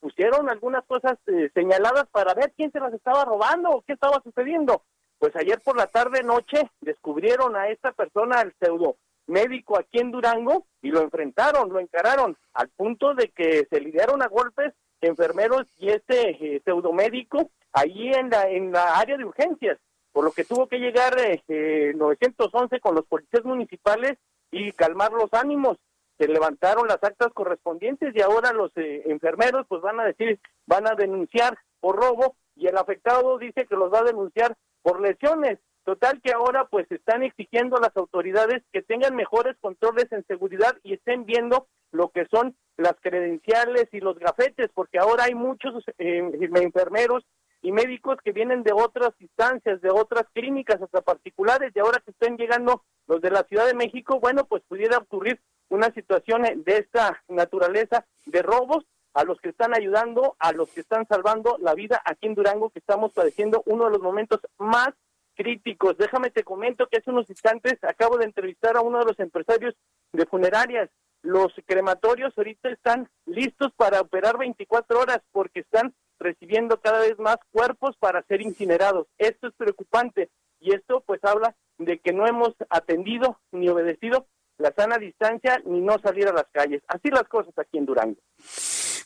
pusieron 0.00 0.48
algunas 0.48 0.84
cosas 0.86 1.18
señaladas 1.52 2.06
para 2.10 2.32
ver 2.32 2.54
quién 2.56 2.72
se 2.72 2.80
las 2.80 2.94
estaba 2.94 3.24
robando 3.26 3.68
o 3.70 3.82
qué 3.82 3.92
estaba 3.92 4.22
sucediendo. 4.24 4.82
Pues 5.18 5.34
ayer 5.36 5.60
por 5.60 5.76
la 5.76 5.86
tarde 5.86 6.22
noche 6.22 6.70
descubrieron 6.80 7.56
a 7.56 7.68
esta 7.68 7.92
persona, 7.92 8.40
al 8.40 8.54
pseudo 8.60 8.96
médico 9.26 9.78
aquí 9.78 9.98
en 9.98 10.10
Durango, 10.10 10.66
y 10.82 10.90
lo 10.90 11.00
enfrentaron, 11.00 11.70
lo 11.70 11.80
encararon, 11.80 12.36
al 12.52 12.68
punto 12.68 13.14
de 13.14 13.28
que 13.30 13.66
se 13.68 13.80
lidiaron 13.80 14.22
a 14.22 14.28
golpes 14.28 14.72
enfermeros 15.00 15.66
y 15.78 15.90
este 15.90 16.30
eh, 16.30 16.62
pseudo 16.64 16.92
médico 16.92 17.50
ahí 17.72 18.10
en 18.12 18.30
la, 18.30 18.48
en 18.48 18.72
la 18.72 18.98
área 18.98 19.16
de 19.16 19.24
urgencias, 19.24 19.78
por 20.12 20.24
lo 20.24 20.32
que 20.32 20.44
tuvo 20.44 20.66
que 20.66 20.78
llegar 20.78 21.14
eh, 21.18 21.92
911 21.94 22.80
con 22.80 22.94
los 22.94 23.06
policías 23.06 23.44
municipales 23.44 24.16
y 24.50 24.72
calmar 24.72 25.12
los 25.12 25.32
ánimos. 25.34 25.78
Se 26.18 26.28
levantaron 26.28 26.88
las 26.88 27.02
actas 27.02 27.32
correspondientes 27.34 28.14
y 28.16 28.22
ahora 28.22 28.52
los 28.52 28.70
eh, 28.76 29.02
enfermeros 29.06 29.66
pues 29.68 29.82
van 29.82 30.00
a 30.00 30.04
decir, 30.04 30.40
van 30.66 30.86
a 30.86 30.94
denunciar 30.94 31.58
por 31.80 31.96
robo 31.96 32.36
y 32.54 32.66
el 32.68 32.76
afectado 32.78 33.36
dice 33.36 33.66
que 33.66 33.76
los 33.76 33.92
va 33.92 33.98
a 33.98 34.04
denunciar 34.04 34.56
por 34.86 35.00
lesiones. 35.00 35.58
Total 35.82 36.20
que 36.22 36.32
ahora 36.32 36.68
pues 36.70 36.86
están 36.92 37.24
exigiendo 37.24 37.76
a 37.76 37.80
las 37.80 37.96
autoridades 37.96 38.62
que 38.72 38.82
tengan 38.82 39.16
mejores 39.16 39.56
controles 39.60 40.06
en 40.12 40.24
seguridad 40.26 40.76
y 40.84 40.94
estén 40.94 41.26
viendo 41.26 41.66
lo 41.90 42.10
que 42.10 42.24
son 42.30 42.54
las 42.76 42.94
credenciales 43.00 43.88
y 43.90 43.98
los 43.98 44.16
gafetes, 44.16 44.70
porque 44.74 45.00
ahora 45.00 45.24
hay 45.24 45.34
muchos 45.34 45.82
eh, 45.98 46.22
enfermeros 46.54 47.24
y 47.62 47.72
médicos 47.72 48.18
que 48.24 48.30
vienen 48.30 48.62
de 48.62 48.72
otras 48.72 49.10
instancias, 49.18 49.80
de 49.80 49.90
otras 49.90 50.22
clínicas 50.32 50.80
hasta 50.80 51.00
particulares, 51.00 51.72
y 51.74 51.80
ahora 51.80 52.00
que 52.04 52.12
estén 52.12 52.36
llegando 52.36 52.84
los 53.08 53.20
de 53.20 53.30
la 53.30 53.42
Ciudad 53.42 53.66
de 53.66 53.74
México, 53.74 54.20
bueno, 54.20 54.44
pues 54.44 54.62
pudiera 54.68 54.98
ocurrir 54.98 55.40
una 55.68 55.92
situación 55.94 56.42
de 56.42 56.78
esta 56.78 57.24
naturaleza 57.26 58.06
de 58.26 58.40
robos 58.42 58.84
a 59.16 59.24
los 59.24 59.40
que 59.40 59.48
están 59.48 59.74
ayudando, 59.74 60.36
a 60.38 60.52
los 60.52 60.70
que 60.70 60.80
están 60.80 61.06
salvando 61.08 61.56
la 61.60 61.74
vida 61.74 62.02
aquí 62.04 62.26
en 62.26 62.34
Durango, 62.34 62.68
que 62.68 62.80
estamos 62.80 63.14
padeciendo 63.14 63.62
uno 63.64 63.86
de 63.86 63.92
los 63.92 64.02
momentos 64.02 64.40
más 64.58 64.90
críticos. 65.34 65.96
Déjame 65.96 66.30
te 66.30 66.44
comento 66.44 66.86
que 66.86 66.98
hace 66.98 67.10
unos 67.10 67.30
instantes 67.30 67.82
acabo 67.82 68.18
de 68.18 68.26
entrevistar 68.26 68.76
a 68.76 68.82
uno 68.82 68.98
de 68.98 69.06
los 69.06 69.18
empresarios 69.18 69.74
de 70.12 70.26
funerarias. 70.26 70.90
Los 71.22 71.54
crematorios 71.64 72.34
ahorita 72.36 72.68
están 72.68 73.08
listos 73.24 73.72
para 73.74 74.02
operar 74.02 74.36
24 74.36 75.00
horas 75.00 75.22
porque 75.32 75.60
están 75.60 75.94
recibiendo 76.18 76.78
cada 76.78 77.00
vez 77.00 77.18
más 77.18 77.38
cuerpos 77.50 77.96
para 77.98 78.22
ser 78.24 78.42
incinerados. 78.42 79.06
Esto 79.16 79.48
es 79.48 79.54
preocupante 79.54 80.28
y 80.60 80.74
esto 80.74 81.02
pues 81.06 81.24
habla 81.24 81.56
de 81.78 82.00
que 82.00 82.12
no 82.12 82.26
hemos 82.26 82.54
atendido 82.68 83.40
ni 83.50 83.70
obedecido 83.70 84.26
la 84.58 84.72
sana 84.72 84.98
distancia 84.98 85.62
ni 85.64 85.80
no 85.80 85.98
salir 86.00 86.28
a 86.28 86.34
las 86.34 86.48
calles. 86.52 86.82
Así 86.86 87.08
las 87.08 87.26
cosas 87.28 87.58
aquí 87.58 87.78
en 87.78 87.86
Durango. 87.86 88.20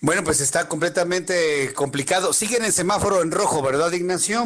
Bueno, 0.01 0.24
pues 0.24 0.40
está 0.40 0.66
completamente 0.66 1.74
complicado. 1.74 2.32
Siguen 2.32 2.64
el 2.64 2.72
semáforo 2.72 3.20
en 3.22 3.31
rojo, 3.31 3.62
¿verdad, 3.62 3.93
Ignacio? 3.93 4.44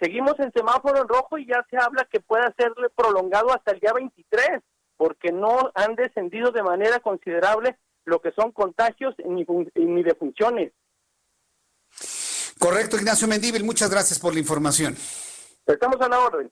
seguimos 0.00 0.34
en 0.40 0.50
semáforo 0.52 1.02
en 1.02 1.08
rojo 1.08 1.38
y 1.38 1.46
ya 1.46 1.64
se 1.70 1.76
habla 1.76 2.06
que 2.10 2.18
pueda 2.20 2.52
ser 2.58 2.72
prolongado 2.96 3.52
hasta 3.52 3.70
el 3.72 3.78
día 3.80 3.92
23, 3.92 4.60
porque 4.96 5.30
no 5.30 5.70
han 5.74 5.94
descendido 5.94 6.50
de 6.50 6.62
manera 6.62 6.98
considerable 6.98 7.78
lo 8.04 8.20
que 8.20 8.32
son 8.32 8.50
contagios 8.50 9.14
ni, 9.24 9.46
ni 9.74 10.02
defunciones. 10.02 10.72
Correcto, 12.58 12.96
Ignacio 12.96 13.28
Mendíbil, 13.28 13.64
muchas 13.64 13.90
gracias 13.90 14.18
por 14.18 14.34
la 14.34 14.40
información. 14.40 14.96
Estamos 15.66 16.00
a 16.00 16.08
la 16.08 16.18
orden. 16.18 16.50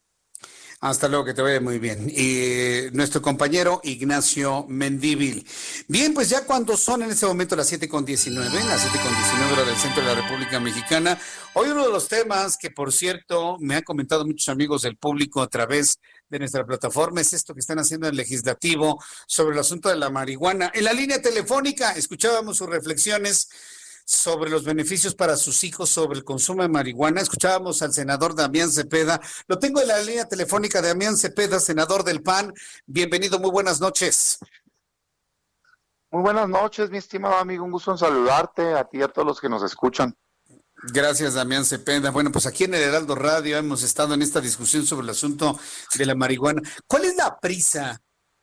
Hasta 0.80 1.08
luego, 1.08 1.24
que 1.24 1.34
te 1.34 1.42
vaya 1.42 1.60
muy 1.60 1.80
bien. 1.80 2.08
Y 2.08 2.88
nuestro 2.92 3.20
compañero 3.20 3.80
Ignacio 3.82 4.64
Mendíbil. 4.68 5.44
Bien, 5.88 6.14
pues 6.14 6.28
ya 6.28 6.44
cuando 6.44 6.76
son 6.76 7.02
en 7.02 7.10
este 7.10 7.26
momento 7.26 7.56
las 7.56 7.66
7 7.66 7.88
con 7.88 8.04
19, 8.04 8.48
las 8.64 8.82
7 8.82 8.98
con 9.02 9.12
19 9.12 9.52
hora 9.54 9.64
del 9.64 9.76
centro 9.76 10.02
de 10.02 10.14
la 10.14 10.14
República 10.14 10.60
Mexicana, 10.60 11.18
hoy 11.54 11.70
uno 11.70 11.84
de 11.84 11.92
los 11.92 12.06
temas 12.06 12.56
que, 12.56 12.70
por 12.70 12.92
cierto, 12.92 13.56
me 13.58 13.74
han 13.74 13.82
comentado 13.82 14.24
muchos 14.24 14.48
amigos 14.48 14.82
del 14.82 14.96
público 14.96 15.42
a 15.42 15.48
través 15.48 15.98
de 16.28 16.38
nuestra 16.38 16.64
plataforma 16.64 17.20
es 17.22 17.32
esto 17.32 17.54
que 17.54 17.60
están 17.60 17.78
haciendo 17.78 18.06
en 18.06 18.12
el 18.12 18.16
legislativo 18.16 19.02
sobre 19.26 19.54
el 19.54 19.60
asunto 19.60 19.88
de 19.88 19.96
la 19.96 20.10
marihuana. 20.10 20.70
En 20.74 20.84
la 20.84 20.92
línea 20.92 21.20
telefónica 21.20 21.92
escuchábamos 21.92 22.58
sus 22.58 22.68
reflexiones 22.68 23.48
sobre 24.08 24.50
los 24.50 24.64
beneficios 24.64 25.14
para 25.14 25.36
sus 25.36 25.62
hijos 25.64 25.90
sobre 25.90 26.16
el 26.16 26.24
consumo 26.24 26.62
de 26.62 26.70
marihuana. 26.70 27.20
Escuchábamos 27.20 27.82
al 27.82 27.92
senador 27.92 28.34
Damián 28.34 28.72
Cepeda. 28.72 29.20
Lo 29.46 29.58
tengo 29.58 29.82
en 29.82 29.88
la 29.88 30.00
línea 30.00 30.26
telefónica 30.26 30.80
de 30.80 30.88
Damián 30.88 31.18
Cepeda, 31.18 31.60
senador 31.60 32.04
del 32.04 32.22
PAN. 32.22 32.54
Bienvenido, 32.86 33.38
muy 33.38 33.50
buenas 33.50 33.82
noches. 33.82 34.38
Muy 36.10 36.22
buenas 36.22 36.48
noches, 36.48 36.88
mi 36.88 36.96
estimado 36.96 37.36
amigo. 37.36 37.64
Un 37.64 37.70
gusto 37.70 37.90
en 37.90 37.98
saludarte, 37.98 38.72
a 38.72 38.84
ti 38.84 38.96
y 38.96 39.02
a 39.02 39.08
todos 39.08 39.28
los 39.28 39.40
que 39.42 39.50
nos 39.50 39.62
escuchan. 39.62 40.16
Gracias, 40.84 41.34
Damián 41.34 41.66
Cepeda. 41.66 42.10
Bueno, 42.10 42.32
pues 42.32 42.46
aquí 42.46 42.64
en 42.64 42.72
el 42.72 42.80
Heraldo 42.80 43.14
Radio 43.14 43.58
hemos 43.58 43.82
estado 43.82 44.14
en 44.14 44.22
esta 44.22 44.40
discusión 44.40 44.86
sobre 44.86 45.04
el 45.04 45.10
asunto 45.10 45.60
de 45.96 46.06
la 46.06 46.14
marihuana. 46.14 46.62
¿Cuál 46.86 47.04
es 47.04 47.14
la 47.14 47.38
prisa 47.38 48.00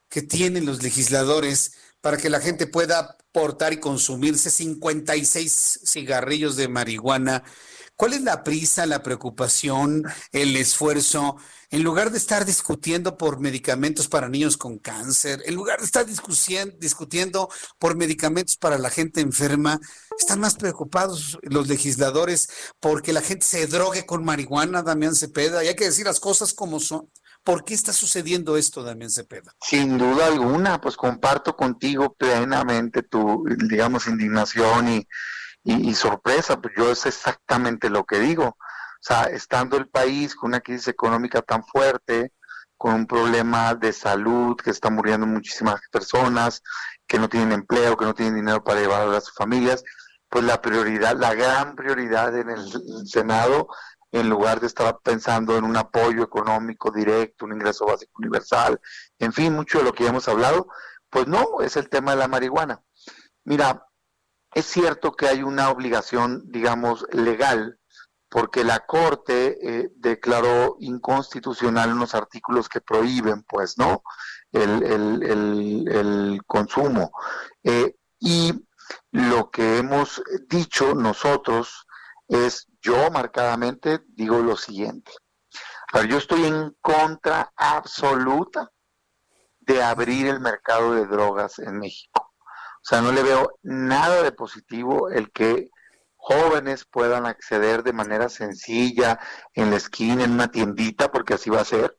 que 0.09 0.21
tienen 0.21 0.67
los 0.67 0.83
legisladores 0.83 1.73
para 2.01 2.17
que 2.17 2.29
la 2.29 2.39
gente 2.39 2.67
pueda 2.67 3.17
portar 3.35 3.73
y 3.73 3.81
consumirse 3.81 4.49
56 4.49 5.81
cigarrillos 5.83 6.55
de 6.55 6.69
marihuana. 6.69 7.43
¿Cuál 7.97 8.13
es 8.13 8.21
la 8.21 8.45
prisa, 8.45 8.85
la 8.85 9.03
preocupación, 9.03 10.05
el 10.31 10.55
esfuerzo? 10.55 11.35
En 11.69 11.83
lugar 11.83 12.11
de 12.11 12.17
estar 12.17 12.45
discutiendo 12.45 13.17
por 13.17 13.41
medicamentos 13.41 14.07
para 14.07 14.29
niños 14.29 14.55
con 14.55 14.77
cáncer, 14.77 15.43
en 15.45 15.53
lugar 15.53 15.79
de 15.79 15.85
estar 15.85 16.05
discutiendo 16.05 17.49
por 17.77 17.97
medicamentos 17.97 18.55
para 18.55 18.77
la 18.77 18.89
gente 18.89 19.19
enferma, 19.19 19.81
están 20.17 20.39
más 20.39 20.55
preocupados 20.55 21.37
los 21.41 21.67
legisladores 21.67 22.47
porque 22.79 23.11
la 23.11 23.21
gente 23.21 23.45
se 23.45 23.67
drogue 23.67 24.05
con 24.05 24.23
marihuana, 24.23 24.81
Damián 24.81 25.13
Cepeda, 25.13 25.61
y 25.61 25.67
hay 25.67 25.75
que 25.75 25.89
decir 25.89 26.05
las 26.05 26.21
cosas 26.21 26.53
como 26.53 26.79
son. 26.79 27.11
¿Por 27.45 27.63
qué 27.63 27.75
está 27.75 27.93
sucediendo 27.93 28.57
esto, 28.57 28.81
Damián 28.81 29.11
Cepeda? 29.11 29.53
Sin 29.61 29.99
duda 29.99 30.25
alguna, 30.25 30.81
pues 30.81 30.97
comparto 30.97 31.55
contigo 31.55 32.15
plenamente 32.15 33.03
tu, 33.03 33.45
digamos, 33.69 34.07
indignación 34.07 34.89
y, 34.89 35.07
y, 35.63 35.93
sorpresa, 35.93 36.59
pues 36.59 36.73
yo 36.75 36.91
es 36.91 37.05
exactamente 37.05 37.91
lo 37.91 38.03
que 38.03 38.17
digo. 38.17 38.47
O 38.47 38.57
sea, 38.99 39.25
estando 39.25 39.77
el 39.77 39.87
país 39.87 40.33
con 40.33 40.47
una 40.49 40.59
crisis 40.59 40.87
económica 40.87 41.43
tan 41.43 41.63
fuerte, 41.63 42.33
con 42.77 42.95
un 42.95 43.05
problema 43.05 43.75
de 43.75 43.93
salud, 43.93 44.55
que 44.55 44.71
está 44.71 44.89
muriendo 44.89 45.27
muchísimas 45.27 45.79
personas, 45.91 46.63
que 47.05 47.19
no 47.19 47.29
tienen 47.29 47.51
empleo, 47.51 47.95
que 47.95 48.05
no 48.05 48.15
tienen 48.15 48.37
dinero 48.37 48.63
para 48.63 48.79
llevar 48.79 49.07
a 49.07 49.21
sus 49.21 49.35
familias, 49.35 49.83
pues 50.29 50.43
la 50.43 50.63
prioridad, 50.63 51.15
la 51.15 51.35
gran 51.35 51.75
prioridad 51.75 52.35
en 52.35 52.49
el 52.49 53.07
Senado 53.07 53.67
en 54.15 54.29
lugar 54.29 54.61
de 54.61 54.67
estar 54.67 54.97
pensando 55.03 55.57
en 55.57 55.65
un 55.65 55.75
apoyo 55.75 56.23
económico 56.23 56.89
directo, 56.89 57.43
un 57.43 57.51
ingreso 57.51 57.85
básico 57.85 58.13
universal, 58.19 58.79
en 59.19 59.33
fin, 59.33 59.53
mucho 59.53 59.79
de 59.79 59.83
lo 59.83 59.91
que 59.93 60.05
ya 60.05 60.11
hemos 60.11 60.29
hablado, 60.29 60.69
pues 61.09 61.27
no, 61.27 61.59
es 61.59 61.75
el 61.75 61.89
tema 61.89 62.11
de 62.11 62.17
la 62.19 62.29
marihuana. 62.29 62.81
Mira, 63.43 63.85
es 64.53 64.65
cierto 64.67 65.11
que 65.11 65.27
hay 65.27 65.43
una 65.43 65.69
obligación, 65.69 66.43
digamos, 66.45 67.05
legal, 67.11 67.77
porque 68.29 68.63
la 68.63 68.85
Corte 68.85 69.57
eh, 69.61 69.91
declaró 69.97 70.77
inconstitucional 70.79 71.91
unos 71.91 72.15
artículos 72.15 72.69
que 72.69 72.79
prohíben, 72.79 73.43
pues, 73.43 73.77
¿no? 73.77 74.01
El, 74.53 76.41
consumo. 76.47 77.11
Eh, 77.63 77.97
y 78.19 78.53
lo 79.11 79.51
que 79.51 79.79
hemos 79.79 80.23
dicho 80.47 80.95
nosotros 80.95 81.85
es 82.29 82.67
yo 82.85 83.09
marcadamente 83.09 84.01
digo 84.09 84.37
lo 84.39 84.55
siguiente. 84.55 85.11
yo 86.07 86.17
estoy 86.17 86.45
en 86.45 86.75
contra 86.81 87.51
absoluta 87.55 88.71
de 89.59 89.81
abrir 89.81 90.27
el 90.27 90.39
mercado 90.39 90.93
de 90.93 91.07
drogas 91.07 91.57
en 91.57 91.79
México. 91.79 92.31
O 92.37 92.87
sea, 92.87 93.01
no 93.01 93.11
le 93.11 93.23
veo 93.23 93.57
nada 93.63 94.21
de 94.21 94.31
positivo 94.31 95.09
el 95.09 95.31
que 95.31 95.69
jóvenes 96.15 96.85
puedan 96.85 97.25
acceder 97.25 97.81
de 97.81 97.93
manera 97.93 98.29
sencilla 98.29 99.19
en 99.55 99.71
la 99.71 99.77
esquina, 99.77 100.23
en 100.23 100.33
una 100.33 100.51
tiendita, 100.51 101.11
porque 101.11 101.33
así 101.33 101.49
va 101.49 101.61
a 101.61 101.65
ser. 101.65 101.97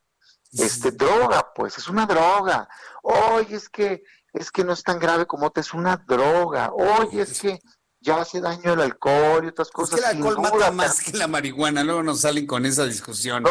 Este 0.52 0.92
droga, 0.92 1.52
pues 1.52 1.78
es 1.78 1.88
una 1.88 2.06
droga. 2.06 2.68
Oye, 3.02 3.56
es 3.56 3.68
que 3.68 4.04
es 4.32 4.52
que 4.52 4.62
no 4.62 4.72
es 4.72 4.82
tan 4.84 5.00
grave 5.00 5.26
como 5.26 5.50
te 5.50 5.60
es 5.60 5.74
una 5.74 5.96
droga. 5.96 6.70
Oye, 6.72 7.22
es 7.22 7.40
que 7.40 7.58
ya 8.06 8.20
hace 8.20 8.40
daño 8.40 8.74
el 8.74 8.80
alcohol 8.80 9.44
y 9.44 9.48
otras 9.48 9.70
cosas. 9.70 9.98
Es 9.98 10.04
que 10.04 10.10
el 10.12 10.16
alcohol 10.16 10.40
mata 10.40 10.70
más 10.70 11.00
que 11.02 11.16
la 11.18 11.26
marihuana, 11.26 11.82
luego 11.82 12.04
nos 12.04 12.20
salen 12.20 12.46
con 12.46 12.64
esa 12.64 12.84
discusión. 12.84 13.44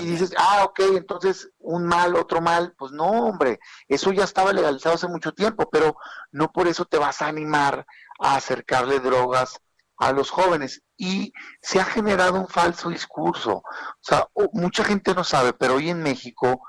y 0.00 0.04
dices, 0.04 0.34
ah, 0.36 0.64
ok, 0.64 0.80
entonces 0.96 1.50
un 1.58 1.86
mal, 1.86 2.16
otro 2.16 2.40
mal, 2.40 2.74
pues 2.76 2.90
no, 2.90 3.04
hombre, 3.04 3.60
eso 3.86 4.12
ya 4.12 4.24
estaba 4.24 4.52
legalizado 4.52 4.96
hace 4.96 5.06
mucho 5.06 5.32
tiempo, 5.32 5.70
pero 5.70 5.96
no 6.32 6.50
por 6.50 6.66
eso 6.66 6.84
te 6.84 6.98
vas 6.98 7.22
a 7.22 7.28
animar 7.28 7.86
a 8.18 8.34
acercarle 8.34 8.98
drogas 8.98 9.60
a 9.96 10.10
los 10.10 10.30
jóvenes. 10.30 10.82
Y 10.96 11.32
se 11.62 11.78
ha 11.78 11.84
generado 11.84 12.34
un 12.34 12.48
falso 12.48 12.90
discurso. 12.90 13.58
O 13.58 14.02
sea, 14.02 14.26
mucha 14.52 14.82
gente 14.82 15.14
no 15.14 15.22
sabe, 15.22 15.52
pero 15.52 15.76
hoy 15.76 15.88
en 15.88 16.02
México 16.02 16.62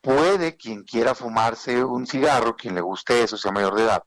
puede 0.00 0.56
quien 0.56 0.82
quiera 0.82 1.14
fumarse 1.14 1.84
un 1.84 2.08
cigarro, 2.08 2.56
quien 2.56 2.74
le 2.74 2.80
guste 2.80 3.22
eso, 3.22 3.36
sea 3.36 3.52
mayor 3.52 3.76
de 3.76 3.84
edad, 3.84 4.02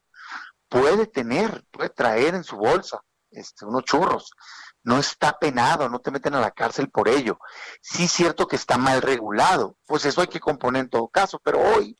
puede 0.72 1.06
tener, 1.06 1.65
puede 1.69 1.89
traer 1.89 2.34
en 2.34 2.45
su 2.45 2.56
bolsa 2.56 3.02
este, 3.30 3.65
unos 3.65 3.84
churros. 3.84 4.31
No 4.84 4.98
está 4.98 5.38
penado, 5.38 5.89
no 5.89 5.99
te 5.99 6.11
meten 6.11 6.34
a 6.34 6.39
la 6.39 6.52
cárcel 6.52 6.89
por 6.89 7.10
ello. 7.10 7.39
Sí 7.81 8.06
es 8.06 8.11
cierto 8.11 8.48
que 8.48 8.56
está 8.56 8.77
mal 8.77 9.02
regulado, 9.02 9.77
pues 9.85 10.06
eso 10.06 10.22
hay 10.22 10.27
que 10.27 10.39
componer 10.39 10.84
en 10.84 10.89
todo 10.89 11.10
caso, 11.10 11.39
pero 11.43 11.60
hoy 11.60 11.99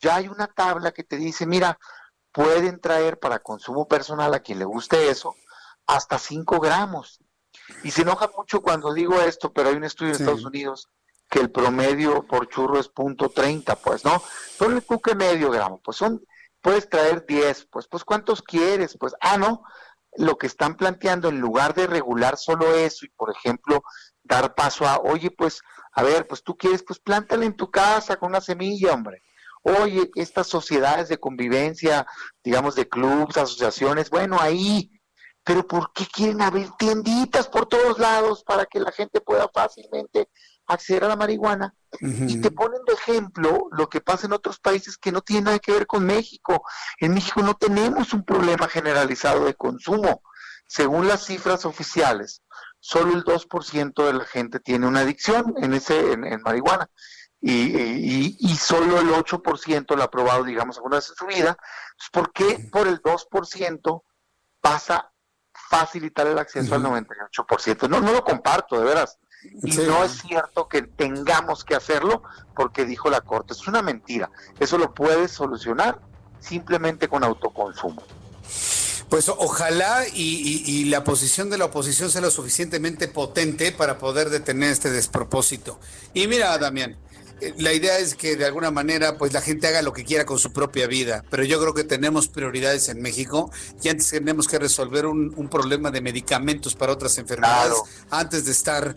ya 0.00 0.16
hay 0.16 0.26
una 0.26 0.48
tabla 0.48 0.90
que 0.90 1.04
te 1.04 1.16
dice, 1.16 1.46
mira, 1.46 1.78
pueden 2.32 2.80
traer 2.80 3.20
para 3.20 3.38
consumo 3.38 3.86
personal 3.86 4.34
a 4.34 4.40
quien 4.40 4.58
le 4.58 4.64
guste 4.64 5.10
eso 5.10 5.36
hasta 5.86 6.18
5 6.18 6.58
gramos. 6.58 7.20
Y 7.84 7.92
se 7.92 8.02
enoja 8.02 8.28
mucho 8.36 8.62
cuando 8.62 8.92
digo 8.92 9.20
esto, 9.20 9.52
pero 9.52 9.68
hay 9.68 9.76
un 9.76 9.84
estudio 9.84 10.14
en 10.14 10.20
Estados 10.20 10.44
Unidos 10.44 10.88
que 11.30 11.38
el 11.38 11.52
promedio 11.52 12.26
por 12.26 12.48
churro 12.48 12.80
es 12.80 12.88
punto 12.88 13.30
.30, 13.30 13.78
pues, 13.82 14.04
¿no? 14.04 14.20
Pero 14.58 14.72
el 14.72 14.82
cuque 14.82 15.14
medio 15.14 15.50
gramo, 15.50 15.80
pues 15.84 15.96
son 15.96 16.20
puedes 16.60 16.88
traer 16.88 17.24
10, 17.26 17.66
pues, 17.70 17.86
pues 17.88 18.04
¿cuántos 18.04 18.42
quieres? 18.42 18.96
Pues, 18.98 19.14
ah, 19.20 19.38
no, 19.38 19.62
lo 20.16 20.36
que 20.36 20.46
están 20.46 20.76
planteando 20.76 21.28
en 21.28 21.40
lugar 21.40 21.74
de 21.74 21.86
regular 21.86 22.36
solo 22.36 22.74
eso 22.74 23.06
y, 23.06 23.10
por 23.10 23.30
ejemplo, 23.30 23.82
dar 24.22 24.54
paso 24.54 24.86
a, 24.86 24.98
oye, 24.98 25.30
pues, 25.30 25.60
a 25.92 26.02
ver, 26.02 26.26
pues 26.26 26.42
tú 26.42 26.56
quieres, 26.56 26.82
pues 26.82 26.98
plántale 26.98 27.46
en 27.46 27.56
tu 27.56 27.70
casa 27.70 28.16
con 28.16 28.30
una 28.30 28.40
semilla, 28.40 28.92
hombre. 28.92 29.22
Oye, 29.62 30.10
estas 30.14 30.46
sociedades 30.46 31.08
de 31.08 31.18
convivencia, 31.18 32.06
digamos, 32.44 32.74
de 32.74 32.88
clubs, 32.88 33.36
asociaciones, 33.36 34.10
bueno, 34.10 34.38
ahí, 34.40 34.90
pero 35.44 35.66
¿por 35.66 35.92
qué 35.92 36.06
quieren 36.06 36.42
abrir 36.42 36.70
tienditas 36.78 37.48
por 37.48 37.66
todos 37.66 37.98
lados 37.98 38.44
para 38.44 38.66
que 38.66 38.80
la 38.80 38.92
gente 38.92 39.20
pueda 39.20 39.48
fácilmente 39.52 40.28
acceder 40.66 41.04
a 41.04 41.08
la 41.08 41.16
marihuana? 41.16 41.74
Y 42.00 42.40
te 42.40 42.50
ponen 42.50 42.80
de 42.86 42.92
ejemplo 42.92 43.68
lo 43.72 43.88
que 43.88 44.00
pasa 44.00 44.26
en 44.26 44.32
otros 44.32 44.58
países 44.60 44.98
que 44.98 45.12
no 45.12 45.22
tiene 45.22 45.42
nada 45.42 45.58
que 45.58 45.72
ver 45.72 45.86
con 45.86 46.04
México. 46.04 46.62
En 47.00 47.14
México 47.14 47.42
no 47.42 47.54
tenemos 47.54 48.12
un 48.12 48.24
problema 48.24 48.68
generalizado 48.68 49.44
de 49.44 49.54
consumo. 49.54 50.22
Según 50.66 51.08
las 51.08 51.24
cifras 51.24 51.64
oficiales, 51.64 52.42
solo 52.78 53.14
el 53.14 53.24
2% 53.24 54.06
de 54.06 54.12
la 54.12 54.24
gente 54.24 54.60
tiene 54.60 54.86
una 54.86 55.00
adicción 55.00 55.54
en, 55.58 55.72
ese, 55.72 56.12
en, 56.12 56.42
marihuana. 56.42 56.90
Y, 57.40 58.36
y, 58.38 58.56
solo 58.56 58.98
el 58.98 59.08
8% 59.10 59.96
lo 59.96 60.02
ha 60.02 60.10
probado, 60.10 60.42
digamos, 60.42 60.76
alguna 60.76 60.96
vez 60.96 61.08
en 61.10 61.14
su 61.14 61.26
vida. 61.26 61.56
¿Por 62.12 62.32
qué 62.32 62.68
por 62.70 62.88
el 62.88 63.00
2% 63.00 64.02
pasa 64.60 65.12
facilitar 65.70 66.26
el 66.26 66.38
acceso 66.38 66.74
al 66.74 66.82
98%? 66.82 67.88
No, 67.88 68.00
no 68.00 68.12
lo 68.12 68.24
comparto, 68.24 68.78
de 68.78 68.84
veras. 68.84 69.18
Y 69.42 69.76
no 69.76 70.04
es 70.04 70.22
cierto 70.22 70.68
que 70.68 70.82
tengamos 70.82 71.64
que 71.64 71.74
hacerlo 71.74 72.22
porque 72.54 72.84
dijo 72.84 73.08
la 73.10 73.20
Corte. 73.20 73.52
Es 73.52 73.66
una 73.68 73.82
mentira. 73.82 74.30
Eso 74.58 74.78
lo 74.78 74.94
puedes 74.94 75.30
solucionar 75.32 76.00
simplemente 76.40 77.08
con 77.08 77.24
autoconsumo. 77.24 78.02
Pues 79.08 79.28
ojalá 79.30 80.04
y, 80.12 80.84
la 80.86 81.02
posición 81.02 81.48
de 81.48 81.56
la 81.56 81.66
oposición 81.66 82.10
sea 82.10 82.20
lo 82.20 82.30
suficientemente 82.30 83.08
potente 83.08 83.72
para 83.72 83.98
poder 83.98 84.28
detener 84.28 84.70
este 84.70 84.90
despropósito. 84.90 85.80
Y 86.12 86.26
mira, 86.26 86.58
Damián, 86.58 86.96
eh, 87.40 87.54
la 87.56 87.72
idea 87.72 87.98
es 87.98 88.14
que 88.14 88.36
de 88.36 88.44
alguna 88.44 88.70
manera 88.70 89.16
pues 89.16 89.32
la 89.32 89.40
gente 89.40 89.66
haga 89.66 89.80
lo 89.80 89.94
que 89.94 90.04
quiera 90.04 90.26
con 90.26 90.38
su 90.38 90.52
propia 90.52 90.86
vida, 90.86 91.24
pero 91.30 91.42
yo 91.44 91.58
creo 91.58 91.72
que 91.72 91.84
tenemos 91.84 92.28
prioridades 92.28 92.90
en 92.90 93.00
México 93.00 93.50
y 93.82 93.88
antes 93.88 94.10
tenemos 94.10 94.46
que 94.46 94.58
resolver 94.58 95.06
un, 95.06 95.48
problema 95.48 95.90
de 95.90 96.02
medicamentos 96.02 96.74
para 96.74 96.92
otras 96.92 97.16
enfermedades 97.16 97.78
antes 98.10 98.44
de 98.44 98.52
estar 98.52 98.94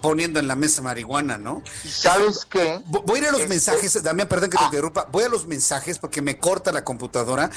poniendo 0.00 0.40
en 0.40 0.48
la 0.48 0.56
mesa 0.56 0.82
marihuana, 0.82 1.38
¿no? 1.38 1.62
¿Sabes 1.86 2.44
qué? 2.44 2.80
Voy 2.86 3.18
a 3.18 3.22
ir 3.22 3.28
a 3.28 3.32
los 3.32 3.42
este, 3.42 3.48
mensajes, 3.48 4.02
Damián, 4.02 4.28
perdón 4.28 4.50
que 4.50 4.56
te 4.56 4.62
ah. 4.64 4.66
interrumpa, 4.66 5.08
voy 5.10 5.24
a 5.24 5.28
los 5.28 5.46
mensajes 5.46 5.98
porque 5.98 6.22
me 6.22 6.38
corta 6.38 6.72
la 6.72 6.84
computadora. 6.84 7.50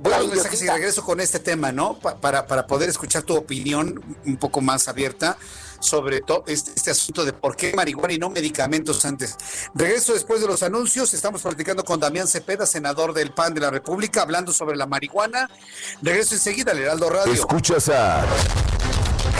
Voy 0.00 0.12
a 0.12 0.18
los 0.18 0.28
mensajes 0.28 0.62
y 0.62 0.68
regreso 0.68 1.02
con 1.04 1.20
este 1.20 1.38
tema, 1.38 1.72
¿no? 1.72 1.98
para, 1.98 2.46
para 2.46 2.66
poder 2.66 2.88
escuchar 2.88 3.22
tu 3.22 3.36
opinión 3.36 4.02
un 4.24 4.36
poco 4.36 4.60
más 4.60 4.88
abierta 4.88 5.36
sobre 5.82 6.20
todo 6.20 6.44
este, 6.46 6.70
este, 6.74 6.90
asunto 6.92 7.24
de 7.24 7.32
por 7.32 7.56
qué 7.56 7.74
marihuana 7.74 8.12
y 8.12 8.18
no 8.18 8.30
medicamentos 8.30 9.04
antes. 9.04 9.36
Regreso 9.74 10.14
después 10.14 10.40
de 10.40 10.46
los 10.46 10.62
anuncios. 10.62 11.12
Estamos 11.12 11.42
platicando 11.42 11.84
con 11.84 12.00
Damián 12.00 12.28
Cepeda, 12.28 12.66
senador 12.66 13.12
del 13.12 13.32
PAN 13.32 13.52
de 13.54 13.60
la 13.60 13.70
República, 13.70 14.22
hablando 14.22 14.52
sobre 14.52 14.76
la 14.76 14.86
marihuana. 14.86 15.50
Regreso 16.00 16.34
enseguida 16.34 16.72
al 16.72 16.78
Heraldo 16.78 17.10
Radio. 17.10 17.32
Escuchas 17.32 17.88
a 17.88 18.24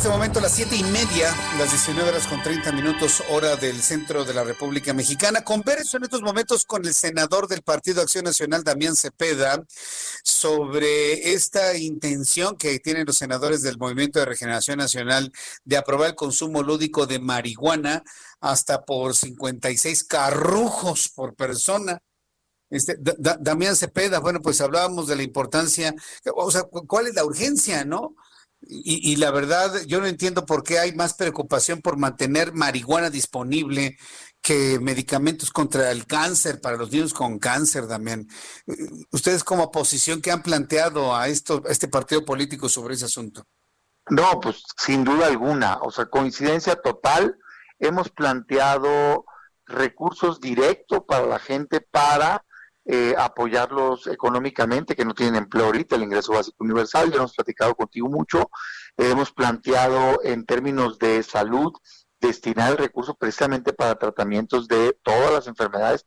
Este 0.00 0.08
momento 0.08 0.40
las 0.40 0.54
siete 0.54 0.76
y 0.76 0.82
media, 0.84 1.30
las 1.58 1.72
19 1.72 2.08
horas 2.08 2.26
con 2.26 2.42
30 2.42 2.72
minutos, 2.72 3.22
hora 3.28 3.56
del 3.56 3.82
centro 3.82 4.24
de 4.24 4.32
la 4.32 4.44
República 4.44 4.94
Mexicana. 4.94 5.44
Converso 5.44 5.98
en 5.98 6.04
estos 6.04 6.22
momentos 6.22 6.64
con 6.64 6.86
el 6.86 6.94
senador 6.94 7.48
del 7.48 7.60
Partido 7.60 8.00
Acción 8.00 8.24
Nacional, 8.24 8.64
Damián 8.64 8.96
Cepeda, 8.96 9.62
sobre 10.24 11.34
esta 11.34 11.76
intención 11.76 12.56
que 12.56 12.78
tienen 12.78 13.04
los 13.04 13.18
senadores 13.18 13.60
del 13.60 13.76
Movimiento 13.76 14.18
de 14.18 14.24
Regeneración 14.24 14.78
Nacional 14.78 15.32
de 15.66 15.76
aprobar 15.76 16.08
el 16.08 16.16
consumo 16.16 16.62
lúdico 16.62 17.06
de 17.06 17.18
marihuana 17.18 18.02
hasta 18.40 18.86
por 18.86 19.14
56 19.14 20.04
carrujos 20.04 21.10
por 21.10 21.34
persona. 21.34 22.00
Este, 22.70 22.96
Damián 22.98 23.76
Cepeda, 23.76 24.18
bueno, 24.20 24.40
pues 24.40 24.62
hablábamos 24.62 25.08
de 25.08 25.16
la 25.16 25.24
importancia, 25.24 25.94
o 26.34 26.50
sea, 26.50 26.62
¿cuál 26.62 27.08
es 27.08 27.14
la 27.14 27.26
urgencia, 27.26 27.84
no? 27.84 28.14
Y, 28.62 29.16
la 29.16 29.30
verdad, 29.30 29.72
yo 29.86 30.00
no 30.00 30.06
entiendo 30.06 30.44
por 30.44 30.62
qué 30.62 30.78
hay 30.78 30.92
más 30.92 31.14
preocupación 31.14 31.80
por 31.80 31.96
mantener 31.96 32.52
marihuana 32.52 33.08
disponible 33.08 33.96
que 34.42 34.78
medicamentos 34.78 35.50
contra 35.50 35.90
el 35.90 36.06
cáncer 36.06 36.60
para 36.60 36.76
los 36.76 36.90
niños 36.92 37.14
con 37.14 37.38
cáncer, 37.38 37.88
también. 37.88 38.28
¿Ustedes 39.12 39.44
como 39.44 39.64
oposición 39.64 40.20
qué 40.20 40.30
han 40.30 40.42
planteado 40.42 41.16
a, 41.16 41.28
esto, 41.28 41.62
a 41.66 41.70
este 41.70 41.88
partido 41.88 42.24
político 42.24 42.68
sobre 42.68 42.94
ese 42.94 43.06
asunto? 43.06 43.46
No, 44.10 44.40
pues 44.40 44.62
sin 44.76 45.04
duda 45.04 45.26
alguna, 45.26 45.78
o 45.82 45.90
sea, 45.90 46.06
coincidencia 46.06 46.76
total, 46.76 47.38
hemos 47.78 48.10
planteado 48.10 49.24
recursos 49.64 50.40
directos 50.40 51.00
para 51.06 51.26
la 51.26 51.38
gente 51.38 51.80
para 51.80 52.44
eh, 52.86 53.14
apoyarlos 53.18 54.06
económicamente, 54.06 54.96
que 54.96 55.04
no 55.04 55.14
tienen 55.14 55.36
empleo 55.36 55.66
ahorita, 55.66 55.96
el 55.96 56.02
ingreso 56.02 56.32
básico 56.32 56.64
universal, 56.64 57.10
ya 57.10 57.18
hemos 57.18 57.34
platicado 57.34 57.74
contigo 57.74 58.08
mucho, 58.08 58.50
hemos 58.96 59.32
planteado 59.32 60.20
en 60.24 60.44
términos 60.44 60.98
de 60.98 61.22
salud 61.22 61.72
destinar 62.20 62.72
el 62.72 62.78
recurso 62.78 63.14
precisamente 63.14 63.72
para 63.72 63.98
tratamientos 63.98 64.68
de 64.68 64.96
todas 65.02 65.32
las 65.32 65.46
enfermedades 65.46 66.04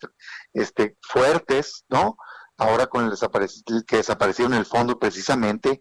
este, 0.54 0.98
fuertes, 1.02 1.86
¿no? 1.90 2.18
Ahora 2.58 2.86
con 2.86 3.06
el 3.06 3.84
que 3.88 3.98
desapareció 3.98 4.46
en 4.46 4.54
el 4.54 4.66
fondo 4.66 5.00
precisamente 5.00 5.80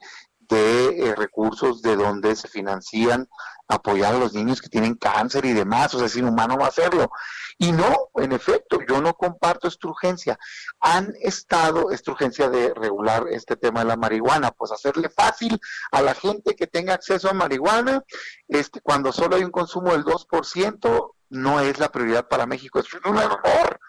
de 0.53 1.09
eh, 1.09 1.15
recursos 1.17 1.83
de 1.83 1.97
donde 1.97 2.37
se 2.37 2.47
financian 2.49 3.29
apoyar 3.69 4.15
a 4.15 4.19
los 4.19 4.35
niños 4.35 4.61
que 4.61 4.69
tienen 4.69 4.95
cáncer 4.95 5.45
y 5.45 5.53
demás, 5.53 5.95
o 5.95 5.99
sea, 5.99 6.07
es 6.07 6.17
inhumano 6.17 6.57
no 6.57 6.65
hacerlo. 6.65 7.11
Y 7.59 7.73
no, 7.73 8.11
en 8.17 8.33
efecto, 8.33 8.81
yo 8.87 9.01
no 9.01 9.15
comparto 9.15 9.69
esta 9.69 9.89
urgencia. 9.89 10.39
Han 10.81 11.13
estado, 11.21 11.91
esta 11.91 12.11
urgencia 12.11 12.49
de 12.49 12.75
regular 12.75 13.27
este 13.31 13.57
tema 13.57 13.81
de 13.81 13.87
la 13.87 13.97
marihuana, 13.97 14.51
pues 14.51 14.73
hacerle 14.73 15.09
fácil 15.09 15.59
a 15.91 16.03
la 16.03 16.15
gente 16.15 16.55
que 16.55 16.67
tenga 16.67 16.95
acceso 16.95 17.31
a 17.31 17.35
marihuana, 17.35 18.03
este, 18.49 18.81
cuando 18.81 19.13
solo 19.13 19.37
hay 19.37 19.45
un 19.45 19.51
consumo 19.51 19.93
del 19.93 20.05
2%, 20.05 21.13
no 21.31 21.61
es 21.61 21.79
la 21.79 21.91
prioridad 21.91 22.29
para 22.29 22.47
México, 22.47 22.81
es 22.81 22.93
un 23.05 23.17
error. 23.17 23.81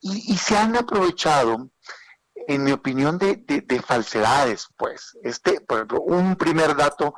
Y, 0.00 0.32
y 0.32 0.36
se 0.36 0.56
han 0.56 0.76
aprovechado 0.76 1.70
en 2.48 2.64
mi 2.64 2.72
opinión, 2.72 3.18
de, 3.18 3.36
de, 3.36 3.82
falsedades, 3.82 4.68
pues. 4.76 5.16
Este, 5.22 5.60
por 5.60 5.78
ejemplo, 5.78 6.00
un 6.02 6.36
primer 6.36 6.76
dato 6.76 7.14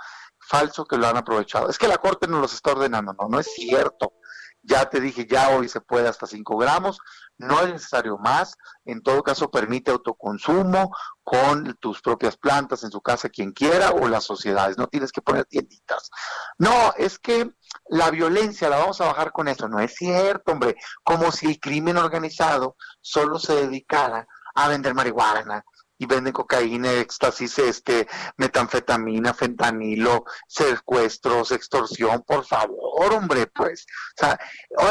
falso 0.48 0.84
que 0.86 0.96
lo 0.96 1.06
han 1.06 1.16
aprovechado. 1.16 1.68
Es 1.68 1.78
que 1.78 1.88
la 1.88 1.98
Corte 1.98 2.26
no 2.26 2.40
los 2.40 2.54
está 2.54 2.72
ordenando, 2.72 3.14
no, 3.18 3.28
no 3.28 3.38
es 3.38 3.52
cierto. 3.54 4.14
Ya 4.62 4.88
te 4.88 5.00
dije, 5.00 5.26
ya 5.26 5.50
hoy 5.50 5.68
se 5.68 5.80
puede 5.80 6.08
hasta 6.08 6.26
5 6.26 6.56
gramos, 6.56 6.98
no 7.38 7.60
es 7.60 7.72
necesario 7.72 8.18
más, 8.18 8.56
en 8.84 9.02
todo 9.02 9.22
caso 9.22 9.50
permite 9.50 9.90
autoconsumo 9.90 10.90
con 11.22 11.76
tus 11.80 12.02
propias 12.02 12.36
plantas 12.36 12.82
en 12.82 12.90
su 12.90 13.00
casa, 13.00 13.28
quien 13.28 13.52
quiera, 13.52 13.90
o 13.92 14.08
las 14.08 14.24
sociedades, 14.24 14.76
no 14.76 14.88
tienes 14.88 15.12
que 15.12 15.22
poner 15.22 15.44
tienditas. 15.44 16.10
No, 16.58 16.92
es 16.96 17.18
que 17.18 17.52
la 17.88 18.10
violencia 18.10 18.68
la 18.68 18.78
vamos 18.78 19.00
a 19.00 19.06
bajar 19.06 19.30
con 19.32 19.46
eso, 19.46 19.68
no 19.68 19.78
es 19.78 19.94
cierto, 19.94 20.52
hombre, 20.52 20.76
como 21.04 21.30
si 21.30 21.46
el 21.46 21.60
crimen 21.60 21.96
organizado 21.96 22.76
solo 23.00 23.38
se 23.38 23.54
dedicara 23.54 24.26
a 24.58 24.68
vender 24.68 24.94
marihuana 24.94 25.64
y 25.98 26.06
venden 26.06 26.32
cocaína, 26.32 26.92
éxtasis, 26.92 27.58
este, 27.58 28.08
metanfetamina, 28.36 29.34
fentanilo, 29.34 30.24
secuestros, 30.46 31.50
extorsión, 31.50 32.22
por 32.22 32.44
favor, 32.44 33.12
hombre, 33.12 33.46
pues. 33.48 33.86
O 34.16 34.20
sea, 34.20 34.38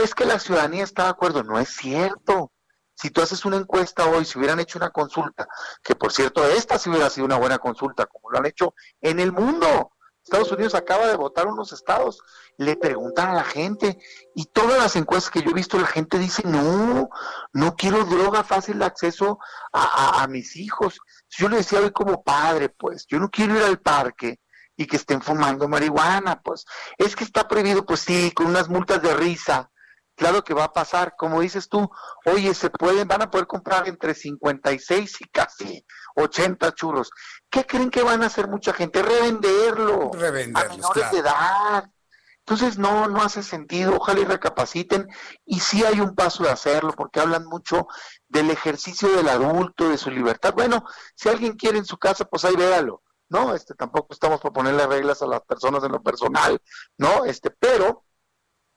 es 0.04 0.14
que 0.14 0.26
la 0.26 0.40
ciudadanía 0.40 0.84
está 0.84 1.04
de 1.04 1.10
acuerdo, 1.10 1.44
no 1.44 1.60
es 1.60 1.70
cierto. 1.70 2.52
Si 2.94 3.10
tú 3.10 3.22
haces 3.22 3.46
una 3.46 3.58
encuesta 3.58 4.08
hoy, 4.08 4.26
si 4.26 4.38
hubieran 4.38 4.60
hecho 4.60 4.80
una 4.80 4.90
consulta, 4.90 5.48
que 5.84 5.96
por 5.96 6.12
cierto, 6.12 6.46
esta 6.46 6.80
sí 6.80 6.90
hubiera 6.90 7.10
sido 7.10 7.26
una 7.26 7.38
buena 7.38 7.60
consulta, 7.60 8.06
como 8.06 8.32
lo 8.32 8.40
han 8.40 8.46
hecho 8.46 8.74
en 9.02 9.20
el 9.20 9.32
mundo, 9.32 9.92
Estados 10.28 10.52
Unidos 10.52 10.76
acaba 10.76 11.08
de 11.08 11.16
votar 11.16 11.48
unos 11.48 11.72
estados, 11.72 12.22
le 12.58 12.76
preguntan 12.76 13.30
a 13.30 13.34
la 13.34 13.46
gente 13.46 13.98
y 14.36 14.46
todas 14.48 14.78
las 14.78 14.98
encuestas 14.98 15.32
que 15.32 15.42
yo 15.42 15.52
he 15.52 15.54
visto 15.54 15.80
la 15.80 15.88
gente 15.88 16.20
dice, 16.20 16.44
no, 16.46 17.10
no 17.54 17.76
quiero 17.78 18.04
droga 18.04 18.44
fácil 18.44 18.80
de 18.80 18.86
acceso 18.86 19.40
a, 19.72 20.28
mis 20.28 20.58
hijos. 20.58 21.00
Yo 21.30 21.48
le 21.48 21.58
decía 21.58 21.80
hoy 21.80 21.92
como 21.92 22.24
padre, 22.24 22.68
pues, 22.68 23.06
yo 23.08 23.20
no 23.20 23.30
quiero 23.30 23.56
ir 23.56 23.64
al 23.64 23.80
parque 23.80 24.42
y 24.76 24.86
que 24.86 24.98
estén 24.98 25.22
fumando 25.22 25.70
marihuana, 25.70 26.42
pues, 26.42 26.66
es 26.98 27.16
que 27.16 27.24
está 27.24 27.48
prohibido, 27.48 27.86
pues 27.86 28.02
sí, 28.02 28.32
con 28.36 28.48
unas 28.48 28.68
multas 28.68 29.02
de 29.02 29.16
risa, 29.16 29.72
Claro 30.18 30.44
que 30.44 30.56
va 30.56 30.64
a 30.64 30.74
pasar, 30.74 31.14
como 31.16 31.42
dices 31.42 31.70
tú, 31.70 31.88
oye, 32.26 32.56
se 32.56 32.72
pueden, 32.72 33.08
van 33.08 33.22
a 33.22 33.30
poder 33.30 33.46
comprar 33.46 33.88
entre 33.88 34.16
56 34.16 35.22
y 35.22 35.26
casi 35.26 35.86
80 36.16 36.74
churros. 36.74 37.12
¿Qué 37.52 37.68
creen 37.68 37.92
que 37.92 38.02
van 38.02 38.24
a 38.24 38.26
hacer 38.26 38.48
mucha 38.48 38.74
gente? 38.74 39.04
Revenderlo. 39.04 40.10
Revenderlos, 40.12 40.64
a 40.64 40.76
menores 40.76 40.94
claro. 40.94 41.14
de 41.14 41.20
edad. 41.20 41.92
Entonces, 42.40 42.80
no, 42.80 43.08
no 43.08 43.22
hace 43.22 43.44
sentido. 43.44 43.96
Ojalá 43.96 44.22
y 44.22 44.26
recapaciten. 44.26 45.08
Y 45.46 45.60
sí 45.60 45.86
hay 45.86 46.00
un 46.00 46.16
paso 46.16 46.44
de 46.44 46.50
hacerlo, 46.50 46.94
porque 46.94 47.20
hablan 47.20 47.46
mucho 47.46 47.88
del 48.28 48.50
ejercicio 48.50 49.10
del 49.16 49.30
adulto, 49.30 49.88
de 49.88 50.00
su 50.00 50.10
libertad. 50.10 50.56
Bueno, 50.56 50.84
si 51.14 51.30
alguien 51.30 51.54
quiere 51.54 51.78
en 51.78 51.86
su 51.86 52.00
casa, 52.00 52.26
pues 52.26 52.44
ahí 52.44 52.56
véalo. 52.56 53.04
No, 53.30 53.54
este, 53.54 53.76
tampoco 53.76 54.16
estamos 54.16 54.42
por 54.42 54.52
ponerle 54.52 54.88
reglas 54.88 55.22
a 55.22 55.28
las 55.28 55.42
personas 55.42 55.84
en 55.84 55.92
lo 55.92 56.02
personal, 56.02 56.60
¿no? 56.98 57.24
Este, 57.26 57.52
pero 57.52 58.06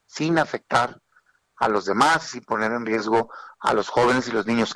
sin 0.04 0.38
afectar 0.38 1.00
a 1.60 1.68
los 1.68 1.84
demás 1.84 2.34
y 2.34 2.40
poner 2.40 2.72
en 2.72 2.84
riesgo 2.84 3.30
a 3.60 3.72
los 3.72 3.88
jóvenes 3.88 4.26
y 4.26 4.32
los 4.32 4.46
niños. 4.46 4.74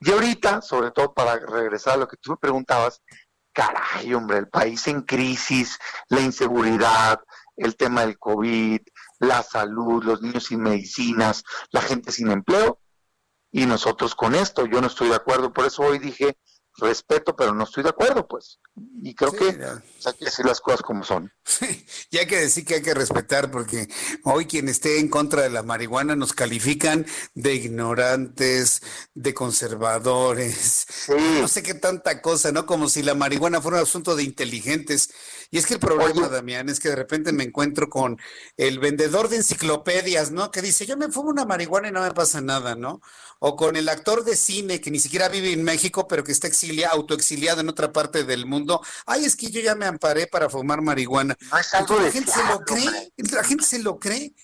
Y 0.00 0.10
ahorita, 0.10 0.60
sobre 0.60 0.90
todo 0.90 1.14
para 1.14 1.36
regresar 1.38 1.94
a 1.94 1.98
lo 1.98 2.08
que 2.08 2.16
tú 2.18 2.32
me 2.32 2.36
preguntabas, 2.36 3.00
caray, 3.52 4.12
hombre, 4.12 4.38
el 4.38 4.48
país 4.48 4.86
en 4.88 5.02
crisis, 5.02 5.78
la 6.08 6.20
inseguridad, 6.20 7.20
el 7.56 7.76
tema 7.76 8.02
del 8.02 8.18
COVID, 8.18 8.80
la 9.20 9.42
salud, 9.42 10.04
los 10.04 10.20
niños 10.20 10.46
sin 10.46 10.60
medicinas, 10.60 11.44
la 11.70 11.80
gente 11.80 12.10
sin 12.10 12.30
empleo, 12.30 12.80
y 13.52 13.66
nosotros 13.66 14.16
con 14.16 14.34
esto, 14.34 14.66
yo 14.66 14.80
no 14.80 14.88
estoy 14.88 15.10
de 15.10 15.14
acuerdo, 15.14 15.52
por 15.52 15.64
eso 15.64 15.82
hoy 15.84 16.00
dije 16.00 16.36
respeto, 16.76 17.36
pero 17.36 17.54
no 17.54 17.64
estoy 17.64 17.82
de 17.82 17.90
acuerdo, 17.90 18.26
pues. 18.26 18.58
Y 19.02 19.14
creo 19.14 19.32
que 19.32 19.44
hay 19.44 20.14
que 20.18 20.24
decir 20.24 20.44
las 20.44 20.60
cosas 20.60 20.82
como 20.82 21.04
son. 21.04 21.32
Y 22.10 22.18
hay 22.18 22.26
que 22.26 22.40
decir 22.40 22.64
que 22.64 22.74
hay 22.74 22.82
que 22.82 22.94
respetar, 22.94 23.50
porque 23.50 23.88
hoy 24.24 24.46
quien 24.46 24.68
esté 24.68 24.98
en 24.98 25.08
contra 25.08 25.42
de 25.42 25.50
la 25.50 25.62
marihuana 25.62 26.16
nos 26.16 26.32
califican 26.32 27.06
de 27.34 27.54
ignorantes, 27.54 28.82
de 29.14 29.34
conservadores, 29.34 30.86
no 31.40 31.48
sé 31.48 31.62
qué 31.62 31.74
tanta 31.74 32.22
cosa, 32.22 32.50
¿no? 32.50 32.66
Como 32.66 32.88
si 32.88 33.02
la 33.02 33.14
marihuana 33.14 33.60
fuera 33.60 33.78
un 33.78 33.84
asunto 33.84 34.16
de 34.16 34.24
inteligentes. 34.24 35.10
Y 35.50 35.58
es 35.58 35.66
que 35.66 35.74
el 35.74 35.80
problema, 35.80 36.28
Damián, 36.28 36.68
es 36.68 36.80
que 36.80 36.88
de 36.88 36.96
repente 36.96 37.32
me 37.32 37.44
encuentro 37.44 37.88
con 37.88 38.18
el 38.56 38.80
vendedor 38.80 39.28
de 39.28 39.36
enciclopedias, 39.36 40.32
¿no? 40.32 40.50
Que 40.50 40.62
dice, 40.62 40.86
yo 40.86 40.96
me 40.96 41.10
fumo 41.10 41.30
una 41.30 41.44
marihuana 41.44 41.88
y 41.88 41.92
no 41.92 42.02
me 42.02 42.12
pasa 42.12 42.40
nada, 42.40 42.74
¿no? 42.74 43.00
O 43.38 43.56
con 43.56 43.76
el 43.76 43.88
actor 43.88 44.24
de 44.24 44.36
cine 44.36 44.80
que 44.80 44.90
ni 44.90 44.98
siquiera 44.98 45.28
vive 45.28 45.52
en 45.52 45.62
México, 45.62 46.08
pero 46.08 46.24
que 46.24 46.32
está 46.32 46.46
exiliado, 46.46 46.94
autoexiliado 46.94 47.60
en 47.60 47.68
otra 47.68 47.92
parte 47.92 48.24
del 48.24 48.46
mundo. 48.46 48.80
Ay, 49.06 49.24
es 49.24 49.36
que 49.36 49.50
yo 49.50 49.60
ya 49.60 49.74
me 49.74 49.86
amparé 49.86 50.26
para 50.26 50.48
fumar 50.48 50.80
marihuana. 50.80 51.36
No 51.50 51.58
es 51.58 51.74
algo 51.74 52.00
la 52.00 52.10
gente 52.10 52.32
se 52.32 52.44
lo 52.44 52.60
cree, 52.60 53.12
la 53.16 53.44
gente 53.44 53.64
se 53.64 53.78
lo 53.78 53.98
cree. 53.98 54.34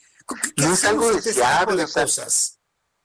¿Qué 0.56 0.64
No 0.64 0.74
es 0.74 0.84
algo 0.84 1.08
tipo 1.08 1.22
deseable, 1.22 1.86
cosas? 1.86 2.59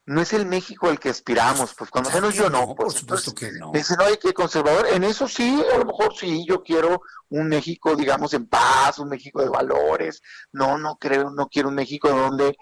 No 0.06 0.20
es 0.20 0.32
el 0.32 0.46
México 0.46 0.88
al 0.88 1.00
que 1.00 1.08
aspiramos, 1.08 1.74
pues 1.74 1.90
cuando 1.90 2.10
menos 2.10 2.32
yo 2.32 2.48
no. 2.48 2.74
Pues, 2.76 2.76
Por 2.76 2.92
supuesto 2.92 3.34
que 3.34 3.50
no. 3.52 3.72
Dicen, 3.72 4.00
oye, 4.00 4.18
que 4.18 4.32
conservador. 4.32 4.86
En 4.92 5.02
eso 5.02 5.26
sí, 5.26 5.62
a 5.74 5.78
lo 5.78 5.84
mejor 5.84 6.14
sí, 6.16 6.46
yo 6.46 6.62
quiero 6.62 7.02
un 7.28 7.48
México, 7.48 7.96
digamos, 7.96 8.32
en 8.34 8.46
paz, 8.46 8.98
un 8.98 9.08
México 9.08 9.42
de 9.42 9.48
valores. 9.48 10.22
No, 10.52 10.78
no 10.78 10.96
creo, 10.96 11.30
no 11.30 11.48
quiero 11.48 11.70
un 11.70 11.74
México 11.74 12.08
donde, 12.08 12.56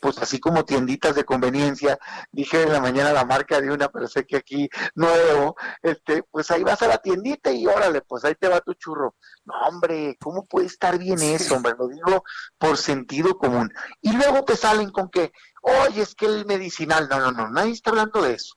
pues 0.00 0.18
así 0.18 0.38
como 0.38 0.64
tienditas 0.64 1.14
de 1.14 1.24
conveniencia, 1.24 1.98
dije 2.30 2.62
en 2.62 2.72
la 2.72 2.80
mañana 2.80 3.12
la 3.12 3.24
marca 3.24 3.60
de 3.60 3.70
una, 3.70 3.88
pero 3.88 4.06
sé 4.06 4.26
que 4.26 4.36
aquí 4.36 4.68
nuevo, 4.94 5.56
este, 5.82 6.22
pues 6.24 6.50
ahí 6.50 6.62
vas 6.62 6.82
a 6.82 6.88
la 6.88 6.98
tiendita 6.98 7.50
y 7.50 7.66
órale, 7.66 8.02
pues 8.02 8.24
ahí 8.24 8.34
te 8.34 8.48
va 8.48 8.60
tu 8.60 8.74
churro. 8.74 9.14
No, 9.44 9.54
hombre, 9.68 10.16
¿cómo 10.20 10.44
puede 10.44 10.66
estar 10.66 10.98
bien 10.98 11.20
eso, 11.22 11.56
hombre? 11.56 11.72
Lo 11.78 11.88
digo 11.88 12.24
por 12.58 12.76
sentido 12.76 13.38
común. 13.38 13.72
Y 14.02 14.12
luego 14.12 14.44
te 14.44 14.56
salen 14.56 14.90
con 14.90 15.08
que, 15.08 15.32
oye, 15.60 16.02
es 16.02 16.14
que 16.14 16.26
el 16.26 16.46
medicinal, 16.46 17.08
no, 17.08 17.20
no, 17.20 17.32
no, 17.32 17.50
nadie 17.50 17.72
está 17.72 17.90
hablando 17.90 18.22
de 18.22 18.34
eso. 18.34 18.54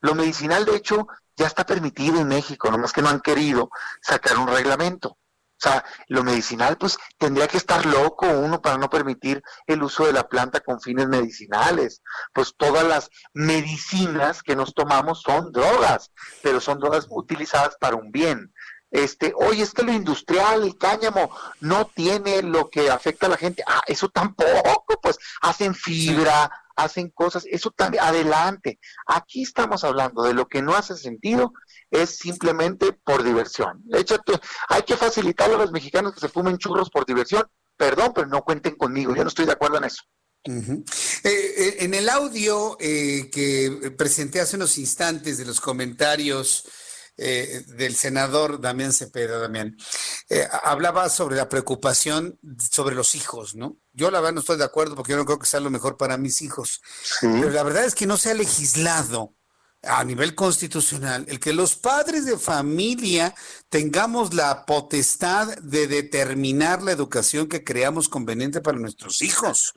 Lo 0.00 0.14
medicinal, 0.14 0.64
de 0.64 0.76
hecho, 0.76 1.06
ya 1.36 1.46
está 1.46 1.64
permitido 1.64 2.20
en 2.20 2.28
México, 2.28 2.70
nomás 2.70 2.92
que 2.92 3.02
no 3.02 3.08
han 3.08 3.20
querido 3.20 3.70
sacar 4.00 4.36
un 4.38 4.48
reglamento. 4.48 5.10
O 5.10 5.68
sea, 5.68 5.84
lo 6.08 6.24
medicinal, 6.24 6.76
pues 6.76 6.98
tendría 7.18 7.46
que 7.46 7.56
estar 7.56 7.86
loco 7.86 8.26
uno 8.26 8.60
para 8.60 8.78
no 8.78 8.90
permitir 8.90 9.40
el 9.68 9.84
uso 9.84 10.04
de 10.04 10.12
la 10.12 10.28
planta 10.28 10.58
con 10.58 10.80
fines 10.80 11.06
medicinales. 11.06 12.02
Pues 12.32 12.52
todas 12.56 12.84
las 12.84 13.10
medicinas 13.32 14.42
que 14.42 14.56
nos 14.56 14.74
tomamos 14.74 15.22
son 15.22 15.52
drogas, 15.52 16.10
pero 16.42 16.60
son 16.60 16.80
drogas 16.80 17.06
utilizadas 17.08 17.76
para 17.78 17.94
un 17.94 18.10
bien. 18.10 18.51
Este, 18.92 19.32
oye, 19.34 19.62
es 19.62 19.72
que 19.72 19.82
lo 19.82 19.92
industrial, 19.92 20.62
el 20.62 20.76
cáñamo, 20.76 21.34
no 21.60 21.86
tiene 21.86 22.42
lo 22.42 22.68
que 22.68 22.90
afecta 22.90 23.26
a 23.26 23.30
la 23.30 23.38
gente. 23.38 23.64
Ah, 23.66 23.80
eso 23.86 24.10
tampoco, 24.10 25.00
pues 25.02 25.18
hacen 25.40 25.74
fibra, 25.74 26.50
hacen 26.76 27.08
cosas, 27.08 27.44
eso 27.46 27.70
también, 27.70 28.04
adelante. 28.04 28.78
Aquí 29.06 29.42
estamos 29.42 29.82
hablando 29.82 30.22
de 30.22 30.34
lo 30.34 30.46
que 30.46 30.60
no 30.60 30.74
hace 30.74 30.94
sentido, 30.96 31.54
es 31.90 32.18
simplemente 32.18 32.92
por 32.92 33.22
diversión. 33.22 33.82
Échate, 33.92 34.34
hay 34.68 34.82
que 34.82 34.96
facilitarle 34.96 35.54
a 35.54 35.58
los 35.58 35.72
mexicanos 35.72 36.12
que 36.12 36.20
se 36.20 36.28
fumen 36.28 36.58
churros 36.58 36.90
por 36.90 37.06
diversión. 37.06 37.46
Perdón, 37.78 38.12
pero 38.14 38.26
no 38.26 38.42
cuenten 38.42 38.76
conmigo, 38.76 39.16
yo 39.16 39.22
no 39.22 39.28
estoy 39.28 39.46
de 39.46 39.52
acuerdo 39.52 39.78
en 39.78 39.84
eso. 39.84 40.02
Eh, 40.44 40.84
eh, 41.24 41.76
en 41.80 41.94
el 41.94 42.08
audio 42.08 42.76
eh, 42.80 43.30
que 43.32 43.94
presenté 43.96 44.40
hace 44.40 44.56
unos 44.56 44.76
instantes 44.76 45.38
de 45.38 45.44
los 45.44 45.60
comentarios 45.60 46.66
eh, 47.22 47.64
del 47.68 47.94
senador 47.94 48.60
Damián 48.60 48.92
Cepeda, 48.92 49.38
Damián, 49.38 49.76
eh, 50.28 50.46
hablaba 50.64 51.08
sobre 51.08 51.36
la 51.36 51.48
preocupación 51.48 52.38
sobre 52.58 52.94
los 52.94 53.14
hijos, 53.14 53.54
¿no? 53.54 53.78
Yo 53.92 54.10
la 54.10 54.20
verdad 54.20 54.34
no 54.34 54.40
estoy 54.40 54.58
de 54.58 54.64
acuerdo 54.64 54.96
porque 54.96 55.12
yo 55.12 55.18
no 55.18 55.24
creo 55.24 55.38
que 55.38 55.46
sea 55.46 55.60
lo 55.60 55.70
mejor 55.70 55.96
para 55.96 56.16
mis 56.16 56.42
hijos. 56.42 56.80
Pero 57.20 57.50
la 57.50 57.62
verdad 57.62 57.84
es 57.84 57.94
que 57.94 58.06
no 58.06 58.16
se 58.16 58.30
ha 58.30 58.34
legislado 58.34 59.34
a 59.84 60.04
nivel 60.04 60.34
constitucional 60.34 61.24
el 61.28 61.40
que 61.40 61.52
los 61.52 61.74
padres 61.74 62.24
de 62.24 62.38
familia 62.38 63.34
tengamos 63.68 64.32
la 64.32 64.64
potestad 64.64 65.56
de 65.58 65.88
determinar 65.88 66.82
la 66.82 66.92
educación 66.92 67.48
que 67.48 67.64
creamos 67.64 68.08
conveniente 68.08 68.60
para 68.60 68.78
nuestros 68.78 69.22
hijos. 69.22 69.72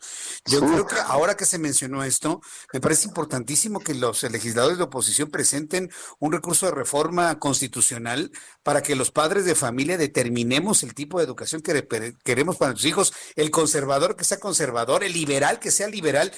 Yo 0.45 0.59
creo 0.59 0.85
que 0.85 0.95
ahora 1.07 1.35
que 1.35 1.45
se 1.45 1.57
mencionó 1.57 2.03
esto, 2.03 2.41
me 2.73 2.81
parece 2.81 3.07
importantísimo 3.07 3.79
que 3.79 3.95
los 3.95 4.21
legisladores 4.23 4.77
de 4.77 4.83
oposición 4.83 5.31
presenten 5.31 5.89
un 6.19 6.31
recurso 6.31 6.67
de 6.67 6.73
reforma 6.73 7.39
constitucional 7.39 8.31
para 8.63 8.83
que 8.83 8.95
los 8.95 9.11
padres 9.11 9.45
de 9.45 9.55
familia 9.55 9.97
determinemos 9.97 10.83
el 10.83 10.93
tipo 10.93 11.17
de 11.17 11.25
educación 11.25 11.61
que 11.61 11.73
re- 11.73 12.15
queremos 12.23 12.57
para 12.57 12.71
nuestros 12.71 12.89
hijos, 12.89 13.13
el 13.35 13.49
conservador 13.49 14.15
que 14.15 14.25
sea 14.25 14.39
conservador, 14.39 15.03
el 15.03 15.13
liberal 15.13 15.59
que 15.59 15.71
sea 15.71 15.87
liberal 15.87 16.31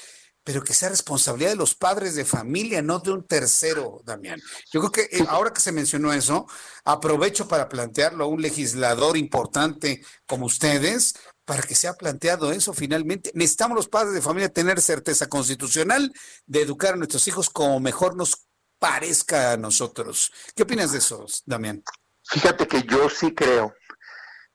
pero 0.47 0.63
que 0.63 0.73
sea 0.73 0.87
responsabilidad 0.87 1.49
de 1.49 1.57
los 1.57 1.75
padres 1.75 2.15
de 2.15 2.23
familia, 2.23 2.81
no 2.81 2.99
de 2.99 3.11
un 3.11 3.27
tercero, 3.27 3.99
Damián. 4.05 4.39
Yo 4.71 4.79
creo 4.79 4.91
que 4.93 5.17
eh, 5.17 5.25
ahora 5.27 5.51
que 5.51 5.59
se 5.59 5.73
mencionó 5.73 6.13
eso, 6.13 6.47
aprovecho 6.85 7.49
para 7.49 7.67
plantearlo 7.67 8.23
a 8.23 8.27
un 8.27 8.41
legislador 8.41 9.17
importante 9.17 10.05
como 10.25 10.45
ustedes, 10.45 11.15
para 11.43 11.63
que 11.63 11.75
sea 11.75 11.95
planteado 11.95 12.53
eso 12.53 12.71
finalmente. 12.71 13.29
Necesitamos 13.33 13.75
los 13.75 13.89
padres 13.89 14.13
de 14.13 14.21
familia 14.21 14.47
tener 14.47 14.81
certeza 14.81 15.27
constitucional 15.27 16.13
de 16.45 16.61
educar 16.61 16.93
a 16.93 16.97
nuestros 16.97 17.27
hijos 17.27 17.49
como 17.49 17.81
mejor 17.81 18.15
nos 18.15 18.47
parezca 18.79 19.51
a 19.51 19.57
nosotros. 19.57 20.31
¿Qué 20.55 20.63
opinas 20.63 20.93
de 20.93 20.99
eso, 20.99 21.25
Damián? 21.45 21.83
Fíjate 22.23 22.69
que 22.69 22.83
yo 22.83 23.09
sí 23.09 23.35
creo 23.35 23.73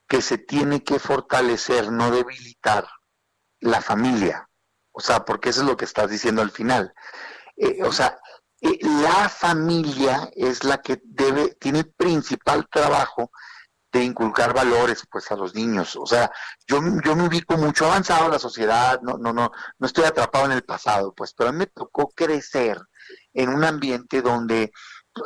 que 0.08 0.22
se 0.22 0.38
tiene 0.38 0.82
que 0.82 0.98
fortalecer, 0.98 1.92
no 1.92 2.10
debilitar 2.10 2.88
la 3.60 3.82
familia. 3.82 4.48
O 4.92 5.00
sea, 5.00 5.24
porque 5.24 5.50
eso 5.50 5.62
es 5.62 5.66
lo 5.66 5.76
que 5.76 5.84
estás 5.86 6.10
diciendo 6.10 6.42
al 6.42 6.50
final. 6.50 6.92
Eh, 7.56 7.82
o 7.84 7.92
sea, 7.92 8.18
eh, 8.60 8.78
la 8.82 9.28
familia 9.28 10.30
es 10.34 10.64
la 10.64 10.80
que 10.80 11.00
debe, 11.04 11.54
tiene 11.60 11.84
principal 11.84 12.68
trabajo 12.70 13.30
de 13.92 14.04
inculcar 14.04 14.54
valores 14.54 15.04
pues 15.10 15.30
a 15.30 15.36
los 15.36 15.54
niños. 15.54 15.96
O 15.96 16.06
sea, 16.06 16.30
yo, 16.66 16.80
yo 17.04 17.14
me 17.16 17.26
ubico 17.26 17.56
mucho 17.58 17.86
avanzado 17.86 18.26
en 18.26 18.32
la 18.32 18.38
sociedad, 18.38 19.00
no, 19.02 19.18
no, 19.18 19.32
no, 19.32 19.50
no 19.78 19.86
estoy 19.86 20.04
atrapado 20.04 20.46
en 20.46 20.52
el 20.52 20.64
pasado, 20.64 21.14
pues, 21.14 21.34
pero 21.34 21.50
a 21.50 21.52
mí 21.52 21.58
me 21.58 21.66
tocó 21.66 22.08
crecer 22.08 22.78
en 23.34 23.50
un 23.50 23.64
ambiente 23.64 24.22
donde 24.22 24.72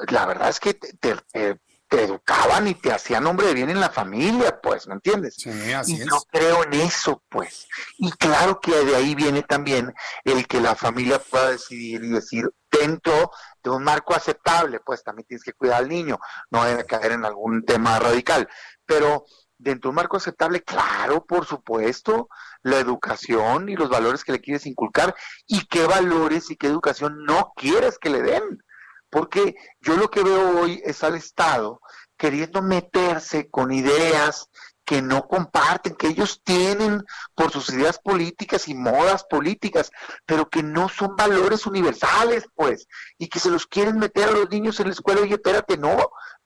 la 0.09 0.27
verdad 0.27 0.49
es 0.49 0.59
que 0.61 0.75
te, 0.75 0.95
te- 1.33 1.61
te- 1.89 2.05
educaban 2.05 2.67
y 2.69 2.75
te 2.75 2.93
hacían 2.93 3.27
hombre 3.27 3.47
de 3.49 3.55
bien 3.55 3.71
en 3.71 3.81
la 3.81 3.91
familia, 3.91 4.61
pues, 4.61 4.87
¿me 4.87 4.95
entiendes? 4.95 5.37
así 5.75 5.95
y 5.95 5.99
yo 5.99 6.23
creo 6.31 6.65
en 6.65 6.75
eso, 6.75 7.23
pues. 7.29 7.67
Y 7.99 8.11
claro 8.13 8.61
que 8.61 8.73
de 8.85 8.97
ahí 8.97 9.15
viene 9.15 9.43
también 9.43 9.93
el 10.25 10.47
que 10.47 10.61
la 10.61 10.75
familia 10.75 11.19
pueda 11.19 11.51
decidir 11.51 12.03
y 12.05 12.09
decir, 12.09 12.49
dentro 12.71 13.31
de 13.63 13.71
un 13.71 13.83
marco 13.85 14.15
aceptable, 14.15 14.81
pues 14.81 15.03
también 15.03 15.27
tienes 15.27 15.43
que 15.45 15.53
cuidar 15.55 15.79
al 15.79 15.89
niño, 15.89 16.19
no 16.51 16.65
debe 16.65 16.85
caer 16.85 17.13
en 17.13 17.25
algún 17.25 17.65
tema 17.65 17.99
radical, 17.99 18.49
pero 18.85 19.25
dentro 19.59 19.89
de 19.89 19.91
un 19.91 19.97
marco 19.97 20.19
aceptable, 20.19 20.63
claro, 20.63 21.25
por 21.25 21.47
supuesto, 21.47 22.29
la 22.63 22.79
educación 22.79 23.69
y 23.71 23.77
los 23.77 23.89
valores 23.89 24.23
que 24.25 24.33
le 24.33 24.41
quieres 24.41 24.67
inculcar 24.67 25.15
y 25.47 25.67
qué 25.67 25.87
valores 25.87 26.51
y 26.51 26.57
qué 26.57 26.67
educación 26.67 27.25
no 27.25 27.53
quieres 27.57 27.99
que 27.99 28.11
le 28.11 28.21
den. 28.23 28.63
Porque 29.11 29.57
yo 29.81 29.97
lo 29.97 30.11
que 30.11 30.23
veo 30.23 30.61
hoy 30.61 30.83
es 30.85 31.03
al 31.05 31.15
Estado 31.15 31.81
queriendo 32.17 32.63
meterse 32.63 33.49
con 33.51 33.73
ideas 33.73 34.49
que 34.87 35.03
no 35.03 35.27
comparten, 35.27 35.97
que 35.97 36.07
ellos 36.07 36.41
tienen 36.45 37.05
por 37.35 37.51
sus 37.51 37.71
ideas 37.71 37.99
políticas 37.99 38.69
y 38.69 38.75
modas 38.75 39.25
políticas, 39.25 39.91
pero 40.25 40.49
que 40.49 40.63
no 40.63 40.89
son 40.89 41.17
valores 41.17 41.67
universales, 41.67 42.45
pues, 42.55 42.87
y 43.19 43.27
que 43.27 43.41
se 43.41 43.51
los 43.51 43.67
quieren 43.67 43.99
meter 43.99 44.29
a 44.29 44.33
los 44.33 44.49
niños 44.49 44.79
en 44.79 44.87
la 44.87 44.93
escuela. 44.93 45.23
Oye, 45.23 45.35
espérate, 45.35 45.77
no, 45.77 45.97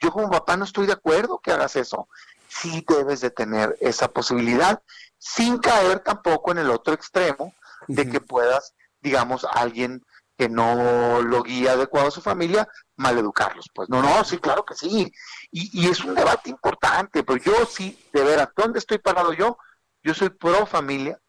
yo 0.00 0.10
como 0.10 0.30
papá 0.30 0.56
no 0.56 0.64
estoy 0.64 0.86
de 0.86 0.94
acuerdo 0.94 1.38
que 1.38 1.52
hagas 1.52 1.76
eso. 1.76 2.08
Sí 2.48 2.84
debes 2.88 3.20
de 3.20 3.30
tener 3.30 3.76
esa 3.80 4.08
posibilidad, 4.08 4.82
sin 5.18 5.58
caer 5.58 6.00
tampoco 6.00 6.50
en 6.50 6.58
el 6.58 6.70
otro 6.70 6.94
extremo 6.94 7.52
de 7.88 8.08
que 8.08 8.22
puedas, 8.22 8.74
digamos, 9.02 9.44
alguien 9.44 10.02
que 10.40 10.48
no 10.48 11.20
lo 11.20 11.42
guía 11.42 11.72
adecuado 11.72 12.08
a 12.08 12.10
su 12.10 12.22
familia, 12.22 12.66
maleducarlos. 12.96 13.66
Pues 13.74 13.90
no, 13.90 14.00
no, 14.00 14.24
sí, 14.24 14.38
claro 14.38 14.64
que 14.64 14.74
sí. 14.74 15.12
Y, 15.50 15.82
y 15.82 15.90
es 15.90 16.02
un 16.02 16.14
debate 16.14 16.48
importante, 16.48 17.22
pero 17.22 17.38
yo 17.38 17.66
sí, 17.66 18.08
de 18.10 18.24
veras, 18.24 18.48
¿dónde 18.56 18.78
estoy 18.78 18.96
parado 18.96 19.34
yo? 19.34 19.58
Yo 20.02 20.14
soy 20.14 20.30
pro 20.30 20.64
familia, 20.64 21.20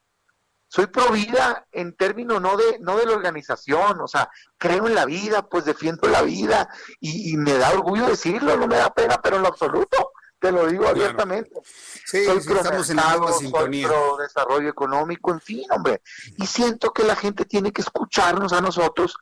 soy 0.70 0.88
pro 0.88 1.12
vida 1.12 1.68
en 1.74 1.94
términos 1.98 2.42
no 2.42 2.56
de, 2.56 2.80
no 2.80 2.96
de 2.96 3.06
la 3.06 3.12
organización, 3.12 4.00
o 4.00 4.08
sea, 4.08 4.30
creo 4.58 4.88
en 4.88 4.96
la 4.96 5.04
vida, 5.04 5.42
pues 5.50 5.66
defiendo 5.66 6.08
la 6.08 6.22
vida 6.22 6.70
y, 7.02 7.34
y 7.34 7.36
me 7.36 7.58
da 7.58 7.72
orgullo 7.72 8.08
decirlo, 8.08 8.56
no 8.56 8.66
me 8.66 8.78
da 8.78 8.94
pena, 8.94 9.20
pero 9.22 9.36
en 9.36 9.42
lo 9.42 9.50
absoluto 9.50 10.11
te 10.42 10.52
lo 10.52 10.66
digo 10.66 10.88
abiertamente. 10.88 11.52
Sí, 11.64 12.26
soy 12.26 12.42
sí, 12.42 12.52
estamos 12.52 12.90
en 12.90 12.96
la 12.98 13.12
misma 13.12 13.32
sintonía. 13.34 13.88
pro 13.88 14.18
desarrollo 14.18 14.70
económico, 14.70 15.32
en 15.32 15.40
fin, 15.40 15.66
hombre. 15.70 16.02
Y 16.38 16.48
siento 16.48 16.92
que 16.92 17.04
la 17.04 17.16
gente 17.16 17.46
tiene 17.46 17.72
que 17.72 17.82
escucharnos 17.82 18.52
a 18.52 18.60
nosotros 18.60 19.16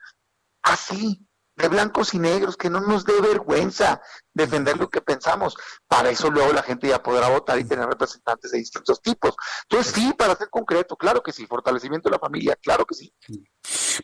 así, 0.64 1.28
de 1.58 1.68
blancos 1.68 2.14
y 2.14 2.20
negros, 2.20 2.56
que 2.56 2.70
no 2.70 2.80
nos 2.80 3.04
dé 3.04 3.20
vergüenza 3.20 4.02
defender 4.34 4.78
lo 4.78 4.90
que 4.90 5.02
pensamos. 5.02 5.58
Para 5.90 6.10
eso 6.10 6.32
luego 6.32 6.54
la 6.54 6.64
gente 6.64 6.88
ya 6.88 7.04
podrá 7.04 7.28
votar 7.28 7.60
y 7.60 7.66
tener 7.66 7.86
representantes 7.86 8.52
de 8.52 8.60
distintos 8.60 9.02
tipos. 9.02 9.36
Entonces 9.64 9.94
sí, 9.94 10.14
para 10.18 10.38
ser 10.38 10.50
concreto, 10.50 10.96
claro 10.96 11.22
que 11.22 11.34
sí, 11.34 11.46
fortalecimiento 11.46 12.08
de 12.08 12.14
la 12.14 12.20
familia, 12.20 12.56
claro 12.62 12.86
que 12.86 12.96
sí. 12.96 13.14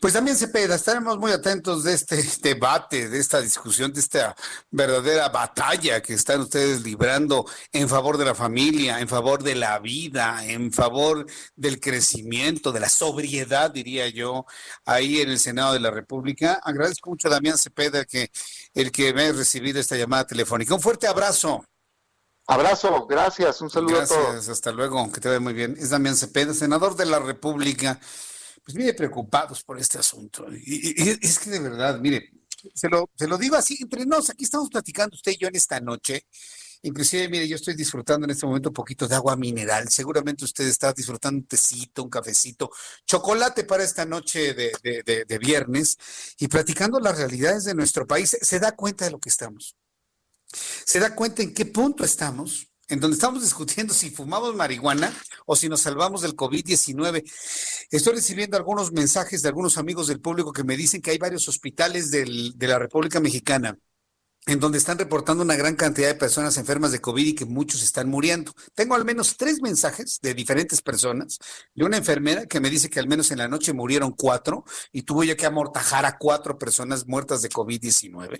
Pues 0.00 0.12
también 0.12 0.36
Cepeda, 0.36 0.74
estaremos 0.74 1.18
muy 1.18 1.32
atentos 1.32 1.84
de 1.84 1.94
este 1.94 2.16
debate, 2.42 3.08
de 3.08 3.18
esta 3.18 3.40
discusión, 3.40 3.92
de 3.92 4.00
esta 4.00 4.36
verdadera 4.70 5.28
batalla 5.28 6.02
que 6.02 6.14
están 6.14 6.40
ustedes 6.40 6.82
librando 6.82 7.46
en 7.72 7.88
favor 7.88 8.18
de 8.18 8.24
la 8.24 8.34
familia, 8.34 9.00
en 9.00 9.08
favor 9.08 9.42
de 9.42 9.54
la 9.54 9.78
vida, 9.78 10.44
en 10.44 10.72
favor 10.72 11.26
del 11.54 11.80
crecimiento, 11.80 12.72
de 12.72 12.80
la 12.80 12.88
sobriedad, 12.88 13.70
diría 13.70 14.08
yo, 14.08 14.44
ahí 14.84 15.20
en 15.20 15.30
el 15.30 15.38
Senado 15.38 15.72
de 15.72 15.80
la 15.80 15.90
República. 15.90 16.60
Agradezco 16.62 17.10
mucho 17.10 17.28
a 17.28 17.32
Damián 17.32 17.58
Cepeda 17.58 18.04
que 18.04 18.30
el 18.74 18.92
que 18.92 19.14
me 19.14 19.22
haya 19.22 19.32
recibido 19.32 19.80
esta 19.80 19.96
llamada 19.96 20.26
telefónica. 20.26 20.74
Un 20.74 20.80
fuerte 20.80 21.06
abrazo. 21.06 21.64
Abrazo, 22.48 23.06
gracias, 23.06 23.60
un 23.60 23.70
saludo 23.70 23.96
Gracias, 23.96 24.18
a 24.18 24.22
todos. 24.22 24.48
hasta 24.48 24.70
luego, 24.70 25.10
que 25.10 25.20
te 25.20 25.28
vaya 25.28 25.40
muy 25.40 25.52
bien. 25.52 25.76
Es 25.78 25.90
Damián 25.90 26.16
Cepeda, 26.16 26.54
senador 26.54 26.94
de 26.94 27.06
la 27.06 27.18
República. 27.18 27.98
Pues 28.66 28.76
mire, 28.76 28.94
preocupados 28.94 29.62
por 29.62 29.78
este 29.78 29.98
asunto. 29.98 30.44
Y, 30.52 31.08
es 31.24 31.38
que 31.38 31.50
de 31.50 31.60
verdad, 31.60 32.00
mire, 32.00 32.32
se 32.74 32.88
lo, 32.88 33.08
se 33.14 33.28
lo 33.28 33.38
digo 33.38 33.54
así, 33.54 33.78
entre 33.80 34.04
nos, 34.04 34.28
aquí 34.28 34.42
estamos 34.42 34.68
platicando 34.68 35.14
usted 35.14 35.32
y 35.32 35.36
yo 35.36 35.46
en 35.46 35.54
esta 35.54 35.78
noche. 35.78 36.26
Inclusive, 36.82 37.28
mire, 37.28 37.46
yo 37.46 37.54
estoy 37.54 37.74
disfrutando 37.74 38.24
en 38.24 38.32
este 38.32 38.44
momento 38.44 38.70
un 38.70 38.74
poquito 38.74 39.06
de 39.06 39.14
agua 39.14 39.36
mineral. 39.36 39.88
Seguramente 39.88 40.44
usted 40.44 40.66
está 40.66 40.92
disfrutando 40.92 41.38
un 41.38 41.46
tecito, 41.46 42.02
un 42.02 42.10
cafecito, 42.10 42.72
chocolate 43.06 43.62
para 43.62 43.84
esta 43.84 44.04
noche 44.04 44.52
de, 44.52 44.72
de- 44.82 45.38
viernes 45.38 45.96
y 46.40 46.48
platicando 46.48 46.98
las 46.98 47.16
realidades 47.18 47.64
de 47.64 47.74
nuestro 47.74 48.04
país. 48.04 48.36
Se 48.42 48.58
da 48.58 48.72
cuenta 48.74 49.04
de 49.04 49.12
lo 49.12 49.20
que 49.20 49.28
estamos 49.28 49.76
se 50.84 51.00
da 51.00 51.14
cuenta 51.14 51.42
en 51.42 51.52
qué 51.52 51.66
punto 51.66 52.04
estamos, 52.04 52.68
en 52.88 53.00
donde 53.00 53.14
estamos 53.14 53.42
discutiendo 53.44 53.94
si 53.94 54.10
fumamos 54.10 54.54
marihuana 54.54 55.12
o 55.46 55.56
si 55.56 55.68
nos 55.68 55.82
salvamos 55.82 56.22
del 56.22 56.36
COVID-19. 56.36 57.22
Estoy 57.90 58.14
recibiendo 58.14 58.56
algunos 58.56 58.92
mensajes 58.92 59.42
de 59.42 59.48
algunos 59.48 59.78
amigos 59.78 60.06
del 60.06 60.20
público 60.20 60.52
que 60.52 60.64
me 60.64 60.76
dicen 60.76 61.00
que 61.00 61.10
hay 61.10 61.18
varios 61.18 61.48
hospitales 61.48 62.10
de 62.10 62.66
la 62.66 62.78
República 62.78 63.20
Mexicana 63.20 63.78
en 64.46 64.60
donde 64.60 64.78
están 64.78 64.96
reportando 64.96 65.42
una 65.42 65.56
gran 65.56 65.74
cantidad 65.74 66.06
de 66.06 66.14
personas 66.14 66.56
enfermas 66.56 66.92
de 66.92 67.00
COVID 67.00 67.26
y 67.26 67.34
que 67.34 67.44
muchos 67.44 67.82
están 67.82 68.08
muriendo. 68.08 68.52
Tengo 68.74 68.94
al 68.94 69.04
menos 69.04 69.36
tres 69.36 69.60
mensajes 69.60 70.20
de 70.22 70.34
diferentes 70.34 70.82
personas, 70.82 71.40
de 71.74 71.84
una 71.84 71.96
enfermera 71.96 72.46
que 72.46 72.60
me 72.60 72.70
dice 72.70 72.88
que 72.88 73.00
al 73.00 73.08
menos 73.08 73.32
en 73.32 73.38
la 73.38 73.48
noche 73.48 73.72
murieron 73.72 74.12
cuatro 74.12 74.64
y 74.92 75.02
tuvo 75.02 75.24
ya 75.24 75.36
que 75.36 75.46
amortajar 75.46 76.06
a 76.06 76.16
cuatro 76.16 76.58
personas 76.58 77.08
muertas 77.08 77.42
de 77.42 77.48
COVID-19. 77.48 78.38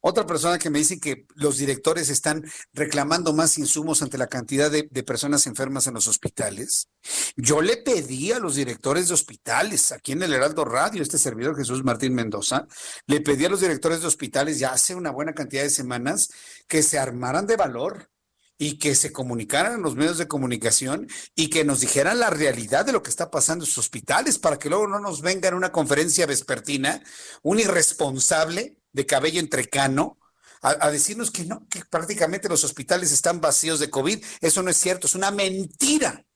Otra 0.00 0.26
persona 0.26 0.60
que 0.60 0.70
me 0.70 0.78
dice 0.78 1.00
que 1.00 1.26
los 1.34 1.58
directores 1.58 2.08
están 2.08 2.44
reclamando 2.72 3.32
más 3.32 3.58
insumos 3.58 4.00
ante 4.00 4.16
la 4.16 4.28
cantidad 4.28 4.70
de, 4.70 4.86
de 4.88 5.02
personas 5.02 5.48
enfermas 5.48 5.88
en 5.88 5.94
los 5.94 6.06
hospitales. 6.06 6.88
Yo 7.36 7.62
le 7.62 7.78
pedí 7.78 8.30
a 8.30 8.38
los 8.38 8.54
directores 8.54 9.08
de 9.08 9.14
hospitales, 9.14 9.90
aquí 9.90 10.12
en 10.12 10.22
el 10.22 10.32
Heraldo 10.32 10.64
Radio, 10.64 11.02
este 11.02 11.18
servidor 11.18 11.56
Jesús 11.56 11.82
Martín 11.82 12.14
Mendoza, 12.14 12.68
le 13.06 13.20
pedí 13.20 13.44
a 13.44 13.48
los 13.48 13.60
directores 13.60 14.02
de 14.02 14.06
hospitales 14.06 14.60
ya 14.60 14.70
hace 14.70 14.94
una 14.94 15.10
buena 15.10 15.32
cantidad 15.32 15.47
de 15.48 15.70
semanas 15.70 16.30
que 16.66 16.82
se 16.82 16.98
armaran 16.98 17.46
de 17.46 17.56
valor 17.56 18.10
y 18.58 18.78
que 18.78 18.94
se 18.94 19.12
comunicaran 19.12 19.74
en 19.74 19.82
los 19.82 19.94
medios 19.94 20.18
de 20.18 20.28
comunicación 20.28 21.08
y 21.34 21.48
que 21.48 21.64
nos 21.64 21.80
dijeran 21.80 22.18
la 22.18 22.30
realidad 22.30 22.84
de 22.84 22.92
lo 22.92 23.02
que 23.02 23.10
está 23.10 23.30
pasando 23.30 23.64
en 23.64 23.68
sus 23.68 23.78
hospitales 23.78 24.38
para 24.38 24.58
que 24.58 24.68
luego 24.68 24.88
no 24.88 24.98
nos 24.98 25.22
venga 25.22 25.48
en 25.48 25.54
una 25.54 25.70
conferencia 25.72 26.26
vespertina 26.26 27.02
un 27.42 27.60
irresponsable 27.60 28.76
de 28.92 29.06
cabello 29.06 29.40
entrecano 29.40 30.18
a, 30.60 30.86
a 30.86 30.90
decirnos 30.90 31.30
que 31.30 31.44
no, 31.44 31.66
que 31.68 31.84
prácticamente 31.84 32.48
los 32.48 32.64
hospitales 32.64 33.12
están 33.12 33.40
vacíos 33.40 33.78
de 33.78 33.90
COVID. 33.90 34.24
Eso 34.40 34.62
no 34.62 34.70
es 34.70 34.76
cierto, 34.76 35.06
es 35.06 35.14
una 35.14 35.30
mentira. 35.30 36.26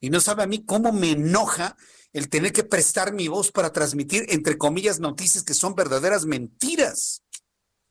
Y 0.00 0.10
no 0.10 0.20
sabe 0.20 0.42
a 0.42 0.46
mí 0.46 0.66
cómo 0.66 0.92
me 0.92 1.12
enoja 1.12 1.76
el 2.14 2.28
tener 2.28 2.52
que 2.52 2.62
prestar 2.62 3.12
mi 3.12 3.28
voz 3.28 3.50
para 3.50 3.72
transmitir, 3.72 4.26
entre 4.28 4.56
comillas, 4.56 5.00
noticias 5.00 5.42
que 5.42 5.52
son 5.52 5.74
verdaderas 5.74 6.26
mentiras. 6.26 7.23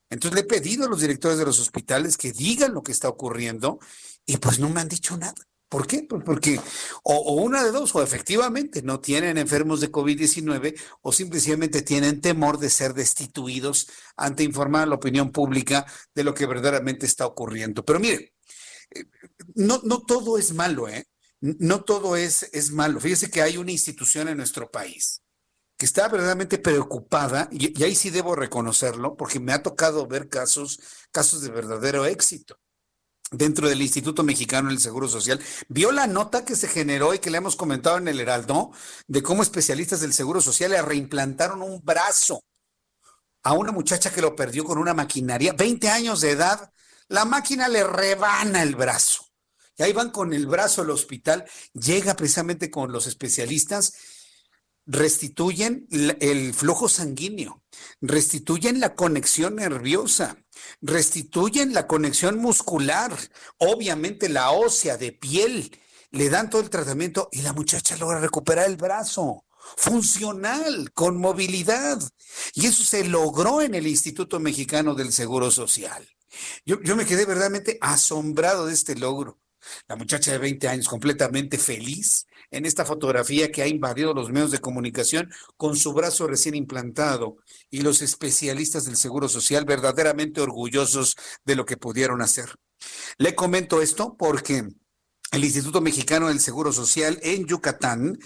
Entonces 0.09 0.35
le 0.35 0.41
he 0.41 0.45
pedido 0.45 0.85
a 0.85 0.89
los 0.89 1.01
directores 1.01 1.37
de 1.37 1.45
los 1.45 1.59
hospitales 1.59 2.17
que 2.17 2.31
digan 2.31 2.73
lo 2.73 2.83
que 2.83 2.91
está 2.91 3.09
ocurriendo 3.09 3.79
y 4.25 4.37
pues 4.37 4.59
no 4.59 4.69
me 4.69 4.81
han 4.81 4.89
dicho 4.89 5.17
nada. 5.17 5.35
¿Por 5.73 5.87
qué? 5.87 6.05
Pues 6.07 6.21
porque 6.23 6.59
o, 7.03 7.41
una 7.41 7.63
de 7.63 7.71
dos, 7.71 7.95
o 7.95 8.03
efectivamente 8.03 8.83
no 8.83 8.99
tienen 8.99 9.39
enfermos 9.39 9.81
de 9.81 9.91
COVID-19 9.91 10.79
o 11.01 11.11
simplemente 11.11 11.81
tienen 11.81 12.21
temor 12.21 12.59
de 12.59 12.69
ser 12.69 12.93
destituidos 12.93 13.87
ante 14.15 14.43
informar 14.43 14.83
a 14.83 14.85
la 14.85 14.95
opinión 14.95 15.31
pública 15.31 15.87
de 16.13 16.23
lo 16.23 16.35
que 16.35 16.45
verdaderamente 16.45 17.07
está 17.07 17.25
ocurriendo. 17.25 17.83
Pero 17.83 17.99
mire, 17.99 18.35
eh, 18.91 19.05
no, 19.55 19.81
no 19.83 20.03
todo 20.03 20.37
es 20.37 20.53
malo, 20.53 20.87
¿eh? 20.87 21.07
No 21.41 21.83
todo 21.83 22.17
es, 22.17 22.43
es 22.53 22.69
malo. 22.71 22.99
Fíjese 22.99 23.31
que 23.31 23.41
hay 23.41 23.57
una 23.57 23.71
institución 23.71 24.27
en 24.27 24.37
nuestro 24.37 24.69
país 24.69 25.22
que 25.77 25.85
está 25.85 26.07
verdaderamente 26.07 26.57
preocupada, 26.57 27.49
y, 27.51 27.81
ahí 27.83 27.95
sí 27.95 28.09
debo 28.09 28.35
reconocerlo, 28.35 29.15
porque 29.15 29.39
me 29.39 29.53
ha 29.53 29.63
tocado 29.63 30.07
ver 30.07 30.29
casos, 30.29 30.79
casos 31.11 31.41
de 31.41 31.49
verdadero 31.49 32.05
éxito 32.05 32.59
dentro 33.31 33.67
del 33.67 33.81
Instituto 33.81 34.23
Mexicano 34.23 34.69
del 34.69 34.79
Seguro 34.79 35.07
Social. 35.07 35.39
¿Vio 35.67 35.91
la 35.91 36.07
nota 36.07 36.45
que 36.45 36.55
se 36.55 36.67
generó 36.67 37.13
y 37.13 37.19
que 37.19 37.31
le 37.31 37.37
hemos 37.37 37.55
comentado 37.55 37.97
en 37.97 38.07
el 38.07 38.19
Heraldo 38.19 38.71
de 39.07 39.23
cómo 39.23 39.41
especialistas 39.41 40.01
del 40.01 40.13
Seguro 40.13 40.41
Social 40.41 40.71
le 40.71 40.81
reimplantaron 40.81 41.61
un 41.61 41.81
brazo 41.83 42.43
a 43.43 43.53
una 43.53 43.71
muchacha 43.71 44.11
que 44.11 44.21
lo 44.21 44.35
perdió 44.35 44.63
con 44.63 44.77
una 44.77 44.93
maquinaria, 44.93 45.53
20 45.53 45.89
años 45.89 46.21
de 46.21 46.31
edad, 46.31 46.71
la 47.09 47.25
máquina 47.25 47.67
le 47.67 47.83
rebana 47.83 48.63
el 48.63 48.75
brazo. 48.75 49.25
Y 49.75 49.83
ahí 49.83 49.91
van 49.91 50.11
con 50.11 50.33
el 50.33 50.45
brazo 50.45 50.81
al 50.83 50.91
hospital, 50.91 51.45
llega 51.73 52.15
precisamente 52.15 52.69
con 52.69 52.91
los 52.91 53.07
especialistas, 53.07 53.93
restituyen 54.85 55.87
el 56.19 56.53
flujo 56.53 56.89
sanguíneo, 56.89 57.63
restituyen 58.01 58.79
la 58.79 58.95
conexión 58.95 59.55
nerviosa, 59.55 60.37
restituyen 60.81 61.73
la 61.73 61.87
conexión 61.87 62.37
muscular, 62.37 63.17
obviamente 63.57 64.29
la 64.29 64.51
ósea 64.51 64.97
de 64.97 65.11
piel, 65.11 65.79
le 66.11 66.29
dan 66.29 66.49
todo 66.49 66.61
el 66.61 66.69
tratamiento 66.69 67.29
y 67.31 67.41
la 67.41 67.53
muchacha 67.53 67.97
logra 67.97 68.19
recuperar 68.19 68.67
el 68.69 68.77
brazo 68.77 69.45
funcional, 69.77 70.91
con 70.93 71.17
movilidad. 71.17 71.99
Y 72.53 72.67
eso 72.67 72.83
se 72.83 73.05
logró 73.05 73.61
en 73.61 73.75
el 73.75 73.87
Instituto 73.87 74.39
Mexicano 74.39 74.93
del 74.93 75.11
Seguro 75.11 75.49
Social. 75.49 76.07
Yo, 76.65 76.81
yo 76.81 76.95
me 76.95 77.05
quedé 77.05 77.25
verdaderamente 77.25 77.77
asombrado 77.81 78.65
de 78.65 78.73
este 78.73 78.95
logro. 78.95 79.39
La 79.87 79.95
muchacha 79.95 80.31
de 80.31 80.39
20 80.39 80.67
años 80.67 80.89
completamente 80.89 81.57
feliz 81.57 82.25
en 82.53 82.65
esta 82.65 82.85
fotografía 82.85 83.51
que 83.51 83.61
ha 83.61 83.67
invadido 83.67 84.13
los 84.13 84.31
medios 84.31 84.51
de 84.51 84.59
comunicación 84.59 85.31
con 85.57 85.75
su 85.75 85.93
brazo 85.93 86.27
recién 86.27 86.55
implantado 86.55 87.37
y 87.69 87.81
los 87.81 88.01
especialistas 88.01 88.85
del 88.85 88.95
Seguro 88.97 89.27
Social 89.27 89.65
verdaderamente 89.65 90.41
orgullosos 90.41 91.15
de 91.45 91.55
lo 91.55 91.65
que 91.65 91.77
pudieron 91.77 92.21
hacer. 92.21 92.55
Le 93.17 93.35
comento 93.35 93.81
esto 93.81 94.15
porque 94.17 94.67
el 95.31 95.43
Instituto 95.43 95.81
Mexicano 95.81 96.27
del 96.27 96.39
Seguro 96.39 96.71
Social 96.71 97.19
en 97.23 97.45
Yucatán 97.45 98.17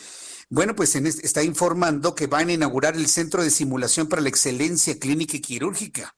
bueno, 0.49 0.75
pues 0.75 0.95
en 0.95 1.07
este- 1.07 1.25
está 1.25 1.43
informando 1.43 2.15
que 2.15 2.27
van 2.27 2.47
a 2.47 2.53
inaugurar 2.53 2.95
el 2.95 3.07
Centro 3.09 3.43
de 3.43 3.49
Simulación 3.49 4.07
para 4.07 4.21
la 4.21 4.29
Excelencia 4.29 4.97
Clínica 4.97 5.35
y 5.35 5.41
Quirúrgica. 5.41 6.15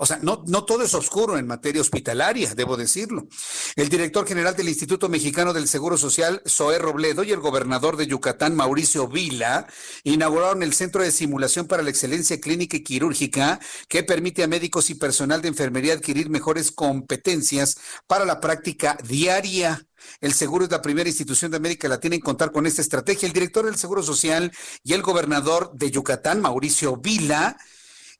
O 0.00 0.06
sea, 0.06 0.20
no, 0.22 0.44
no 0.46 0.64
todo 0.64 0.84
es 0.84 0.94
oscuro 0.94 1.38
en 1.38 1.48
materia 1.48 1.80
hospitalaria, 1.80 2.54
debo 2.54 2.76
decirlo. 2.76 3.26
El 3.74 3.88
director 3.88 4.28
general 4.28 4.54
del 4.54 4.68
Instituto 4.68 5.08
Mexicano 5.08 5.52
del 5.52 5.66
Seguro 5.66 5.98
Social, 5.98 6.40
Zoé 6.46 6.78
Robledo, 6.78 7.24
y 7.24 7.32
el 7.32 7.40
gobernador 7.40 7.96
de 7.96 8.06
Yucatán, 8.06 8.54
Mauricio 8.54 9.08
Vila, 9.08 9.66
inauguraron 10.04 10.62
el 10.62 10.72
Centro 10.72 11.02
de 11.02 11.10
Simulación 11.10 11.66
para 11.66 11.82
la 11.82 11.90
Excelencia 11.90 12.40
Clínica 12.40 12.76
y 12.76 12.84
Quirúrgica, 12.84 13.58
que 13.88 14.04
permite 14.04 14.44
a 14.44 14.46
médicos 14.46 14.88
y 14.90 14.94
personal 14.94 15.42
de 15.42 15.48
enfermería 15.48 15.94
adquirir 15.94 16.30
mejores 16.30 16.70
competencias 16.70 17.76
para 18.06 18.24
la 18.24 18.38
práctica 18.38 18.96
diaria. 19.02 19.84
El 20.20 20.32
seguro 20.32 20.64
es 20.64 20.70
la 20.70 20.80
primera 20.80 21.08
institución 21.08 21.50
de 21.50 21.56
América 21.56 21.88
Latina 21.88 22.14
en 22.14 22.20
contar 22.20 22.52
con 22.52 22.66
esta 22.66 22.82
estrategia. 22.82 23.26
El 23.26 23.32
director 23.32 23.64
del 23.64 23.74
Seguro 23.74 24.04
Social 24.04 24.52
y 24.84 24.92
el 24.92 25.02
gobernador 25.02 25.72
de 25.74 25.90
Yucatán, 25.90 26.40
Mauricio 26.40 26.96
Vila, 26.98 27.56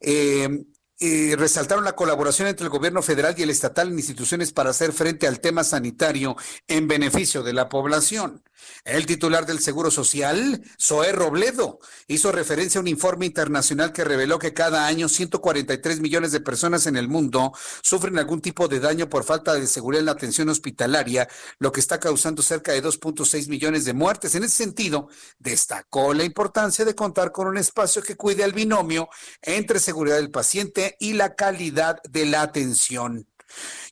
eh, 0.01 0.65
eh, 1.01 1.37
resaltaron 1.39 1.85
la 1.85 1.95
colaboración 1.95 2.49
entre 2.49 2.65
el 2.65 2.71
gobierno 2.71 3.03
federal 3.03 3.35
y 3.37 3.43
el 3.43 3.51
estatal 3.51 3.89
en 3.89 3.99
instituciones 3.99 4.53
para 4.53 4.71
hacer 4.71 4.93
frente 4.93 5.27
al 5.29 5.41
tema 5.41 5.63
sanitario 5.63 6.37
en 6.67 6.89
beneficio 6.89 7.43
de 7.43 7.53
la 7.53 7.69
población. 7.69 8.43
El 8.85 9.07
titular 9.07 9.47
del 9.47 9.61
Seguro 9.61 9.91
Social, 9.91 10.63
Zoé 10.81 11.13
Robledo, 11.13 11.79
hizo 12.07 12.33
referencia 12.33 12.79
a 12.79 12.83
un 12.83 12.89
informe 12.89 13.27
internacional 13.27 13.93
que 13.93 14.05
reveló 14.05 14.39
que 14.39 14.55
cada 14.55 14.87
año 14.87 15.09
143 15.09 16.01
millones 16.01 16.33
de 16.33 16.41
personas 16.41 16.87
en 16.87 16.97
el 16.97 17.09
mundo 17.09 17.53
sufren 17.83 18.19
algún 18.19 18.41
tipo 18.41 18.69
de 18.69 18.81
daño 18.81 19.09
por 19.09 19.25
falta 19.25 19.55
de 19.55 19.67
seguridad 19.67 20.01
en 20.01 20.07
la 20.07 20.13
atención 20.13 20.49
hospitalaria, 20.49 21.29
lo 21.59 21.73
que 21.73 21.81
está 21.81 22.01
causando 22.01 22.43
cerca 22.43 22.73
de 22.73 22.83
2.6 22.83 23.49
millones 23.49 23.85
de 23.85 23.93
muertes. 23.93 24.35
En 24.35 24.45
ese 24.45 24.57
sentido, 24.57 25.09
destacó 25.39 26.15
la 26.15 26.25
importancia 26.25 26.85
de 26.85 26.95
contar 26.95 27.33
con 27.33 27.47
un 27.47 27.59
espacio 27.59 28.03
que 28.03 28.17
cuide 28.17 28.45
al 28.45 28.53
binomio 28.53 29.09
entre 29.43 29.79
seguridad 29.81 30.17
del 30.17 30.31
paciente 30.31 30.97
y 30.99 31.13
la 31.13 31.35
calidad 31.35 32.03
de 32.09 32.27
la 32.27 32.43
atención. 32.43 33.28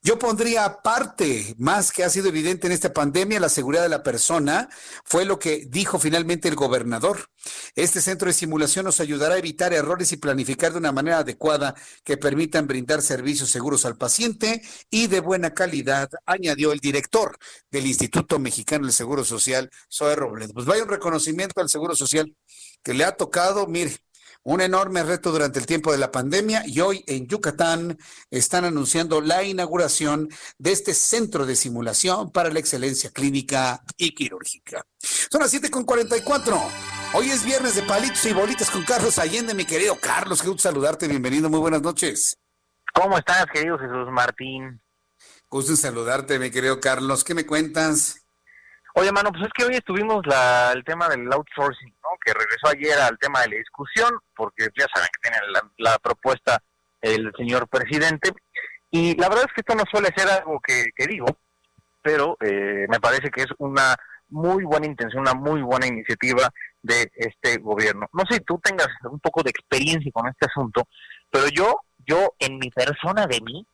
Yo 0.03 0.19
pondría 0.19 0.65
aparte, 0.65 1.55
más 1.59 1.91
que 1.91 2.05
ha 2.05 2.11
sido 2.11 2.28
evidente 2.28 2.66
en 2.66 2.73
esta 2.73 2.93
pandemia, 2.93 3.41
la 3.41 3.49
seguridad 3.49 3.83
de 3.83 3.89
la 3.89 4.03
persona, 4.03 4.69
fue 5.05 5.24
lo 5.24 5.39
que 5.39 5.66
dijo 5.69 5.99
finalmente 5.99 6.49
el 6.49 6.55
gobernador. 6.55 7.31
Este 7.74 8.01
centro 8.01 8.28
de 8.28 8.35
simulación 8.35 8.85
nos 8.85 9.01
ayudará 9.01 9.35
a 9.35 9.39
evitar 9.39 9.73
errores 9.73 10.12
y 10.12 10.16
planificar 10.16 10.73
de 10.73 10.78
una 10.78 10.93
manera 10.93 11.19
adecuada 11.19 11.74
que 12.05 12.16
permitan 12.16 12.66
brindar 12.66 13.03
servicios 13.03 13.51
seguros 13.51 13.85
al 13.85 13.97
paciente 13.97 14.62
y 14.91 15.07
de 15.07 15.20
buena 15.20 15.55
calidad, 15.55 16.09
añadió 16.24 16.73
el 16.73 16.81
director 16.81 17.37
del 17.70 17.87
Instituto 17.87 18.39
Mexicano 18.39 18.87
del 18.87 18.95
Seguro 18.95 19.24
Social, 19.24 19.70
Zoe 19.93 20.16
Robledo. 20.16 20.53
Pues 20.53 20.66
vaya 20.66 20.83
un 20.83 20.89
reconocimiento 20.89 21.61
al 21.61 21.69
Seguro 21.69 21.97
Social 21.97 22.35
que 22.83 22.95
le 22.95 23.05
ha 23.05 23.16
tocado, 23.16 23.66
mire, 23.66 23.97
un 24.47 24.60
enorme 24.60 25.02
reto 25.02 25.32
durante 25.32 25.59
el 25.59 25.66
tiempo 25.66 25.90
de 25.90 25.98
la 25.98 26.12
pandemia 26.12 26.62
y 26.66 26.78
hoy 26.81 27.02
en 27.09 27.27
Yucatán 27.27 27.98
están 28.31 28.64
anunciando 28.64 29.20
la 29.20 29.43
inauguración 29.43 30.28
de 30.56 30.70
este 30.70 30.94
centro 30.94 31.47
de 31.47 31.56
simulación 31.56 32.31
para 32.31 32.51
la 32.51 32.60
excelencia 32.60 33.10
clínica 33.10 33.82
y 33.97 34.14
quirúrgica. 34.14 34.86
Son 35.01 35.40
las 35.40 35.52
7.44. 35.52 36.60
Hoy 37.14 37.31
es 37.31 37.44
viernes 37.44 37.74
de 37.74 37.82
palitos 37.82 38.24
y 38.24 38.32
bolitas 38.32 38.70
con 38.70 38.85
Carlos 38.85 39.18
Allende, 39.18 39.52
mi 39.52 39.64
querido 39.64 39.98
Carlos. 40.01 40.40
Qué 40.40 40.48
gusto 40.48 40.62
saludarte, 40.62 41.09
bienvenido, 41.09 41.51
muy 41.51 41.59
buenas 41.59 41.82
noches. 41.82 42.39
¿Cómo 42.94 43.18
estás, 43.18 43.47
querido 43.52 43.77
Jesús 43.77 44.06
Martín? 44.12 44.81
Gusto 45.51 45.73
en 45.73 45.77
saludarte, 45.77 46.39
mi 46.39 46.52
querido 46.52 46.78
Carlos. 46.78 47.24
¿Qué 47.24 47.35
me 47.35 47.47
cuentas? 47.47 48.26
Oye, 48.98 49.12
mano, 49.12 49.31
pues 49.31 49.44
es 49.44 49.52
que 49.52 49.64
hoy 49.66 49.74
estuvimos 49.74 50.27
la, 50.27 50.73
el 50.73 50.82
tema 50.82 51.06
del 51.10 51.31
outsourcing, 51.31 51.94
¿no? 52.02 52.09
Que 52.24 52.32
regresó 52.32 52.68
ayer 52.68 52.98
al 52.98 53.18
tema 53.18 53.43
de 53.43 53.51
la 53.51 53.56
discusión, 53.56 54.09
porque 54.35 54.68
ya 54.74 54.86
saben 54.90 55.10
que 55.12 55.28
tiene 55.28 55.36
la, 55.77 55.98
propuesta 55.98 56.62
el 57.02 57.31
señor 57.36 57.68
presidente. 57.68 58.32
Y 58.90 59.14
la 59.20 59.28
verdad 59.28 59.44
es 59.47 59.52
que 59.52 59.60
esto 59.60 59.74
no 59.74 59.85
suele 59.90 60.09
ser 60.16 60.31
algo 60.31 60.59
que, 60.60 61.06
digo, 61.06 61.27
pero 62.01 62.39
eh, 62.40 62.86
me 62.89 62.98
parece 62.98 63.31
que 63.31 63.43
es 63.43 63.48
una 63.59 63.97
muy 64.31 64.64
buena 64.64 64.86
intención, 64.86 65.20
una 65.20 65.35
muy 65.35 65.60
buena 65.60 65.86
iniciativa 65.86 66.48
de 66.81 67.12
este 67.16 67.59
gobierno. 67.59 68.09
No 68.14 68.23
sé 68.27 68.36
si 68.36 68.44
tú 68.44 68.59
tengas 68.64 68.89
un 69.10 69.20
poco 69.20 69.43
de 69.43 69.51
experiencia 69.51 70.10
con 70.10 70.27
este 70.27 70.47
asunto, 70.47 70.89
pero 71.31 71.48
yo, 71.48 71.81
yo 72.06 72.32
en 72.39 72.56
mi 72.56 72.70
persona 72.70 73.27
de 73.27 73.43
mí, 73.43 73.66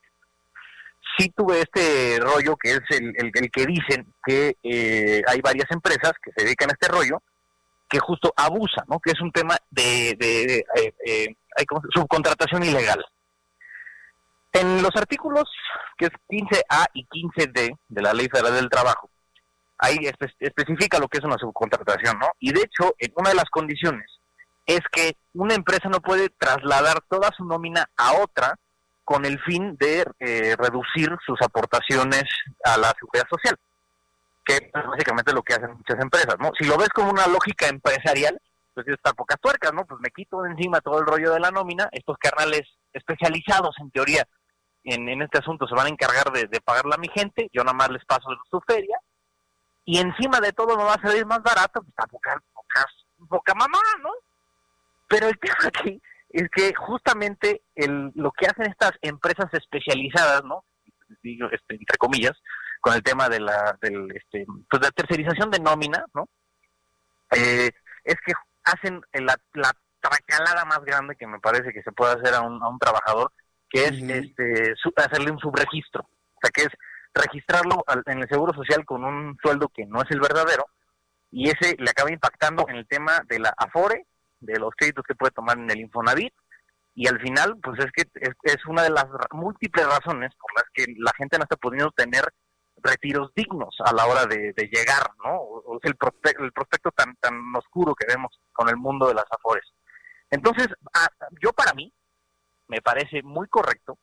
sí 1.17 1.33
tuve 1.37 1.61
este 1.61 2.19
rollo 2.21 2.57
que 2.57 2.73
es 2.73 2.81
el, 2.91 3.13
el, 3.17 3.33
que 3.51 3.67
dicen 3.67 4.13
que 4.25 4.57
eh, 4.63 5.23
hay 5.27 5.41
varias 5.41 5.71
empresas 5.71 6.13
que 6.23 6.33
se 6.37 6.45
dedican 6.45 6.71
a 6.71 6.73
este 6.73 6.89
rollo 6.89 7.23
que 7.89 7.99
justo 7.99 8.33
abusan, 8.37 8.85
¿no? 8.89 8.99
Que 9.01 9.11
es 9.11 9.21
un 9.21 9.31
tema 9.33 9.57
de, 9.71 10.17
de, 10.19 10.65
eh, 10.77 10.95
eh, 11.07 11.37
subcontratación 11.95 12.63
ilegal. 12.63 13.05
En 14.53 14.83
los 14.83 14.91
artículos 14.97 15.45
que 15.99 16.07
es 16.07 16.13
15A 16.31 16.87
y 16.95 17.07
15D 17.07 17.79
de 17.89 18.03
la 18.03 18.15
Ley 18.15 18.29
Federal 18.29 18.55
del 18.55 18.71
Trabajo, 18.71 19.11
ahí 19.79 19.99
especifica 20.39 20.99
lo 20.99 21.09
que 21.09 21.19
es 21.19 21.25
una 21.25 21.37
subcontratación, 21.37 22.19
¿no? 22.19 22.29
Y 22.39 22.53
de 22.53 22.61
hecho, 22.61 22.95
en 22.99 23.13
una 23.17 23.31
de 23.31 23.37
las 23.37 23.51
condiciones 23.51 24.07
es 24.67 24.81
que 24.93 25.17
una 25.35 25.55
empresa 25.55 25.89
no 25.89 26.01
puede 26.01 26.29
trasladar 26.31 27.03
toda 27.09 27.31
su 27.37 27.45
nómina 27.45 27.91
a 27.97 28.15
otra 28.23 28.59
con 29.05 29.25
el 29.25 29.41
fin 29.41 29.77
de 29.77 30.05
eh, 30.21 30.57
reducir 30.57 31.17
sus 31.25 31.41
aportaciones 31.43 32.25
a 32.65 32.77
la 32.79 32.93
seguridad 32.99 33.27
social, 33.29 33.57
que 34.45 34.55
es 34.55 34.73
básicamente 34.73 35.33
lo 35.33 35.43
que 35.43 35.55
hacen 35.55 35.73
muchas 35.73 36.01
empresas, 36.01 36.37
¿no? 36.39 36.51
Si 36.59 36.65
lo 36.65 36.77
ves 36.77 36.89
como 36.91 37.11
una 37.11 37.27
lógica 37.27 37.69
empresarial, 37.69 38.41
pues 38.75 38.87
está 38.89 39.13
pocas 39.13 39.39
tuercas, 39.41 39.73
¿no? 39.73 39.85
Pues 39.85 40.01
me 40.01 40.11
quito 40.11 40.43
de 40.43 40.51
encima 40.51 40.81
todo 40.81 41.01
el 41.01 41.07
rollo 41.07 41.33
de 41.33 41.41
la 41.41 41.51
nómina, 41.51 41.89
estos 41.93 42.17
carnales 42.19 42.63
especializados 42.93 43.75
en 43.81 43.91
teoría 43.91 44.27
en, 44.85 45.23
este 45.23 45.39
asunto 45.39 45.67
se 45.67 45.75
van 45.75 45.87
a 45.87 45.91
encargar 45.91 46.33
de, 46.33 46.47
de 46.47 46.61
pagarla 46.61 46.97
a 46.97 46.99
mi 46.99 47.09
gente, 47.09 47.49
yo 47.53 47.63
nada 47.63 47.75
más 47.77 47.91
les 47.91 48.05
paso 48.05 48.29
su 48.51 48.61
feria, 48.63 48.99
y 49.85 49.99
encima 49.99 50.41
de 50.41 50.53
todo 50.53 50.77
me 50.77 50.85
va 50.85 50.95
a 50.95 51.03
salir 51.03 51.27
más 51.27 51.43
barato, 51.43 51.81
pues 51.81 51.89
está 51.89 52.07
poca, 52.07 52.41
poca, 52.53 52.87
poca 53.29 53.55
mamá, 53.55 53.79
¿no? 54.03 54.11
Pero 55.09 55.29
el 55.29 55.39
tema 55.39 55.57
aquí 55.67 56.01
es 56.33 56.49
que 56.51 56.75
justamente 56.75 57.63
el, 57.75 58.11
lo 58.15 58.33
que 58.33 58.47
hacen 58.47 58.67
estas 58.67 58.93
empresas 59.03 59.47
especializadas, 59.53 60.43
¿no? 60.45 60.65
Digo, 61.23 61.49
este, 61.53 61.75
entre 61.75 61.99
comillas, 61.99 62.33
con 62.81 62.95
el 62.95 63.03
tema 63.03 63.29
de 63.29 63.41
la, 63.41 63.79
del, 63.81 64.11
este, 64.17 64.47
pues 64.71 64.83
la 64.83 64.91
tercerización 64.91 65.51
de 65.51 65.61
nómina, 65.61 66.05
¿no? 66.15 66.29
Eh, 67.37 67.71
es 68.05 68.17
que 68.25 68.33
hacen 68.65 69.01
la, 69.13 69.37
la 69.55 69.73
tracalada 70.01 70.65
más 70.65 70.81
grande 70.85 71.17
que 71.17 71.27
me 71.27 71.39
parece 71.39 71.73
que 71.73 71.83
se 71.83 71.93
puede 71.93 72.15
hacer 72.15 72.35
a 72.35 72.41
un, 72.41 72.63
a 72.63 72.69
un 72.69 72.79
trabajador, 72.79 73.33
que 73.69 73.85
es 73.85 74.03
este 74.03 74.75
hacerle 74.97 75.31
un 75.31 75.39
subregistro, 75.39 76.03
o 76.03 76.39
sea, 76.43 76.51
que 76.51 76.63
es 76.63 76.71
registrarlo 77.15 77.85
en 78.07 78.21
el 78.21 78.29
Seguro 78.29 78.53
Social 78.55 78.85
con 78.85 79.05
un 79.05 79.37
sueldo 79.43 79.69
que 79.69 79.87
no 79.87 80.03
es 80.03 80.11
el 80.11 80.21
verdadero, 80.21 80.67
y 81.31 81.49
ese 81.49 81.77
le 81.79 81.91
acaba 81.91 82.11
impactando 82.11 82.67
en 82.69 82.77
el 82.77 82.87
tema 82.87 83.21
de 83.29 83.39
la 83.39 83.55
AFORE 83.57 84.07
de 84.43 84.59
los 84.59 84.71
créditos 84.77 85.05
que 85.07 85.15
puede 85.15 85.33
tomar 85.33 85.59
en 85.59 85.71
el 85.71 85.81
Infonavit 85.81 86.35
y 86.95 87.07
al 87.09 87.21
final 87.21 87.57
pues 87.63 87.79
es 87.81 87.91
que 87.93 88.05
es, 88.43 88.67
una 88.67 88.83
de 88.83 88.91
las 88.91 89.07
múltiples 89.33 89.87
razones 89.87 90.33
por 90.39 90.55
las 90.55 90.65
que 90.75 90.85
la 90.99 91.13
gente 91.17 91.39
no 91.39 91.45
está 91.45 91.57
pudiendo 91.57 91.91
tener 91.93 92.25
retiros 92.83 93.33
dignos 93.35 93.75
a 93.85 93.93
la 93.93 94.07
hora 94.07 94.27
de, 94.27 94.53
llegar, 94.57 95.11
¿no? 95.25 95.37
O, 95.37 95.79
es 95.79 95.85
el, 95.85 95.97
prospecto, 95.97 96.45
el 96.45 96.53
prospecto 96.53 96.91
tan 96.91 97.15
tan 97.17 97.35
oscuro 97.57 97.95
que 97.95 98.07
vemos 98.07 98.39
con 98.53 98.69
el 98.69 98.77
mundo 98.77 99.07
de 99.07 99.15
las 99.15 99.27
afores. 99.31 99.65
Entonces, 100.31 100.69
yo 101.43 101.53
para 101.53 101.73
mí 101.75 101.93
me 102.69 102.83
parece 102.83 103.23
muy 103.23 103.49
correcto 103.49 103.99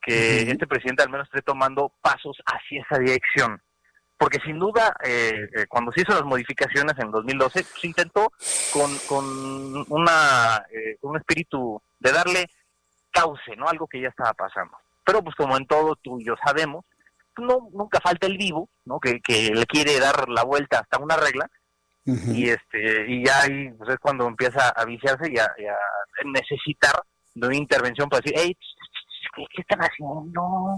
que 0.00 0.42
este 0.42 0.66
presidente 0.66 1.02
al 1.02 1.10
menos 1.10 1.26
esté 1.28 1.42
tomando 1.42 1.92
pasos 2.00 2.36
hacia 2.46 2.82
esa 2.82 2.98
dirección 2.98 3.60
porque 4.22 4.38
sin 4.44 4.56
duda 4.56 4.94
eh, 5.02 5.48
eh, 5.52 5.66
cuando 5.68 5.90
se 5.90 6.02
hizo 6.02 6.12
las 6.12 6.22
modificaciones 6.22 6.96
en 6.96 7.10
2012 7.10 7.64
se 7.64 7.86
intentó 7.88 8.32
con, 8.72 8.96
con 9.08 9.84
una 9.88 10.64
eh, 10.70 10.96
un 11.00 11.16
espíritu 11.16 11.82
de 11.98 12.12
darle 12.12 12.48
cauce 13.10 13.56
no 13.56 13.66
algo 13.66 13.88
que 13.88 14.00
ya 14.00 14.10
estaba 14.10 14.32
pasando. 14.32 14.76
Pero 15.04 15.24
pues 15.24 15.34
como 15.34 15.56
en 15.56 15.66
todo 15.66 15.96
tú 15.96 16.20
y 16.20 16.24
yo 16.24 16.36
sabemos 16.40 16.84
no 17.36 17.68
nunca 17.72 17.98
falta 18.00 18.28
el 18.28 18.38
vivo 18.38 18.68
no 18.84 19.00
que, 19.00 19.20
que 19.20 19.50
le 19.52 19.66
quiere 19.66 19.98
dar 19.98 20.28
la 20.28 20.44
vuelta 20.44 20.78
hasta 20.78 21.02
una 21.02 21.16
regla. 21.16 21.50
Y 22.04 22.48
este 22.48 23.10
y 23.10 23.26
ya 23.26 23.40
ahí 23.40 23.72
pues 23.72 23.90
es 23.90 23.98
cuando 23.98 24.28
empieza 24.28 24.68
a 24.68 24.84
viciarse 24.84 25.32
y 25.32 25.36
a, 25.36 25.52
necesitar 26.26 26.94
de 27.34 27.46
una 27.48 27.56
intervención 27.56 28.08
para 28.08 28.20
decir 28.20 28.38
hey 28.38 28.56
¿qué, 29.34 29.44
qué 29.52 29.62
están 29.62 29.80
haciendo? 29.80 30.76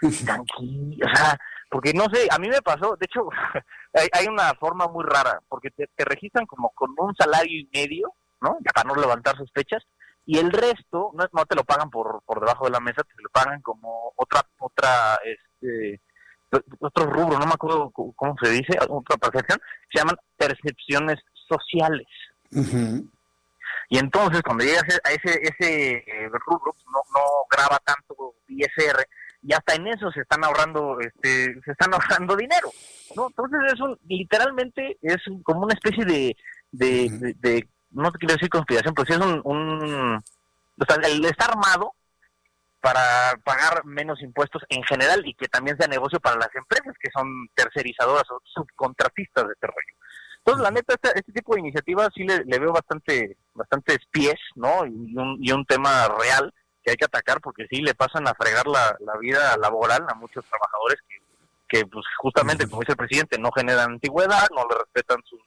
tranquilo 0.24 1.06
o 1.06 1.14
sea 1.14 1.38
porque 1.70 1.94
no 1.94 2.06
sé, 2.12 2.26
a 2.30 2.38
mí 2.38 2.48
me 2.48 2.60
pasó, 2.62 2.96
de 2.96 3.06
hecho, 3.06 3.28
hay, 4.12 4.26
una 4.26 4.52
forma 4.54 4.88
muy 4.88 5.04
rara, 5.04 5.40
porque 5.48 5.70
te, 5.70 5.88
registran 6.04 6.44
como 6.46 6.70
con 6.70 6.90
un 6.98 7.14
salario 7.14 7.60
y 7.60 7.70
medio, 7.72 8.12
¿no? 8.40 8.58
Para 8.74 8.88
no 8.88 9.00
levantar 9.00 9.36
sospechas, 9.36 9.82
y 10.26 10.38
el 10.38 10.50
resto 10.50 11.12
no, 11.14 11.24
no 11.32 11.46
te 11.46 11.54
lo 11.54 11.64
pagan 11.64 11.88
por, 11.88 12.22
por 12.24 12.40
debajo 12.40 12.64
de 12.64 12.72
la 12.72 12.80
mesa, 12.80 13.02
te 13.02 13.22
lo 13.22 13.30
pagan 13.30 13.62
como 13.62 14.12
otra, 14.16 14.42
otra, 14.58 15.18
este, 15.24 16.00
otro 16.80 17.06
rubro, 17.06 17.38
no 17.38 17.46
me 17.46 17.52
acuerdo 17.52 17.90
cómo 17.90 18.34
se 18.42 18.50
dice, 18.50 18.76
otra 18.88 19.16
percepción, 19.16 19.60
se 19.92 19.98
llaman 19.98 20.16
percepciones 20.36 21.18
sociales. 21.48 22.06
Y 23.88 23.98
entonces, 23.98 24.42
cuando 24.42 24.64
llegas 24.64 24.84
a 25.04 25.10
ese, 25.12 25.40
ese 25.42 25.92
eh, 25.98 26.28
rubro, 26.46 26.74
no, 26.92 27.00
no, 27.14 27.20
graba 27.48 27.78
tanto 27.84 28.34
ISR 28.48 29.06
y 29.42 29.52
hasta 29.52 29.74
en 29.74 29.86
eso 29.88 30.10
se 30.12 30.20
están 30.20 30.44
ahorrando 30.44 30.98
este 31.00 31.60
se 31.64 31.72
están 31.72 31.92
ahorrando 31.94 32.36
dinero 32.36 32.70
no 33.16 33.28
entonces 33.28 33.60
es 33.72 33.80
un 33.80 33.98
literalmente 34.06 34.98
es 35.02 35.18
como 35.42 35.62
una 35.62 35.74
especie 35.74 36.04
de 36.04 36.36
de, 36.72 37.34
de, 37.40 37.66
no 37.90 38.12
te 38.12 38.18
quiero 38.18 38.34
decir 38.34 38.48
conspiración 38.48 38.94
pero 38.94 39.06
sí 39.06 39.12
es 39.14 39.18
un, 39.18 39.40
un 39.44 40.22
o 40.80 40.84
sea, 40.86 40.96
el 41.08 41.24
está 41.24 41.46
armado 41.46 41.94
para 42.80 43.36
pagar 43.44 43.84
menos 43.84 44.22
impuestos 44.22 44.62
en 44.70 44.82
general 44.84 45.22
y 45.26 45.34
que 45.34 45.48
también 45.48 45.76
sea 45.76 45.86
negocio 45.86 46.18
para 46.18 46.38
las 46.38 46.54
empresas 46.54 46.94
que 46.98 47.10
son 47.12 47.48
tercerizadoras 47.54 48.24
o 48.30 48.40
subcontratistas 48.44 49.46
de 49.46 49.52
este 49.52 49.66
rollo. 49.66 49.94
Entonces, 50.38 50.62
la 50.62 50.70
neta, 50.70 50.94
este, 50.94 51.10
este 51.18 51.32
tipo 51.32 51.54
de 51.54 51.60
iniciativas 51.60 52.08
sí 52.14 52.24
le, 52.24 52.58
veo 52.58 52.72
bastante 52.72 53.36
bastantes 53.52 53.98
pies, 54.10 54.38
¿no? 54.54 54.86
Y 54.86 55.14
un, 55.14 55.36
y 55.38 55.52
un 55.52 55.66
tema 55.66 56.08
real 56.08 56.52
que 56.82 56.92
hay 56.92 56.96
que 56.96 57.04
atacar 57.04 57.40
porque 57.40 57.66
sí 57.68 57.82
le 57.82 57.94
pasan 57.94 58.26
a 58.26 58.34
fregar 58.34 58.66
la, 58.66 58.96
la 59.00 59.16
vida 59.18 59.56
laboral 59.56 60.06
a 60.08 60.14
muchos 60.14 60.44
trabajadores 60.46 60.98
que, 61.08 61.20
que 61.68 61.86
pues 61.86 62.04
justamente, 62.18 62.66
como 62.68 62.80
dice 62.80 62.92
el 62.92 62.98
presidente, 62.98 63.38
no 63.38 63.50
generan 63.52 63.92
antigüedad, 63.92 64.48
no 64.54 64.66
le 64.68 64.76
respetan 64.76 65.22
sus, 65.24 65.40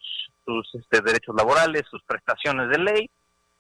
sus 0.46 0.82
este, 0.82 1.02
derechos 1.02 1.36
laborales, 1.36 1.84
sus 1.90 2.04
prestaciones 2.04 2.70
de 2.70 2.78
ley 2.78 3.10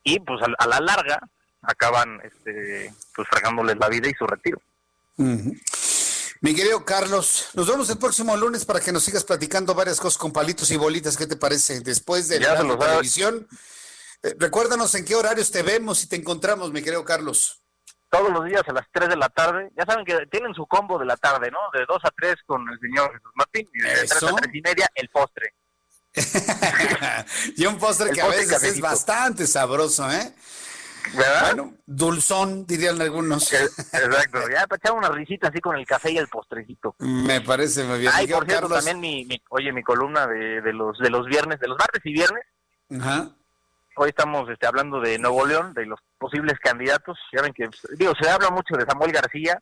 y 0.03 0.19
pues 0.19 0.41
a 0.57 0.67
la 0.67 0.79
larga 0.79 1.19
acaban 1.61 2.19
este, 2.23 2.93
pues 3.15 3.27
fregándoles 3.29 3.77
la 3.77 3.89
vida 3.89 4.09
y 4.09 4.13
su 4.13 4.27
retiro. 4.27 4.61
Mi 5.15 6.53
querido 6.53 6.83
Carlos, 6.83 7.49
nos 7.53 7.67
vemos 7.67 7.89
el 7.89 7.97
próximo 7.97 8.35
lunes 8.35 8.65
para 8.65 8.81
que 8.81 8.91
nos 8.91 9.03
sigas 9.03 9.23
platicando 9.23 9.73
varias 9.73 9.99
cosas 9.99 10.17
con 10.17 10.33
palitos 10.33 10.69
y 10.71 10.77
bolitas. 10.77 11.15
¿Qué 11.15 11.25
te 11.25 11.37
parece? 11.37 11.79
Después 11.79 12.27
de 12.27 12.41
la 12.41 12.57
televisión, 12.57 13.47
eh, 14.23 14.35
recuérdanos 14.37 14.93
en 14.95 15.05
qué 15.05 15.15
horarios 15.15 15.51
te 15.51 15.63
vemos 15.63 16.03
y 16.03 16.07
te 16.07 16.17
encontramos, 16.17 16.71
mi 16.73 16.81
querido 16.81 17.05
Carlos. 17.05 17.62
Todos 18.13 18.31
los 18.31 18.45
días 18.45 18.61
a 18.67 18.73
las 18.73 18.85
3 18.91 19.09
de 19.09 19.15
la 19.15 19.27
tarde. 19.27 19.71
Ya 19.75 19.85
saben 19.85 20.05
que 20.05 20.27
tienen 20.27 20.53
su 20.53 20.67
combo 20.67 20.99
de 20.99 21.05
la 21.05 21.17
tarde, 21.17 21.49
¿no? 21.49 21.57
De 21.73 21.83
2 21.87 21.97
a 22.03 22.11
3 22.15 22.35
con 22.45 22.61
el 22.69 22.79
señor 22.79 23.11
Jesús 23.11 23.31
Martín 23.33 23.67
y 23.73 23.81
de 23.81 23.89
3 23.89 24.23
a 24.23 24.35
3 24.35 24.53
y 24.53 24.61
media 24.61 24.87
el 24.93 25.09
postre. 25.09 25.55
y 27.57 27.65
un 27.65 27.79
postre 27.79 28.11
que 28.11 28.21
a 28.21 28.27
veces 28.27 28.61
es 28.61 28.79
bastante 28.79 29.47
sabroso, 29.47 30.11
¿eh? 30.11 30.31
Bueno, 31.15 31.73
dulzón, 31.87 32.67
dirían 32.67 33.01
algunos. 33.01 33.51
Exacto, 33.51 34.41
ya 34.51 34.67
para 34.67 34.77
echar 34.77 34.91
una 34.93 35.09
risita 35.09 35.47
así 35.47 35.59
con 35.59 35.75
el 35.75 35.85
café 35.87 36.11
y 36.11 36.19
el 36.19 36.27
postrecito. 36.27 36.95
Me 36.99 37.41
parece 37.41 37.83
muy 37.83 37.97
bien. 37.97 38.11
Ay, 38.13 38.27
por 38.27 38.45
cierto, 38.45 38.69
también 38.69 38.99
mi, 38.99 39.27
oye, 39.49 39.73
mi 39.73 39.81
columna 39.81 40.27
de, 40.27 40.61
de, 40.61 40.71
los 40.71 40.99
de 40.99 41.09
los 41.09 41.25
viernes, 41.25 41.59
de 41.59 41.67
los 41.67 41.79
martes 41.79 42.01
y 42.05 42.13
viernes. 42.13 42.43
Ajá. 42.91 43.31
Hoy 43.95 44.09
estamos 44.09 44.49
este, 44.49 44.65
hablando 44.65 44.99
de 44.99 45.19
Nuevo 45.19 45.45
León, 45.45 45.73
de 45.73 45.85
los 45.85 45.99
posibles 46.17 46.57
candidatos. 46.59 47.17
Ya 47.31 47.41
ven 47.41 47.53
que, 47.53 47.69
digo, 47.95 48.13
se 48.19 48.29
habla 48.29 48.49
mucho 48.49 48.75
de 48.75 48.85
Samuel 48.85 49.11
García, 49.11 49.61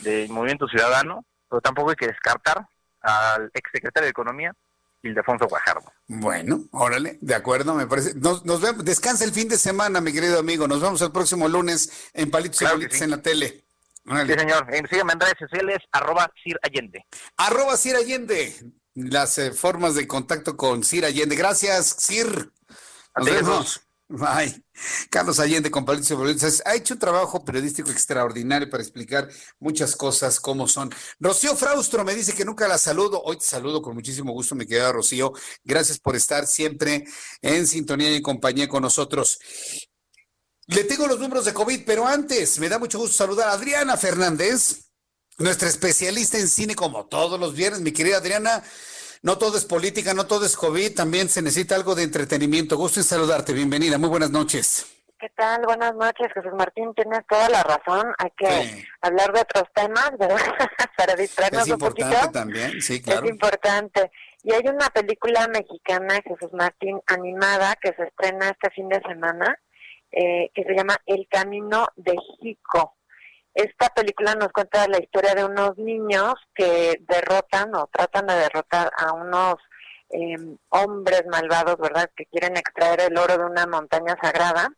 del 0.00 0.28
Movimiento 0.30 0.66
Ciudadano, 0.66 1.24
pero 1.48 1.60
tampoco 1.60 1.90
hay 1.90 1.96
que 1.96 2.08
descartar 2.08 2.66
al 3.00 3.50
exsecretario 3.54 4.06
de 4.06 4.10
Economía, 4.10 4.52
Ildefonso 5.02 5.46
Guajardo. 5.46 5.92
Bueno, 6.08 6.64
órale, 6.72 7.18
de 7.20 7.34
acuerdo, 7.34 7.74
me 7.74 7.86
parece. 7.86 8.14
Nos, 8.16 8.42
vemos, 8.60 8.84
descansa 8.84 9.24
el 9.24 9.32
fin 9.32 9.48
de 9.48 9.56
semana, 9.56 10.00
mi 10.00 10.12
querido 10.12 10.40
amigo. 10.40 10.66
Nos 10.66 10.80
vemos 10.80 11.00
el 11.02 11.12
próximo 11.12 11.46
lunes 11.48 12.10
en 12.14 12.30
Palitos 12.32 12.60
y 12.62 12.66
Bolitas 12.66 13.00
en 13.00 13.10
la 13.10 13.22
tele. 13.22 13.64
Sí, 14.04 14.34
señor. 14.34 14.66
Sígueme 14.90 15.12
en 15.12 15.20
redes 15.20 15.38
sociales, 15.38 15.78
arroba 15.92 16.28
Sir 16.42 16.58
Allende. 16.62 17.06
Arroba 17.36 17.76
Sir 17.76 17.94
Allende. 17.94 18.54
Las 18.94 19.38
eh, 19.38 19.52
formas 19.52 19.94
de 19.94 20.08
contacto 20.08 20.56
con 20.56 20.82
Sir 20.82 21.04
Allende. 21.04 21.36
Gracias, 21.36 21.86
Sir. 21.98 22.50
Nos 23.18 23.26
vemos. 23.26 23.80
Carlos 25.10 25.38
Allende 25.38 25.70
con 25.70 25.84
Palitos 25.84 26.10
y 26.10 26.62
ha 26.64 26.74
hecho 26.74 26.94
un 26.94 27.00
trabajo 27.00 27.44
periodístico 27.44 27.90
extraordinario 27.90 28.70
para 28.70 28.82
explicar 28.82 29.28
muchas 29.58 29.94
cosas 29.96 30.40
como 30.40 30.66
son. 30.66 30.90
Rocío 31.20 31.54
Fraustro 31.54 32.04
me 32.04 32.14
dice 32.14 32.32
que 32.32 32.44
nunca 32.44 32.66
la 32.68 32.78
saludo. 32.78 33.20
Hoy 33.22 33.36
te 33.36 33.44
saludo 33.44 33.82
con 33.82 33.94
muchísimo 33.94 34.32
gusto, 34.32 34.54
mi 34.54 34.66
querida 34.66 34.92
Rocío. 34.92 35.34
Gracias 35.62 35.98
por 35.98 36.16
estar 36.16 36.46
siempre 36.46 37.04
en 37.42 37.66
sintonía 37.66 38.10
y 38.10 38.16
en 38.16 38.22
compañía 38.22 38.66
con 38.66 38.82
nosotros. 38.82 39.38
Le 40.68 40.84
tengo 40.84 41.06
los 41.06 41.18
números 41.18 41.44
de 41.44 41.52
COVID, 41.52 41.82
pero 41.84 42.06
antes 42.06 42.58
me 42.58 42.68
da 42.68 42.78
mucho 42.78 42.98
gusto 42.98 43.16
saludar 43.16 43.48
a 43.48 43.52
Adriana 43.52 43.96
Fernández, 43.96 44.90
nuestra 45.36 45.68
especialista 45.68 46.38
en 46.38 46.48
cine 46.48 46.74
como 46.74 47.06
todos 47.06 47.38
los 47.38 47.54
viernes. 47.54 47.80
Mi 47.82 47.92
querida 47.92 48.18
Adriana, 48.18 48.62
no 49.22 49.38
todo 49.38 49.56
es 49.56 49.64
política, 49.64 50.14
no 50.14 50.26
todo 50.26 50.46
es 50.46 50.56
COVID, 50.56 50.94
también 50.94 51.28
se 51.28 51.42
necesita 51.42 51.74
algo 51.74 51.94
de 51.94 52.04
entretenimiento. 52.04 52.76
Gusto 52.76 53.00
en 53.00 53.04
saludarte, 53.04 53.52
bienvenida, 53.52 53.98
muy 53.98 54.08
buenas 54.08 54.30
noches. 54.30 54.94
¿Qué 55.18 55.28
tal? 55.30 55.62
Buenas 55.62 55.96
noches, 55.96 56.28
Jesús 56.32 56.52
Martín, 56.56 56.94
tienes 56.94 57.26
toda 57.28 57.48
la 57.48 57.64
razón. 57.64 58.14
Hay 58.18 58.30
que 58.36 58.86
hablar 59.00 59.32
de 59.32 59.40
otros 59.40 59.64
temas, 59.74 60.12
¿verdad? 60.16 60.38
Para 60.96 61.16
distraernos 61.16 61.68
un 61.68 61.78
poquito. 61.78 62.08
Es 62.08 62.14
importante 62.14 62.38
también, 62.38 62.80
sí, 62.80 63.02
claro. 63.02 63.24
Es 63.24 63.30
importante. 63.30 64.12
Y 64.44 64.52
hay 64.52 64.62
una 64.68 64.86
película 64.90 65.48
mexicana, 65.48 66.20
Jesús 66.22 66.52
Martín, 66.52 67.00
animada, 67.06 67.74
que 67.82 67.92
se 67.94 68.04
estrena 68.04 68.50
este 68.50 68.70
fin 68.70 68.88
de 68.88 69.00
semana, 69.00 69.58
eh, 70.12 70.50
que 70.54 70.62
se 70.62 70.74
llama 70.74 70.96
El 71.04 71.26
Camino 71.28 71.88
de 71.96 72.14
Jico. 72.40 72.97
Esta 73.54 73.88
película 73.88 74.34
nos 74.34 74.52
cuenta 74.52 74.86
la 74.88 74.98
historia 74.98 75.34
de 75.34 75.44
unos 75.44 75.76
niños 75.78 76.34
que 76.54 77.00
derrotan 77.08 77.74
o 77.74 77.88
tratan 77.88 78.26
de 78.26 78.34
derrotar 78.34 78.90
a 78.96 79.12
unos 79.12 79.56
em, 80.10 80.56
hombres 80.68 81.24
malvados, 81.26 81.76
¿verdad? 81.78 82.10
Que 82.16 82.26
quieren 82.26 82.56
extraer 82.56 83.00
el 83.00 83.18
oro 83.18 83.36
de 83.36 83.44
una 83.44 83.66
montaña 83.66 84.16
sagrada 84.22 84.68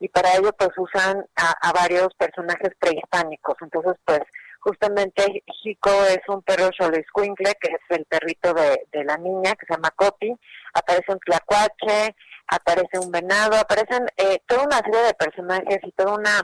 y 0.00 0.08
para 0.08 0.34
ello 0.36 0.52
pues 0.52 0.70
usan 0.76 1.24
a, 1.36 1.72
varios 1.72 2.08
personajes 2.14 2.70
prehispánicos. 2.78 3.54
Entonces 3.62 3.94
pues 4.04 4.20
justamente 4.60 5.42
Jico 5.62 5.90
es 6.06 6.20
un 6.28 6.42
perro 6.42 6.70
xoloiscuincle, 6.76 7.54
que 7.60 7.68
es 7.68 7.96
el 7.96 8.04
perrito 8.06 8.52
de, 8.52 9.04
la 9.04 9.16
niña, 9.16 9.54
que 9.54 9.66
se 9.66 9.74
llama 9.74 9.90
Coti, 9.96 10.34
aparece 10.74 11.12
un 11.12 11.20
tlacuache, 11.20 12.14
aparece 12.48 12.98
un 12.98 13.10
venado, 13.10 13.56
aparecen 13.56 14.06
eh, 14.16 14.40
toda 14.46 14.64
una 14.64 14.78
serie 14.78 15.02
de 15.02 15.14
personajes 15.14 15.78
y 15.82 15.92
toda 15.92 16.14
una 16.14 16.42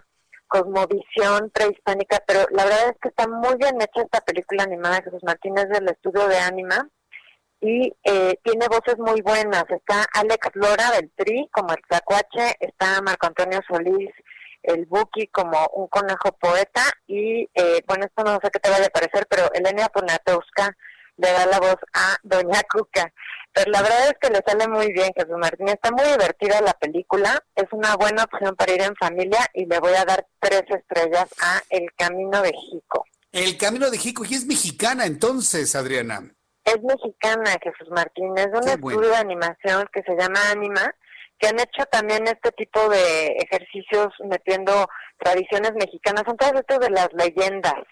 cosmovisión 0.51 1.51
prehispánica, 1.51 2.23
pero 2.27 2.41
la 2.51 2.65
verdad 2.65 2.91
es 2.91 2.97
que 3.01 3.09
está 3.09 3.27
muy 3.29 3.55
bien 3.57 3.77
hecha 3.81 4.03
esta 4.03 4.21
película 4.21 4.65
animada 4.65 5.03
Jesús 5.03 5.23
Martínez 5.23 5.69
del 5.69 5.89
estudio 5.89 6.27
de 6.27 6.39
Anima 6.39 6.89
y 7.61 7.93
eh, 8.05 8.35
tiene 8.43 8.67
voces 8.69 8.99
muy 8.99 9.23
buenas. 9.23 9.65
Está 9.71 10.05
Alex 10.15 10.51
Lora 10.55 10.91
del 10.97 11.11
Tri 11.17 11.49
como 11.53 11.73
el 11.73 11.83
Tlacuache, 11.89 12.57
está 12.59 13.01
Marco 13.01 13.29
Antonio 13.29 13.61
Solís, 13.69 14.11
el 14.63 14.87
Buki 14.87 15.29
como 15.29 15.57
un 15.75 15.87
conejo 15.87 16.33
poeta 16.41 16.83
y, 17.07 17.49
eh, 17.55 17.83
bueno, 17.87 18.07
esto 18.07 18.25
no 18.25 18.39
sé 18.43 18.51
qué 18.51 18.59
te 18.59 18.71
vaya 18.71 18.87
a 18.87 18.91
parecer, 18.91 19.27
pero 19.31 19.53
Elena 19.55 19.89
Ponatowska 19.89 20.77
le 21.17 21.33
da 21.33 21.47
la 21.47 21.61
voz 21.61 21.77
a 21.95 22.17
Doña 22.23 22.63
Cuca. 22.71 23.13
Pero 23.53 23.71
la 23.73 23.83
verdad 23.83 24.09
es 24.09 24.15
que 24.21 24.31
le 24.31 24.43
sale 24.47 24.69
muy 24.69 24.93
bien, 24.93 25.13
Jesús 25.15 25.37
Martín. 25.39 25.69
Está 25.69 25.91
muy 25.91 26.05
divertida 26.05 26.61
la 26.61 26.73
película. 26.75 27.43
Es 27.55 27.67
una 27.73 27.97
buena 27.97 28.25
opción 28.25 28.55
para 28.55 28.73
ir 28.73 28.83
en 28.83 28.95
familia 28.97 29.41
y 29.55 29.67
le 29.67 29.79
voy 29.81 29.93
a 29.95 30.05
dar 30.05 30.27
tres 30.39 30.63
estrellas 30.69 31.27
a 31.43 31.61
El 31.69 31.93
Camino 31.97 32.43
de 32.43 32.53
Jico. 32.53 33.05
El 33.33 33.57
Camino 33.57 33.91
de 33.91 33.99
Jico, 33.99 34.25
y 34.25 34.35
es 34.35 34.47
mexicana 34.47 35.07
entonces, 35.07 35.75
Adriana. 35.75 36.33
Es 36.65 36.81
mexicana, 36.83 37.57
Jesús 37.63 37.89
Martín. 37.91 38.37
Es 38.37 38.49
un 38.49 38.69
estudio 38.69 39.09
de 39.09 39.17
animación 39.17 39.89
que 39.93 40.03
se 40.03 40.17
llama 40.17 40.51
Anima, 40.51 40.95
que 41.39 41.49
han 41.49 41.59
hecho 41.59 41.85
también 41.91 42.27
este 42.27 42.53
tipo 42.53 42.89
de 42.89 43.37
ejercicios 43.39 44.09
metiendo 44.29 44.89
tradiciones 45.19 45.73
mexicanas. 45.75 46.25
Son 46.27 46.37
todos 46.37 46.53
estos 46.55 46.81
de 46.81 46.91
las 46.91 47.09
leyendas 47.15 47.83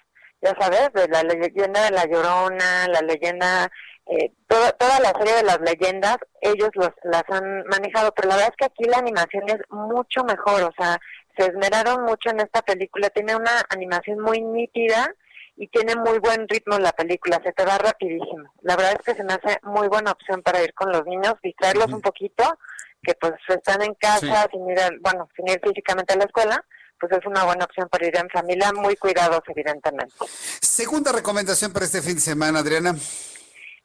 ya 0.40 0.54
sabes, 0.58 0.92
de 0.92 1.08
la 1.08 1.22
leyenda 1.22 1.84
de 1.84 1.90
la 1.90 2.06
Llorona, 2.06 2.86
la 2.88 3.00
leyenda 3.00 3.70
eh, 4.10 4.32
toda, 4.46 4.72
toda 4.72 5.00
la 5.00 5.12
serie 5.12 5.34
de 5.34 5.42
las 5.42 5.60
leyendas, 5.60 6.16
ellos 6.40 6.70
los, 6.74 6.90
las 7.04 7.24
han 7.28 7.64
manejado, 7.66 8.12
pero 8.14 8.28
la 8.28 8.36
verdad 8.36 8.52
es 8.52 8.56
que 8.56 8.64
aquí 8.64 8.84
la 8.84 8.98
animación 8.98 9.44
es 9.48 9.58
mucho 9.68 10.24
mejor, 10.24 10.62
o 10.62 10.72
sea, 10.76 10.98
se 11.36 11.46
esmeraron 11.46 12.04
mucho 12.04 12.30
en 12.30 12.40
esta 12.40 12.62
película, 12.62 13.10
tiene 13.10 13.36
una 13.36 13.62
animación 13.68 14.20
muy 14.20 14.40
nítida 14.40 15.14
y 15.56 15.68
tiene 15.68 15.94
muy 15.96 16.18
buen 16.20 16.48
ritmo 16.48 16.78
la 16.78 16.92
película, 16.92 17.40
se 17.44 17.52
te 17.52 17.64
va 17.64 17.78
rapidísimo. 17.78 18.52
La 18.62 18.76
verdad 18.76 18.96
es 18.98 19.04
que 19.04 19.14
se 19.14 19.24
me 19.24 19.34
hace 19.34 19.58
muy 19.62 19.88
buena 19.88 20.12
opción 20.12 20.40
para 20.42 20.62
ir 20.62 20.72
con 20.72 20.90
los 20.90 21.04
niños, 21.04 21.34
distraerlos 21.42 21.92
un 21.92 22.00
poquito, 22.00 22.58
que 23.02 23.14
pues 23.14 23.34
están 23.48 23.82
en 23.82 23.94
casa 23.94 24.48
sin 24.50 24.68
ir, 24.70 24.78
bueno, 25.00 25.28
sin 25.36 25.48
ir 25.48 25.60
físicamente 25.62 26.14
a 26.14 26.16
la 26.16 26.24
escuela, 26.24 26.64
pues 26.98 27.12
es 27.12 27.26
una 27.26 27.44
buena 27.44 27.64
opción 27.64 27.88
para 27.88 28.06
ir 28.06 28.16
en 28.16 28.28
familia, 28.30 28.72
muy 28.72 28.96
cuidados 28.96 29.42
evidentemente. 29.48 30.14
Segunda 30.60 31.12
recomendación 31.12 31.72
para 31.72 31.84
este 31.84 32.02
fin 32.02 32.14
de 32.14 32.20
semana, 32.20 32.60
Adriana. 32.60 32.96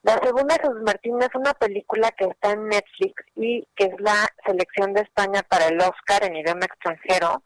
La 0.03 0.19
segunda, 0.21 0.55
Jesús 0.55 0.81
Martín, 0.85 1.21
es 1.21 1.33
una 1.33 1.53
película 1.53 2.11
que 2.11 2.25
está 2.25 2.51
en 2.51 2.67
Netflix 2.67 3.23
y 3.37 3.65
que 3.73 3.85
es 3.85 3.93
la 3.99 4.27
selección 4.45 4.93
de 4.93 5.01
España 5.01 5.43
para 5.47 5.67
el 5.69 5.79
Oscar 5.79 6.25
en 6.25 6.35
idioma 6.35 6.65
extranjero. 6.65 7.41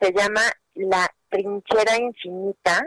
Se 0.00 0.14
llama 0.14 0.40
La 0.74 1.06
Trinchera 1.28 1.98
Infinita 1.98 2.82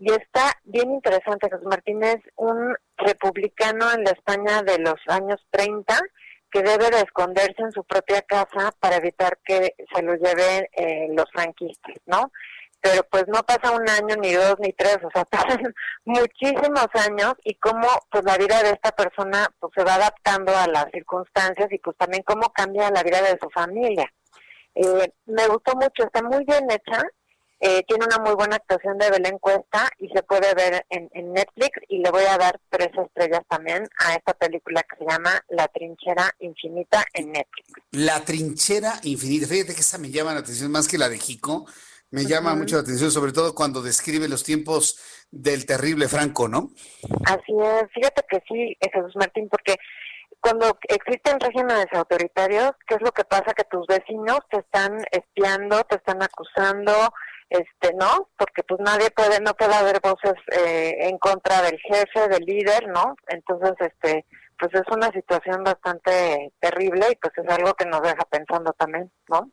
y 0.00 0.12
está 0.12 0.52
bien 0.64 0.90
interesante. 0.90 1.48
Jesús 1.48 1.64
Martín 1.64 2.02
es 2.02 2.16
un 2.34 2.74
republicano 2.96 3.92
en 3.92 4.02
la 4.02 4.10
España 4.10 4.62
de 4.62 4.80
los 4.80 4.96
años 5.06 5.40
30 5.50 6.00
que 6.50 6.62
debe 6.62 6.90
de 6.90 7.02
esconderse 7.02 7.62
en 7.62 7.70
su 7.70 7.84
propia 7.84 8.22
casa 8.22 8.72
para 8.80 8.96
evitar 8.96 9.38
que 9.44 9.76
se 9.94 10.02
lo 10.02 10.14
lleven 10.14 10.66
eh, 10.72 11.06
los 11.12 11.30
franquistas, 11.30 11.94
¿no? 12.06 12.32
Pero 12.86 13.02
pues 13.10 13.24
no 13.26 13.42
pasa 13.42 13.72
un 13.72 13.88
año, 13.88 14.16
ni 14.16 14.32
dos, 14.32 14.54
ni 14.60 14.72
tres, 14.72 14.98
o 15.02 15.10
sea, 15.12 15.24
pasan 15.30 15.74
muchísimos 16.04 16.86
años 16.94 17.34
y 17.44 17.54
cómo 17.56 17.88
pues 18.10 18.24
la 18.24 18.36
vida 18.36 18.62
de 18.62 18.70
esta 18.70 18.92
persona 18.92 19.48
pues 19.58 19.72
se 19.76 19.84
va 19.84 19.94
adaptando 19.94 20.56
a 20.56 20.66
las 20.68 20.86
circunstancias 20.92 21.68
y 21.70 21.78
pues 21.78 21.96
también 21.96 22.22
cómo 22.24 22.52
cambia 22.52 22.90
la 22.90 23.02
vida 23.02 23.22
de 23.22 23.38
su 23.40 23.50
familia. 23.50 24.10
Eh, 24.74 25.12
me 25.26 25.46
gustó 25.48 25.74
mucho, 25.74 26.04
está 26.04 26.22
muy 26.22 26.44
bien 26.44 26.70
hecha, 26.70 27.02
eh, 27.58 27.82
tiene 27.88 28.04
una 28.04 28.18
muy 28.18 28.34
buena 28.34 28.56
actuación 28.56 28.98
de 28.98 29.10
Belén 29.10 29.38
Cuesta 29.38 29.90
y 29.98 30.08
se 30.08 30.22
puede 30.22 30.54
ver 30.54 30.84
en, 30.90 31.08
Netflix 31.32 31.80
y 31.88 31.98
le 31.98 32.10
voy 32.10 32.24
a 32.24 32.36
dar 32.36 32.60
tres 32.68 32.90
estrellas 32.96 33.40
también 33.48 33.88
a 33.98 34.14
esta 34.14 34.34
película 34.34 34.82
que 34.82 34.96
se 34.96 35.10
llama 35.10 35.42
La 35.48 35.66
Trinchera 35.68 36.34
Infinita 36.38 37.04
en 37.14 37.32
Netflix. 37.32 37.68
La 37.92 38.20
Trinchera 38.24 39.00
Infinita, 39.02 39.46
fíjate 39.46 39.74
que 39.74 39.80
esa 39.80 39.98
me 39.98 40.10
llama 40.10 40.34
la 40.34 40.40
atención 40.40 40.70
más 40.70 40.86
que 40.86 40.98
la 40.98 41.08
de 41.08 41.18
Jico, 41.18 41.66
me 42.10 42.24
llama 42.24 42.54
mucho 42.54 42.76
la 42.76 42.82
atención, 42.82 43.10
sobre 43.10 43.32
todo 43.32 43.54
cuando 43.54 43.82
describe 43.82 44.28
los 44.28 44.44
tiempos 44.44 44.98
del 45.30 45.66
terrible 45.66 46.08
Franco, 46.08 46.48
¿no? 46.48 46.70
Así 47.26 47.52
es, 47.52 47.84
fíjate 47.92 48.22
que 48.28 48.42
sí, 48.48 48.76
Jesús 48.92 49.16
Martín, 49.16 49.48
porque 49.50 49.76
cuando 50.40 50.78
existen 50.88 51.40
regímenes 51.40 51.86
autoritarios, 51.92 52.72
¿qué 52.86 52.94
es 52.94 53.02
lo 53.02 53.12
que 53.12 53.24
pasa? 53.24 53.52
Que 53.54 53.64
tus 53.64 53.86
vecinos 53.86 54.40
te 54.50 54.58
están 54.58 55.04
espiando, 55.10 55.82
te 55.84 55.96
están 55.96 56.22
acusando, 56.22 56.92
este 57.50 57.94
no 57.94 58.28
porque 58.36 58.62
pues 58.64 58.80
nadie 58.80 59.10
puede 59.10 59.40
no 59.40 59.54
puede 59.54 59.74
haber 59.74 60.00
voces 60.00 60.34
eh, 60.52 60.96
en 61.08 61.18
contra 61.18 61.62
del 61.62 61.78
jefe 61.78 62.28
del 62.28 62.44
líder 62.44 62.88
no 62.88 63.14
entonces 63.28 63.72
este 63.78 64.26
pues 64.58 64.72
es 64.74 64.82
una 64.90 65.10
situación 65.12 65.62
bastante 65.62 66.52
terrible 66.58 67.06
y 67.12 67.16
pues 67.16 67.32
es 67.36 67.48
algo 67.48 67.74
que 67.74 67.86
nos 67.86 68.02
deja 68.02 68.24
pensando 68.30 68.72
también 68.72 69.10
no 69.28 69.50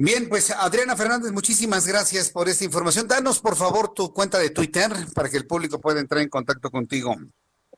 Bien, 0.00 0.28
pues 0.28 0.52
Adriana 0.52 0.94
Fernández, 0.94 1.32
muchísimas 1.32 1.84
gracias 1.84 2.30
por 2.30 2.48
esta 2.48 2.64
información. 2.64 3.08
Danos, 3.08 3.40
por 3.40 3.56
favor, 3.56 3.92
tu 3.92 4.12
cuenta 4.12 4.38
de 4.38 4.50
Twitter 4.50 4.92
para 5.12 5.28
que 5.28 5.36
el 5.36 5.44
público 5.44 5.80
pueda 5.80 5.98
entrar 5.98 6.22
en 6.22 6.28
contacto 6.28 6.70
contigo. 6.70 7.16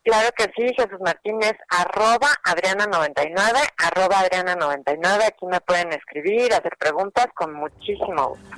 Claro 0.04 0.28
que 0.36 0.44
sí, 0.54 0.70
Jesús 0.76 1.00
Martínez, 1.02 1.54
arroba 1.70 2.28
Adriana99, 2.44 3.72
arroba 3.78 4.22
Adriana99. 4.22 5.24
Aquí 5.24 5.46
me 5.46 5.62
pueden 5.62 5.94
escribir, 5.94 6.52
hacer 6.52 6.76
preguntas 6.78 7.26
con 7.34 7.54
muchísimo 7.54 8.28
gusto. 8.28 8.56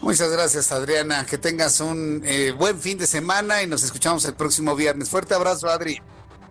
Muchas 0.00 0.30
gracias, 0.30 0.70
Adriana. 0.70 1.26
Que 1.28 1.38
tengas 1.38 1.80
un 1.80 2.22
eh, 2.24 2.52
buen 2.52 2.78
fin 2.78 2.98
de 2.98 3.08
semana 3.08 3.64
y 3.64 3.66
nos 3.66 3.82
escuchamos 3.82 4.24
el 4.26 4.34
próximo 4.34 4.76
viernes. 4.76 5.10
Fuerte 5.10 5.34
abrazo, 5.34 5.68
Adri. 5.68 6.00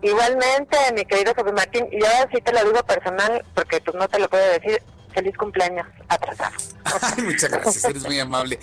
Igualmente, 0.02 0.76
mi 0.94 1.06
querido 1.06 1.34
Jesús 1.34 1.52
Martín, 1.54 1.88
y 1.90 2.04
ahora 2.04 2.28
sí 2.30 2.42
te 2.42 2.52
lo 2.52 2.62
digo 2.62 2.82
personal, 2.82 3.42
porque 3.54 3.80
pues 3.80 3.96
no 3.96 4.06
te 4.06 4.18
lo 4.18 4.28
puedo 4.28 4.46
decir, 4.50 4.82
feliz 5.16 5.36
cumpleaños 5.38 5.86
atrasado. 6.08 6.54
muchas 7.24 7.50
gracias, 7.50 7.84
eres 7.84 8.04
muy 8.04 8.20
amable. 8.20 8.58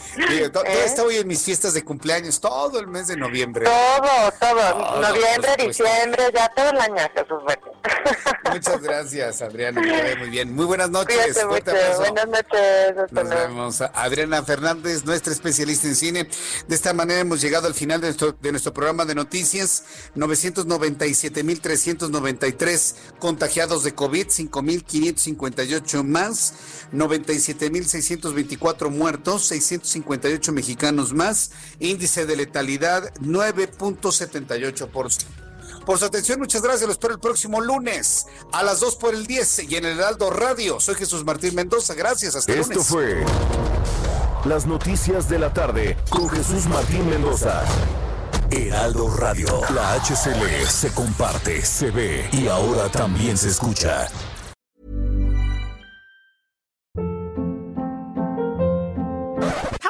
todo, 0.54 0.64
¿Eh? 0.66 0.86
está 0.86 1.04
hoy 1.04 1.18
en 1.18 1.28
mis 1.28 1.44
fiestas 1.44 1.74
de 1.74 1.84
cumpleaños, 1.84 2.40
todo 2.40 2.80
el 2.80 2.88
mes 2.88 3.08
de 3.08 3.18
noviembre. 3.18 3.66
Todo, 3.66 4.32
todo, 4.40 5.02
noviembre, 5.02 5.56
diciembre, 5.58 6.26
ya 6.32 6.48
todo 6.56 6.70
el 6.70 6.80
año, 6.80 7.10
Jesús 7.16 7.42
Muchas 8.52 8.82
gracias, 8.82 9.42
Adriana, 9.42 9.82
muy 10.20 10.30
bien. 10.30 10.54
Muy 10.54 10.66
buenas 10.66 10.92
noches. 10.92 11.44
Buenas 11.46 12.28
noches, 12.28 12.94
Nos 13.12 13.30
vemos. 13.30 13.82
Adriana 13.82 14.44
Fernández, 14.44 15.06
nuestra 15.06 15.32
especialista 15.34 15.88
en 15.88 15.96
cine. 15.96 16.30
De 16.68 16.76
esta 16.76 16.94
manera 16.94 17.22
hemos 17.22 17.42
llegado 17.42 17.66
al 17.68 17.74
final 17.74 18.00
de 18.02 18.08
nuestro, 18.08 18.34
de 18.34 18.52
nuestro 18.52 18.74
programa 18.74 19.06
de 19.06 19.16
noticias. 19.16 19.86
997.393 20.16 22.96
contagiados 23.18 23.84
de 23.84 23.96
COVID, 23.96 24.28
5.558 24.28 26.04
más. 26.04 26.43
97.624 26.94 28.90
muertos, 28.90 29.46
658 29.48 30.52
mexicanos 30.52 31.14
más, 31.14 31.52
índice 31.80 32.26
de 32.26 32.36
letalidad 32.36 33.14
9.78%. 33.22 35.24
Por 35.86 36.00
su 36.00 36.06
atención, 36.06 36.40
muchas 36.40 36.62
gracias. 36.62 36.88
Lo 36.88 36.94
espero 36.94 37.14
el 37.14 37.20
próximo 37.20 37.60
lunes 37.60 38.26
a 38.54 38.64
las 38.64 38.80
2 38.80 38.96
por 38.96 39.14
el 39.14 39.28
10 39.28 39.70
y 39.70 39.76
en 39.76 39.86
el 39.86 40.00
Heraldo 40.00 40.30
Radio. 40.30 40.80
Soy 40.80 40.96
Jesús 40.96 41.26
Martín 41.26 41.56
Mendoza. 41.56 41.94
Gracias. 41.94 42.36
Hasta 42.36 42.54
Esto 42.54 42.84
fue 42.84 43.26
las 44.46 44.66
noticias 44.66 45.30
de 45.30 45.40
la 45.40 45.54
tarde 45.54 45.98
con 46.10 46.30
Jesús 46.30 46.68
Martín 46.68 47.10
Mendoza. 47.10 47.64
Heraldo 48.50 49.10
Radio. 49.16 49.62
La 49.74 49.94
HCL 49.96 50.68
se 50.68 50.92
comparte, 50.92 51.66
se 51.66 51.92
ve 51.92 52.30
y 52.32 52.48
ahora 52.48 52.90
también 52.90 53.38
se 53.38 53.50
escucha. 53.50 54.08